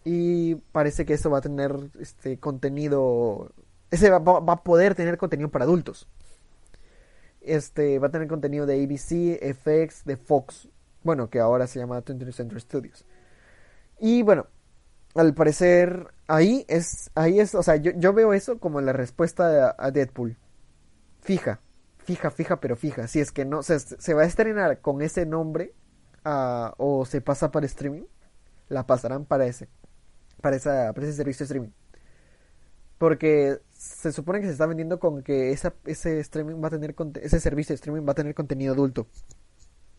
Y 0.04 0.54
parece 0.72 1.04
que 1.04 1.14
eso 1.14 1.30
va 1.30 1.38
a 1.38 1.42
tener 1.42 1.74
este 2.00 2.38
contenido. 2.38 3.52
Ese 3.90 4.10
va, 4.10 4.18
va 4.18 4.52
a 4.52 4.62
poder 4.62 4.94
tener 4.94 5.18
contenido 5.18 5.50
para 5.50 5.64
adultos. 5.64 6.08
Este 7.40 7.98
va 7.98 8.08
a 8.08 8.10
tener 8.10 8.28
contenido 8.28 8.66
de 8.66 8.82
ABC, 8.82 9.38
FX, 9.54 10.04
de 10.04 10.16
Fox. 10.16 10.68
Bueno, 11.02 11.30
que 11.30 11.40
ahora 11.40 11.66
se 11.66 11.78
llama 11.78 12.02
20th 12.02 12.32
Century 12.32 12.60
Studios. 12.60 13.04
Y 13.98 14.22
bueno, 14.22 14.46
al 15.14 15.34
parecer 15.34 16.08
ahí 16.26 16.64
es, 16.68 17.10
ahí 17.14 17.40
es, 17.40 17.54
o 17.54 17.62
sea, 17.62 17.76
yo, 17.76 17.92
yo 17.96 18.12
veo 18.12 18.32
eso 18.32 18.58
como 18.58 18.80
la 18.80 18.92
respuesta 18.92 19.70
a, 19.70 19.76
a 19.78 19.90
Deadpool. 19.90 20.36
Fija, 21.20 21.60
fija, 21.98 22.30
fija, 22.30 22.60
pero 22.60 22.76
fija. 22.76 23.06
Si 23.08 23.20
es 23.20 23.32
que 23.32 23.44
no, 23.44 23.62
se, 23.62 23.78
se 23.80 24.14
va 24.14 24.22
a 24.22 24.26
estrenar 24.26 24.80
con 24.80 25.02
ese 25.02 25.26
nombre 25.26 25.74
uh, 26.28 26.72
o 26.76 27.04
se 27.04 27.20
pasa 27.20 27.50
para 27.50 27.66
streaming, 27.66 28.04
la 28.68 28.86
pasarán 28.86 29.24
para 29.24 29.46
ese, 29.46 29.68
para, 30.40 30.56
esa, 30.56 30.92
para 30.92 31.06
ese 31.06 31.16
servicio 31.16 31.40
de 31.40 31.44
streaming. 31.44 31.72
Porque 32.98 33.60
se 33.70 34.12
supone 34.12 34.40
que 34.40 34.46
se 34.46 34.52
está 34.52 34.66
vendiendo 34.66 34.98
con 34.98 35.22
que 35.22 35.52
esa, 35.52 35.74
ese 35.84 36.18
streaming 36.20 36.62
va 36.62 36.68
a 36.68 36.70
tener 36.70 36.94
ese 37.22 37.40
servicio 37.40 37.72
de 37.72 37.76
streaming 37.76 38.06
va 38.06 38.12
a 38.12 38.16
tener 38.16 38.34
contenido 38.34 38.74
adulto 38.74 39.06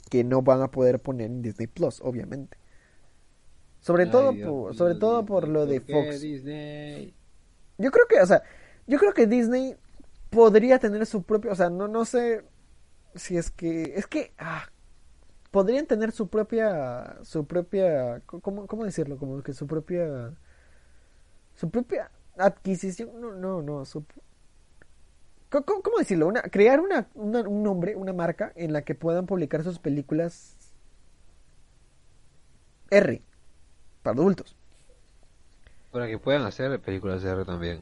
que 0.10 0.24
no 0.24 0.42
van 0.42 0.62
a 0.62 0.72
poder 0.72 1.00
poner 1.00 1.28
en 1.28 1.42
Disney 1.42 1.68
Plus, 1.68 2.02
obviamente. 2.02 2.58
Sobre 3.80 4.04
Ay, 4.04 4.12
todo 4.12 4.32
Dios, 4.34 4.50
por, 4.50 4.76
sobre 4.76 4.94
Dios, 4.94 5.00
todo 5.00 5.26
por 5.26 5.48
lo 5.48 5.66
de 5.66 5.80
Fox. 5.80 6.20
Disney? 6.20 7.14
Yo 7.78 7.92
creo 7.92 8.06
que, 8.08 8.20
o 8.20 8.26
sea, 8.26 8.44
yo 8.88 8.98
creo 8.98 9.14
que 9.14 9.28
Disney 9.28 9.78
podría 10.30 10.80
tener 10.80 11.06
su 11.06 11.24
propio, 11.24 11.52
o 11.52 11.56
sea, 11.56 11.70
no 11.70 11.88
no 11.88 12.04
sé 12.04 12.44
si 13.16 13.38
es 13.38 13.50
que 13.50 13.94
es 13.96 14.08
que 14.08 14.34
ah, 14.38 14.68
podrían 15.52 15.88
tener 15.88 16.12
su 16.12 16.28
propia 16.30 17.18
su 17.24 17.46
propia 17.46 18.22
cómo 18.26 18.86
decirlo, 18.86 19.18
como 19.18 19.42
que 19.44 19.54
su 19.54 19.68
propia 19.68 20.34
su 21.56 21.70
propia 21.70 22.12
adquisición, 22.38 23.20
no 23.20 23.34
no 23.34 23.62
no, 23.62 23.86
su 23.86 24.06
¿Cómo, 25.50 25.82
¿Cómo, 25.82 25.98
decirlo? 25.98 26.28
Una, 26.28 26.44
crear 26.44 26.80
una, 26.80 27.08
una, 27.16 27.42
un 27.42 27.64
nombre, 27.64 27.96
una 27.96 28.14
marca 28.14 28.54
en 28.56 28.72
la 28.72 28.84
que 28.84 28.94
puedan 28.94 29.26
publicar 29.26 29.64
sus 29.64 29.80
películas 29.80 30.56
R 32.92 33.24
para 34.04 34.14
adultos. 34.16 34.56
Para 35.92 36.08
que 36.08 36.20
puedan 36.20 36.44
hacer 36.44 36.80
películas 36.82 37.24
R 37.24 37.46
también. 37.46 37.82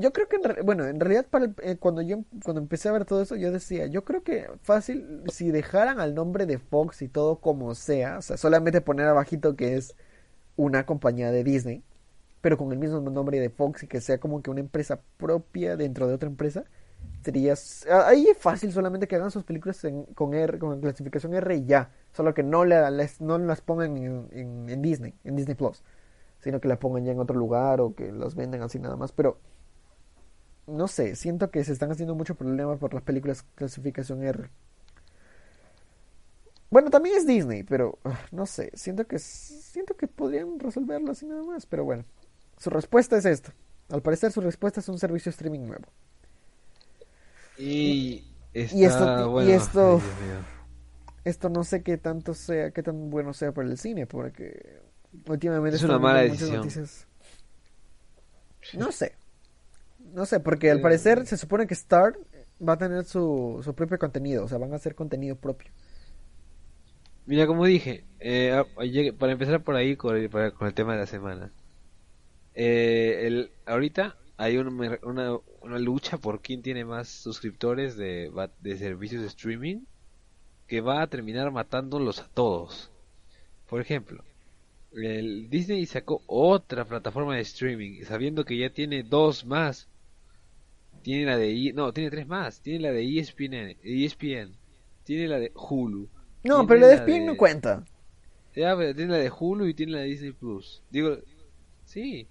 Yo 0.00 0.12
creo 0.12 0.28
que, 0.28 0.36
en, 0.36 0.66
bueno, 0.66 0.86
en 0.86 1.00
realidad 1.00 1.26
para 1.28 1.46
el, 1.46 1.54
eh, 1.62 1.76
cuando 1.78 2.02
yo 2.02 2.24
cuando 2.44 2.60
empecé 2.60 2.88
a 2.88 2.92
ver 2.92 3.04
todo 3.04 3.22
eso, 3.22 3.36
yo 3.36 3.52
decía, 3.52 3.86
yo 3.86 4.04
creo 4.04 4.22
que 4.22 4.48
fácil, 4.62 5.22
si 5.32 5.50
dejaran 5.50 6.00
al 6.00 6.14
nombre 6.14 6.46
de 6.46 6.58
Fox 6.58 7.02
y 7.02 7.08
todo 7.08 7.40
como 7.40 7.74
sea, 7.74 8.18
o 8.18 8.22
sea, 8.22 8.36
solamente 8.36 8.80
poner 8.80 9.06
abajito 9.06 9.56
que 9.56 9.76
es 9.76 9.96
una 10.56 10.86
compañía 10.86 11.32
de 11.32 11.44
Disney, 11.44 11.82
pero 12.40 12.58
con 12.58 12.72
el 12.72 12.78
mismo 12.78 13.00
nombre 13.00 13.40
de 13.40 13.50
Fox 13.50 13.82
y 13.84 13.86
que 13.86 14.00
sea 14.00 14.18
como 14.18 14.42
que 14.42 14.50
una 14.50 14.60
empresa 14.60 15.00
propia 15.16 15.76
dentro 15.76 16.06
de 16.08 16.14
otra 16.14 16.28
empresa, 16.28 16.64
sería 17.22 17.54
ahí 18.06 18.28
es 18.28 18.38
fácil 18.38 18.72
solamente 18.72 19.06
que 19.06 19.16
hagan 19.16 19.30
sus 19.30 19.44
películas 19.44 19.84
en, 19.84 20.04
con 20.14 20.34
R 20.34 20.58
con 20.58 20.80
clasificación 20.80 21.34
R 21.34 21.54
y 21.56 21.66
ya 21.66 21.90
solo 22.12 22.32
que 22.34 22.42
no, 22.42 22.64
la, 22.64 22.90
les, 22.90 23.20
no 23.20 23.38
las 23.38 23.60
pongan 23.60 23.96
en, 23.96 24.82
Disney 24.82 25.14
en 25.24 25.36
Disney 25.36 25.54
Plus 25.54 25.82
sino 26.38 26.60
que 26.60 26.68
la 26.68 26.78
pongan 26.78 27.04
ya 27.04 27.12
en 27.12 27.20
otro 27.20 27.36
lugar 27.36 27.80
o 27.80 27.94
que 27.94 28.10
las 28.12 28.34
venden 28.34 28.62
así 28.62 28.78
nada 28.78 28.96
más 28.96 29.12
pero 29.12 29.38
no 30.70 30.88
sé 30.88 31.16
siento 31.16 31.50
que 31.50 31.64
se 31.64 31.72
están 31.72 31.90
haciendo 31.90 32.14
mucho 32.14 32.34
problema 32.34 32.76
por 32.76 32.94
las 32.94 33.02
películas 33.02 33.44
clasificación 33.54 34.22
R. 34.22 34.48
Bueno 36.70 36.90
también 36.90 37.16
es 37.16 37.26
Disney 37.26 37.62
pero 37.62 37.98
uh, 38.04 38.10
no 38.32 38.46
sé 38.46 38.70
siento 38.74 39.06
que 39.06 39.18
siento 39.18 39.96
que 39.96 40.06
podrían 40.06 40.58
resolverlo 40.58 41.12
así 41.12 41.26
nada 41.26 41.42
más 41.42 41.66
pero 41.66 41.84
bueno. 41.84 42.04
Su 42.58 42.68
respuesta 42.68 43.16
es 43.16 43.24
esto. 43.24 43.52
Al 43.88 44.02
parecer 44.02 44.32
su 44.32 44.40
respuesta 44.40 44.80
es 44.80 44.88
un 44.88 44.98
servicio 44.98 45.30
streaming 45.30 45.60
nuevo. 45.60 45.86
Y, 47.56 48.24
está, 48.54 48.76
y 48.76 48.84
esto, 48.84 49.30
bueno, 49.30 49.50
y 49.50 49.52
esto, 49.52 50.00
esto 51.24 51.48
no 51.48 51.64
sé 51.64 51.82
qué 51.82 51.98
tanto 51.98 52.34
sea, 52.34 52.70
qué 52.70 52.82
tan 52.82 53.10
bueno 53.10 53.34
sea 53.34 53.52
para 53.52 53.68
el 53.68 53.76
cine, 53.76 54.06
porque 54.06 54.80
últimamente 55.26 55.76
es 55.76 55.82
una 55.82 55.98
mala 55.98 56.20
decisión. 56.20 56.56
Noticias... 56.56 57.06
No 58.74 58.92
sé, 58.92 59.14
no 60.12 60.26
sé, 60.26 60.40
porque 60.40 60.70
al 60.70 60.80
parecer 60.80 61.26
se 61.26 61.36
supone 61.36 61.66
que 61.66 61.74
Star 61.74 62.14
va 62.66 62.74
a 62.74 62.78
tener 62.78 63.04
su, 63.04 63.60
su 63.64 63.74
propio 63.74 63.98
contenido, 63.98 64.44
o 64.44 64.48
sea, 64.48 64.58
van 64.58 64.72
a 64.72 64.76
hacer 64.76 64.94
contenido 64.94 65.36
propio. 65.36 65.70
Mira, 67.26 67.46
como 67.46 67.64
dije, 67.64 68.04
eh, 68.18 68.62
para 69.18 69.32
empezar 69.32 69.62
por 69.62 69.76
ahí 69.76 69.96
con 69.96 70.16
el, 70.16 70.30
con 70.30 70.66
el 70.66 70.74
tema 70.74 70.94
de 70.94 70.98
la 70.98 71.06
semana, 71.06 71.52
eh, 72.54 73.26
el, 73.26 73.50
ahorita 73.66 74.16
hay 74.36 74.56
una, 74.56 74.98
una, 75.02 75.36
una, 75.60 75.78
lucha 75.78 76.18
por 76.18 76.40
quién 76.40 76.62
tiene 76.62 76.84
más 76.84 77.08
suscriptores 77.08 77.96
de, 77.96 78.32
de 78.60 78.78
servicios 78.78 79.22
de 79.22 79.28
streaming 79.28 79.84
que 80.66 80.80
va 80.80 81.02
a 81.02 81.06
terminar 81.06 81.50
matándolos 81.50 82.20
a 82.20 82.28
todos. 82.28 82.90
Por 83.68 83.80
ejemplo, 83.80 84.24
el 84.92 85.48
Disney 85.50 85.86
sacó 85.86 86.22
otra 86.26 86.84
plataforma 86.84 87.36
de 87.36 87.42
streaming 87.42 88.02
sabiendo 88.04 88.44
que 88.44 88.58
ya 88.58 88.70
tiene 88.70 89.02
dos 89.02 89.44
más. 89.44 89.88
Tiene 91.02 91.24
la 91.24 91.36
de 91.36 91.72
no, 91.74 91.92
tiene 91.92 92.10
tres 92.10 92.26
más. 92.26 92.60
Tiene 92.60 92.80
la 92.80 92.92
de 92.92 93.18
ESPN, 93.18 93.76
ESPN. 93.82 94.56
Tiene 95.04 95.28
la 95.28 95.38
de 95.38 95.52
Hulu. 95.54 96.08
No, 96.44 96.66
pero 96.66 96.80
la 96.80 96.88
de 96.88 96.94
ESPN 96.94 97.26
no 97.26 97.36
cuenta. 97.36 97.84
Ya, 98.54 98.76
pero 98.76 98.94
tiene 98.94 99.12
la 99.12 99.18
de 99.18 99.30
Hulu 99.30 99.66
y 99.66 99.74
tiene 99.74 99.92
la 99.92 99.98
de 100.00 100.06
Disney 100.06 100.32
Plus. 100.32 100.82
Digo, 100.90 101.18
sí, 101.84 102.26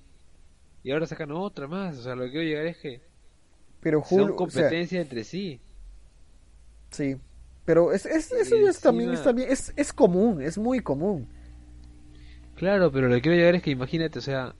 y 0.83 0.91
ahora 0.91 1.05
sacan 1.05 1.31
otra 1.31 1.67
más. 1.67 1.97
O 1.97 2.03
sea, 2.03 2.15
lo 2.15 2.25
que 2.25 2.31
quiero 2.31 2.47
llegar 2.47 2.65
es 2.65 2.77
que 2.77 3.01
pero 3.81 3.99
Hulu, 3.99 4.27
son 4.27 4.35
competencia 4.35 4.85
o 4.85 4.87
sea, 4.87 5.01
entre 5.01 5.23
sí. 5.23 5.61
Sí, 6.91 7.17
pero 7.65 7.93
es, 7.93 8.05
es 8.05 8.31
eso 8.31 8.55
Y 8.55 8.63
ya 8.63 8.69
es, 8.71 8.79
también, 8.79 9.13
es, 9.13 9.23
también 9.23 9.51
es, 9.51 9.73
es 9.75 9.93
común, 9.93 10.41
es 10.41 10.57
muy 10.57 10.79
común. 10.79 11.27
Claro, 12.55 12.91
pero 12.91 13.07
lo 13.07 13.15
que 13.15 13.21
quiero 13.21 13.37
llegar 13.37 13.55
es 13.55 13.63
que 13.63 13.71
imagínate, 13.71 14.19
o 14.19 14.21
sea, 14.21 14.55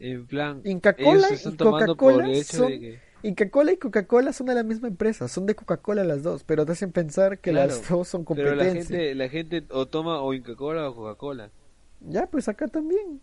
en 0.00 0.26
plan, 0.26 0.60
Inca 0.64 0.92
Cola 0.94 1.28
y 1.30 1.34
están 1.34 1.56
Coca-Cola 1.56 2.34
son- 2.44 2.68
que, 2.68 2.98
Inca 3.22 3.48
Cola 3.48 3.72
y 3.72 3.76
Coca-Cola 3.78 4.32
son 4.32 4.48
de 4.48 4.54
la 4.54 4.62
misma 4.62 4.88
empresa, 4.88 5.28
son 5.28 5.46
de 5.46 5.54
Coca-Cola 5.54 6.04
las 6.04 6.22
dos, 6.22 6.44
pero 6.44 6.66
te 6.66 6.72
hacen 6.72 6.92
pensar 6.92 7.38
que 7.38 7.52
Claro, 7.52 7.68
las 7.68 7.88
dos 7.88 8.06
son 8.08 8.24
pero 8.24 8.54
la 8.54 8.64
competencia. 8.64 8.96
gente, 8.98 9.14
la 9.14 9.28
gente 9.28 9.64
o 9.70 9.86
toma 9.86 10.20
o 10.20 10.30
Coca-Cola 10.36 10.90
o 10.90 10.94
Coca-Cola. 10.94 11.50
Ya, 12.00 12.26
pues 12.26 12.48
acá 12.48 12.68
también. 12.68 13.20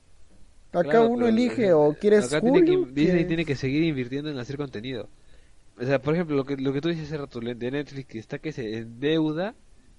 Acá 0.71 0.83
Claro, 0.89 1.09
uno 1.09 1.27
elige 1.27 1.73
o 1.73 1.93
quieres 1.99 2.25
acá 2.25 2.41
tiene 2.41 2.63
que- 2.65 2.71
Hulu, 2.71 2.85
Disney 2.85 3.05
quieres- 3.05 3.27
tiene 3.27 3.45
que 3.45 3.55
seguir 3.55 3.83
invirtiendo 3.83 4.29
en 4.31 4.37
hacer 4.39 4.57
contenido. 4.57 5.07
O 5.79 5.83
sea, 5.85 6.01
por 6.01 6.13
ejemplo, 6.15 6.35
lo 6.35 6.45
que 6.45 6.55
lo 6.57 6.71
que 6.73 6.81
tú 6.81 6.89
dices 6.89 7.07
hace 7.07 7.17
rato 7.17 7.39
de 7.39 7.71
Netflix 7.71 8.05
que 8.07 8.19
está 8.19 8.39
que 8.39 8.51
se 8.53 8.77
endeuda 8.77 9.53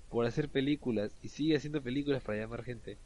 por 0.08 0.26
hacer 0.26 0.48
películas 0.48 1.12
y 1.22 1.28
sigue 1.28 1.56
haciendo 1.56 1.80
películas 1.82 2.22
para 2.22 2.38
llamar 2.38 2.64
gente. 2.64 2.98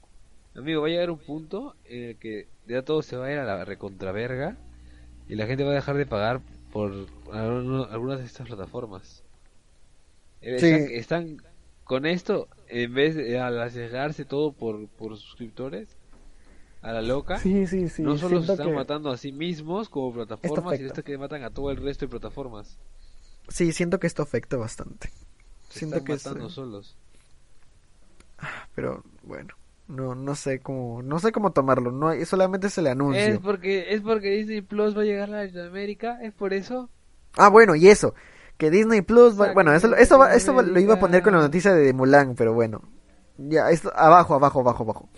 Amigo, 0.56 0.80
va 0.82 0.86
a 0.86 0.90
llegar 0.90 1.10
un 1.10 1.18
punto 1.18 1.74
en 1.84 2.04
el 2.10 2.16
que 2.16 2.48
ya 2.66 2.82
todo 2.82 3.02
se 3.02 3.16
va 3.16 3.26
a 3.26 3.32
ir 3.32 3.38
a 3.38 3.44
la 3.44 3.64
recontraverga 3.64 4.56
y 5.28 5.34
la 5.34 5.46
gente 5.46 5.64
va 5.64 5.72
a 5.72 5.74
dejar 5.74 5.96
de 5.96 6.06
pagar 6.06 6.40
por 6.72 6.92
algunas 7.32 8.18
de 8.20 8.24
estas 8.26 8.46
plataformas. 8.46 9.22
Eh, 10.40 10.58
Sí. 10.58 10.66
Están, 10.66 10.90
están 11.36 11.42
con 11.84 12.06
esto, 12.06 12.48
en 12.68 12.94
vez 12.94 13.14
de 13.14 13.38
al 13.38 13.58
arriesgarse 13.60 14.24
todo 14.24 14.52
por, 14.52 14.88
por 14.88 15.16
suscriptores, 15.16 15.88
a 16.82 16.92
la 16.92 17.02
loca, 17.02 17.38
Sí, 17.40 17.66
sí, 17.66 17.88
sí. 17.88 18.02
no 18.02 18.16
solo 18.16 18.42
se 18.42 18.52
están 18.52 18.68
que- 18.68 18.72
matando 18.74 19.10
a 19.10 19.16
sí 19.16 19.32
mismos 19.32 19.88
como 19.88 20.12
plataformas, 20.14 20.58
afecta. 20.58 20.76
sino 20.76 20.88
hasta 20.90 21.02
que 21.02 21.18
matan 21.18 21.42
a 21.42 21.50
todo 21.50 21.70
el 21.70 21.78
resto 21.78 22.04
de 22.06 22.10
plataformas. 22.10 22.78
Sí, 23.48 23.72
siento 23.72 23.98
que 23.98 24.06
esto 24.06 24.22
afecta 24.22 24.56
bastante. 24.56 25.10
Se 25.68 25.80
Siento 25.80 25.96
están 25.96 26.06
que 26.06 26.12
es, 26.14 26.24
matando 26.26 26.46
eh, 26.46 26.50
solos. 26.50 26.96
pero 28.74 29.02
bueno, 29.22 29.54
no 29.88 30.14
no 30.14 30.34
sé 30.34 30.60
cómo 30.60 31.02
no 31.02 31.18
sé 31.18 31.32
cómo 31.32 31.52
tomarlo, 31.52 31.92
no 31.92 32.08
hay- 32.08 32.24
solamente 32.24 32.66
es 32.68 32.78
el 32.78 32.86
anuncio. 32.88 33.34
Es 33.34 33.38
porque, 33.40 33.94
es 33.94 34.00
porque 34.00 34.30
Disney 34.30 34.60
Plus 34.62 34.96
va 34.96 35.02
a 35.02 35.04
llegar 35.04 35.28
a 35.32 35.44
Latinoamérica, 35.44 36.18
es 36.22 36.32
por 36.32 36.52
eso. 36.52 36.90
Ah, 37.36 37.48
bueno, 37.48 37.74
y 37.76 37.88
eso, 37.88 38.14
que 38.56 38.70
Disney 38.70 39.02
Plus, 39.02 39.38
va- 39.40 39.52
bueno, 39.52 39.72
eso, 39.72 39.94
eso, 39.94 40.18
va- 40.18 40.34
eso 40.34 40.60
lo 40.62 40.80
iba 40.80 40.94
a 40.94 40.98
poner 40.98 41.22
con 41.22 41.34
la 41.34 41.40
noticia 41.40 41.72
de 41.74 41.92
Mulan, 41.92 42.34
pero 42.34 42.54
bueno. 42.54 42.82
Ya, 43.38 43.70
esto, 43.70 43.92
abajo, 43.94 44.34
abajo, 44.34 44.60
abajo, 44.60 44.82
abajo. 44.84 45.08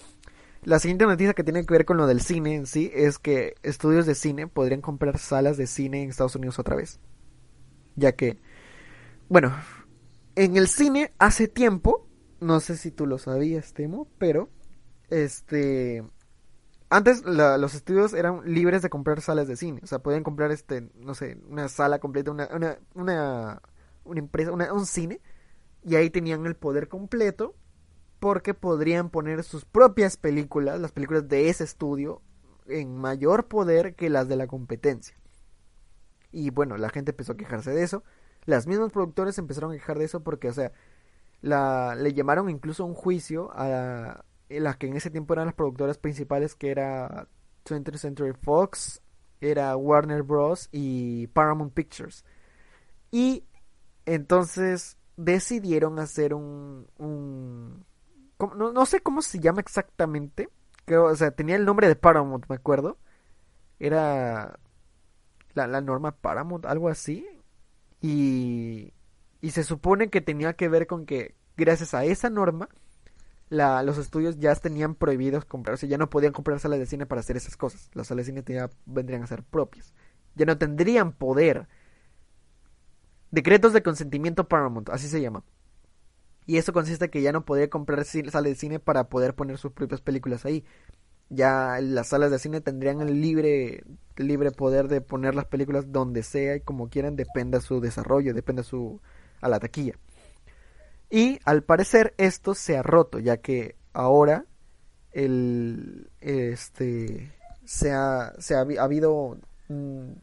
La 0.65 0.79
siguiente 0.81 1.07
noticia 1.07 1.35
que 1.35 1.45
tiene 1.45 1.65
que 1.65 1.73
ver 1.73 1.85
con 1.85 1.97
lo 1.97 2.07
del 2.07 2.21
cine 2.21 2.55
en 2.57 2.67
sí 2.67 2.91
es 2.95 3.19
que 3.19 3.55
estudios 3.63 4.07
de 4.07 4.15
cine 4.17 4.49
podrían 4.49 4.81
comprar 4.81 5.19
salas 5.19 5.57
de 5.57 5.67
cine 5.69 6.03
en 6.03 6.11
Estados 6.11 6.35
Unidos 6.37 6.59
otra 6.59 6.77
vez. 6.77 7.01
Ya 7.97 8.13
que, 8.13 8.39
bueno, 9.29 9.53
en 10.37 10.57
el 10.57 10.69
cine 10.69 11.13
hace 11.19 11.49
tiempo, 11.49 12.07
no 12.41 12.61
sé 12.61 12.77
si 12.77 12.91
tú 12.91 13.07
lo 13.07 13.19
sabías, 13.19 13.73
Temo, 13.75 14.09
pero, 14.19 14.49
este, 15.11 16.05
antes 16.91 17.25
los 17.25 17.75
estudios 17.75 18.15
eran 18.15 18.43
libres 18.45 18.83
de 18.83 18.91
comprar 18.91 19.21
salas 19.21 19.49
de 19.49 19.57
cine, 19.57 19.81
o 19.85 19.87
sea, 19.87 20.01
podían 20.01 20.25
comprar, 20.25 20.53
este, 20.53 20.89
no 20.97 21.15
sé, 21.15 21.39
una 21.49 21.69
sala 21.69 21.99
completa, 21.99 22.31
una, 22.31 22.49
una, 22.55 22.79
una, 22.95 23.63
una 24.05 24.21
empresa, 24.21 24.53
una- 24.53 24.73
un 24.73 24.87
cine, 24.87 25.21
y 25.85 25.97
ahí 25.97 26.11
tenían 26.11 26.47
el 26.47 26.57
poder 26.57 26.89
completo 26.89 27.55
porque 28.21 28.55
podrían 28.55 29.11
poner 29.11 29.45
sus 29.45 29.65
propias 29.65 30.17
películas, 30.17 30.81
las 30.81 30.93
películas 30.93 31.29
de 31.29 31.49
ese 31.51 31.65
estudio, 31.65 32.23
en 32.69 32.97
mayor 32.97 33.49
poder 33.49 33.95
que 33.97 34.11
las 34.11 34.29
de 34.29 34.37
la 34.37 34.47
competencia. 34.49 35.17
Y 36.31 36.51
bueno, 36.51 36.77
la 36.77 36.91
gente 36.91 37.13
empezó 37.13 37.33
a 37.33 37.37
quejarse 37.37 37.71
de 37.73 37.83
eso. 37.83 38.05
Las 38.45 38.67
mismas 38.67 38.93
productores 38.93 39.39
empezaron 39.39 39.71
a 39.73 39.75
quejar 39.75 39.99
de 39.99 40.05
eso 40.05 40.23
porque, 40.23 40.49
o 40.49 40.53
sea, 40.53 40.73
la, 41.43 41.97
le 41.97 42.15
llamaron 42.15 42.51
incluso 42.51 42.85
un 42.87 42.95
juicio 42.95 43.51
a 43.55 44.25
las 44.49 44.77
que 44.77 44.87
en 44.87 44.97
ese 44.97 45.11
tiempo 45.11 45.35
eran 45.35 45.47
las 45.47 45.55
productoras 45.55 45.99
principales, 45.99 46.55
que 46.55 46.71
era 46.71 47.29
20th 47.65 47.99
Century 47.99 48.33
Fox, 48.33 49.03
era 49.41 49.77
Warner 49.77 50.23
Bros. 50.23 50.69
y 50.73 51.27
Paramount 51.29 51.73
Pictures. 51.75 52.25
Y 53.11 53.45
entonces 54.07 54.97
decidieron 55.17 55.99
hacer 55.99 56.35
un... 56.35 56.87
un 56.99 57.85
no, 58.39 58.73
no, 58.73 58.87
sé 58.87 59.01
cómo 59.01 59.21
se 59.23 59.41
llama 59.41 59.61
exactamente. 59.61 60.49
Creo, 60.85 61.07
o 61.07 61.17
sea, 61.17 61.33
tenía 61.33 61.57
el 61.57 61.65
nombre 61.65 61.89
de 61.89 61.97
Paramount, 61.97 62.47
me 62.49 62.57
acuerdo. 62.57 62.99
Era 63.81 64.59
la, 65.55 65.67
la 65.67 65.81
norma 65.81 66.13
Paramount, 66.13 66.67
algo 66.67 66.89
así. 66.89 67.27
Y, 68.01 68.93
y 69.41 69.51
se 69.51 69.65
supone 69.65 70.09
que 70.09 70.21
tenía 70.21 70.55
que 70.55 70.69
ver 70.69 70.87
con 70.87 71.05
que 71.05 71.35
gracias 71.57 71.95
a 71.95 72.05
esa 72.05 72.31
norma 72.31 72.69
la, 73.49 73.83
los 73.83 73.99
estudios 73.99 74.39
ya 74.39 74.55
tenían 74.55 74.95
prohibidos 74.95 75.45
comprarse, 75.45 75.89
ya 75.89 75.99
no 75.99 76.11
podían 76.11 76.33
comprar 76.33 76.61
salas 76.61 76.79
de 76.79 76.87
cine 76.87 77.07
para 77.07 77.21
hacer 77.21 77.37
esas 77.37 77.57
cosas. 77.57 77.91
Las 77.95 78.09
salas 78.09 78.27
de 78.27 78.33
cine 78.33 78.45
ya 78.47 78.71
vendrían 78.87 79.23
a 79.23 79.27
ser 79.27 79.43
propias. 79.43 79.95
Ya 80.35 80.47
no 80.47 80.59
tendrían 80.59 81.13
poder. 81.13 81.69
Decretos 83.31 83.73
de 83.73 83.83
consentimiento 83.83 84.49
Paramount, 84.49 84.91
así 84.91 85.09
se 85.09 85.21
llama. 85.21 85.45
Y 86.47 86.57
eso 86.57 86.73
consiste 86.73 87.07
en 87.07 87.11
que 87.11 87.23
ya 87.23 87.33
no 87.33 87.45
podía 87.45 87.69
comprar 87.69 88.05
salas 88.05 88.45
de 88.45 88.55
cine 88.55 88.79
para 88.81 89.09
poder 89.09 89.35
poner 89.35 89.59
sus 89.59 89.73
propias 89.73 90.01
películas 90.01 90.45
ahí. 90.47 90.65
Ya 91.31 91.79
las 91.83 92.09
salas 92.09 92.31
de 92.31 92.39
cine 92.39 92.63
tendrían 92.63 93.03
el 93.03 93.21
libre, 93.21 93.85
libre 94.17 94.51
poder 94.51 94.89
de 94.89 95.03
poner 95.03 95.35
las 95.35 95.45
películas 95.45 95.93
donde 95.93 96.23
sea 96.23 96.57
y 96.57 96.61
como 96.61 96.89
quieran, 96.89 97.17
dependa 97.17 97.61
su 97.61 97.81
desarrollo, 97.81 98.33
dependa 98.33 98.63
su 98.63 99.01
a 99.41 99.49
la 99.49 99.61
taquilla. 99.61 99.95
Y 101.11 101.41
al 101.45 101.63
parecer 101.63 102.15
esto 102.19 102.55
se 102.55 102.77
ha 102.77 102.83
roto, 102.83 103.19
ya 103.19 103.39
que 103.39 103.77
ahora 103.93 104.45
este 106.21 107.33
se 107.65 107.93
ha, 107.93 108.35
se 108.39 108.55
ha, 108.55 108.61
habido 108.61 109.39
un, 109.69 110.21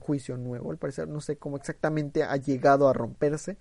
juicio 0.00 0.36
nuevo, 0.36 0.70
al 0.70 0.78
parecer 0.78 1.08
no 1.08 1.20
sé 1.20 1.36
cómo 1.36 1.56
exactamente 1.56 2.22
ha 2.22 2.36
llegado 2.36 2.88
a 2.88 2.92
romperse, 2.92 3.56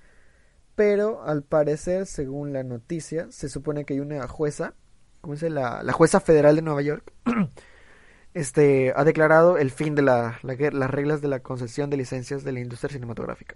pero 0.75 1.23
al 1.23 1.43
parecer, 1.43 2.05
según 2.05 2.53
la 2.53 2.63
noticia, 2.63 3.27
se 3.31 3.49
supone 3.49 3.85
que 3.85 3.93
hay 3.95 3.99
una 3.99 4.27
jueza, 4.27 4.73
¿cómo 5.21 5.35
se 5.35 5.49
la, 5.49 5.83
la 5.83 5.93
jueza 5.93 6.19
federal 6.19 6.55
de 6.55 6.61
Nueva 6.61 6.81
York, 6.81 7.11
este 8.33 8.93
ha 8.95 9.03
declarado 9.03 9.57
el 9.57 9.71
fin 9.71 9.95
de 9.95 10.01
la, 10.03 10.39
las 10.43 10.91
reglas 10.91 11.21
de 11.21 11.27
la 11.27 11.39
concesión 11.39 11.89
de 11.89 11.97
licencias 11.97 12.43
de 12.43 12.51
la 12.51 12.59
industria 12.59 12.91
cinematográfica. 12.93 13.55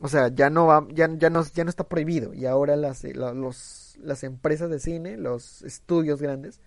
O 0.00 0.08
sea, 0.08 0.28
ya 0.28 0.50
no 0.50 0.66
va, 0.66 0.86
ya, 0.92 1.08
ya 1.16 1.30
no, 1.30 1.44
ya 1.44 1.64
no 1.64 1.70
está 1.70 1.88
prohibido. 1.88 2.34
Y 2.34 2.46
ahora 2.46 2.76
las, 2.76 3.04
eh, 3.04 3.14
los, 3.14 3.96
las 4.00 4.24
empresas 4.24 4.70
de 4.70 4.80
cine, 4.80 5.16
los 5.16 5.62
estudios 5.62 6.20
grandes, 6.20 6.60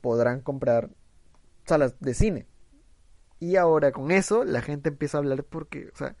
podrán 0.00 0.40
comprar 0.40 0.90
salas 1.66 1.96
de 2.00 2.14
cine. 2.14 2.46
Y 3.40 3.56
ahora 3.56 3.92
con 3.92 4.10
eso 4.10 4.44
la 4.44 4.62
gente 4.62 4.90
empieza 4.90 5.18
a 5.18 5.20
hablar 5.20 5.44
porque, 5.44 5.90
o 5.92 5.96
sea, 5.96 6.16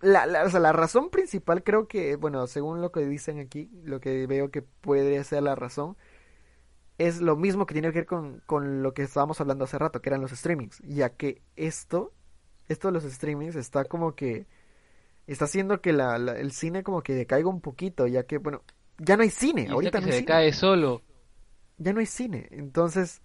la, 0.00 0.26
la, 0.26 0.44
o 0.44 0.50
sea, 0.50 0.60
la 0.60 0.72
razón 0.72 1.10
principal 1.10 1.62
creo 1.62 1.88
que, 1.88 2.16
bueno, 2.16 2.46
según 2.46 2.80
lo 2.82 2.92
que 2.92 3.06
dicen 3.06 3.38
aquí, 3.38 3.70
lo 3.84 4.00
que 4.00 4.26
veo 4.26 4.50
que 4.50 4.62
puede 4.62 5.22
ser 5.24 5.44
la 5.44 5.54
razón, 5.54 5.96
es 6.98 7.20
lo 7.20 7.36
mismo 7.36 7.66
que 7.66 7.74
tiene 7.74 7.88
que 7.92 8.00
ver 8.00 8.06
con, 8.06 8.40
con 8.46 8.82
lo 8.82 8.94
que 8.94 9.02
estábamos 9.02 9.40
hablando 9.40 9.64
hace 9.64 9.78
rato, 9.78 10.02
que 10.02 10.10
eran 10.10 10.20
los 10.20 10.32
streamings. 10.32 10.80
Ya 10.84 11.10
que 11.10 11.42
esto, 11.56 12.12
esto 12.68 12.88
de 12.88 12.92
los 12.92 13.04
streamings 13.04 13.56
está 13.56 13.84
como 13.84 14.14
que 14.14 14.46
está 15.26 15.44
haciendo 15.46 15.80
que 15.80 15.92
la, 15.92 16.16
el 16.16 16.52
cine 16.52 16.82
como 16.82 17.02
que 17.02 17.14
decaiga 17.14 17.48
un 17.48 17.60
poquito, 17.60 18.06
ya 18.06 18.24
que, 18.24 18.38
bueno, 18.38 18.62
ya 18.98 19.16
no 19.16 19.22
hay 19.22 19.30
cine, 19.30 19.68
ahorita 19.68 20.00
no 20.00 20.06
se 20.06 20.12
decae 20.14 20.52
solo. 20.52 21.02
Ya 21.78 21.92
no 21.92 22.00
hay 22.00 22.06
cine, 22.06 22.48
entonces 22.50 23.22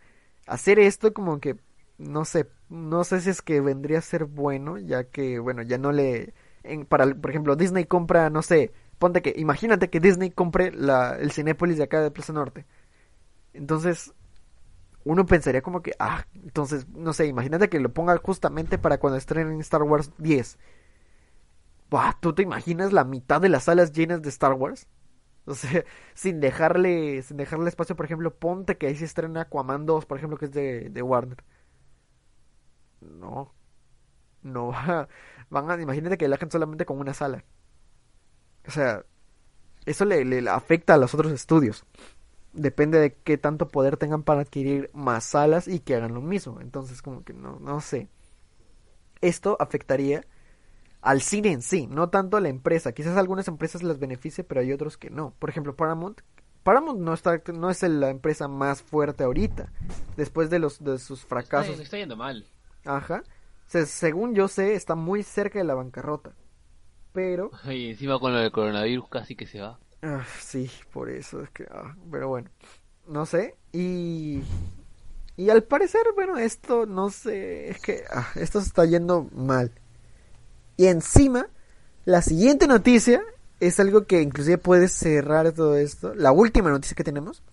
hacer 0.47 0.79
esto 0.79 1.13
como 1.13 1.39
que 1.39 1.57
no 1.97 2.25
sé, 2.25 2.47
no 2.69 3.03
sé 3.03 3.21
si 3.21 3.29
es 3.29 3.41
que 3.41 3.59
vendría 3.61 3.99
a 3.99 4.01
ser 4.01 4.25
bueno, 4.25 4.77
ya 4.77 5.05
que, 5.05 5.39
bueno, 5.39 5.63
ya 5.63 5.77
no 5.77 5.91
le 5.91 6.33
en, 6.63 6.85
para 6.85 7.05
por 7.15 7.29
ejemplo, 7.29 7.55
Disney 7.55 7.85
compra, 7.85 8.29
no 8.29 8.41
sé, 8.41 8.71
ponte 8.99 9.21
que 9.21 9.33
imagínate 9.37 9.89
que 9.89 9.99
Disney 9.99 10.31
compre 10.31 10.71
la 10.71 11.15
el 11.17 11.31
Cinépolis 11.31 11.77
de 11.77 11.83
acá 11.83 12.01
de 12.01 12.11
Plaza 12.11 12.33
Norte. 12.33 12.65
Entonces, 13.53 14.13
uno 15.03 15.25
pensaría 15.25 15.61
como 15.61 15.81
que, 15.81 15.93
ah, 15.99 16.25
entonces, 16.35 16.87
no 16.89 17.13
sé, 17.13 17.27
imagínate 17.27 17.69
que 17.69 17.79
lo 17.79 17.93
ponga 17.93 18.17
justamente 18.17 18.77
para 18.77 18.99
cuando 18.99 19.17
estrenen 19.17 19.59
Star 19.61 19.83
Wars 19.83 20.11
10 20.17 20.57
¿tú 22.19 22.33
te 22.33 22.43
imaginas 22.43 22.93
la 22.93 23.03
mitad 23.03 23.41
de 23.41 23.49
las 23.49 23.63
salas 23.63 23.91
llenas 23.93 24.21
de 24.21 24.29
Star 24.29 24.53
Wars? 24.53 24.87
O 25.45 25.55
sea, 25.55 25.83
sin 26.13 26.39
dejarle, 26.39 27.21
sin 27.23 27.37
dejarle 27.37 27.69
espacio, 27.69 27.95
por 27.95 28.05
ejemplo, 28.05 28.35
ponte 28.35 28.77
que 28.77 28.87
ahí 28.87 28.95
se 28.95 29.05
estrena 29.05 29.41
Aquaman 29.41 29.85
2, 29.85 30.05
por 30.05 30.17
ejemplo, 30.17 30.37
que 30.37 30.45
es 30.45 30.51
de, 30.51 30.89
de 30.89 31.01
Warner. 31.01 31.43
No. 33.01 33.53
No 34.43 34.67
va. 34.69 35.07
A, 35.51 35.81
imagínate 35.81 36.17
que 36.17 36.27
gente 36.27 36.51
solamente 36.51 36.85
con 36.85 36.99
una 36.99 37.13
sala. 37.13 37.45
O 38.67 38.71
sea, 38.71 39.05
eso 39.85 40.05
le, 40.05 40.25
le, 40.25 40.49
afecta 40.49 40.95
a 40.95 40.97
los 40.97 41.13
otros 41.13 41.31
estudios. 41.31 41.85
Depende 42.53 42.99
de 42.99 43.15
qué 43.15 43.37
tanto 43.37 43.69
poder 43.69 43.97
tengan 43.97 44.23
para 44.23 44.41
adquirir 44.41 44.89
más 44.93 45.23
salas 45.23 45.67
y 45.67 45.79
que 45.79 45.95
hagan 45.95 46.13
lo 46.13 46.21
mismo. 46.21 46.59
Entonces, 46.59 47.01
como 47.01 47.23
que 47.23 47.33
no, 47.33 47.59
no 47.59 47.79
sé. 47.81 48.09
Esto 49.21 49.57
afectaría 49.59 50.25
al 51.07 51.21
cine 51.21 51.53
en 51.53 51.61
sí, 51.61 51.87
no 51.87 52.09
tanto 52.09 52.35
a 52.35 52.41
la 52.41 52.49
empresa. 52.49 52.91
Quizás 52.91 53.15
algunas 53.15 53.47
empresas 53.47 53.81
les 53.81 53.97
beneficie, 53.97 54.43
pero 54.43 54.59
hay 54.59 54.73
otros 54.73 54.97
que 54.97 55.09
no. 55.09 55.33
Por 55.39 55.49
ejemplo, 55.49 55.73
Paramount. 55.73 56.19
Paramount 56.63 56.99
no 56.99 57.13
está 57.13 57.41
no 57.53 57.69
es 57.69 57.81
la 57.83 58.09
empresa 58.09 58.49
más 58.49 58.81
fuerte 58.81 59.23
ahorita. 59.23 59.71
Después 60.17 60.49
de 60.49 60.59
los 60.59 60.83
de 60.83 60.99
sus 60.99 61.23
fracasos. 61.23 61.71
Está, 61.71 61.83
está 61.83 61.97
yendo 61.97 62.17
mal. 62.17 62.45
Ajá. 62.83 63.23
según 63.67 64.35
yo 64.35 64.49
sé, 64.49 64.75
está 64.75 64.95
muy 64.95 65.23
cerca 65.23 65.59
de 65.59 65.65
la 65.65 65.75
bancarrota. 65.75 66.33
Pero 67.13 67.51
y 67.71 67.91
encima 67.91 68.19
con 68.19 68.33
lo 68.33 68.39
del 68.39 68.51
coronavirus 68.51 69.07
casi 69.07 69.37
que 69.37 69.47
se 69.47 69.61
va. 69.61 69.79
Ah, 70.01 70.25
sí, 70.39 70.69
por 70.91 71.09
eso 71.09 71.41
es 71.41 71.49
que 71.51 71.65
ah, 71.71 71.95
pero 72.11 72.27
bueno, 72.27 72.49
no 73.07 73.25
sé 73.25 73.55
y 73.71 74.41
y 75.37 75.49
al 75.49 75.63
parecer, 75.63 76.01
bueno, 76.15 76.37
esto 76.37 76.85
no 76.85 77.09
sé, 77.09 77.69
es 77.69 77.79
que 77.79 78.03
ah, 78.11 78.27
esto 78.35 78.59
se 78.59 78.67
está 78.67 78.85
yendo 78.85 79.29
mal. 79.31 79.71
Y 80.77 80.85
encima, 80.85 81.47
la 82.05 82.21
siguiente 82.21 82.67
noticia 82.67 83.21
es 83.59 83.79
algo 83.79 84.05
que 84.05 84.21
inclusive 84.21 84.57
puede 84.57 84.87
cerrar 84.87 85.51
todo 85.51 85.75
esto. 85.75 86.13
La 86.13 86.31
última 86.31 86.69
noticia 86.69 86.95
que 86.95 87.03
tenemos. 87.03 87.43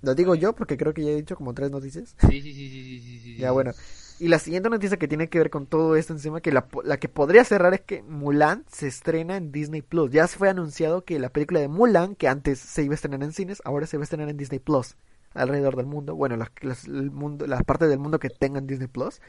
Lo 0.00 0.14
digo 0.14 0.34
yo 0.34 0.54
porque 0.54 0.76
creo 0.76 0.94
que 0.94 1.04
ya 1.04 1.10
he 1.10 1.16
dicho 1.16 1.36
como 1.36 1.54
tres 1.54 1.70
noticias. 1.70 2.14
Sí, 2.20 2.40
sí, 2.40 2.54
sí, 2.54 2.68
sí, 2.70 3.00
sí, 3.00 3.20
sí, 3.20 3.36
Ya 3.36 3.50
bueno. 3.50 3.72
Y 4.20 4.28
la 4.28 4.38
siguiente 4.38 4.68
noticia 4.68 4.96
que 4.96 5.06
tiene 5.06 5.28
que 5.28 5.38
ver 5.38 5.50
con 5.50 5.66
todo 5.66 5.94
esto 5.94 6.12
encima, 6.12 6.40
que 6.40 6.50
la, 6.50 6.66
la 6.82 6.96
que 6.96 7.08
podría 7.08 7.44
cerrar 7.44 7.74
es 7.74 7.82
que 7.82 8.02
Mulan 8.02 8.64
se 8.68 8.88
estrena 8.88 9.36
en 9.36 9.52
Disney 9.52 9.82
Plus. 9.82 10.10
Ya 10.10 10.26
se 10.26 10.38
fue 10.38 10.48
anunciado 10.48 11.04
que 11.04 11.20
la 11.20 11.28
película 11.28 11.60
de 11.60 11.68
Mulan, 11.68 12.16
que 12.16 12.26
antes 12.26 12.58
se 12.58 12.82
iba 12.82 12.94
a 12.94 12.96
estrenar 12.96 13.22
en 13.22 13.32
cines, 13.32 13.62
ahora 13.64 13.86
se 13.86 13.96
va 13.96 14.02
a 14.02 14.04
estrenar 14.04 14.28
en 14.28 14.36
Disney 14.36 14.58
Plus. 14.58 14.96
Alrededor 15.34 15.76
del 15.76 15.86
mundo. 15.86 16.16
Bueno, 16.16 16.36
las, 16.36 16.50
las, 16.62 16.86
el 16.86 17.12
mundo, 17.12 17.46
las 17.46 17.62
partes 17.62 17.88
del 17.88 18.00
mundo 18.00 18.18
que 18.18 18.30
tengan 18.30 18.66
Disney 18.66 18.88
Plus. 18.88 19.20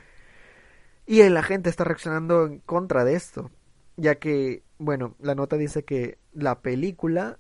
Y 1.10 1.28
la 1.28 1.42
gente 1.42 1.72
está 1.72 1.86
reaccionando 1.86 2.46
en 2.46 2.60
contra 2.60 3.04
de 3.04 3.16
esto, 3.16 3.50
ya 3.98 4.20
que, 4.20 4.62
bueno, 4.78 5.16
la 5.20 5.34
nota 5.34 5.56
dice 5.56 5.84
que 5.84 6.20
la 6.34 6.62
película 6.62 7.40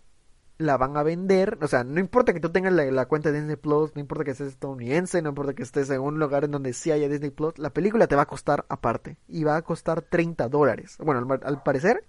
la 0.57 0.75
van 0.75 0.97
a 0.97 1.03
vender, 1.03 1.59
o 1.61 1.67
sea, 1.67 1.83
no 1.83 1.99
importa 1.99 2.33
que 2.33 2.39
tú 2.39 2.49
tengas 2.49 2.73
la, 2.73 3.05
cuenta 3.05 3.31
de 3.31 3.37
Disney 3.37 3.57
Plus, 3.57 3.93
no 3.93 4.01
importa 4.01 4.23
que 4.23 4.31
estés 4.31 4.47
estadounidense, 4.47 5.21
no 5.21 5.29
importa 5.29 5.53
que 5.53 5.61
estés 5.61 5.87
en 5.91 6.01
un 6.01 6.17
lugar 6.17 6.45
en 6.45 6.49
donde 6.49 6.73
sí 6.73 6.91
haya 6.91 7.07
Disney 7.07 7.29
Plus, 7.29 7.59
la 7.59 7.69
película 7.69 8.07
te 8.07 8.15
va 8.15 8.23
a 8.23 8.25
costar 8.25 8.65
aparte 8.69 9.17
y 9.27 9.43
va 9.43 9.55
a 9.55 9.61
costar 9.61 10.01
30 10.01 10.49
dólares. 10.49 10.97
Bueno, 10.97 11.27
al, 11.43 11.61
parecer, 11.61 12.03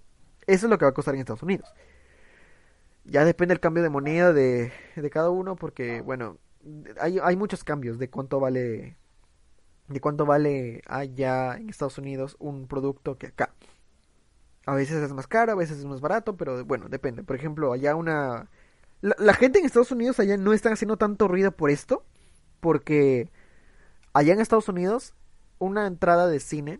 eso 0.47 0.65
es 0.65 0.69
lo 0.71 0.79
que 0.79 0.85
va 0.85 0.89
a 0.89 0.95
costar 0.95 1.13
en 1.13 1.19
Estados 1.19 1.43
Unidos. 1.43 1.71
Ya 3.03 3.23
depende 3.23 3.53
el 3.53 3.59
cambio 3.59 3.83
de 3.83 3.89
moneda 3.91 4.33
de, 4.33 4.71
de 4.95 5.09
cada 5.11 5.29
uno, 5.29 5.55
porque, 5.55 6.01
bueno, 6.01 6.39
hay, 6.99 7.19
hay 7.21 7.35
muchos 7.35 7.63
cambios 7.63 7.99
de 7.99 8.09
cuánto 8.09 8.39
vale 8.39 8.97
de 9.91 10.01
cuánto 10.01 10.25
vale 10.25 10.81
allá 10.87 11.55
en 11.55 11.69
Estados 11.69 11.97
Unidos 11.97 12.35
un 12.39 12.67
producto 12.67 13.17
que 13.17 13.27
acá. 13.27 13.53
A 14.65 14.75
veces 14.75 15.03
es 15.03 15.13
más 15.13 15.27
caro, 15.27 15.51
a 15.51 15.55
veces 15.55 15.79
es 15.79 15.85
más 15.85 16.01
barato, 16.01 16.37
pero 16.37 16.63
bueno, 16.65 16.87
depende. 16.87 17.23
Por 17.23 17.35
ejemplo, 17.35 17.73
allá 17.73 17.95
una... 17.95 18.49
La, 19.01 19.33
gente 19.33 19.57
en 19.57 19.65
Estados 19.65 19.91
Unidos 19.91 20.19
allá 20.19 20.37
no 20.37 20.53
están 20.53 20.73
haciendo 20.73 20.95
tanto 20.95 21.27
ruido 21.27 21.51
por 21.51 21.71
esto, 21.71 22.05
porque 22.59 23.31
allá 24.13 24.33
en 24.33 24.39
Estados 24.39 24.69
Unidos 24.69 25.15
una 25.57 25.87
entrada 25.87 26.27
de 26.27 26.39
cine 26.39 26.79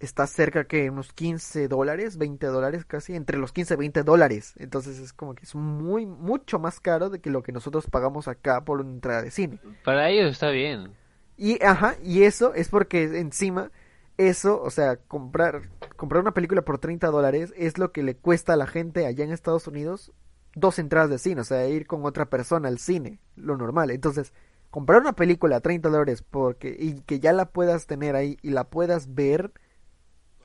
está 0.00 0.26
cerca 0.26 0.64
que 0.64 0.90
unos 0.90 1.12
15 1.12 1.68
dólares, 1.68 2.18
20 2.18 2.46
dólares 2.46 2.84
casi, 2.84 3.14
entre 3.14 3.38
los 3.38 3.52
15 3.52 3.74
y 3.74 3.76
20 3.76 4.02
dólares. 4.02 4.54
Entonces 4.58 4.98
es 4.98 5.12
como 5.12 5.36
que 5.36 5.44
es 5.44 5.54
muy, 5.54 6.06
mucho 6.06 6.58
más 6.58 6.80
caro 6.80 7.08
de 7.08 7.20
que 7.20 7.30
lo 7.30 7.44
que 7.44 7.52
nosotros 7.52 7.86
pagamos 7.88 8.26
acá 8.26 8.64
por 8.64 8.80
una 8.80 8.90
entrada 8.90 9.22
de 9.22 9.30
cine. 9.30 9.60
Para 9.84 10.10
ellos 10.10 10.32
está 10.32 10.50
bien. 10.50 10.92
Y, 11.38 11.62
ajá, 11.64 11.96
y 12.02 12.24
eso 12.24 12.52
es 12.54 12.68
porque 12.68 13.04
encima, 13.18 13.70
eso, 14.18 14.60
o 14.60 14.70
sea, 14.70 14.96
comprar, 14.96 15.70
comprar 15.96 16.20
una 16.20 16.34
película 16.34 16.62
por 16.62 16.78
30 16.78 17.06
dólares 17.08 17.54
es 17.56 17.78
lo 17.78 17.92
que 17.92 18.02
le 18.02 18.16
cuesta 18.16 18.52
a 18.52 18.56
la 18.56 18.66
gente 18.66 19.06
allá 19.06 19.24
en 19.24 19.32
Estados 19.32 19.66
Unidos 19.68 20.12
dos 20.54 20.78
entradas 20.78 21.10
de 21.10 21.18
cine, 21.18 21.40
o 21.40 21.44
sea, 21.44 21.68
ir 21.68 21.86
con 21.86 22.04
otra 22.04 22.26
persona 22.26 22.68
al 22.68 22.78
cine, 22.78 23.20
lo 23.36 23.56
normal. 23.56 23.90
Entonces, 23.90 24.32
comprar 24.70 25.00
una 25.00 25.14
película 25.14 25.56
a 25.56 25.60
30 25.60 25.88
dólares 25.88 26.22
porque, 26.28 26.76
y 26.78 27.00
que 27.02 27.20
ya 27.20 27.32
la 27.32 27.50
puedas 27.50 27.86
tener 27.86 28.16
ahí 28.16 28.38
y 28.42 28.50
la 28.50 28.64
puedas 28.64 29.14
ver 29.14 29.52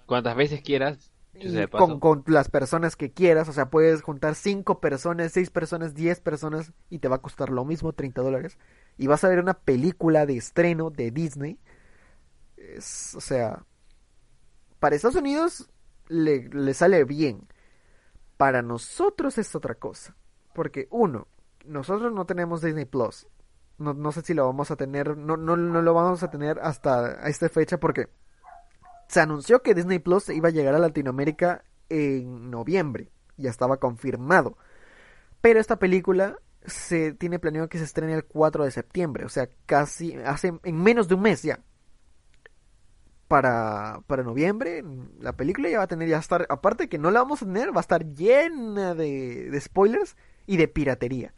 Cuantas 0.05 0.35
veces 0.35 0.61
quieras. 0.61 1.11
con, 1.71 1.99
con 1.99 2.23
las 2.27 2.49
personas 2.49 2.95
que 2.95 3.11
quieras, 3.11 3.49
o 3.49 3.53
sea, 3.53 3.69
puedes 3.69 4.01
juntar 4.01 4.35
5 4.35 4.79
personas, 4.79 5.31
6 5.31 5.49
personas, 5.49 5.95
10 5.95 6.19
personas 6.21 6.73
y 6.89 6.99
te 6.99 7.07
va 7.07 7.17
a 7.17 7.21
costar 7.21 7.49
lo 7.49 7.65
mismo, 7.65 7.93
30 7.93 8.21
dólares. 8.21 8.57
Y 8.97 9.07
vas 9.07 9.23
a 9.23 9.29
ver 9.29 9.39
una 9.39 9.53
película 9.53 10.25
de 10.25 10.37
estreno 10.37 10.89
de 10.89 11.11
Disney. 11.11 11.59
Es, 12.57 13.15
o 13.15 13.21
sea, 13.21 13.65
para 14.79 14.95
Estados 14.95 15.15
Unidos 15.15 15.69
le, 16.07 16.49
le 16.49 16.73
sale 16.73 17.03
bien. 17.03 17.47
Para 18.37 18.61
nosotros 18.61 19.37
es 19.37 19.55
otra 19.55 19.75
cosa. 19.75 20.15
Porque 20.53 20.87
uno, 20.91 21.27
nosotros 21.65 22.13
no 22.13 22.25
tenemos 22.25 22.61
Disney 22.61 22.85
Plus. 22.85 23.27
No, 23.77 23.93
no 23.93 24.11
sé 24.11 24.21
si 24.21 24.33
lo 24.33 24.45
vamos 24.45 24.69
a 24.71 24.75
tener, 24.75 25.17
no, 25.17 25.35
no, 25.35 25.57
no 25.57 25.81
lo 25.81 25.93
vamos 25.93 26.21
a 26.23 26.29
tener 26.29 26.59
hasta 26.59 27.27
esta 27.27 27.49
fecha 27.49 27.79
porque 27.79 28.07
se 29.07 29.19
anunció 29.19 29.61
que 29.61 29.73
Disney 29.73 29.99
Plus 29.99 30.29
iba 30.29 30.49
a 30.49 30.51
llegar 30.51 30.75
a 30.75 30.79
Latinoamérica 30.79 31.63
en 31.89 32.51
noviembre. 32.51 33.09
Ya 33.37 33.49
estaba 33.49 33.77
confirmado. 33.77 34.57
Pero 35.41 35.59
esta 35.59 35.77
película 35.77 36.37
se 36.65 37.13
tiene 37.13 37.39
planeado 37.39 37.69
que 37.69 37.77
se 37.77 37.83
estrene 37.83 38.13
el 38.13 38.25
4 38.25 38.65
de 38.65 38.71
septiembre. 38.71 39.25
O 39.25 39.29
sea, 39.29 39.49
casi 39.65 40.15
hace 40.25 40.53
en 40.63 40.81
menos 40.81 41.07
de 41.07 41.15
un 41.15 41.21
mes 41.21 41.43
ya. 41.43 41.59
Para, 43.27 44.01
para 44.05 44.21
noviembre, 44.21 44.83
la 45.19 45.33
película 45.33 45.69
ya 45.69 45.79
va 45.79 45.85
a 45.85 45.87
tener, 45.87 46.07
ya 46.07 46.19
estar, 46.19 46.45
aparte 46.49 46.87
que 46.87 46.99
no 46.99 47.09
la 47.09 47.21
vamos 47.21 47.41
a 47.41 47.45
tener, 47.45 47.75
va 47.75 47.79
a 47.79 47.81
estar 47.81 48.05
llena 48.13 48.93
de, 48.93 49.49
de 49.49 49.61
spoilers 49.61 50.15
y 50.45 50.57
de 50.57 50.67
piratería. 50.67 51.33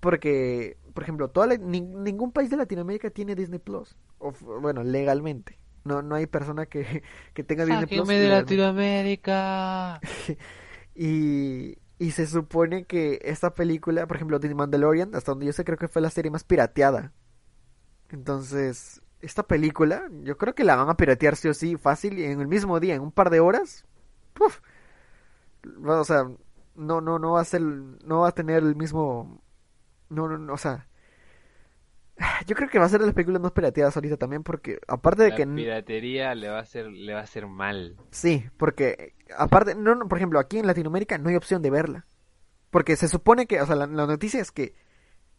Porque, 0.00 0.78
por 0.94 1.02
ejemplo, 1.02 1.28
toda 1.28 1.56
ningún 1.58 2.32
país 2.32 2.48
de 2.48 2.56
Latinoamérica 2.56 3.10
tiene 3.10 3.34
Disney 3.34 3.58
Plus. 3.58 3.96
O, 4.18 4.32
bueno, 4.60 4.82
legalmente. 4.82 5.58
No, 5.84 6.02
no 6.02 6.14
hay 6.14 6.26
persona 6.26 6.66
que, 6.66 7.02
que 7.34 7.44
tenga 7.44 7.66
Disney 7.66 7.86
Plus. 7.86 8.08
de 8.08 8.28
Latinoamérica. 8.28 10.00
y, 10.94 11.76
y 12.00 12.12
se 12.12 12.26
supone 12.26 12.86
que 12.86 13.20
esta 13.22 13.52
película, 13.52 14.06
por 14.06 14.16
ejemplo, 14.16 14.40
The 14.40 14.54
Mandalorian, 14.54 15.14
hasta 15.14 15.32
donde 15.32 15.44
yo 15.44 15.52
sé, 15.52 15.64
creo 15.64 15.76
que 15.76 15.86
fue 15.86 16.00
la 16.00 16.08
serie 16.08 16.30
más 16.30 16.44
pirateada. 16.44 17.12
Entonces, 18.08 19.02
esta 19.20 19.42
película, 19.42 20.08
yo 20.22 20.38
creo 20.38 20.54
que 20.54 20.64
la 20.64 20.76
van 20.76 20.88
a 20.88 20.96
piratear 20.96 21.36
sí 21.36 21.48
o 21.48 21.54
sí, 21.54 21.76
fácil, 21.76 22.18
en 22.18 22.40
el 22.40 22.48
mismo 22.48 22.80
día, 22.80 22.94
en 22.94 23.02
un 23.02 23.12
par 23.12 23.28
de 23.28 23.40
horas. 23.40 23.84
O 25.84 26.04
sea, 26.04 26.26
no, 26.74 27.02
no, 27.02 27.18
no 27.18 27.32
va 27.32 27.42
a 27.42 27.44
ser, 27.44 27.60
no 27.60 28.20
va 28.20 28.28
a 28.28 28.32
tener 28.32 28.62
el 28.62 28.76
mismo, 28.76 29.42
no, 30.08 30.26
no, 30.26 30.38
no 30.38 30.54
o 30.54 30.58
sea, 30.58 30.88
yo 32.46 32.54
creo 32.54 32.68
que 32.68 32.78
va 32.78 32.84
a 32.84 32.88
ser 32.88 33.00
de 33.00 33.06
las 33.06 33.14
películas 33.14 33.40
más 33.40 33.52
pirateadas 33.52 33.96
ahorita 33.96 34.16
también 34.16 34.42
porque 34.42 34.78
aparte 34.86 35.22
de 35.22 35.30
la 35.30 35.36
que 35.36 35.46
piratería 35.46 36.34
le 36.34 36.48
va 36.48 36.58
a 36.58 36.62
hacer 36.62 36.86
le 36.86 37.14
va 37.14 37.20
a 37.20 37.24
hacer 37.24 37.46
mal. 37.46 37.96
Sí, 38.10 38.44
porque 38.56 39.14
aparte 39.36 39.74
no, 39.74 39.94
no 39.94 40.08
por 40.08 40.18
ejemplo, 40.18 40.38
aquí 40.38 40.58
en 40.58 40.66
Latinoamérica 40.66 41.18
no 41.18 41.28
hay 41.28 41.36
opción 41.36 41.62
de 41.62 41.70
verla. 41.70 42.06
Porque 42.70 42.96
se 42.96 43.08
supone 43.08 43.46
que, 43.46 43.60
o 43.60 43.66
sea, 43.66 43.74
la, 43.74 43.86
noticia 43.86 44.40
es 44.40 44.52
que 44.52 44.74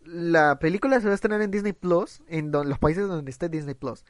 la 0.03 0.59
película 0.59 0.99
se 0.99 1.05
va 1.05 1.13
a 1.13 1.15
estrenar 1.15 1.41
en 1.41 1.51
Disney 1.51 1.73
Plus, 1.73 2.21
en 2.27 2.51
los 2.51 2.77
países 2.77 3.07
donde 3.07 3.31
esté 3.31 3.47
Disney 3.47 3.73
Plus. 3.73 4.03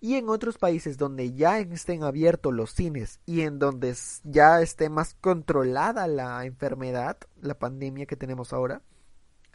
Y 0.00 0.14
en 0.14 0.28
otros 0.28 0.56
países 0.56 0.96
donde 0.96 1.32
ya 1.32 1.58
estén 1.58 2.04
abiertos 2.04 2.54
los 2.54 2.70
cines 2.70 3.20
y 3.26 3.42
en 3.42 3.58
donde 3.58 3.94
ya 4.24 4.62
esté 4.62 4.88
más 4.88 5.14
controlada 5.20 6.06
la 6.06 6.44
enfermedad, 6.46 7.18
la 7.42 7.58
pandemia 7.58 8.06
que 8.06 8.16
tenemos 8.16 8.52
ahora, 8.52 8.82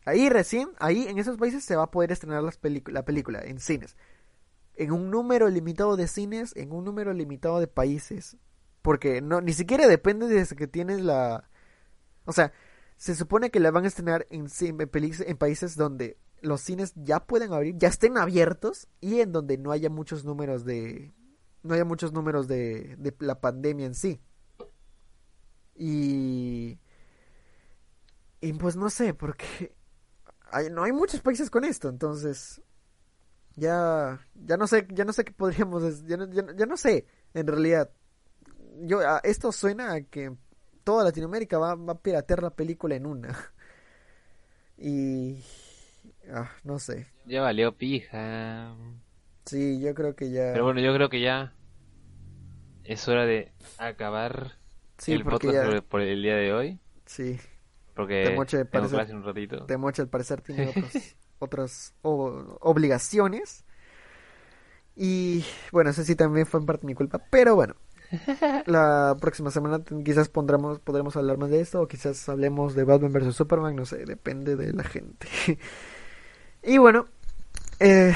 Ahí 0.06 0.30
recién, 0.30 0.69
ahí 0.77 1.07
en 1.07 1.18
esos 1.18 1.38
países 1.38 1.64
se 1.64 1.76
va 1.76 1.84
a 1.84 1.91
poder 1.91 2.11
estrenar 2.11 2.44
la 2.44 3.06
película 3.06 3.41
en 3.44 3.60
cines. 3.60 3.98
En 4.76 4.91
un 4.91 5.10
número 5.10 5.49
limitado 5.49 5.98
de 5.98 6.07
cines, 6.07 6.56
en 6.56 6.72
un 6.72 6.86
número 6.86 7.11
limitado 7.11 7.60
de 7.60 7.68
países. 7.68 8.38
Porque 8.84 9.19
no, 9.22 9.41
ni 9.41 9.53
siquiera 9.53 9.88
depende 9.88 10.27
de 10.27 10.45
que 10.56 10.68
tienes 10.68 11.02
la... 11.02 11.49
O 12.26 12.34
sea, 12.34 12.53
se 12.98 13.15
supone 13.15 13.49
que 13.49 13.60
la 13.60 13.72
van 13.72 13.86
a 13.86 13.88
estrenar 13.88 14.27
en, 14.30 14.48
en 14.60 15.38
países 15.38 15.76
donde 15.76 16.19
los 16.41 16.61
cines 16.61 16.94
ya 16.95 17.26
pueden 17.26 17.52
abrir, 17.52 17.76
ya 17.77 17.88
estén 17.88 18.18
abiertos 18.18 18.88
y 19.02 19.22
en 19.22 19.32
donde 19.32 19.57
no 19.57 19.72
haya 19.72 19.90
muchos 19.90 20.23
números 20.23 20.65
de... 20.65 21.14
No 21.64 21.73
haya 21.73 21.84
muchos 21.86 22.14
números 22.14 22.48
de, 22.48 22.95
de 22.99 23.15
la 23.22 23.41
pandemia 23.41 23.88
en 23.88 23.95
sí. 23.95 24.22
Y... 25.76 26.77
Y 28.40 28.53
pues 28.53 28.76
no 28.76 28.91
sé, 28.91 29.15
porque 29.15 29.73
no 30.72 30.84
hay 30.84 30.92
muchos 30.92 31.22
países 31.22 31.50
con 31.50 31.64
esto, 31.64 31.90
entonces 31.90 32.62
ya 33.56 34.20
ya 34.36 34.58
no 34.58 34.68
sé, 34.68 34.88
ya 34.92 35.06
no 35.06 35.14
sé 35.14 35.24
qué 35.24 35.32
podríamos, 35.32 36.06
ya 36.06 36.18
no, 36.18 36.30
ya, 36.30 36.66
no 36.66 36.78
sé, 36.78 37.06
en 37.34 37.48
realidad. 37.48 37.90
Yo 38.82 39.00
esto 39.24 39.52
suena 39.52 39.94
a 39.94 40.02
que 40.02 40.36
toda 40.84 41.06
Latinoamérica 41.06 41.58
va, 41.58 41.76
va 41.76 41.94
a 41.94 42.00
piratear 42.00 42.44
la 42.44 42.50
película 42.50 42.96
en 42.96 43.06
una. 43.06 43.38
Y 44.78 45.42
ah, 46.30 46.52
no 46.66 46.80
sé. 46.80 47.08
Ya 47.26 47.42
valió 47.42 47.78
pija. 47.78 48.76
Sí, 49.46 49.80
yo 49.80 49.94
creo 49.96 50.18
que 50.18 50.32
ya. 50.32 50.52
Pero 50.52 50.66
bueno, 50.66 50.82
yo 50.82 50.94
creo 50.94 51.08
que 51.08 51.22
ya 51.22 51.54
es 52.84 53.08
hora 53.08 53.26
de 53.26 53.52
acabar 53.78 54.58
el 55.08 55.24
podcast 55.24 55.82
por 55.88 56.02
el 56.02 56.22
día 56.22 56.36
de 56.36 56.54
hoy. 56.54 56.80
Sí. 57.06 57.40
Porque 57.96 58.26
Temoche, 58.26 58.66
parecer, 58.66 59.16
un 59.16 59.24
ratito. 59.24 59.66
Temoche 59.66 60.02
al 60.02 60.10
parecer 60.10 60.42
tiene 60.42 60.74
otras 61.40 61.96
obligaciones. 62.02 63.64
Y 64.98 65.44
bueno, 65.72 65.90
eso 65.90 66.04
sí 66.04 66.16
también 66.16 66.46
fue 66.46 66.60
en 66.60 66.66
parte 66.66 66.86
mi 66.86 66.94
culpa. 66.94 67.20
Pero 67.30 67.56
bueno, 67.56 67.76
la 68.66 69.16
próxima 69.20 69.50
semana 69.50 69.82
quizás 70.04 70.28
pondremos, 70.28 70.80
podremos 70.80 71.16
hablar 71.16 71.38
más 71.38 71.50
de 71.50 71.62
esto. 71.62 71.82
O 71.82 71.88
quizás 71.88 72.28
hablemos 72.28 72.76
de 72.76 72.84
Batman 72.84 73.14
vs. 73.14 73.34
Superman. 73.34 73.76
No 73.76 73.86
sé, 73.86 74.06
depende 74.06 74.58
de 74.58 74.74
la 74.74 74.84
gente. 74.84 75.28
y 76.64 76.78
bueno, 76.78 77.06
eh, 77.80 78.14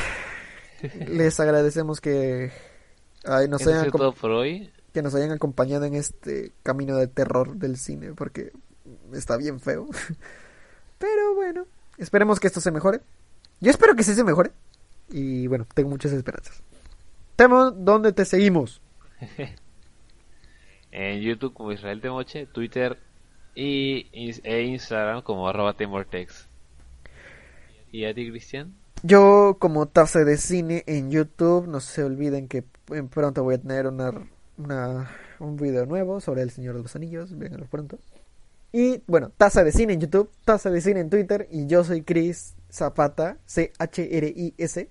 les 1.08 1.40
agradecemos 1.40 2.02
que 2.02 2.52
nos 3.48 3.66
hayan, 3.66 3.92
que 4.92 5.02
nos 5.02 5.16
hayan 5.16 5.32
acompañado 5.32 5.86
en 5.86 5.94
este 5.96 6.52
camino 6.64 6.98
de 6.98 7.08
terror 7.08 7.56
del 7.56 7.78
cine. 7.78 8.14
Porque 8.14 8.52
está 9.14 9.38
bien 9.38 9.60
feo. 9.60 9.88
Pero 10.98 11.36
bueno, 11.36 11.66
esperemos 11.98 12.40
que 12.40 12.48
esto 12.48 12.62
se 12.62 12.72
mejore. 12.72 13.02
Yo 13.62 13.72
espero 13.72 13.96
que 13.96 14.04
sí 14.04 14.14
se 14.14 14.24
mejore. 14.24 14.52
Y 15.10 15.48
bueno, 15.48 15.66
tengo 15.74 15.90
muchas 15.90 16.12
esperanzas. 16.12 16.62
Temo, 17.36 17.72
¿dónde 17.72 18.12
te 18.12 18.26
seguimos? 18.26 18.82
en 20.92 21.22
YouTube 21.22 21.54
como 21.54 21.72
Israel 21.72 22.02
Temoche, 22.02 22.46
Twitter 22.46 22.98
y, 23.56 24.08
e 24.14 24.64
Instagram 24.64 25.22
como 25.22 25.48
arroba 25.48 25.74
Temortex. 25.74 26.48
¿Y 27.92 28.06
a 28.06 28.14
ti, 28.14 28.30
Cristian? 28.30 28.76
Yo 29.02 29.58
como 29.60 29.88
taza 29.88 30.20
de 30.20 30.38
cine 30.38 30.84
en 30.86 31.10
YouTube, 31.12 31.68
no 31.68 31.80
se 31.80 32.04
olviden 32.04 32.48
que 32.48 32.64
pronto 33.10 33.44
voy 33.44 33.56
a 33.56 33.62
tener 33.62 33.88
una, 33.88 34.12
una, 34.58 35.10
un 35.40 35.56
video 35.56 35.86
nuevo 35.86 36.20
sobre 36.20 36.42
El 36.42 36.52
Señor 36.52 36.76
de 36.76 36.84
los 36.84 36.96
Anillos, 36.96 37.38
véanlo 37.38 37.66
pronto. 37.66 37.98
Y 38.72 39.02
bueno, 39.08 39.32
Taza 39.36 39.64
de 39.64 39.72
Cine 39.72 39.94
en 39.94 40.02
YouTube, 40.02 40.30
Taza 40.46 40.70
de 40.70 40.82
Cine 40.82 41.00
en 41.00 41.10
Twitter 41.10 41.48
y 41.52 41.66
yo 41.66 41.84
soy 41.84 42.04
Chris 42.04 42.56
Zapata, 42.72 43.38
C-H-R-I-S. 43.46 44.90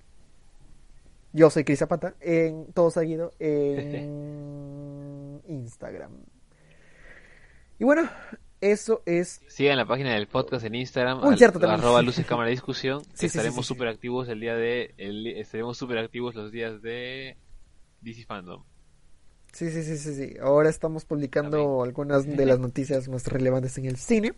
Yo 1.33 1.51
soy 1.51 1.65
Chris 1.65 1.79
Zapata, 1.79 2.15
en 2.21 2.73
todo 2.73 2.91
seguido 2.91 3.33
en 3.39 5.41
Instagram. 5.49 6.11
Y 7.79 7.85
bueno, 7.85 8.09
eso 8.61 9.03
es. 9.07 9.41
Sigan 9.47 9.77
la 9.77 9.87
página 9.87 10.15
del 10.15 10.27
podcast 10.27 10.65
en 10.65 10.75
Instagram, 10.75 11.21
arroba 11.23 12.03
luces 12.03 12.27
cámara 12.27 12.51
discusión. 12.51 13.03
estaremos 13.21 13.67
súper 13.67 13.87
activos 13.87 14.29
el 14.29 14.41
día 14.41 14.57
de. 14.57 14.95
estaremos 15.37 15.79
súper 15.79 15.99
activos 15.99 16.35
los 16.35 16.51
días 16.51 16.83
de 16.83 17.37
DC 18.01 18.25
Fandom. 18.25 18.65
Sí, 19.53 19.71
sí, 19.71 19.83
sí, 19.83 19.97
sí, 19.97 20.15
sí. 20.15 20.37
Ahora 20.41 20.69
estamos 20.69 21.05
publicando 21.05 21.83
algunas 21.83 22.27
de 22.27 22.47
las 22.47 22.59
noticias 22.59 23.09
más 23.09 23.27
relevantes 23.27 23.77
en 23.79 23.87
el 23.87 23.97
cine. 23.97 24.35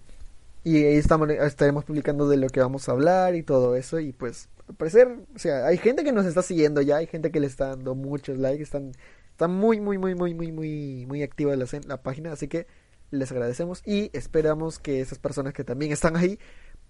Y 0.63 0.85
ahí 0.85 0.97
estamos, 0.97 1.29
estaremos 1.31 1.85
publicando 1.85 2.29
de 2.29 2.37
lo 2.37 2.49
que 2.49 2.61
vamos 2.61 2.89
a 2.89 2.93
hablar 2.93 3.35
y 3.35 3.43
todo 3.43 3.77
eso. 3.77 3.99
Y 3.99 4.13
pues, 4.13 4.49
al 4.69 4.75
parecer, 4.77 5.09
o 5.35 5.39
sea, 5.39 5.67
hay 5.67 5.79
gente 5.79 6.05
que 6.05 6.13
nos 6.13 6.27
está 6.27 6.43
siguiendo 6.43 6.83
ya, 6.83 6.97
hay 6.97 7.07
gente 7.07 7.31
que 7.31 7.41
le 7.41 7.47
está 7.47 7.69
dando 7.69 7.95
muchos 7.95 8.39
likes, 8.39 8.63
están 8.63 8.93
Está 9.41 9.49
muy, 9.49 9.81
muy, 9.81 9.97
muy, 9.97 10.15
muy, 10.15 10.35
muy, 10.35 10.53
muy, 10.53 11.07
muy 11.07 11.23
activa 11.23 11.57
la, 11.57 11.65
la 11.87 12.03
página, 12.03 12.31
así 12.31 12.47
que 12.47 12.67
les 13.11 13.33
agradecemos 13.33 13.81
y 13.87 14.11
esperamos 14.13 14.79
que 14.79 15.01
esas 15.01 15.19
personas 15.19 15.55
que 15.55 15.65
también 15.65 15.93
están 15.93 16.15
ahí 16.15 16.39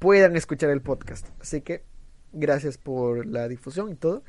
puedan 0.00 0.34
escuchar 0.34 0.70
el 0.70 0.82
podcast. 0.82 1.28
Así 1.40 1.60
que 1.60 1.84
gracias 2.32 2.76
por 2.76 3.24
la 3.24 3.46
difusión 3.46 3.92
y 3.92 3.94
todo. 3.94 4.24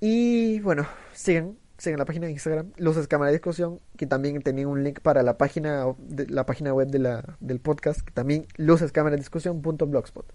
Y 0.00 0.58
bueno, 0.58 0.88
sigan, 1.12 1.56
sigan 1.80 1.98
la 1.98 2.04
página 2.04 2.26
de 2.26 2.32
Instagram, 2.32 2.72
Cámara 3.08 3.30
de 3.30 3.38
Discusión, 3.38 3.80
que 3.96 4.06
también 4.06 4.42
tenía 4.42 4.68
un 4.68 4.84
link 4.84 5.00
para 5.00 5.22
la 5.22 5.38
página, 5.38 5.86
de, 5.98 6.26
la 6.26 6.44
página 6.44 6.74
web 6.74 6.88
de 6.88 6.98
la, 6.98 7.36
del 7.40 7.60
podcast, 7.60 8.02
que 8.02 8.12
también 8.12 8.46
lucescámaradiscusión.blogspot. 8.56 10.32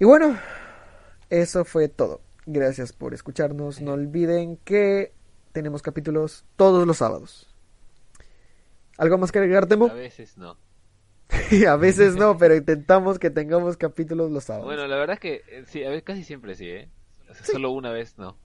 Y 0.00 0.04
bueno, 0.04 0.36
eso 1.30 1.64
fue 1.64 1.88
todo. 1.88 2.20
Gracias 2.46 2.92
por 2.92 3.14
escucharnos. 3.14 3.80
No 3.80 3.92
olviden 3.92 4.56
que 4.58 5.12
tenemos 5.52 5.82
capítulos 5.82 6.44
todos 6.56 6.86
los 6.86 6.98
sábados. 6.98 7.54
¿Algo 8.98 9.18
más 9.18 9.32
que 9.32 9.38
agregar, 9.38 9.66
Temo? 9.66 9.86
A 9.86 9.94
veces 9.94 10.36
no. 10.36 10.56
a 11.68 11.76
veces 11.76 12.16
no, 12.16 12.36
pero 12.36 12.54
intentamos 12.54 13.18
que 13.18 13.30
tengamos 13.30 13.76
capítulos 13.76 14.30
los 14.30 14.44
sábados. 14.44 14.66
Bueno, 14.66 14.86
la 14.86 14.96
verdad 14.96 15.14
es 15.14 15.20
que 15.20 15.42
eh, 15.48 15.64
sí, 15.66 15.84
a 15.84 15.88
veces 15.88 16.02
casi 16.02 16.24
siempre 16.24 16.54
sí, 16.54 16.68
¿eh? 16.68 16.88
Solo 17.44 17.70
una 17.70 17.90
vez 17.90 18.18
no. 18.18 18.36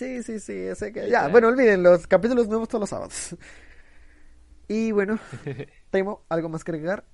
Sí, 0.00 0.22
sí, 0.22 0.40
sí, 0.40 0.74
sé 0.74 0.94
que... 0.94 1.10
Ya, 1.10 1.28
bueno, 1.28 1.48
olviden, 1.48 1.82
los 1.82 2.06
capítulos 2.06 2.48
nuevos 2.48 2.66
todos 2.68 2.80
los 2.80 2.88
sábados. 2.88 3.36
Y 4.66 4.92
bueno, 4.92 5.18
Temo, 5.90 6.24
¿algo 6.28 6.48
más 6.48 6.62
que 6.62 6.70
agregar? 6.70 7.04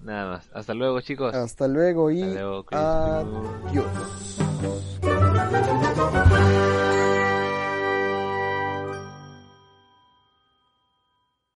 Nada 0.00 0.30
más. 0.30 0.50
Hasta 0.54 0.72
luego, 0.72 1.02
chicos. 1.02 1.34
Hasta 1.34 1.68
luego 1.68 2.10
y 2.10 2.22
Hasta 2.22 2.40
luego, 2.40 2.66
adiós. 2.70 4.38